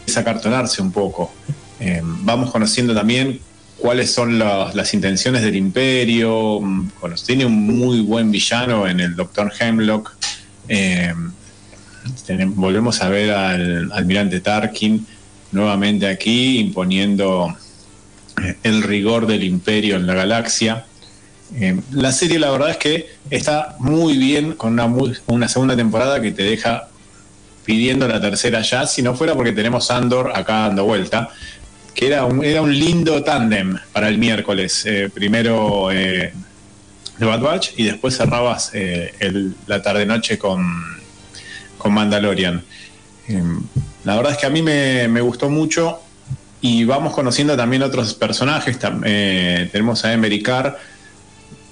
desacartonarse 0.07 0.83
un 0.83 0.93
poco? 0.93 1.33
Eh, 1.81 2.01
vamos 2.03 2.51
conociendo 2.51 2.95
también 2.95 3.41
cuáles 3.79 4.11
son 4.13 4.39
la- 4.39 4.71
las 4.75 4.95
intenciones 4.95 5.43
del 5.43 5.57
imperio. 5.57 6.61
mm, 6.61 6.91
tiene 7.27 7.45
un 7.47 7.67
muy 7.67 8.01
buen 8.01 8.31
villano 8.31 8.87
en 8.89 9.01
el 9.01 9.15
Doctor 9.15 9.53
Hemlock. 9.59 10.13
Eh, 10.69 11.13
volvemos 12.55 13.03
a 13.03 13.09
ver 13.09 13.31
al 13.33 13.93
almirante 13.93 14.41
Tarkin 14.41 15.07
nuevamente 15.53 16.07
aquí 16.07 16.59
imponiendo 16.59 17.57
eh, 18.43 18.57
el 18.63 18.83
rigor 18.83 19.27
del 19.27 19.45
imperio 19.45 19.97
en 19.97 20.07
la 20.07 20.15
galaxia. 20.15 20.85
La 21.93 22.11
serie 22.11 22.41
la 22.41 22.51
verdad 22.51 22.71
es 22.71 22.77
que 22.77 23.07
está 23.31 23.77
muy 23.79 24.19
bien 24.19 24.55
con 24.55 24.73
una, 24.73 24.87
una 25.27 25.49
segunda 25.49 25.77
temporada 25.77 26.21
que 26.21 26.33
te 26.33 26.43
deja 26.43 26.89
pidiendo 27.67 28.09
la 28.09 28.21
tercera 28.21 28.63
ya, 28.63 28.87
si 28.87 29.03
no 29.03 29.15
fuera 29.15 29.35
porque 29.35 29.53
tenemos 29.53 29.91
Andor 29.91 30.33
acá 30.35 30.61
dando 30.61 30.85
vuelta, 30.85 31.29
que 31.95 32.07
era 32.07 32.25
un, 32.25 32.43
era 32.45 32.63
un 32.63 32.73
lindo 32.73 33.23
tándem 33.23 33.77
para 33.93 34.09
el 34.09 34.17
miércoles. 34.17 34.87
Eh, 34.87 35.11
primero 35.13 35.91
eh, 35.91 36.33
The 37.19 37.25
Bad 37.25 37.41
Batch 37.41 37.71
y 37.77 37.85
después 37.85 38.17
cerrabas 38.17 38.71
eh, 38.73 39.13
la 39.67 39.83
tarde-noche 39.83 40.39
con, 40.39 40.65
con 41.77 41.93
Mandalorian. 41.93 42.63
Eh, 43.29 43.43
la 44.05 44.17
verdad 44.17 44.33
es 44.33 44.39
que 44.39 44.47
a 44.47 44.51
mí 44.51 44.63
me, 44.63 45.09
me 45.09 45.21
gustó 45.21 45.51
mucho 45.51 46.01
y 46.61 46.85
vamos 46.85 47.15
conociendo 47.15 47.57
también 47.57 47.83
otros 47.83 48.15
personajes. 48.15 48.79
Eh, 49.05 49.69
tenemos 49.73 50.05
a 50.05 50.13
Emery 50.13 50.43
Carr, 50.43 50.79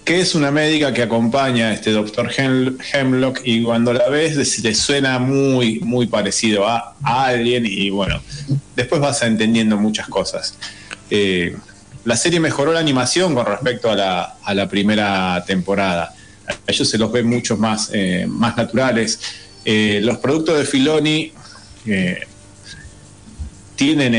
que 0.05 0.21
es 0.21 0.35
una 0.35 0.51
médica 0.51 0.93
que 0.93 1.03
acompaña 1.03 1.69
a 1.69 1.73
este 1.73 1.91
doctor 1.91 2.31
Hem- 2.31 2.77
Hemlock 2.93 3.41
y 3.45 3.63
cuando 3.63 3.93
la 3.93 4.09
ves 4.11 4.37
te 4.63 4.75
suena 4.75 5.19
muy, 5.19 5.81
muy 5.81 6.07
parecido 6.07 6.69
a, 6.69 6.95
a 7.03 7.25
alguien 7.27 7.65
y 7.67 7.89
bueno, 7.89 8.21
después 8.77 9.01
vas 9.01 9.23
entendiendo 9.23 9.79
muchas 9.79 10.07
cosas. 10.09 10.59
Eh, 11.11 11.57
la 12.05 12.17
serie 12.17 12.39
mejoró 12.39 12.73
la 12.73 12.81
animación 12.81 13.35
con 13.35 13.47
respecto 13.47 13.91
a 13.91 13.97
la, 13.97 14.37
a 14.43 14.53
la 14.53 14.69
primera 14.69 15.43
temporada. 15.47 16.15
A 16.47 16.53
ellos 16.67 16.89
se 16.91 16.99
los 16.99 17.11
ve 17.11 17.23
mucho 17.23 17.57
más, 17.57 17.91
eh, 17.95 18.27
más 18.29 18.59
naturales. 18.59 19.19
Eh, 19.65 20.01
los 20.03 20.19
productos 20.19 20.59
de 20.59 20.65
Filoni, 20.67 21.33
tienen 23.77 24.15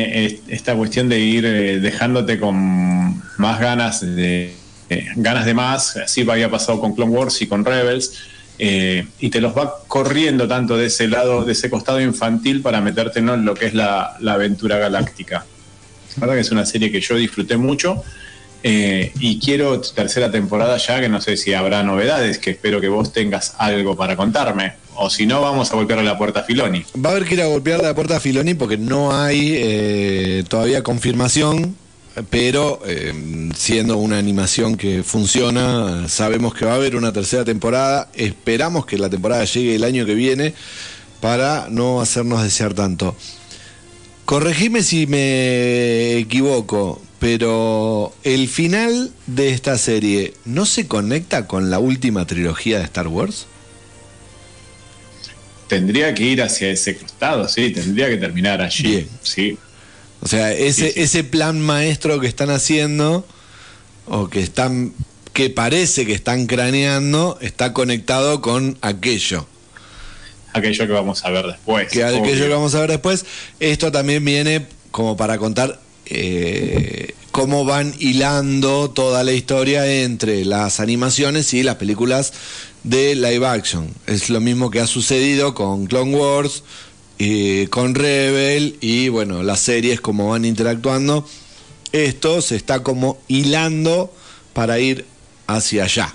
esta 0.48 0.76
cuestión 0.76 1.10
de 1.10 1.20
ir 1.20 1.82
dejándote 1.82 2.40
con 2.40 3.22
más 3.38 3.60
ganas 3.60 4.02
de 4.02 4.53
eh, 4.90 5.07
ganas 5.16 5.45
de 5.45 5.53
más, 5.53 5.98
así 5.98 6.30
había 6.30 6.49
pasado 6.49 6.80
con 6.80 6.94
Clone 6.94 7.12
Wars 7.12 7.41
y 7.41 7.48
con 7.48 7.66
Rebels, 7.66 8.14
y 8.57 9.30
te 9.30 9.41
los 9.41 9.56
va 9.57 9.80
corriendo 9.86 10.48
tanto 10.48 10.78
de 10.78 10.86
ese 10.86 11.10
lado, 11.10 11.44
de 11.44 11.52
ese 11.52 11.70
costado 11.70 11.99
infantil 11.99 12.62
para 12.62 12.80
meterte 12.80 13.20
en 13.20 13.44
lo 13.44 13.53
que 13.53 13.66
es 13.66 13.74
la, 13.74 14.16
aventura 14.26 14.78
galáctica. 14.78 15.45
La 16.16 16.22
verdad 16.22 16.36
que 16.36 16.41
es 16.41 16.52
una 16.52 16.66
serie 16.66 16.90
que 16.90 17.02
yo 17.02 17.16
disfruté 17.16 17.57
mucho. 17.57 18.02
y 18.64 19.40
quiero 19.40 19.82
tercera 19.82 20.32
temporada 20.32 20.78
ya, 20.78 21.02
que 21.02 21.10
no 21.10 21.20
sé 21.20 21.36
si 21.36 21.53
habrá 21.53 21.84
novedades, 21.84 22.38
que 22.38 22.52
espero 22.52 22.80
que 22.80 22.88
vos 22.88 23.12
tengas 23.12 23.56
algo 23.57 23.98
para 23.98 24.16
contarme. 24.16 24.86
O 24.95 25.10
si 25.10 25.26
no, 25.26 25.41
vamos 25.41 25.72
a 25.72 25.76
golpear 25.76 26.02
la 26.03 26.18
puerta 26.18 26.41
a 26.41 26.44
Filoni. 26.44 26.84
Va 27.03 27.10
a 27.10 27.12
haber 27.14 27.26
que 27.26 27.36
ir 27.36 27.41
a 27.41 27.48
golpear 27.48 27.82
la 27.82 27.94
puerta 27.94 28.18
a 28.18 28.20
Filoni 28.20 28.53
porque 28.53 28.78
no 28.78 29.16
hay 29.16 29.53
eh, 29.56 30.44
todavía 30.48 30.84
confirmación, 30.84 31.76
pero 32.30 32.82
eh, 32.86 33.14
siendo 33.56 33.98
una 33.98 34.18
animación 34.18 34.78
que 34.78 35.04
funciona, 35.04 36.08
sabemos 36.08 36.54
que 36.54 36.66
va 36.66 36.74
a 36.74 36.76
haber 36.76 36.96
una 36.96 37.12
tercera 37.12 37.44
temporada. 37.44 38.10
Esperamos 38.14 38.86
que 38.86 38.98
la 38.98 39.10
temporada 39.10 39.44
llegue 39.46 39.76
el 39.76 39.84
año 39.84 40.06
que 40.06 40.16
viene 40.16 40.54
para 41.20 41.68
no 41.70 42.02
hacernos 42.02 42.44
desear 42.44 42.74
tanto. 42.74 43.16
Corregime 44.26 44.82
si 44.82 45.08
me 45.08 46.18
equivoco, 46.18 47.02
pero 47.20 48.14
el 48.24 48.48
final 48.48 49.12
de 49.28 49.50
esta 49.50 49.78
serie 49.78 50.34
no 50.46 50.66
se 50.66 50.88
conecta 50.88 51.48
con 51.48 51.70
la 51.70 51.80
última 51.80 52.26
trilogía 52.26 52.80
de 52.80 52.86
Star 52.86 53.08
Wars 53.08 53.48
tendría 55.68 56.14
que 56.14 56.24
ir 56.24 56.42
hacia 56.42 56.70
ese 56.70 56.96
costado, 56.98 57.48
sí, 57.48 57.72
tendría 57.72 58.10
que 58.10 58.18
terminar 58.18 58.62
allí. 58.62 59.08
Sí. 59.22 59.58
O 60.22 60.28
sea, 60.28 60.52
ese, 60.52 61.02
ese 61.02 61.24
plan 61.24 61.60
maestro 61.60 62.20
que 62.20 62.28
están 62.28 62.50
haciendo, 62.50 63.26
o 64.08 64.30
que 64.30 64.40
están, 64.42 64.94
que 65.34 65.50
parece 65.50 66.06
que 66.06 66.14
están 66.14 66.48
craneando, 66.48 67.38
está 67.42 67.74
conectado 67.74 68.42
con 68.42 68.78
aquello. 68.82 69.46
Aquello 70.54 70.88
que 70.88 70.94
vamos 70.94 71.26
a 71.26 71.30
ver 71.30 71.46
después. 71.48 71.92
Que 71.92 72.04
aquello 72.04 72.46
que 72.46 72.54
vamos 72.54 72.74
a 72.76 72.80
ver 72.80 72.92
después. 72.92 73.26
Esto 73.60 73.92
también 73.92 74.24
viene 74.24 74.66
como 74.92 75.18
para 75.18 75.38
contar 75.38 75.80
eh, 76.06 77.14
cómo 77.32 77.66
van 77.66 77.94
hilando 78.00 78.90
toda 78.92 79.26
la 79.26 79.34
historia 79.34 79.86
entre 80.04 80.46
las 80.46 80.80
animaciones 80.80 81.54
y 81.54 81.64
las 81.64 81.76
películas 81.76 82.32
de 82.84 83.16
live 83.16 83.46
action. 83.46 83.94
Es 84.08 84.30
lo 84.30 84.40
mismo 84.40 84.72
que 84.72 84.80
ha 84.80 84.88
sucedido 84.88 85.54
con 85.54 85.88
Clone 85.88 86.16
Wars, 86.16 86.64
y 87.18 87.68
con 87.68 87.96
Rebel 87.96 88.78
y 88.82 89.10
bueno, 89.10 89.44
las 89.44 89.60
series 89.60 90.02
como 90.02 90.30
van 90.30 90.46
interactuando. 90.46 91.26
Esto 91.92 92.42
se 92.42 92.56
está 92.56 92.84
como 92.84 93.20
hilando 93.28 94.14
para 94.54 94.80
ir 94.80 95.06
hacia 95.48 95.86
allá. 95.86 96.14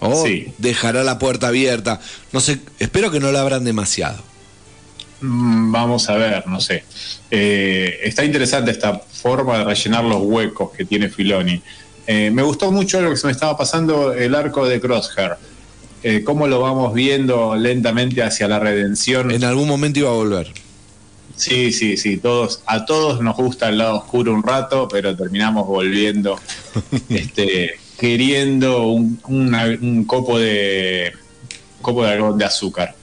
O 0.00 0.24
dejará 0.58 1.04
la 1.04 1.18
puerta 1.18 1.48
abierta. 1.48 2.00
No 2.32 2.40
sé, 2.40 2.60
espero 2.78 3.10
que 3.10 3.20
no 3.20 3.30
la 3.30 3.40
abran 3.40 3.64
demasiado. 3.64 4.22
Mm, 5.20 5.70
vamos 5.70 6.08
a 6.08 6.16
ver, 6.16 6.46
no 6.48 6.60
sé. 6.60 6.84
Eh, 7.30 8.00
está 8.02 8.24
interesante 8.24 8.72
esta 8.72 8.98
forma 8.98 9.58
de 9.58 9.64
rellenar 9.64 10.04
los 10.04 10.20
huecos 10.22 10.72
que 10.72 10.84
tiene 10.84 11.08
Filoni. 11.08 11.62
Eh, 12.06 12.30
me 12.32 12.42
gustó 12.42 12.72
mucho 12.72 13.00
lo 13.00 13.10
que 13.10 13.16
se 13.16 13.26
me 13.26 13.32
estaba 13.32 13.56
pasando 13.56 14.12
el 14.12 14.34
arco 14.34 14.66
de 14.66 14.80
Crosshair. 14.80 15.36
Eh, 16.02 16.24
cómo 16.24 16.48
lo 16.48 16.60
vamos 16.60 16.94
viendo 16.94 17.54
lentamente 17.54 18.22
hacia 18.22 18.48
la 18.48 18.58
redención. 18.58 19.30
En 19.30 19.44
algún 19.44 19.68
momento 19.68 20.00
iba 20.00 20.10
a 20.10 20.14
volver. 20.14 20.52
Sí, 21.36 21.72
sí, 21.72 21.96
sí. 21.96 22.18
Todos, 22.18 22.62
a 22.66 22.84
todos 22.84 23.20
nos 23.20 23.36
gusta 23.36 23.68
el 23.68 23.78
lado 23.78 23.98
oscuro 23.98 24.34
un 24.34 24.42
rato, 24.42 24.88
pero 24.88 25.16
terminamos 25.16 25.66
volviendo, 25.66 26.38
este, 27.08 27.78
queriendo 27.98 28.88
un, 28.88 30.04
copo 30.06 30.38
de 30.38 31.12
copo 31.80 32.04
de 32.04 32.12
algodón 32.12 32.38
de 32.38 32.44
azúcar. 32.44 32.94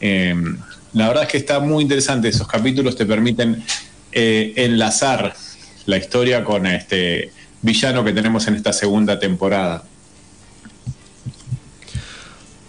Em, 0.00 0.56
la 0.92 1.08
verdad 1.08 1.24
es 1.24 1.30
que 1.30 1.38
está 1.38 1.60
muy 1.60 1.82
interesante. 1.82 2.28
Esos 2.28 2.48
capítulos 2.48 2.96
te 2.96 3.06
permiten 3.06 3.62
eh, 4.12 4.52
enlazar 4.56 5.34
la 5.86 5.96
historia 5.96 6.44
con 6.44 6.66
este 6.66 7.32
villano 7.62 8.04
que 8.04 8.12
tenemos 8.12 8.46
en 8.46 8.54
esta 8.54 8.72
segunda 8.72 9.18
temporada. 9.18 9.84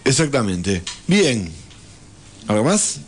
Exactamente. 0.06 0.82
Bien. 1.06 1.52
¿Algo 2.46 2.64
más? 2.64 3.00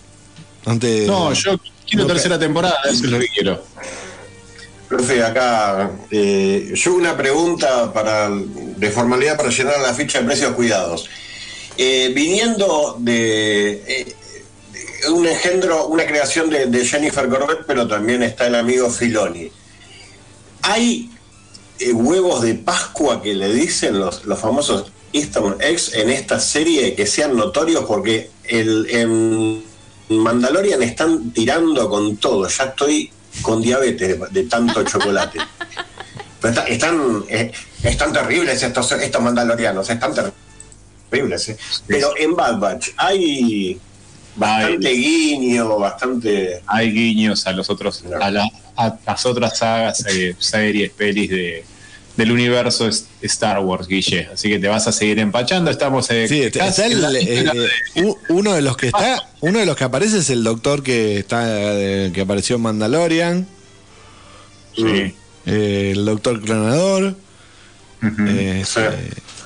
Antes... 0.66 1.06
No, 1.06 1.32
yo 1.32 1.58
quiero 1.88 2.06
tercera 2.06 2.38
temporada, 2.38 2.76
eso 2.86 3.04
es 3.04 3.10
lo 3.10 3.20
que 3.20 3.28
quiero. 3.28 3.62
Profe, 4.88 5.22
acá 5.22 5.90
eh, 6.10 6.72
yo 6.74 6.94
una 6.94 7.16
pregunta 7.16 7.92
para 7.92 8.30
de 8.30 8.90
formalidad 8.90 9.36
para 9.36 9.50
llenar 9.50 9.78
la 9.80 9.94
ficha 9.94 10.20
de 10.20 10.26
precios 10.26 10.54
cuidados. 10.54 11.08
Eh, 11.76 12.10
viniendo 12.14 12.96
de 12.98 13.84
eh, 13.86 14.16
un 15.10 15.26
engendro, 15.26 15.86
una 15.86 16.04
creación 16.04 16.50
de, 16.50 16.84
Jennifer 16.84 17.28
Corbett, 17.28 17.64
pero 17.66 17.86
también 17.86 18.22
está 18.22 18.46
el 18.46 18.56
amigo 18.56 18.90
Filoni. 18.90 19.52
¿Hay 20.62 21.10
huevos 21.92 22.42
de 22.42 22.54
Pascua 22.54 23.22
que 23.22 23.34
le 23.34 23.52
dicen 23.52 24.00
los, 24.00 24.24
los 24.24 24.38
famosos 24.38 24.90
Easter 25.12 25.42
eggs 25.60 25.94
en 25.94 26.10
esta 26.10 26.38
serie 26.38 26.94
que 26.94 27.06
sean 27.06 27.36
notorios 27.36 27.84
porque 27.84 28.30
el, 28.44 28.86
en 28.90 29.64
Mandalorian 30.08 30.82
están 30.82 31.30
tirando 31.32 31.88
con 31.88 32.16
todo. 32.16 32.48
Ya 32.48 32.64
estoy 32.64 33.10
con 33.42 33.62
diabetes 33.62 34.18
de, 34.30 34.42
tanto 34.44 34.82
chocolate. 34.84 35.38
están, 36.68 37.24
eh, 37.28 37.52
están 37.82 38.12
terribles 38.12 38.62
estos, 38.62 38.92
estos 38.92 39.22
mandalorianos, 39.22 39.88
están 39.88 40.12
terribles. 40.14 41.48
Eh. 41.48 41.56
Pero 41.86 42.12
en 42.16 42.36
Bad 42.36 42.58
Batch 42.58 42.88
hay 42.96 43.80
bastante 44.36 44.90
guiño, 44.90 45.78
bastante. 45.78 46.62
Hay 46.66 46.92
guiños 46.92 47.46
a 47.46 47.52
los 47.52 47.68
otros, 47.70 48.04
a, 48.20 48.30
las 48.30 49.26
otras 49.26 49.58
sagas, 49.58 50.04
eh, 50.06 50.34
series, 50.38 50.90
pelis 50.92 51.30
de, 51.30 51.64
del 52.18 52.32
universo 52.32 52.90
Star 53.22 53.60
Wars, 53.60 53.86
Guille. 53.86 54.28
Así 54.34 54.48
que 54.48 54.58
te 54.58 54.66
vas 54.66 54.88
a 54.88 54.92
seguir 54.92 55.20
empachando. 55.20 55.70
Estamos 55.70 56.10
eh, 56.10 56.26
sí, 56.26 56.42
está 56.42 56.66
eh, 56.66 57.46
uno 58.28 58.54
de 58.54 58.60
los 58.60 58.76
que 58.76 58.88
está, 58.88 59.22
uno 59.40 59.60
de 59.60 59.66
los 59.66 59.76
que 59.76 59.84
aparece 59.84 60.18
es 60.18 60.28
el 60.28 60.42
doctor 60.42 60.82
que 60.82 61.20
está 61.20 61.44
eh, 61.46 62.10
que 62.12 62.20
apareció 62.20 62.56
en 62.56 62.62
Mandalorian. 62.62 63.46
Sí. 64.74 65.14
el 65.46 66.04
doctor 66.04 66.42
clonador. 66.42 67.14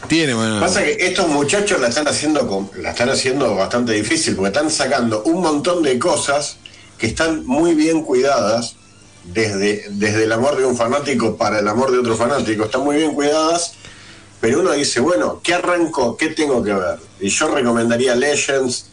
tiene 0.09 0.33
bueno. 0.33 0.59
Pasa 0.59 0.83
que 0.83 0.97
estos 0.99 1.29
muchachos 1.29 1.79
la 1.79 1.89
están 1.89 2.09
haciendo 2.09 2.71
la 2.79 2.91
están 2.93 3.11
haciendo 3.11 3.55
bastante 3.55 3.93
difícil 3.93 4.35
porque 4.35 4.49
están 4.49 4.71
sacando 4.71 5.25
un 5.25 5.43
montón 5.43 5.83
de 5.83 5.99
cosas 5.99 6.57
que 6.97 7.07
están 7.07 7.45
muy 7.45 7.75
bien 7.75 8.03
cuidadas 8.03 8.77
desde, 9.25 9.85
desde 9.91 10.25
el 10.25 10.33
amor 10.33 10.57
de 10.57 10.65
un 10.65 10.77
fanático 10.77 11.37
para 11.37 11.61
el 11.61 11.69
amor 11.69 11.93
de 11.93 11.99
otro 11.99 12.17
fanático, 12.17 12.65
están 12.65 12.83
muy 12.83 12.97
bien 12.97 13.15
cuidadas, 13.15 13.75
pero 14.41 14.61
uno 14.61 14.73
dice, 14.73 15.01
bueno, 15.01 15.41
¿qué 15.43 15.55
arranco? 15.55 16.17
¿Qué 16.17 16.29
tengo 16.29 16.63
que 16.63 16.75
ver? 16.75 16.99
Y 17.21 17.29
yo 17.29 17.49
recomendaría 17.49 18.15
Legends 18.15 18.87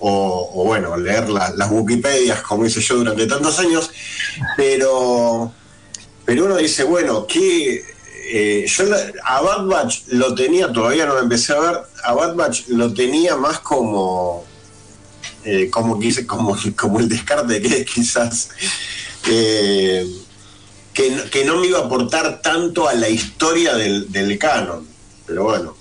o, 0.00 0.64
bueno, 0.64 0.96
leer 0.96 1.28
las 1.30 1.70
Wikipedias, 1.70 2.42
como 2.42 2.66
hice 2.66 2.80
yo 2.80 2.96
durante 2.96 3.26
tantos 3.26 3.58
años, 3.58 3.90
pero, 4.56 5.52
pero 6.24 6.44
uno 6.46 6.56
dice, 6.56 6.84
bueno, 6.84 7.26
¿qué...? 7.26 7.94
Eh, 8.26 8.64
yo 8.66 8.84
a 9.22 9.42
Bad 9.42 9.66
Batch 9.66 10.04
lo 10.08 10.34
tenía, 10.34 10.72
todavía 10.72 11.04
no 11.04 11.12
lo 11.14 11.20
empecé 11.20 11.52
a 11.52 11.60
ver, 11.60 11.76
a 12.02 12.14
Bad 12.14 12.34
Batch 12.34 12.68
lo 12.68 12.92
tenía 12.94 13.36
más 13.36 13.60
como, 13.60 14.46
eh, 15.44 15.68
como, 15.70 16.00
como, 16.26 16.56
como 16.74 17.00
el 17.00 17.08
descarte 17.08 17.60
que 17.60 17.84
quizás 17.84 18.48
que, 19.24 20.06
que, 20.92 21.44
no 21.44 21.58
me 21.58 21.66
iba 21.66 21.80
a 21.80 21.86
aportar 21.86 22.40
tanto 22.42 22.88
a 22.88 22.94
la 22.94 23.08
historia 23.08 23.74
del, 23.74 24.38
canon. 24.38 24.86
Pero 25.26 25.44
bueno, 25.44 25.76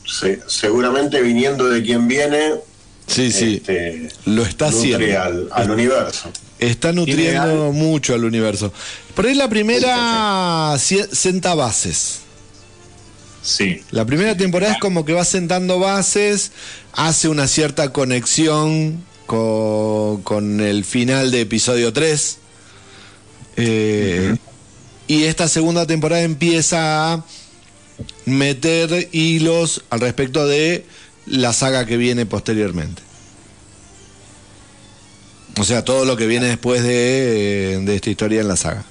seguramente 0.47 1.21
viniendo 1.21 1.67
de 1.67 1.83
quien 1.83 2.07
viene, 2.07 2.53
Sí, 3.05 3.31
sí. 3.31 3.55
Este, 3.55 4.09
lo 4.25 4.43
está 4.43 4.67
haciendo. 4.67 5.21
Al, 5.21 5.49
al 5.51 5.71
universo. 5.71 6.31
Está 6.57 6.93
nutriendo 6.93 7.73
mucho 7.73 8.13
al 8.13 8.23
universo. 8.23 8.71
Por 9.13 9.25
ahí 9.25 9.35
la 9.35 9.49
primera 9.49 10.75
senta 10.77 11.53
bases. 11.53 12.19
Sí. 13.41 13.81
La 13.91 14.05
primera 14.05 14.37
temporada 14.37 14.73
es 14.73 14.79
como 14.79 15.03
que 15.03 15.11
va 15.11 15.25
sentando 15.25 15.77
bases, 15.77 16.51
hace 16.93 17.27
una 17.27 17.47
cierta 17.47 17.91
conexión 17.91 19.03
con, 19.25 20.21
con 20.21 20.61
el 20.61 20.85
final 20.85 21.31
de 21.31 21.41
episodio 21.41 21.91
3. 21.91 22.37
Eh, 23.57 24.35
y 25.07 25.23
esta 25.25 25.47
segunda 25.47 25.85
temporada 25.85 26.21
empieza 26.23 27.13
a 27.13 27.25
meter 28.25 29.09
hilos 29.11 29.83
al 29.89 29.99
respecto 29.99 30.47
de 30.47 30.85
la 31.25 31.53
saga 31.53 31.85
que 31.85 31.97
viene 31.97 32.25
posteriormente. 32.25 33.01
O 35.59 35.63
sea, 35.63 35.85
todo 35.85 36.03
lo 36.05 36.17
que 36.17 36.25
viene 36.25 36.47
después 36.47 36.81
de, 36.83 37.79
de 37.83 37.95
esta 37.95 38.09
historia 38.09 38.41
en 38.41 38.47
la 38.47 38.55
saga. 38.55 38.85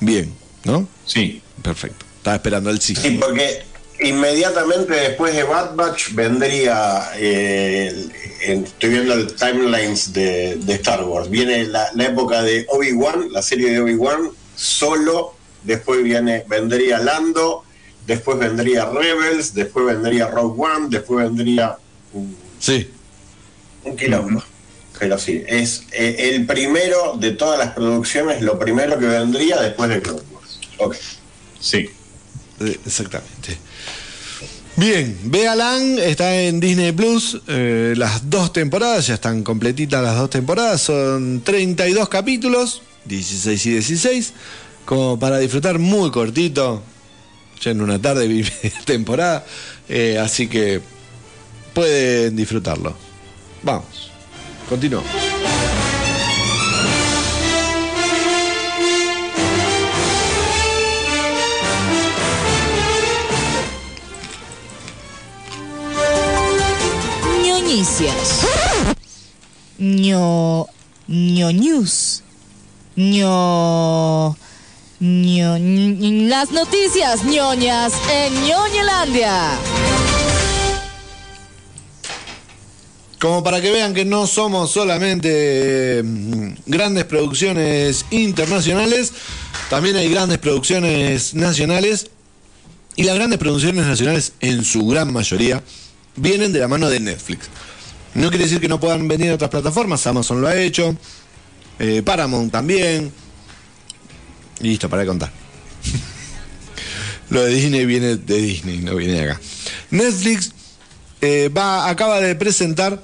Bien, 0.00 0.32
¿no? 0.64 0.88
Sí. 1.06 1.40
Perfecto. 1.62 2.06
Estaba 2.16 2.36
esperando 2.36 2.70
el 2.70 2.80
sí. 2.80 2.96
Sí, 2.96 3.18
porque 3.20 3.62
inmediatamente 4.00 4.94
después 4.94 5.34
de 5.34 5.42
Bad 5.44 5.74
Batch 5.76 6.12
vendría, 6.12 7.10
eh, 7.16 7.88
el- 7.88 8.12
en- 8.40 8.64
estoy 8.64 8.90
viendo 8.90 9.14
el 9.14 9.34
timelines 9.34 10.12
de, 10.12 10.56
de 10.56 10.74
Star 10.74 11.04
Wars, 11.04 11.28
viene 11.30 11.64
la, 11.64 11.88
la 11.94 12.04
época 12.06 12.42
de 12.42 12.66
Obi-Wan, 12.68 13.32
la 13.32 13.42
serie 13.42 13.70
de 13.70 13.80
Obi-Wan, 13.80 14.30
solo, 14.56 15.34
después 15.64 16.02
viene, 16.02 16.44
vendría 16.48 16.98
Lando, 16.98 17.64
después 18.06 18.38
vendría 18.38 18.86
Rebels, 18.86 19.54
después 19.54 19.86
vendría 19.86 20.28
Rogue 20.28 20.62
One, 20.62 20.86
después 20.90 21.24
vendría 21.24 21.76
un, 22.12 22.36
Sí. 22.58 22.88
un 23.84 23.96
quilombo. 23.96 24.42
Pero 24.98 25.18
sí, 25.18 25.42
es 25.46 25.84
eh, 25.92 26.30
el 26.34 26.44
primero 26.46 27.16
de 27.18 27.30
todas 27.30 27.58
las 27.58 27.70
producciones, 27.72 28.42
lo 28.42 28.58
primero 28.58 28.98
que 28.98 29.06
vendría 29.06 29.58
después 29.60 29.88
de 29.88 30.02
Clone 30.02 30.20
Wars. 30.30 30.60
Ok. 30.76 30.96
Sí. 31.58 31.88
Eh, 32.60 32.78
Exactamente. 32.84 33.56
Bien, 34.80 35.14
Vealan 35.24 35.98
está 35.98 36.40
en 36.40 36.58
Disney 36.58 36.92
Plus. 36.92 37.38
eh, 37.48 37.92
las 37.98 38.30
dos 38.30 38.50
temporadas, 38.50 39.06
ya 39.08 39.12
están 39.14 39.42
completitas 39.42 40.02
las 40.02 40.16
dos 40.16 40.30
temporadas. 40.30 40.80
Son 40.80 41.42
32 41.42 42.08
capítulos, 42.08 42.80
16 43.04 43.66
y 43.66 43.70
16. 43.72 44.32
Como 44.86 45.18
para 45.18 45.36
disfrutar 45.36 45.78
muy 45.78 46.10
cortito. 46.10 46.82
Ya 47.60 47.72
en 47.72 47.82
una 47.82 48.00
tarde 48.00 48.26
vi 48.26 48.42
temporada. 48.86 49.44
eh, 49.86 50.18
así 50.18 50.48
que 50.48 50.80
pueden 51.74 52.34
disfrutarlo. 52.34 52.96
Vamos, 53.62 54.10
continuamos. 54.66 55.10
Ñoñicias. 67.70 68.40
ño. 69.78 70.66
ño 71.06 71.52
news. 71.52 72.22
ño. 72.96 74.36
ño. 74.98 75.58
las 76.28 76.50
noticias 76.50 77.24
ñoñas 77.24 77.92
en 78.12 78.34
ñoñelandia. 78.44 79.52
Como 83.20 83.44
para 83.44 83.60
que 83.60 83.70
vean 83.70 83.94
que 83.94 84.04
no 84.04 84.26
somos 84.26 84.72
solamente 84.72 86.02
mm, 86.02 86.52
grandes 86.66 87.04
producciones 87.04 88.04
internacionales, 88.10 89.12
también 89.68 89.94
hay 89.94 90.08
grandes 90.08 90.38
producciones 90.38 91.34
nacionales. 91.34 92.10
Y 92.96 93.04
las 93.04 93.14
grandes 93.14 93.38
producciones 93.38 93.86
nacionales, 93.86 94.32
en 94.40 94.64
su 94.64 94.84
gran 94.86 95.12
mayoría, 95.12 95.62
vienen 96.16 96.52
de 96.52 96.60
la 96.60 96.68
mano 96.68 96.88
de 96.90 97.00
Netflix. 97.00 97.48
No 98.14 98.28
quiere 98.28 98.44
decir 98.44 98.60
que 98.60 98.68
no 98.68 98.80
puedan 98.80 99.06
venir 99.06 99.30
a 99.30 99.34
otras 99.34 99.50
plataformas, 99.50 100.06
Amazon 100.06 100.40
lo 100.40 100.48
ha 100.48 100.56
hecho, 100.56 100.96
eh, 101.78 102.02
Paramount 102.02 102.50
también. 102.50 103.12
Y 104.60 104.68
listo, 104.68 104.88
para 104.90 105.02
de 105.02 105.08
contar. 105.08 105.30
lo 107.30 107.44
de 107.44 107.54
Disney 107.54 107.86
viene 107.86 108.16
de 108.16 108.40
Disney, 108.40 108.78
no 108.78 108.96
viene 108.96 109.14
de 109.14 109.30
acá. 109.30 109.40
Netflix 109.90 110.52
eh, 111.20 111.48
va, 111.56 111.88
acaba 111.88 112.20
de 112.20 112.34
presentar 112.34 113.00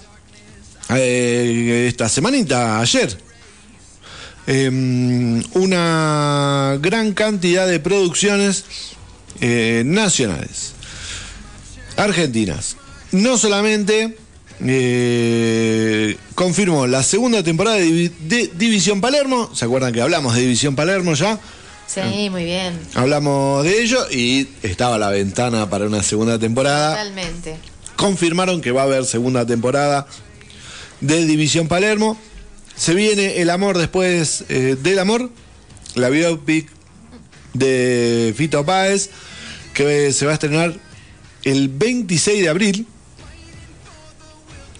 eh, 0.90 1.86
esta 1.88 2.08
semanita, 2.08 2.80
ayer, 2.80 3.16
em, 4.46 5.42
una 5.54 6.78
gran 6.80 7.12
cantidad 7.12 7.66
de 7.66 7.80
producciones 7.80 8.64
nacionales, 9.38 10.72
argentinas. 11.96 12.76
No 13.16 13.38
solamente 13.38 14.16
eh, 14.64 16.16
confirmó 16.34 16.86
la 16.86 17.02
segunda 17.02 17.42
temporada 17.42 17.76
de, 17.76 17.86
Divi- 17.86 18.12
de 18.20 18.50
División 18.56 19.00
Palermo, 19.00 19.50
¿se 19.54 19.64
acuerdan 19.64 19.92
que 19.92 20.00
hablamos 20.00 20.34
de 20.34 20.42
División 20.42 20.76
Palermo 20.76 21.14
ya? 21.14 21.38
Sí, 21.86 22.28
muy 22.30 22.44
bien. 22.44 22.78
Hablamos 22.94 23.64
de 23.64 23.80
ello 23.82 24.06
y 24.10 24.48
estaba 24.62 24.98
la 24.98 25.10
ventana 25.10 25.70
para 25.70 25.86
una 25.86 26.02
segunda 26.02 26.38
temporada 26.38 26.90
Totalmente. 26.96 27.56
confirmaron 27.96 28.60
que 28.60 28.72
va 28.72 28.82
a 28.82 28.84
haber 28.84 29.04
segunda 29.04 29.46
temporada 29.46 30.06
de 31.00 31.24
División 31.24 31.68
Palermo. 31.68 32.18
Se 32.76 32.92
viene 32.92 33.40
El 33.40 33.50
Amor 33.50 33.78
después 33.78 34.44
eh, 34.48 34.76
del 34.82 34.98
Amor, 34.98 35.30
la 35.94 36.10
biopic 36.10 36.68
de 37.54 38.34
Fito 38.36 38.66
Páez, 38.66 39.08
que 39.72 40.12
se 40.12 40.26
va 40.26 40.32
a 40.32 40.34
estrenar 40.34 40.74
el 41.44 41.68
26 41.68 42.42
de 42.42 42.48
abril. 42.48 42.86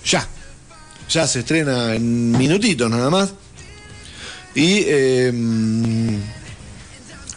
Ya, 0.08 0.26
ya 1.10 1.26
se 1.26 1.40
estrena 1.40 1.94
en 1.94 2.30
minutitos 2.32 2.90
nada 2.90 3.10
más. 3.10 3.30
Y 4.54 4.84
eh, 4.86 5.32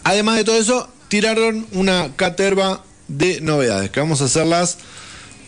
además 0.04 0.36
de 0.36 0.44
todo 0.44 0.56
eso, 0.58 0.88
tiraron 1.08 1.66
una 1.72 2.14
caterva 2.16 2.84
de 3.08 3.40
novedades, 3.40 3.90
que 3.90 4.00
vamos 4.00 4.20
a 4.22 4.26
hacerlas 4.26 4.78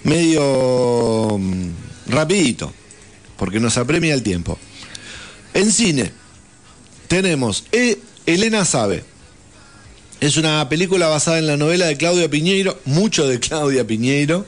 medio 0.03 1.39
mm, 1.39 1.69
rapidito, 2.09 2.73
porque 3.37 3.61
nos 3.61 3.77
apremia 3.79 4.15
el 4.15 4.23
tiempo. 4.23 4.59
En 5.55 5.71
cine 5.71 6.13
tenemos 7.09 7.65
E- 7.73 7.99
Elena 8.27 8.65
Sabe. 8.65 9.05
Es 10.21 10.37
una 10.37 10.69
película 10.69 11.09
basada 11.09 11.39
en 11.39 11.47
la 11.47 11.57
novela 11.57 11.87
de 11.87 11.97
Claudia 11.97 12.29
Piñeiro, 12.29 12.79
mucho 12.85 13.27
de 13.27 13.41
Claudia 13.41 13.87
Piñeiro, 13.87 14.47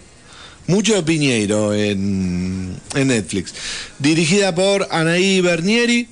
mucho 0.67 0.95
de 0.95 1.03
Piñeiro 1.03 1.75
en, 1.75 2.77
en 2.95 3.09
Netflix. 3.09 3.55
Dirigida 3.99 4.55
por 4.55 4.89
Anaí 4.91 5.41
Bernieri, 5.41 6.09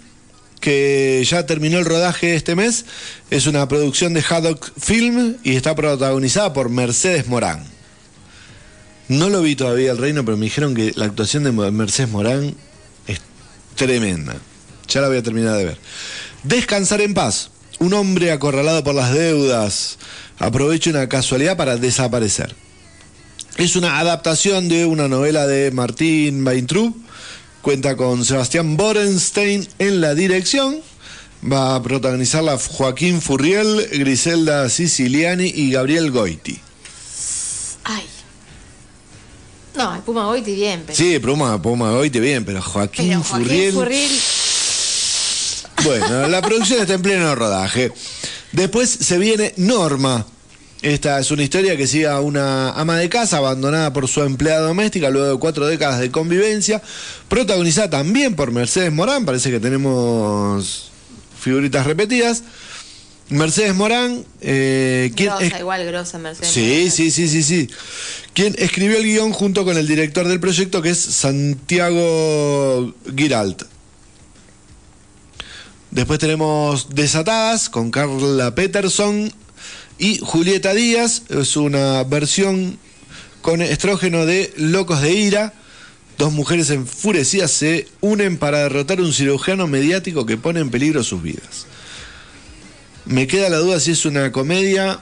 que 0.60 1.24
ya 1.28 1.44
terminó 1.46 1.78
el 1.78 1.84
rodaje 1.84 2.34
este 2.34 2.54
mes. 2.54 2.84
Es 3.30 3.46
una 3.46 3.66
producción 3.68 4.14
de 4.14 4.22
Haddock 4.22 4.72
Film 4.78 5.36
y 5.42 5.56
está 5.56 5.74
protagonizada 5.74 6.52
por 6.52 6.68
Mercedes 6.68 7.26
Morán. 7.26 7.64
No 9.08 9.28
lo 9.28 9.42
vi 9.42 9.56
todavía 9.56 9.90
el 9.90 9.98
reino, 9.98 10.24
pero 10.24 10.36
me 10.36 10.44
dijeron 10.44 10.74
que 10.74 10.92
la 10.94 11.06
actuación 11.06 11.44
de 11.44 11.52
Mercedes 11.52 12.10
Morán 12.10 12.54
es 13.06 13.20
tremenda. 13.74 14.36
Ya 14.88 15.00
la 15.00 15.08
voy 15.08 15.18
a 15.18 15.22
terminar 15.22 15.56
de 15.56 15.64
ver. 15.64 15.78
Descansar 16.44 17.00
en 17.00 17.14
paz. 17.14 17.50
Un 17.78 17.94
hombre 17.94 18.30
acorralado 18.30 18.84
por 18.84 18.94
las 18.94 19.12
deudas 19.12 19.98
aprovecha 20.38 20.90
una 20.90 21.08
casualidad 21.08 21.56
para 21.56 21.76
desaparecer. 21.76 22.54
Es 23.56 23.76
una 23.76 23.98
adaptación 23.98 24.68
de 24.68 24.86
una 24.86 25.08
novela 25.08 25.46
de 25.46 25.70
Martín 25.70 26.46
Weintraub. 26.46 26.94
Cuenta 27.60 27.96
con 27.96 28.24
Sebastián 28.24 28.76
Borenstein 28.76 29.68
en 29.78 30.00
la 30.00 30.14
dirección. 30.14 30.80
Va 31.44 31.74
a 31.74 31.82
protagonizarla 31.82 32.58
Joaquín 32.58 33.20
Furriel, 33.20 33.88
Griselda 33.92 34.68
Siciliani 34.68 35.46
y 35.46 35.70
Gabriel 35.70 36.10
Goiti. 36.10 36.58
Ay. 37.84 38.04
No, 39.76 39.94
el 39.94 40.02
Puma 40.02 40.24
Goiti 40.26 40.54
bien, 40.54 40.84
pero. 40.86 40.96
Sí, 40.96 41.18
Puma, 41.18 41.60
Puma 41.60 41.90
Goiti 41.92 42.20
bien, 42.20 42.44
pero 42.44 42.62
Joaquín, 42.62 43.08
pero 43.08 43.22
Joaquín 43.22 43.46
Furriel. 43.46 43.74
Furriel. 43.74 44.10
Bueno, 45.84 46.28
la 46.28 46.40
producción 46.42 46.80
está 46.80 46.94
en 46.94 47.02
pleno 47.02 47.34
rodaje. 47.34 47.92
Después 48.52 48.88
se 48.88 49.18
viene 49.18 49.52
Norma. 49.56 50.26
Esta 50.82 51.20
es 51.20 51.30
una 51.30 51.44
historia 51.44 51.76
que 51.76 51.86
sigue 51.86 52.08
a 52.08 52.18
una 52.20 52.70
ama 52.72 52.96
de 52.96 53.08
casa 53.08 53.36
abandonada 53.36 53.92
por 53.92 54.08
su 54.08 54.20
empleada 54.22 54.66
doméstica 54.66 55.10
luego 55.10 55.32
de 55.34 55.38
cuatro 55.38 55.66
décadas 55.66 56.00
de 56.00 56.10
convivencia. 56.10 56.82
Protagonizada 57.28 57.88
también 57.88 58.34
por 58.34 58.50
Mercedes 58.50 58.92
Morán. 58.92 59.24
Parece 59.24 59.52
que 59.52 59.60
tenemos 59.60 60.90
figuritas 61.40 61.86
repetidas. 61.86 62.42
Mercedes 63.28 63.74
Morán, 63.76 64.24
eh, 64.40 65.12
¿quién 65.16 65.28
Grosa, 65.30 65.44
es- 65.46 65.60
igual 65.60 65.86
grosa 65.86 66.18
Mercedes. 66.18 66.50
Sí, 66.52 66.90
sí, 66.90 67.10
sí, 67.12 67.28
sí, 67.28 67.42
sí. 67.44 67.70
Quien 68.34 68.54
escribió 68.58 68.98
el 68.98 69.04
guion 69.04 69.32
junto 69.32 69.64
con 69.64 69.78
el 69.78 69.86
director 69.86 70.26
del 70.26 70.40
proyecto, 70.40 70.82
que 70.82 70.90
es 70.90 70.98
Santiago 70.98 72.92
Giralt. 73.16 73.62
Después 75.92 76.18
tenemos 76.18 76.88
Desatadas 76.94 77.68
con 77.70 77.90
Carla 77.90 78.54
Peterson 78.54 79.32
y 79.98 80.18
Julieta 80.18 80.74
Díaz. 80.74 81.22
Es 81.28 81.56
una 81.56 82.04
versión 82.04 82.78
con 83.40 83.62
estrógeno 83.62 84.26
de 84.26 84.52
Locos 84.56 85.00
de 85.02 85.12
Ira. 85.12 85.52
Dos 86.18 86.32
mujeres 86.32 86.70
enfurecidas 86.70 87.50
se 87.50 87.88
unen 88.00 88.38
para 88.38 88.58
derrotar 88.58 88.98
a 88.98 89.02
un 89.02 89.12
cirujano 89.12 89.66
mediático 89.66 90.26
que 90.26 90.36
pone 90.36 90.60
en 90.60 90.70
peligro 90.70 91.02
sus 91.02 91.22
vidas. 91.22 91.66
Me 93.04 93.26
queda 93.26 93.48
la 93.48 93.58
duda 93.58 93.80
si 93.80 93.92
es 93.92 94.04
una 94.04 94.30
comedia 94.30 95.00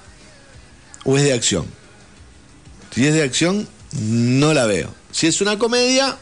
o 1.04 1.18
es 1.18 1.24
de 1.24 1.32
acción. 1.32 1.66
Si 2.94 3.06
es 3.06 3.12
de 3.12 3.22
acción, 3.22 3.68
no 4.00 4.54
la 4.54 4.66
veo. 4.66 4.94
Si 5.12 5.26
es 5.26 5.40
una 5.40 5.58
comedia, 5.58 6.16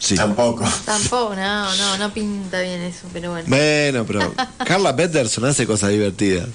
Sí. 0.00 0.14
Tampoco. 0.14 0.64
Tampoco, 0.86 1.36
no, 1.36 1.76
no, 1.76 1.98
no 1.98 2.14
pinta 2.14 2.62
bien 2.62 2.80
eso, 2.80 3.06
pero 3.12 3.32
bueno. 3.32 3.46
Bueno, 3.48 4.06
pero 4.06 4.34
Carla 4.64 4.96
Peterson 4.96 5.44
hace 5.44 5.66
cosas 5.66 5.90
divertidas. 5.90 6.48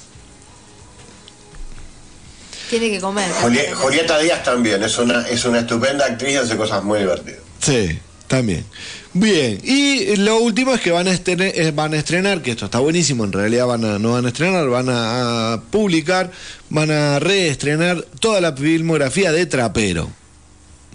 Tiene 2.69 2.89
que 2.89 2.99
comer. 2.99 3.29
Juli- 3.41 3.59
Julieta 3.73 4.17
Díaz 4.19 4.43
también, 4.43 4.81
es 4.83 4.97
una, 4.97 5.27
es 5.27 5.45
una 5.45 5.59
estupenda 5.59 6.05
actriz 6.05 6.33
y 6.33 6.37
hace 6.37 6.55
cosas 6.57 6.83
muy 6.83 6.99
divertidas. 6.99 7.39
Sí, 7.59 7.99
también. 8.27 8.65
Bien, 9.13 9.59
y 9.63 10.17
lo 10.17 10.39
último 10.39 10.73
es 10.73 10.81
que 10.81 10.91
van 10.91 11.07
a, 11.07 11.11
estrenar, 11.13 11.47
eh, 11.55 11.71
van 11.73 11.93
a 11.93 11.97
estrenar, 11.97 12.41
que 12.41 12.51
esto 12.51 12.65
está 12.65 12.79
buenísimo, 12.79 13.23
en 13.23 13.31
realidad 13.31 13.65
van 13.67 13.85
a, 13.85 13.97
no 13.99 14.11
van 14.11 14.25
a 14.25 14.27
estrenar, 14.27 14.67
van 14.67 14.89
a, 14.89 15.53
a 15.53 15.61
publicar, 15.61 16.31
van 16.69 16.91
a 16.91 17.19
reestrenar 17.19 18.01
toda 18.19 18.41
la 18.41 18.51
filmografía 18.53 19.31
de 19.31 19.45
Trapero. 19.45 20.09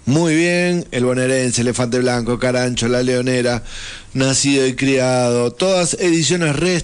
Muy 0.05 0.35
bien, 0.35 0.85
El 0.91 1.05
Bonaerense, 1.05 1.61
Elefante 1.61 1.99
Blanco, 1.99 2.37
Carancho, 2.37 2.87
La 2.87 3.01
Leonera, 3.01 3.63
Nacido 4.13 4.67
y 4.67 4.75
Criado, 4.75 5.51
todas 5.51 5.93
ediciones 5.95 6.55
re- 6.55 6.83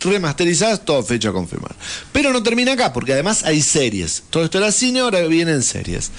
remasterizadas, 0.00 0.84
todo 0.84 1.02
fecha 1.02 1.30
a 1.30 1.32
confirmar. 1.32 1.74
Pero 2.12 2.32
no 2.32 2.42
termina 2.42 2.72
acá, 2.72 2.92
porque 2.92 3.12
además 3.12 3.42
hay 3.44 3.62
series. 3.62 4.22
Todo 4.30 4.44
esto 4.44 4.58
era 4.58 4.72
cine, 4.72 5.00
ahora 5.00 5.20
vienen 5.26 5.62
series. 5.62 6.10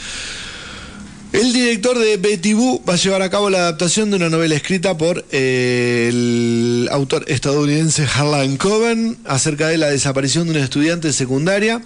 El 1.34 1.52
director 1.52 2.00
de 2.00 2.16
Betty 2.18 2.54
Boo 2.54 2.82
va 2.88 2.94
a 2.94 2.98
llevar 2.98 3.22
a 3.22 3.30
cabo 3.30 3.50
la 3.50 3.60
adaptación 3.60 4.10
de 4.10 4.16
una 4.16 4.30
novela 4.30 4.56
escrita 4.56 4.98
por 4.98 5.26
eh, 5.32 6.08
el 6.10 6.90
autor 6.92 7.26
estadounidense 7.28 8.06
Harlan 8.06 8.56
Coben 8.56 9.18
acerca 9.26 9.68
de 9.68 9.78
la 9.78 9.90
desaparición 9.90 10.46
de 10.46 10.52
una 10.52 10.64
estudiante 10.64 11.12
secundaria. 11.12 11.82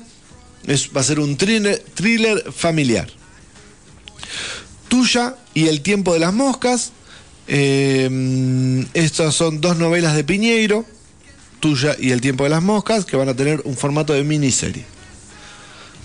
Es, 0.68 0.91
va 0.95 1.01
a 1.01 1.03
ser 1.03 1.19
un 1.19 1.38
thriller, 1.38 1.81
familiar. 2.53 3.09
Tuya 4.89 5.35
y 5.55 5.68
El 5.68 5.81
tiempo 5.81 6.13
de 6.13 6.19
las 6.19 6.34
moscas. 6.34 6.91
Eh, 7.47 8.85
estas 8.93 9.34
son 9.34 9.59
dos 9.59 9.76
novelas 9.76 10.15
de 10.15 10.23
Piñeiro. 10.23 10.85
Tuya 11.61 11.95
y 11.97 12.11
El 12.11 12.19
tiempo 12.19 12.43
de 12.43 12.49
las 12.49 12.61
moscas, 12.61 13.05
que 13.05 13.15
van 13.15 13.29
a 13.29 13.33
tener 13.33 13.61
un 13.63 13.77
formato 13.77 14.11
de 14.11 14.23
miniserie. 14.25 14.83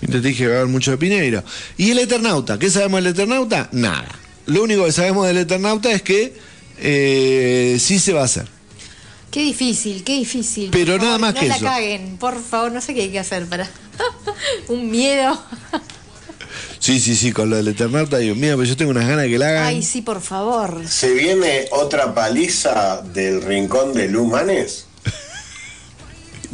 Y 0.01 0.07
te 0.07 0.21
dije 0.21 0.43
que 0.43 0.47
va 0.47 0.53
a 0.55 0.57
haber 0.59 0.69
mucho 0.71 0.91
de 0.91 0.97
Piñeiro. 0.97 1.43
¿Y 1.75 1.91
el 1.91 1.99
Eternauta? 1.99 2.57
¿Qué 2.57 2.69
sabemos 2.69 3.03
del 3.03 3.13
Eternauta? 3.13 3.67
Nada. 3.73 4.07
Lo 4.45 4.63
único 4.63 4.85
que 4.85 4.91
sabemos 4.93 5.27
del 5.27 5.39
Eternauta 5.39 5.91
es 5.91 6.01
que 6.03 6.37
eh, 6.79 7.77
sí 7.79 7.99
se 7.99 8.13
va 8.13 8.21
a 8.21 8.25
hacer. 8.25 8.47
Qué 9.31 9.41
difícil, 9.41 10.03
qué 10.03 10.13
difícil. 10.13 10.69
Pero 10.71 10.93
Por 10.93 11.01
nada 11.01 11.17
favor, 11.17 11.21
más 11.21 11.33
no 11.33 11.39
que 11.41 11.47
la 11.47 11.55
eso. 11.57 11.65
caguen, 11.65 12.17
por 12.17 12.41
favor, 12.41 12.71
no 12.71 12.79
sé 12.79 12.93
qué 12.93 13.01
hay 13.01 13.09
que 13.09 13.19
hacer 13.19 13.45
para. 13.47 13.69
Un 14.69 14.89
miedo. 14.89 15.37
Sí, 16.79 16.99
sí, 16.99 17.15
sí, 17.15 17.31
con 17.31 17.49
lo 17.49 17.57
del 17.57 17.67
Eternauta 17.67 18.17
digo, 18.19 18.35
mira, 18.35 18.55
pero 18.55 18.63
yo 18.65 18.77
tengo 18.77 18.91
unas 18.91 19.05
ganas 19.07 19.23
de 19.25 19.29
que 19.31 19.37
la 19.37 19.49
hagan. 19.49 19.63
Ay, 19.65 19.83
sí, 19.83 20.01
por 20.01 20.21
favor. 20.21 20.87
¿Se 20.87 21.11
viene 21.13 21.67
otra 21.71 22.13
paliza 22.13 23.01
del 23.01 23.41
rincón 23.41 23.93
de 23.93 24.07
Lumanes? 24.07 24.85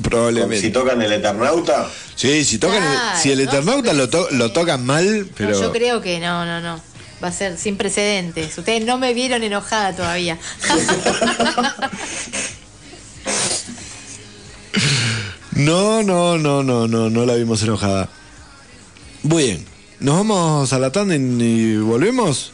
Probablemente. 0.02 0.60
Si 0.62 0.72
tocan 0.72 1.02
el 1.02 1.12
Eternauta. 1.14 1.90
Sí, 2.16 2.44
si 2.46 2.58
tocan, 2.58 2.82
el- 2.84 3.18
si 3.22 3.32
el 3.32 3.44
no, 3.44 3.52
Eternauta 3.52 3.94
lo, 3.94 4.10
to- 4.10 4.28
lo 4.32 4.52
tocan 4.52 4.86
mal, 4.86 5.22
No, 5.22 5.28
pero 5.38 5.60
yo 5.62 5.72
creo 5.72 6.02
que 6.02 6.20
no, 6.20 6.46
no, 6.46 6.62
no. 6.62 6.82
Va 7.24 7.28
a 7.28 7.32
ser 7.32 7.58
sin 7.58 7.78
precedentes. 7.78 8.58
Ustedes 8.58 8.84
no 8.86 8.98
me 8.98 9.14
vieron 9.14 9.44
enojada 9.44 9.96
todavía. 9.96 10.38
no, 15.56 16.02
no, 16.04 16.38
no, 16.38 16.64
no, 16.64 16.88
no, 16.88 17.10
no 17.10 17.26
la 17.26 17.36
vimos 17.36 17.62
enojada. 17.64 18.10
Muy 19.24 19.44
bien, 19.44 19.66
nos 20.00 20.18
vamos 20.18 20.74
a 20.74 20.80
la 20.80 20.92
tanda 20.92 21.16
y, 21.16 21.20
y 21.20 21.78
volvemos. 21.78 22.52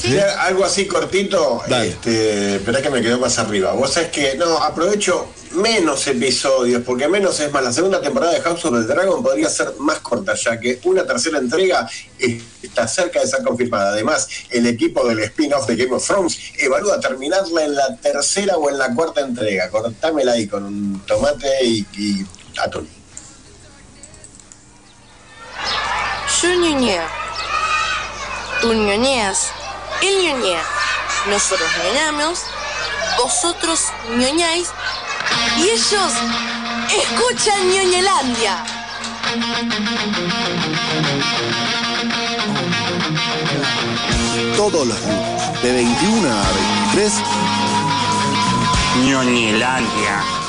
Sí, 0.00 0.16
Algo 0.18 0.64
así 0.64 0.86
cortito, 0.86 1.62
Dale. 1.66 1.88
este, 1.88 2.56
esperá 2.56 2.80
que 2.80 2.90
me 2.90 3.02
quedó 3.02 3.18
más 3.18 3.38
arriba. 3.38 3.72
Vos 3.72 3.92
sabés 3.92 4.10
que, 4.10 4.36
no, 4.36 4.58
aprovecho 4.58 5.28
menos 5.52 6.06
episodios, 6.06 6.82
porque 6.84 7.08
menos 7.08 7.40
es 7.40 7.50
más. 7.52 7.64
La 7.64 7.72
segunda 7.72 8.00
temporada 8.00 8.32
de 8.32 8.40
House 8.40 8.64
of 8.64 8.74
the 8.74 8.82
Dragon 8.92 9.22
podría 9.22 9.48
ser 9.48 9.72
más 9.78 9.98
corta, 9.98 10.34
ya 10.34 10.60
que 10.60 10.78
una 10.84 11.04
tercera 11.04 11.38
entrega 11.38 11.88
está 12.62 12.86
cerca 12.86 13.20
de 13.20 13.26
ser 13.26 13.42
confirmada. 13.42 13.90
Además, 13.90 14.28
el 14.50 14.66
equipo 14.66 15.06
del 15.08 15.18
spin-off 15.20 15.66
de 15.66 15.76
Game 15.76 15.94
of 15.96 16.06
Thrones 16.06 16.38
evalúa 16.58 17.00
terminarla 17.00 17.64
en 17.64 17.74
la 17.74 17.96
tercera 17.96 18.56
o 18.56 18.70
en 18.70 18.78
la 18.78 18.94
cuarta 18.94 19.20
entrega. 19.22 19.68
Cortámela 19.70 20.32
ahí 20.32 20.46
con 20.46 20.64
un 20.64 21.00
tomate 21.06 21.64
y, 21.64 21.86
y 21.96 22.26
atún. 22.62 22.88
Yo 26.42 26.54
ñoñeo. 26.54 27.02
Tú 28.60 28.72
ñoñeas. 28.72 29.48
Él 30.02 30.22
ñoñea. 30.22 30.62
Nosotros 31.26 31.68
ñoñamos. 31.84 32.40
Vosotros 33.16 33.80
ñoñáis. 34.16 34.68
Y 35.58 35.62
ellos 35.70 36.12
escuchan 36.96 37.68
ñoñelandia. 37.70 38.64
Todos 44.56 44.86
los 44.86 45.00
lunes, 45.00 45.62
de 45.62 45.72
21 45.72 46.28
a 46.28 46.42
23, 46.92 47.12
Ñoñelandia. 49.04 50.47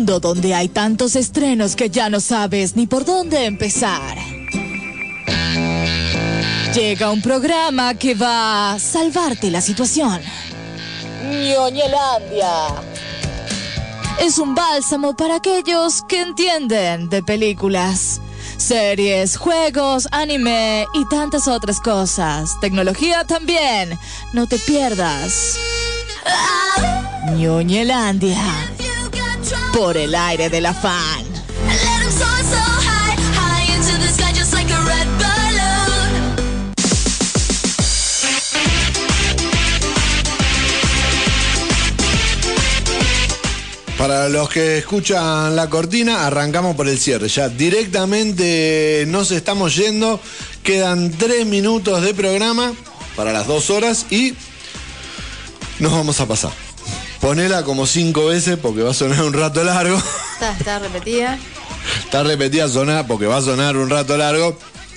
Mundo 0.00 0.18
donde 0.18 0.54
hay 0.54 0.68
tantos 0.70 1.14
estrenos 1.14 1.76
que 1.76 1.90
ya 1.90 2.08
no 2.08 2.20
sabes 2.20 2.74
ni 2.74 2.86
por 2.86 3.04
dónde 3.04 3.44
empezar. 3.44 4.16
Llega 6.74 7.10
un 7.10 7.20
programa 7.20 7.92
que 7.92 8.14
va 8.14 8.72
a 8.72 8.78
salvarte 8.78 9.50
la 9.50 9.60
situación. 9.60 10.22
Ñoñelandia. 11.22 12.50
Es 14.20 14.38
un 14.38 14.54
bálsamo 14.54 15.14
para 15.14 15.36
aquellos 15.36 16.02
que 16.08 16.22
entienden 16.22 17.10
de 17.10 17.22
películas, 17.22 18.22
series, 18.56 19.36
juegos, 19.36 20.08
anime 20.12 20.86
y 20.94 21.06
tantas 21.10 21.46
otras 21.46 21.78
cosas. 21.78 22.58
Tecnología 22.62 23.24
también. 23.24 23.98
No 24.32 24.46
te 24.46 24.58
pierdas. 24.58 25.58
Ñoñelandia. 27.36 28.38
Por 29.72 29.96
el 29.96 30.14
aire 30.14 30.48
de 30.48 30.60
la 30.60 30.74
fan. 30.74 31.24
Para 44.00 44.30
los 44.30 44.48
que 44.48 44.78
escuchan 44.78 45.54
la 45.54 45.68
cortina, 45.68 46.26
arrancamos 46.26 46.74
por 46.74 46.88
el 46.88 46.98
cierre. 46.98 47.28
Ya 47.28 47.50
directamente 47.50 49.04
nos 49.06 49.30
estamos 49.30 49.76
yendo. 49.76 50.18
Quedan 50.62 51.10
tres 51.10 51.44
minutos 51.44 52.00
de 52.00 52.14
programa 52.14 52.72
para 53.14 53.30
las 53.30 53.46
dos 53.46 53.68
horas 53.68 54.06
y 54.10 54.32
nos 55.80 55.92
vamos 55.92 56.18
a 56.18 56.26
pasar. 56.26 56.69
Ponela 57.20 57.64
como 57.64 57.86
cinco 57.86 58.26
veces 58.26 58.58
porque 58.58 58.82
va 58.82 58.90
a 58.90 58.94
sonar 58.94 59.22
un 59.24 59.32
rato 59.32 59.62
largo. 59.62 59.96
Está, 60.34 60.52
está 60.52 60.78
repetida. 60.78 61.38
Está 62.04 62.22
repetida 62.22 62.68
sonar 62.68 63.06
porque 63.06 63.26
va 63.26 63.36
a 63.36 63.42
sonar 63.42 63.76
un 63.76 63.90
rato 63.90 64.16
largo. 64.16 64.56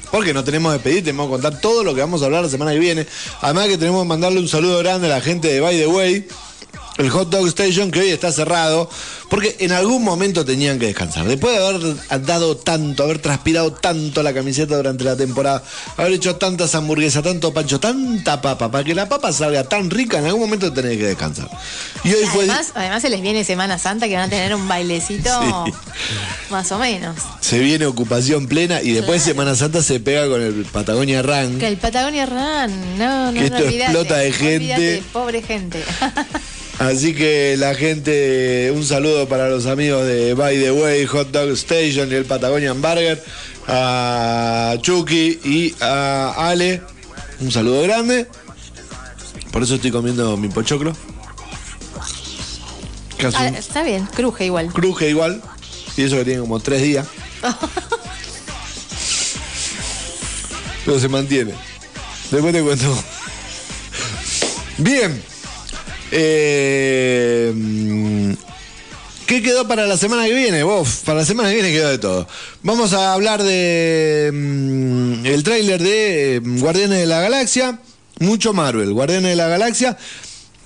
Porque 0.09 0.33
no 0.33 0.43
tenemos 0.43 0.71
que 0.71 0.77
despedir, 0.77 1.03
tenemos 1.03 1.25
que 1.25 1.31
contar 1.31 1.59
todo 1.59 1.83
lo 1.83 1.95
que 1.95 2.01
vamos 2.01 2.21
a 2.21 2.25
hablar 2.25 2.43
la 2.43 2.49
semana 2.49 2.71
que 2.71 2.79
viene. 2.79 3.07
Además 3.41 3.67
que 3.67 3.77
tenemos 3.79 4.03
que 4.03 4.07
mandarle 4.07 4.39
un 4.39 4.47
saludo 4.47 4.77
grande 4.77 5.07
a 5.07 5.09
la 5.09 5.21
gente 5.21 5.47
de 5.47 5.59
By 5.59 5.75
the 5.75 5.87
Way, 5.87 6.27
el 6.97 7.09
Hot 7.09 7.29
Dog 7.29 7.47
Station, 7.47 7.89
que 7.89 8.01
hoy 8.01 8.09
está 8.09 8.31
cerrado, 8.31 8.89
porque 9.34 9.55
en 9.61 9.72
algún 9.72 10.03
momento 10.03 10.45
tenían 10.45 10.77
que 10.77 10.85
descansar. 10.85 11.26
Después 11.26 11.57
de 11.57 11.65
haber 11.65 12.23
dado 12.23 12.55
tanto, 12.55 13.01
haber 13.01 13.18
transpirado 13.18 13.73
tanto 13.73 14.22
la 14.22 14.31
camiseta 14.31 14.76
durante 14.76 15.03
la 15.03 15.15
temporada, 15.15 15.64
haber 15.97 16.14
hecho 16.14 16.35
tantas 16.35 16.76
hamburguesas, 16.76 17.23
tanto 17.23 17.51
pancho, 17.51 17.80
tanta 17.80 18.39
papa, 18.43 18.69
para 18.69 18.84
que 18.84 18.93
la 18.93 19.10
papa 19.10 19.34
salga 19.34 19.64
tan 19.64 19.89
rica, 19.89 20.19
en 20.19 20.26
algún 20.27 20.41
momento 20.41 20.72
tenés 20.72 20.99
que 20.99 21.05
descansar. 21.05 21.49
Y 22.03 22.14
hoy 22.14 22.26
fue... 22.27 22.43
Además, 22.43 22.73
además 22.76 23.01
se 23.01 23.10
les 23.10 23.23
viene 23.23 23.43
Semana 23.43 23.80
Santa 23.80 24.07
que 24.07 24.14
van 24.14 24.26
a 24.26 24.30
tener 24.30 24.53
un 24.53 24.68
bailecito 24.68 25.31
Sí. 25.65 25.73
más 26.51 26.72
o 26.72 26.77
menos. 26.77 27.15
Se 27.39 27.57
viene 27.57 27.88
ocupación 27.88 28.45
plena 28.45 28.84
y 28.84 28.91
después 28.91 29.23
Semana 29.23 29.55
Santa 29.55 29.81
se 29.81 29.99
pega 29.99 30.27
con 30.27 30.43
el 30.43 30.64
Patagonia 30.65 31.23
Run. 31.23 31.57
Que 31.57 31.69
el 31.69 31.77
Patagonia 31.77 32.27
Run, 32.27 32.99
no, 32.99 33.31
no, 33.31 33.34
Que 33.34 33.49
no 33.49 33.55
esto 33.57 33.68
olvidate, 33.68 33.84
explota 33.84 34.18
de 34.18 34.31
gente. 34.31 34.73
olvidate, 34.76 35.03
pobre 35.11 35.41
gente. 35.41 35.84
Así 36.79 37.13
que 37.13 37.55
la 37.57 37.75
gente, 37.75 38.71
un 38.75 38.83
saludo 38.83 39.27
para 39.27 39.49
los 39.49 39.65
amigos 39.67 40.05
de 40.05 40.33
By 40.33 40.59
the 40.59 40.71
Way, 40.71 41.05
Hot 41.05 41.31
Dog 41.31 41.51
Station 41.51 42.11
y 42.11 42.15
el 42.15 42.25
Patagonian 42.25 42.81
Burger, 42.81 43.23
a 43.67 44.75
Chucky 44.81 45.39
y 45.43 45.75
a 45.79 46.49
Ale, 46.49 46.81
un 47.39 47.51
saludo 47.51 47.83
grande. 47.83 48.27
Por 49.51 49.61
eso 49.63 49.75
estoy 49.75 49.91
comiendo 49.91 50.35
mi 50.35 50.49
pochoclo. 50.49 50.93
Ah, 53.35 53.47
está 53.47 53.83
bien, 53.83 54.05
cruje 54.07 54.45
igual. 54.45 54.73
cruje 54.73 55.09
igual. 55.09 55.41
Y 55.95 56.03
eso 56.03 56.17
que 56.17 56.25
tiene 56.25 56.41
como 56.41 56.59
tres 56.59 56.81
días. 56.81 57.07
Pero 60.85 60.99
se 60.99 61.07
mantiene. 61.07 61.53
Después 62.31 62.51
te 62.53 62.61
cuento. 62.61 63.03
Bien. 64.79 65.32
Eh, 66.15 67.52
mm, 67.56 68.34
¿Qué 69.26 69.41
quedó 69.41 69.68
para 69.68 69.88
la 69.88 69.98
semana 69.98 70.26
que 70.26 70.34
viene? 70.34 70.61
Vos, 70.61 71.02
para 71.03 71.19
la 71.19 71.26
semana 71.26 71.49
que 71.49 71.56
viene 71.56 71.72
quedó 71.72 71.90
de 71.90 71.98
todo. 71.98 72.27
Vamos 72.61 72.94
a 72.94 73.14
hablar 73.14 73.41
de 73.41 74.30
mm, 74.31 75.26
el 75.26 75.41
tráiler 75.41 75.81
de 75.81 76.40
mm, 76.44 76.60
Guardianes 76.60 76.99
de 76.99 77.06
la 77.07 77.19
Galaxia. 77.19 77.80
Mucho 78.19 78.53
Marvel, 78.53 78.94
Guardianes 78.94 79.31
de 79.31 79.35
la 79.35 79.48
Galaxia. 79.48 79.98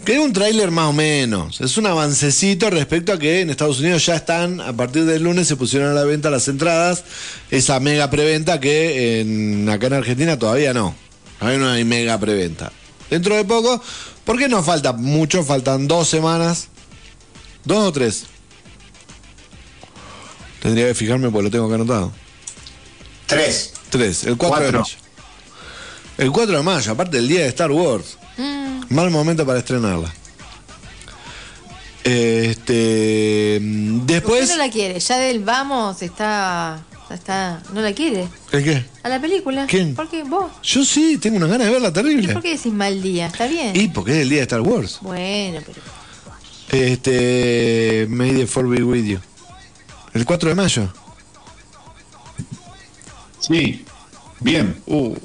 Que 0.04 0.16
es 0.16 0.20
un 0.20 0.34
tráiler 0.34 0.70
más 0.70 0.90
o 0.90 0.94
menos. 0.94 1.62
Es 1.62 1.78
un 1.78 1.86
avancecito 1.86 2.70
respecto 2.70 3.14
a 3.14 3.20
que 3.20 3.40
en 3.40 3.50
Estados 3.50 3.80
Unidos 3.80 4.06
ya 4.06 4.16
están, 4.16 4.60
a 4.60 4.74
partir 4.74 5.06
del 5.06 5.24
lunes 5.24 5.48
se 5.48 5.56
pusieron 5.56 5.90
a 5.90 5.94
la 5.94 6.04
venta 6.04 6.30
las 6.30 6.50
entradas. 6.50 7.06
Esa 7.50 7.80
mega 7.80 8.10
preventa 8.10 8.60
que 8.60 9.22
en, 9.22 9.70
acá 9.70 9.88
en 9.88 9.94
Argentina 9.94 10.38
todavía 10.38 10.74
no. 10.74 10.94
Hay 11.40 11.86
mega 11.86 12.20
preventa. 12.20 12.72
Dentro 13.10 13.36
de 13.36 13.46
poco, 13.46 13.82
porque 14.28 14.50
no 14.50 14.62
falta 14.62 14.92
mucho, 14.92 15.42
faltan 15.42 15.88
dos 15.88 16.10
semanas. 16.10 16.68
¿Dos 17.64 17.78
o 17.78 17.92
tres? 17.94 18.26
Tendría 20.62 20.88
que 20.88 20.94
fijarme 20.94 21.30
porque 21.30 21.44
lo 21.46 21.50
tengo 21.52 21.66
acá 21.68 21.76
anotado. 21.76 22.12
Tres. 23.26 23.72
Tres, 23.90 24.26
el 24.26 24.36
4 24.36 24.66
de 24.66 24.72
mayo. 24.74 24.96
El 26.18 26.32
4 26.34 26.58
de 26.58 26.64
mayo, 26.64 26.92
aparte 26.92 27.16
del 27.16 27.30
día 27.30 27.44
de 27.44 27.48
Star 27.48 27.72
Wars. 27.72 28.18
Mal 28.90 29.10
momento 29.12 29.46
para 29.46 29.60
estrenarla. 29.60 30.14
Este. 32.04 33.62
¿Por 33.62 34.08
Después. 34.08 34.50
qué 34.50 34.58
no 34.58 34.58
la 34.58 34.70
quiere? 34.70 35.00
Ya 35.00 35.18
del 35.20 35.40
vamos 35.42 36.02
está. 36.02 36.84
Está 37.16 37.62
no 37.74 37.82
la 37.82 37.94
quiere. 37.94 38.28
¿El 38.52 38.64
qué? 38.64 38.86
A 39.04 39.10
la 39.10 39.20
película. 39.22 39.66
¿Quién? 39.68 39.96
¿Por 39.96 40.10
qué? 40.10 40.24
¿Vos? 40.24 40.52
Yo 40.64 40.84
sí, 40.86 41.18
tengo 41.18 41.38
unas 41.38 41.50
ganas 41.50 41.68
de 41.68 41.74
verla 41.74 41.90
¿Y 41.90 41.94
terrible. 41.94 42.34
por 42.34 42.42
qué 42.42 42.56
decís 42.56 42.74
mal 42.74 43.02
día? 43.02 43.28
¿Está 43.28 43.48
bien? 43.48 43.76
Y 43.76 43.88
porque 43.90 44.12
es 44.12 44.18
el 44.20 44.30
día 44.30 44.38
de 44.40 44.44
Star 44.44 44.62
Wars. 44.62 45.00
Bueno, 45.02 45.60
pero. 45.66 45.82
Este. 46.86 48.06
May 48.10 48.32
the 48.34 48.46
4 48.48 48.70
be 48.70 48.84
with 48.84 49.06
you. 49.06 49.20
El 50.14 50.26
4 50.26 50.50
de 50.50 50.56
mayo. 50.56 50.92
Sí, 53.40 53.86
bien. 54.40 54.76
Uh, 54.88 55.16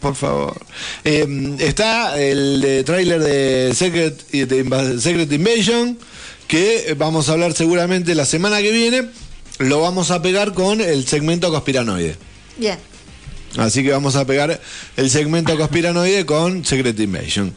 por 0.00 0.14
favor. 0.14 0.56
Eh, 1.04 1.56
está 1.58 2.18
el 2.20 2.60
de 2.60 2.84
tráiler 2.84 3.20
de 3.20 3.72
Secret, 3.74 4.24
y 4.32 4.44
de 4.44 4.64
Inva- 4.64 4.98
Secret 4.98 5.30
Invasion, 5.32 5.98
que 6.46 6.94
vamos 6.96 7.28
a 7.28 7.32
hablar 7.32 7.52
seguramente 7.54 8.14
la 8.14 8.24
semana 8.24 8.62
que 8.62 8.70
viene. 8.70 9.08
Lo 9.58 9.80
vamos 9.80 10.10
a 10.10 10.22
pegar 10.22 10.54
con 10.54 10.80
el 10.80 11.06
segmento 11.06 11.50
conspiranoide. 11.50 12.16
Bien. 12.56 12.78
Así 13.56 13.82
que 13.82 13.90
vamos 13.90 14.14
a 14.16 14.24
pegar 14.24 14.60
el 14.96 15.10
segmento 15.10 15.56
conspiranoide 15.56 16.24
con 16.26 16.64
Secret 16.64 16.98
Invasion. 17.00 17.52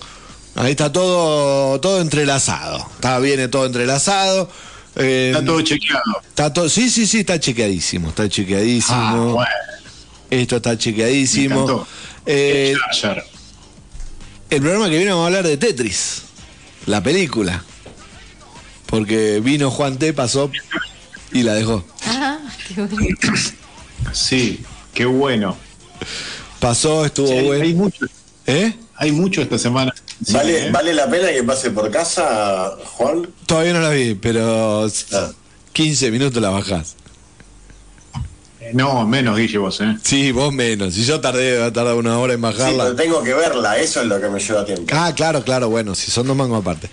Ahí 0.56 0.72
está 0.72 0.92
todo, 0.92 1.80
todo 1.80 2.02
entrelazado. 2.02 2.86
Está, 2.96 3.20
viene 3.20 3.48
todo 3.48 3.66
entrelazado. 3.66 4.50
Eh, 4.96 5.32
Está 5.34 5.46
todo 5.46 5.62
chequeado. 5.62 6.02
está 6.28 6.52
todo- 6.54 6.70
sí, 6.70 6.90
sí, 6.90 7.08
sí, 7.08 7.20
está 7.20 7.40
chequeadísimo. 7.40 8.10
Está 8.10 8.28
chequeadísimo. 8.28 8.98
Ah, 8.98 9.16
bueno. 9.16 9.52
Esto 10.30 10.56
está 10.58 10.78
chequeadísimo. 10.78 11.88
Eh, 12.26 12.76
el 14.50 14.62
programa 14.62 14.90
que 14.90 14.98
viene 14.98 15.12
vamos 15.12 15.24
a 15.24 15.28
hablar 15.28 15.46
de 15.48 15.58
Tetris, 15.58 16.24
la 16.86 17.02
película. 17.04 17.64
Porque 18.88 19.40
vino 19.42 19.72
Juan 19.72 19.98
T, 19.98 20.12
pasó 20.14 20.52
y 21.34 21.44
la 21.44 21.54
dejó. 21.54 21.84
Ajá, 22.06 22.40
qué 22.68 22.82
bueno. 22.82 23.18
Sí, 24.14 24.64
qué 24.94 25.06
bueno. 25.06 25.58
Pasó, 26.60 27.06
estuvo 27.06 27.28
Sí, 27.28 27.34
hay, 27.34 27.46
bueno. 27.46 27.64
hay 27.64 27.74
mucho, 27.74 28.06
¿Eh? 28.48 28.76
hay 28.96 29.12
mucho 29.12 29.42
esta 29.42 29.58
semana. 29.58 29.94
Sí, 30.26 30.34
¿Vale, 30.34 30.68
¿eh? 30.68 30.72
¿Vale 30.72 30.94
la 30.94 31.10
pena 31.10 31.32
que 31.32 31.44
pase 31.44 31.72
por 31.72 31.90
casa, 31.90 32.72
Juan? 32.98 33.28
Todavía 33.46 33.74
no 33.74 33.80
la 33.82 33.90
vi, 33.90 34.14
pero 34.16 34.86
Ah. 35.14 35.32
15 35.74 36.12
minutos 36.12 36.42
la 36.42 36.50
bajás. 36.50 36.96
Eh, 38.60 38.72
No, 38.74 39.08
menos 39.08 39.38
Guille 39.38 39.58
vos, 39.58 39.82
¿eh? 39.82 39.98
Sí, 40.04 40.32
vos 40.32 40.54
menos. 40.54 40.94
Si 40.94 41.04
yo 41.04 41.20
tardé, 41.20 41.72
tardé 41.72 41.94
una 41.94 42.20
hora 42.20 42.34
en 42.34 42.40
Sí, 42.40 42.44
bajarla. 42.44 42.84
pero 42.84 42.96
tengo 42.96 43.24
que 43.24 43.34
verla, 43.34 43.80
eso 43.80 44.02
es 44.02 44.08
lo 44.08 44.22
que 44.22 44.30
me 44.30 44.40
lleva 44.40 44.64
tiempo. 44.66 44.94
Ah, 44.96 45.14
claro, 45.16 45.44
claro, 45.44 45.70
bueno, 45.70 45.96
si 45.96 46.12
son 46.12 46.28
dos 46.28 46.36
mangos 46.36 46.60
aparte. 46.62 46.90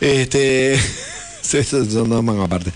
Este. 0.00 0.80
sí, 1.42 1.62
son 1.64 1.90
son 1.90 2.08
dos 2.08 2.22
mangos 2.24 2.46
aparte. 2.46 2.72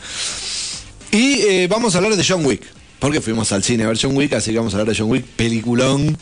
Y 1.14 1.42
eh, 1.42 1.68
vamos 1.68 1.94
a 1.94 1.98
hablar 1.98 2.16
de 2.16 2.24
John 2.26 2.44
Wick. 2.44 2.62
Porque 2.98 3.20
fuimos 3.20 3.52
al 3.52 3.62
cine 3.62 3.84
a 3.84 3.86
ver 3.86 3.96
John 4.00 4.16
Wick, 4.16 4.32
así 4.32 4.50
que 4.50 4.58
vamos 4.58 4.74
a 4.74 4.78
hablar 4.78 4.92
de 4.92 5.00
John 5.00 5.08
Wick, 5.08 5.24
peliculón. 5.24 6.18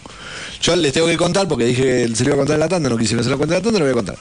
Yo 0.60 0.76
les 0.76 0.92
tengo 0.92 1.06
que 1.06 1.16
contar, 1.16 1.48
porque 1.48 1.64
dije 1.64 1.82
que 1.82 2.14
se 2.14 2.24
lo 2.24 2.30
iba 2.30 2.34
a 2.34 2.38
contar 2.38 2.54
en 2.54 2.60
la 2.60 2.68
tanda, 2.68 2.90
no 2.90 2.98
quise 2.98 3.16
que 3.16 3.24
se 3.24 3.30
lo 3.30 3.38
cuente 3.38 3.54
en 3.54 3.60
la 3.60 3.64
tanda, 3.64 3.78
lo 3.78 3.86
voy 3.86 3.92
a 3.92 3.94
contar. 3.94 4.18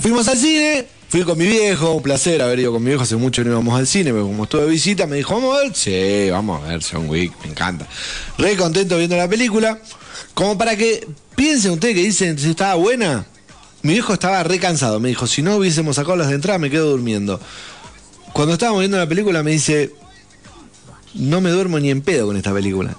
Fuimos 0.00 0.26
al 0.28 0.38
cine, 0.38 0.86
fui 1.10 1.24
con 1.24 1.36
mi 1.36 1.46
viejo, 1.46 1.92
un 1.92 2.02
placer 2.02 2.40
haber 2.40 2.60
ido 2.60 2.72
con 2.72 2.82
mi 2.82 2.88
viejo, 2.88 3.02
hace 3.02 3.16
mucho 3.16 3.44
no 3.44 3.50
íbamos 3.50 3.78
al 3.78 3.86
cine, 3.86 4.12
pero 4.12 4.24
como 4.24 4.44
estuve 4.44 4.62
de 4.62 4.70
visita, 4.70 5.06
me 5.06 5.16
dijo, 5.16 5.34
¿vamos 5.34 5.58
a 5.58 5.62
ver? 5.62 5.74
Sí, 5.74 6.30
vamos 6.30 6.64
a 6.64 6.68
ver 6.68 6.80
John 6.90 7.06
Wick, 7.10 7.34
me 7.44 7.50
encanta. 7.50 7.86
Re 8.38 8.56
contento 8.56 8.96
viendo 8.96 9.16
la 9.18 9.28
película. 9.28 9.78
Como 10.32 10.56
para 10.56 10.74
que 10.74 11.06
piensen 11.36 11.72
ustedes 11.72 11.96
que 11.96 12.02
dicen 12.02 12.38
si 12.38 12.48
estaba 12.48 12.76
buena. 12.76 13.26
Mi 13.82 13.92
viejo 13.92 14.14
estaba 14.14 14.42
re 14.42 14.58
cansado, 14.58 15.00
me 15.00 15.08
dijo, 15.08 15.26
si 15.26 15.42
no 15.42 15.56
hubiésemos 15.56 15.96
sacado 15.96 16.16
las 16.16 16.28
de 16.28 16.34
entrada 16.34 16.58
me 16.58 16.70
quedo 16.70 16.90
durmiendo. 16.90 17.38
Cuando 18.32 18.54
estábamos 18.54 18.80
viendo 18.80 18.96
la 18.98 19.08
película 19.08 19.42
me 19.42 19.50
dice, 19.52 19.92
no 21.14 21.40
me 21.40 21.50
duermo 21.50 21.78
ni 21.80 21.90
en 21.90 22.02
pedo 22.02 22.26
con 22.26 22.36
esta 22.36 22.52
película. 22.52 22.96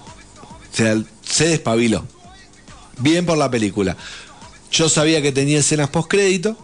O 0.71 0.75
sea, 0.75 1.01
se 1.25 1.47
despabiló. 1.47 2.05
Bien 2.99 3.25
por 3.25 3.37
la 3.37 3.49
película. 3.49 3.95
Yo 4.71 4.89
sabía 4.89 5.21
que 5.21 5.31
tenía 5.31 5.59
escenas 5.59 5.89
post 5.89 6.09
crédito. 6.09 6.57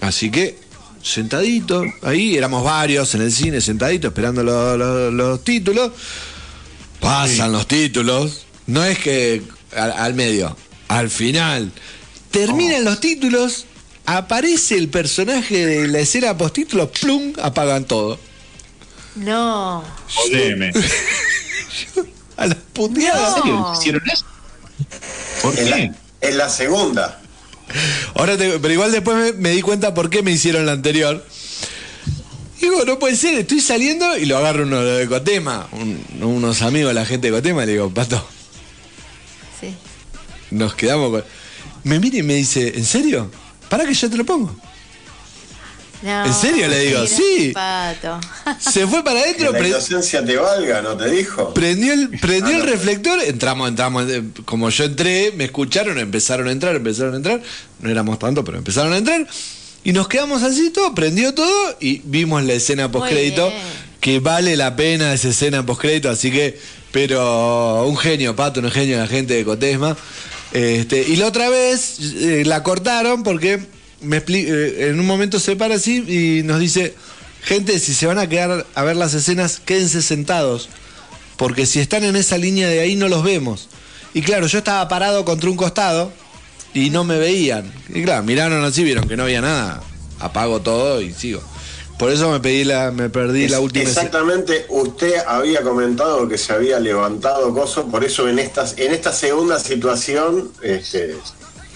Así 0.00 0.30
que, 0.30 0.58
sentadito, 1.02 1.82
ahí 2.02 2.36
éramos 2.36 2.62
varios 2.64 3.14
en 3.14 3.22
el 3.22 3.32
cine, 3.32 3.60
sentaditos, 3.60 4.10
esperando 4.10 4.42
lo- 4.42 4.76
lo- 4.76 5.10
los 5.10 5.42
títulos. 5.44 5.92
Pasan 7.00 7.52
los 7.52 7.66
títulos. 7.66 8.46
No 8.66 8.84
es 8.84 8.98
que 8.98 9.42
al, 9.76 9.92
al 9.92 10.14
medio, 10.14 10.56
al 10.88 11.10
final. 11.10 11.70
Terminan 12.30 12.84
los 12.84 13.00
títulos, 13.00 13.66
aparece 14.06 14.76
el 14.76 14.88
personaje 14.88 15.64
de 15.66 15.88
la 15.88 16.00
escena 16.00 16.36
post 16.36 16.54
títulos, 16.54 16.90
plum, 17.00 17.32
apagan 17.42 17.84
todo. 17.84 18.18
No. 19.16 19.84
Jodeme. 20.08 20.72
A 22.36 22.46
las 22.46 22.56
puteadas. 22.72 23.36
¿En 23.36 23.42
serio? 23.42 23.72
¿Hicieron 23.78 24.02
eso? 24.12 24.24
¿Por 25.42 25.58
En 25.58 25.64
qué? 25.64 25.70
la, 25.70 26.28
en 26.28 26.38
la 26.38 26.48
segunda. 26.48 27.20
Ahora 28.14 28.36
te- 28.36 28.58
pero 28.58 28.74
igual 28.74 28.90
después 28.92 29.16
me, 29.16 29.32
me 29.32 29.50
di 29.50 29.62
cuenta 29.62 29.94
por 29.94 30.10
qué 30.10 30.22
me 30.22 30.32
hicieron 30.32 30.66
la 30.66 30.72
anterior. 30.72 31.24
Digo, 32.60 32.84
no 32.84 32.98
puede 32.98 33.14
ser, 33.14 33.34
estoy 33.38 33.60
saliendo 33.60 34.16
y 34.16 34.24
lo 34.26 34.38
agarro 34.38 34.62
uno 34.64 34.82
de 34.82 35.06
Cotema, 35.06 35.68
un- 35.72 36.02
unos 36.22 36.62
amigos 36.62 36.90
de 36.90 36.94
la 36.94 37.04
gente 37.06 37.30
de 37.30 37.32
Cotema, 37.36 37.64
le 37.66 37.72
digo, 37.72 37.90
Pato, 37.90 38.26
Sí. 39.60 39.74
nos 40.50 40.74
quedamos 40.74 41.10
con... 41.10 41.24
Me 41.84 41.98
mira 42.00 42.16
y 42.18 42.22
me 42.22 42.34
dice, 42.34 42.72
¿en 42.76 42.84
serio? 42.86 43.30
¿Para 43.74 43.88
que 43.88 43.94
yo 43.94 44.08
te 44.08 44.16
lo 44.16 44.24
pongo? 44.24 44.54
No, 46.00 46.26
¿En 46.26 46.32
serio 46.32 46.68
le 46.68 46.78
digo? 46.78 47.04
Sí. 47.08 47.50
Pato. 47.52 48.20
Se 48.60 48.86
fue 48.86 49.02
para 49.02 49.16
Que 49.18 49.24
adentro, 49.24 49.50
la 49.52 49.58
pre- 49.58 49.68
inocencia 49.70 50.24
te 50.24 50.36
valga, 50.36 50.80
¿no 50.80 50.96
te 50.96 51.10
dijo? 51.10 51.52
prendió 51.54 51.92
el, 51.92 52.08
prendió 52.20 52.54
Ah, 52.54 52.58
el 52.60 52.66
no. 52.66 52.70
reflector, 52.70 53.20
entramos, 53.24 53.68
entramos, 53.68 54.08
eh, 54.08 54.22
como 54.44 54.70
yo 54.70 54.84
entré, 54.84 55.32
me 55.34 55.42
escucharon, 55.46 55.98
empezaron 55.98 56.46
a 56.46 56.52
entrar, 56.52 56.76
empezaron 56.76 57.14
a 57.14 57.16
entrar, 57.16 57.42
no 57.80 57.90
éramos 57.90 58.16
tanto, 58.20 58.44
pero 58.44 58.58
empezaron 58.58 58.92
a 58.92 58.98
entrar, 58.98 59.26
y 59.82 59.92
nos 59.92 60.06
quedamos 60.06 60.44
así 60.44 60.70
todo, 60.70 60.94
prendió 60.94 61.34
todo, 61.34 61.76
y 61.80 62.00
vimos 62.04 62.44
la 62.44 62.52
escena 62.52 62.92
postcrédito, 62.92 63.52
que 63.98 64.20
vale 64.20 64.56
la 64.56 64.76
pena 64.76 65.12
esa 65.14 65.30
escena 65.30 65.66
postcrédito, 65.66 66.10
así 66.10 66.30
que, 66.30 66.60
pero 66.92 67.86
un 67.88 67.96
genio, 67.96 68.36
Pato, 68.36 68.60
un 68.60 68.70
genio 68.70 68.98
la 68.98 69.08
gente 69.08 69.34
de 69.34 69.44
Cotesma. 69.44 69.96
Este, 70.54 71.02
y 71.02 71.16
la 71.16 71.26
otra 71.26 71.50
vez 71.50 71.98
eh, 71.98 72.44
la 72.46 72.62
cortaron 72.62 73.24
porque 73.24 73.58
me 74.00 74.18
eh, 74.28 74.88
en 74.88 75.00
un 75.00 75.06
momento 75.06 75.40
se 75.40 75.56
para 75.56 75.74
así 75.74 75.96
y 76.06 76.44
nos 76.44 76.60
dice, 76.60 76.94
gente, 77.42 77.76
si 77.80 77.92
se 77.92 78.06
van 78.06 78.18
a 78.20 78.28
quedar 78.28 78.64
a 78.72 78.82
ver 78.84 78.94
las 78.94 79.14
escenas, 79.14 79.60
quédense 79.64 80.00
sentados, 80.00 80.68
porque 81.36 81.66
si 81.66 81.80
están 81.80 82.04
en 82.04 82.14
esa 82.14 82.38
línea 82.38 82.68
de 82.68 82.78
ahí 82.78 82.94
no 82.94 83.08
los 83.08 83.24
vemos. 83.24 83.68
Y 84.14 84.22
claro, 84.22 84.46
yo 84.46 84.58
estaba 84.58 84.86
parado 84.86 85.24
contra 85.24 85.50
un 85.50 85.56
costado 85.56 86.12
y 86.72 86.90
no 86.90 87.02
me 87.02 87.18
veían. 87.18 87.72
Y 87.88 88.04
claro, 88.04 88.22
miraron 88.22 88.64
así, 88.64 88.84
vieron 88.84 89.08
que 89.08 89.16
no 89.16 89.24
había 89.24 89.40
nada, 89.40 89.82
apago 90.20 90.60
todo 90.60 91.02
y 91.02 91.12
sigo. 91.12 91.42
Por 91.98 92.10
eso 92.10 92.30
me 92.30 92.40
pedí 92.40 92.64
la, 92.64 92.90
me 92.90 93.08
perdí 93.08 93.48
la 93.48 93.60
última. 93.60 93.84
Exactamente, 93.84 94.66
usted 94.68 95.14
había 95.26 95.62
comentado 95.62 96.28
que 96.28 96.36
se 96.38 96.52
había 96.52 96.80
levantado 96.80 97.54
coso, 97.54 97.86
por 97.86 98.04
eso 98.04 98.28
en 98.28 98.38
estas, 98.40 98.74
en 98.78 98.92
esta 98.92 99.12
segunda 99.12 99.58
situación 99.60 100.50
este, 100.62 101.16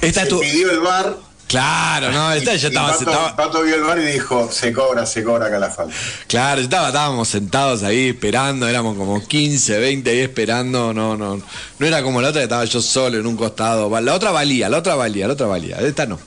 Esta 0.00 0.20
se 0.20 0.26
es 0.26 0.28
tu- 0.28 0.40
pidió 0.40 0.70
el 0.70 0.80
bar 0.80 1.16
Claro, 1.46 2.12
no, 2.12 2.30
esta- 2.32 2.56
yo 2.56 2.66
Y 2.68 2.70
estaba 2.70 2.88
Pato, 2.88 2.98
sentado. 3.04 3.36
Pato 3.36 3.62
vio 3.62 3.76
el 3.76 3.80
bar 3.82 3.98
y 3.98 4.04
dijo, 4.04 4.50
se 4.52 4.70
cobra, 4.70 5.06
se 5.06 5.24
cobra 5.24 5.46
acá 5.46 5.58
la 5.58 5.70
falta. 5.70 5.94
Claro, 6.26 6.60
estaba, 6.60 6.88
estábamos 6.88 7.26
sentados 7.28 7.82
ahí 7.84 8.08
esperando, 8.10 8.68
éramos 8.68 8.98
como 8.98 9.26
15, 9.26 9.78
20 9.78 10.10
ahí 10.10 10.18
esperando, 10.20 10.92
no, 10.92 11.16
no, 11.16 11.40
no 11.78 11.86
era 11.86 12.02
como 12.02 12.20
la 12.20 12.28
otra 12.28 12.40
que 12.40 12.44
estaba 12.44 12.66
yo 12.66 12.82
solo 12.82 13.16
en 13.18 13.26
un 13.26 13.34
costado. 13.34 13.88
La 13.98 14.12
otra 14.14 14.30
valía, 14.30 14.68
la 14.68 14.76
otra 14.76 14.94
valía, 14.94 15.26
la 15.26 15.32
otra 15.32 15.46
valía, 15.46 15.78
esta 15.78 16.04
no, 16.04 16.18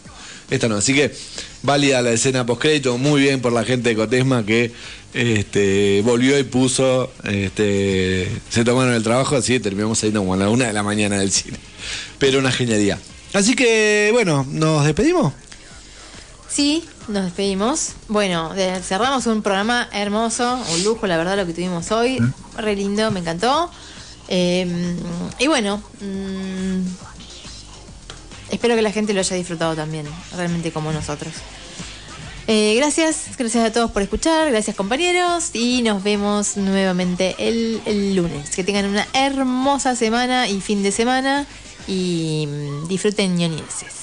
esta 0.52 0.68
no. 0.68 0.76
Así 0.76 0.94
que 0.94 1.12
válida 1.64 2.02
la 2.04 2.12
escena 2.12 2.46
postcrédito, 2.46 2.98
muy 3.00 3.22
bien 3.22 3.42
por 3.42 3.54
la 3.54 3.64
gente 3.64 3.90
de 3.90 3.96
Cotesma 3.96 4.46
que 4.46 4.72
este, 5.14 6.02
volvió 6.04 6.38
y 6.38 6.44
puso, 6.44 7.12
este, 7.24 8.30
se 8.50 8.64
tomaron 8.64 8.94
el 8.94 9.02
trabajo, 9.02 9.36
así 9.36 9.54
que 9.54 9.60
terminamos 9.62 9.98
saliendo 9.98 10.20
como 10.20 10.36
a 10.36 10.38
la 10.38 10.50
una 10.50 10.68
de 10.68 10.74
la 10.74 10.84
mañana 10.84 11.18
del 11.18 11.32
cine. 11.32 11.58
Pero 12.20 12.40
una 12.40 12.52
genialidad. 12.52 13.00
Así 13.34 13.56
que, 13.56 14.10
bueno, 14.12 14.46
¿nos 14.50 14.86
despedimos? 14.86 15.34
Sí, 16.50 16.84
nos 17.08 17.24
despedimos. 17.24 17.94
Bueno, 18.10 18.54
cerramos 18.84 19.26
un 19.26 19.42
programa 19.42 19.88
hermoso, 19.94 20.62
un 20.74 20.84
lujo, 20.84 21.08
la 21.08 21.18
verdad, 21.18 21.38
lo 21.38 21.46
que 21.46 21.54
tuvimos 21.54 21.92
hoy. 21.92 22.20
Re 22.58 22.76
lindo, 22.76 23.10
me 23.10 23.22
encantó. 23.22 23.72
Eh, 24.28 24.96
y 25.40 25.48
bueno, 25.48 25.82
mm, 26.02 27.11
espero 28.52 28.76
que 28.76 28.82
la 28.82 28.92
gente 28.92 29.14
lo 29.14 29.20
haya 29.22 29.36
disfrutado 29.36 29.76
también, 29.76 30.06
realmente 30.36 30.72
como 30.72 30.92
nosotros. 30.92 31.34
Eh, 32.48 32.74
gracias, 32.76 33.26
gracias 33.38 33.66
a 33.66 33.72
todos 33.72 33.92
por 33.92 34.02
escuchar, 34.02 34.50
gracias 34.52 34.76
compañeros 34.76 35.52
y 35.54 35.84
nos 35.84 36.04
vemos 36.04 36.58
nuevamente 36.58 37.36
el, 37.38 37.82
el 37.86 38.16
lunes. 38.16 38.50
Que 38.50 38.64
tengan 38.64 38.86
una 38.86 39.08
hermosa 39.14 39.96
semana 39.96 40.48
y 40.50 40.60
fin 40.60 40.84
de 40.84 40.92
semana 40.92 41.46
y 41.88 42.48
mm, 42.50 42.88
disfruten 42.88 43.38
ñoñeses. 43.38 43.94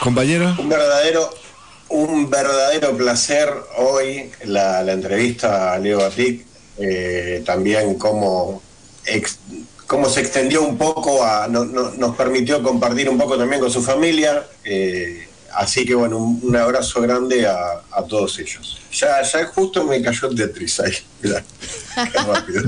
Compañero. 0.00 0.54
Un 0.58 0.68
verdadero, 0.68 1.30
un 1.88 2.30
verdadero 2.30 2.96
placer 2.96 3.48
hoy 3.78 4.30
la, 4.44 4.82
la 4.82 4.92
entrevista 4.92 5.72
a 5.72 5.78
Leo 5.78 5.98
Batic, 5.98 6.44
eh, 6.78 7.42
también 7.46 7.94
cómo, 7.94 8.62
ex- 9.06 9.38
cómo 9.94 10.08
se 10.08 10.22
extendió 10.22 10.62
un 10.64 10.76
poco, 10.76 11.22
a, 11.24 11.46
no- 11.46 11.64
no- 11.64 11.92
nos 11.92 12.16
permitió 12.16 12.60
compartir 12.64 13.08
un 13.08 13.16
poco 13.16 13.38
también 13.38 13.60
con 13.60 13.70
su 13.70 13.80
familia, 13.80 14.44
eh, 14.64 15.28
así 15.54 15.86
que 15.86 15.94
bueno, 15.94 16.16
un, 16.18 16.40
un 16.42 16.56
abrazo 16.56 17.00
grande 17.00 17.46
a, 17.46 17.54
a 17.92 18.02
todos 18.02 18.36
ellos. 18.40 18.80
Ya, 18.92 19.22
ya 19.22 19.46
justo 19.46 19.84
me 19.84 20.02
cayó 20.02 20.28
el 20.30 20.34
Tetris 20.34 20.80
ahí, 20.80 20.92
mirá, 21.22 21.44
qué 21.94 22.18
rápido. 22.18 22.62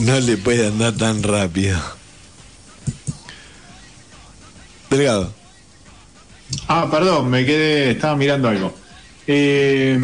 No 0.00 0.18
le 0.20 0.36
puede 0.36 0.66
andar 0.66 0.92
tan 0.94 1.22
rápido. 1.22 1.78
Delgado. 4.90 5.32
Ah, 6.68 6.88
perdón, 6.90 7.30
me 7.30 7.44
quedé, 7.44 7.92
estaba 7.92 8.16
mirando 8.16 8.48
algo. 8.48 8.74
Eh, 9.26 9.98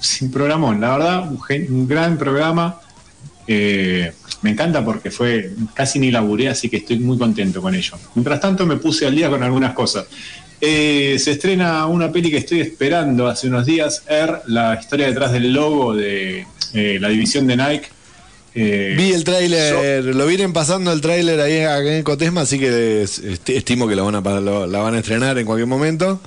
sin 0.00 0.30
programón, 0.30 0.80
la 0.80 0.96
verdad, 0.96 1.30
un, 1.30 1.40
gen- 1.42 1.66
un 1.70 1.88
gran 1.88 2.18
programa. 2.18 2.80
Eh, 3.46 4.12
me 4.42 4.50
encanta 4.50 4.84
porque 4.84 5.10
fue 5.10 5.50
casi 5.74 5.98
ni 5.98 6.10
laburé, 6.10 6.48
así 6.48 6.68
que 6.68 6.78
estoy 6.78 6.98
muy 6.98 7.16
contento 7.18 7.62
con 7.62 7.74
ello. 7.74 7.96
Mientras 8.14 8.40
tanto, 8.40 8.66
me 8.66 8.76
puse 8.76 9.06
al 9.06 9.14
día 9.14 9.28
con 9.30 9.42
algunas 9.42 9.72
cosas. 9.72 10.06
Eh, 10.60 11.16
se 11.18 11.32
estrena 11.32 11.86
una 11.86 12.12
peli 12.12 12.30
que 12.30 12.36
estoy 12.38 12.60
esperando 12.60 13.26
hace 13.26 13.48
unos 13.48 13.66
días, 13.66 14.02
Air, 14.08 14.42
la 14.46 14.78
historia 14.80 15.06
detrás 15.06 15.32
del 15.32 15.52
logo 15.52 15.94
de 15.94 16.46
eh, 16.74 16.98
la 17.00 17.08
división 17.08 17.46
de 17.46 17.56
Nike. 17.56 17.88
Eh, 18.54 18.94
Vi 18.96 19.12
el 19.12 19.24
tráiler, 19.24 20.04
lo 20.14 20.26
vienen 20.26 20.52
pasando 20.52 20.92
el 20.92 21.00
tráiler 21.00 21.40
ahí 21.40 21.60
acá 21.60 21.96
en 21.96 22.02
Cotesma, 22.04 22.42
así 22.42 22.58
que 22.58 23.02
es- 23.02 23.22
esti- 23.24 23.56
estimo 23.56 23.88
que 23.88 23.96
lo 23.96 24.04
van 24.04 24.16
a, 24.16 24.40
la 24.66 24.78
van 24.78 24.94
a 24.94 24.98
estrenar 24.98 25.38
en 25.38 25.46
cualquier 25.46 25.66
momento. 25.68 26.20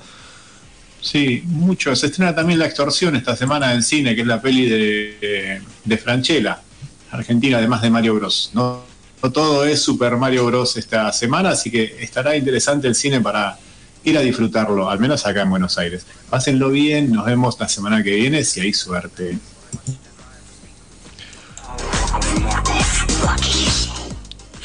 Sí, 1.06 1.44
mucho. 1.46 1.94
Se 1.94 2.06
estrena 2.06 2.34
también 2.34 2.58
La 2.58 2.66
Extorsión 2.66 3.14
esta 3.14 3.36
semana 3.36 3.72
en 3.72 3.84
cine, 3.84 4.16
que 4.16 4.22
es 4.22 4.26
la 4.26 4.42
peli 4.42 4.68
de, 4.68 5.62
de 5.84 5.98
Franchella, 5.98 6.60
Argentina, 7.12 7.58
además 7.58 7.80
de 7.82 7.90
Mario 7.90 8.16
Bros. 8.16 8.50
No, 8.54 8.82
no 9.22 9.30
todo 9.30 9.64
es 9.64 9.80
Super 9.80 10.16
Mario 10.16 10.46
Bros. 10.46 10.76
esta 10.76 11.12
semana, 11.12 11.50
así 11.50 11.70
que 11.70 11.96
estará 12.00 12.36
interesante 12.36 12.88
el 12.88 12.96
cine 12.96 13.20
para 13.20 13.56
ir 14.02 14.18
a 14.18 14.20
disfrutarlo, 14.20 14.90
al 14.90 14.98
menos 14.98 15.24
acá 15.26 15.42
en 15.42 15.50
Buenos 15.50 15.78
Aires. 15.78 16.04
Pásenlo 16.28 16.70
bien, 16.70 17.12
nos 17.12 17.24
vemos 17.24 17.56
la 17.60 17.68
semana 17.68 18.02
que 18.02 18.16
viene, 18.16 18.42
si 18.42 18.60
hay 18.60 18.72
suerte. 18.72 19.38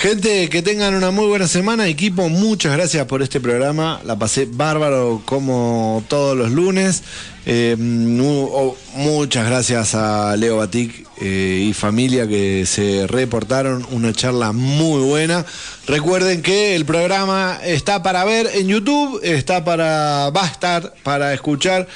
Gente, 0.01 0.49
que 0.49 0.63
tengan 0.63 0.95
una 0.95 1.11
muy 1.11 1.27
buena 1.27 1.47
semana. 1.47 1.87
Equipo, 1.87 2.27
muchas 2.27 2.75
gracias 2.75 3.05
por 3.05 3.21
este 3.21 3.39
programa. 3.39 4.01
La 4.03 4.17
pasé 4.17 4.47
bárbaro 4.51 5.21
como 5.25 6.03
todos 6.07 6.35
los 6.35 6.49
lunes. 6.49 7.03
Eh, 7.45 7.77
oh, 8.19 8.75
muchas 8.95 9.45
gracias 9.45 9.93
a 9.93 10.35
Leo 10.37 10.57
Batic 10.57 11.07
eh, 11.21 11.67
y 11.69 11.73
familia 11.73 12.27
que 12.27 12.65
se 12.65 13.05
reportaron. 13.05 13.85
Una 13.91 14.11
charla 14.11 14.53
muy 14.53 15.03
buena. 15.03 15.45
Recuerden 15.85 16.41
que 16.41 16.75
el 16.75 16.83
programa 16.85 17.59
está 17.63 18.01
para 18.01 18.25
ver 18.25 18.49
en 18.55 18.69
YouTube, 18.69 19.19
está 19.21 19.63
para, 19.63 20.31
va 20.31 20.45
a 20.45 20.47
estar 20.47 20.95
para 21.03 21.31
escuchar 21.31 21.87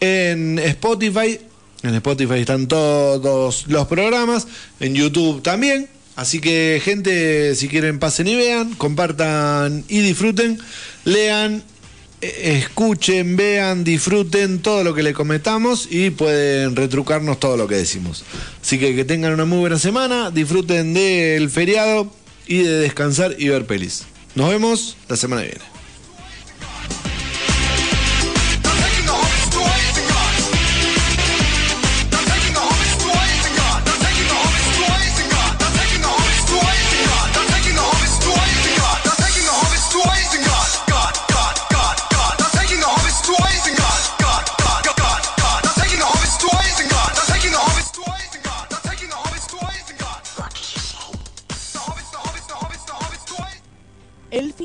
en 0.00 0.58
Spotify. 0.58 1.40
En 1.82 1.94
Spotify 1.94 2.40
están 2.40 2.68
todos 2.68 3.66
los 3.68 3.86
programas, 3.86 4.46
en 4.80 4.94
YouTube 4.94 5.40
también. 5.42 5.93
Así 6.16 6.40
que 6.40 6.80
gente, 6.84 7.54
si 7.54 7.68
quieren 7.68 7.98
pasen 7.98 8.28
y 8.28 8.36
vean, 8.36 8.74
compartan 8.74 9.84
y 9.88 10.00
disfruten, 10.00 10.58
lean, 11.04 11.64
eh, 12.20 12.58
escuchen, 12.58 13.36
vean, 13.36 13.82
disfruten 13.82 14.60
todo 14.60 14.84
lo 14.84 14.94
que 14.94 15.02
le 15.02 15.12
comentamos 15.12 15.88
y 15.90 16.10
pueden 16.10 16.76
retrucarnos 16.76 17.40
todo 17.40 17.56
lo 17.56 17.66
que 17.66 17.74
decimos. 17.74 18.24
Así 18.62 18.78
que 18.78 18.94
que 18.94 19.04
tengan 19.04 19.32
una 19.32 19.44
muy 19.44 19.58
buena 19.58 19.78
semana, 19.78 20.30
disfruten 20.30 20.94
del 20.94 21.50
feriado 21.50 22.10
y 22.46 22.58
de 22.58 22.78
descansar 22.78 23.34
y 23.38 23.48
ver 23.48 23.66
pelis. 23.66 24.04
Nos 24.36 24.50
vemos 24.50 24.96
la 25.08 25.16
semana 25.16 25.42
que 25.42 25.48
viene. 25.48 25.73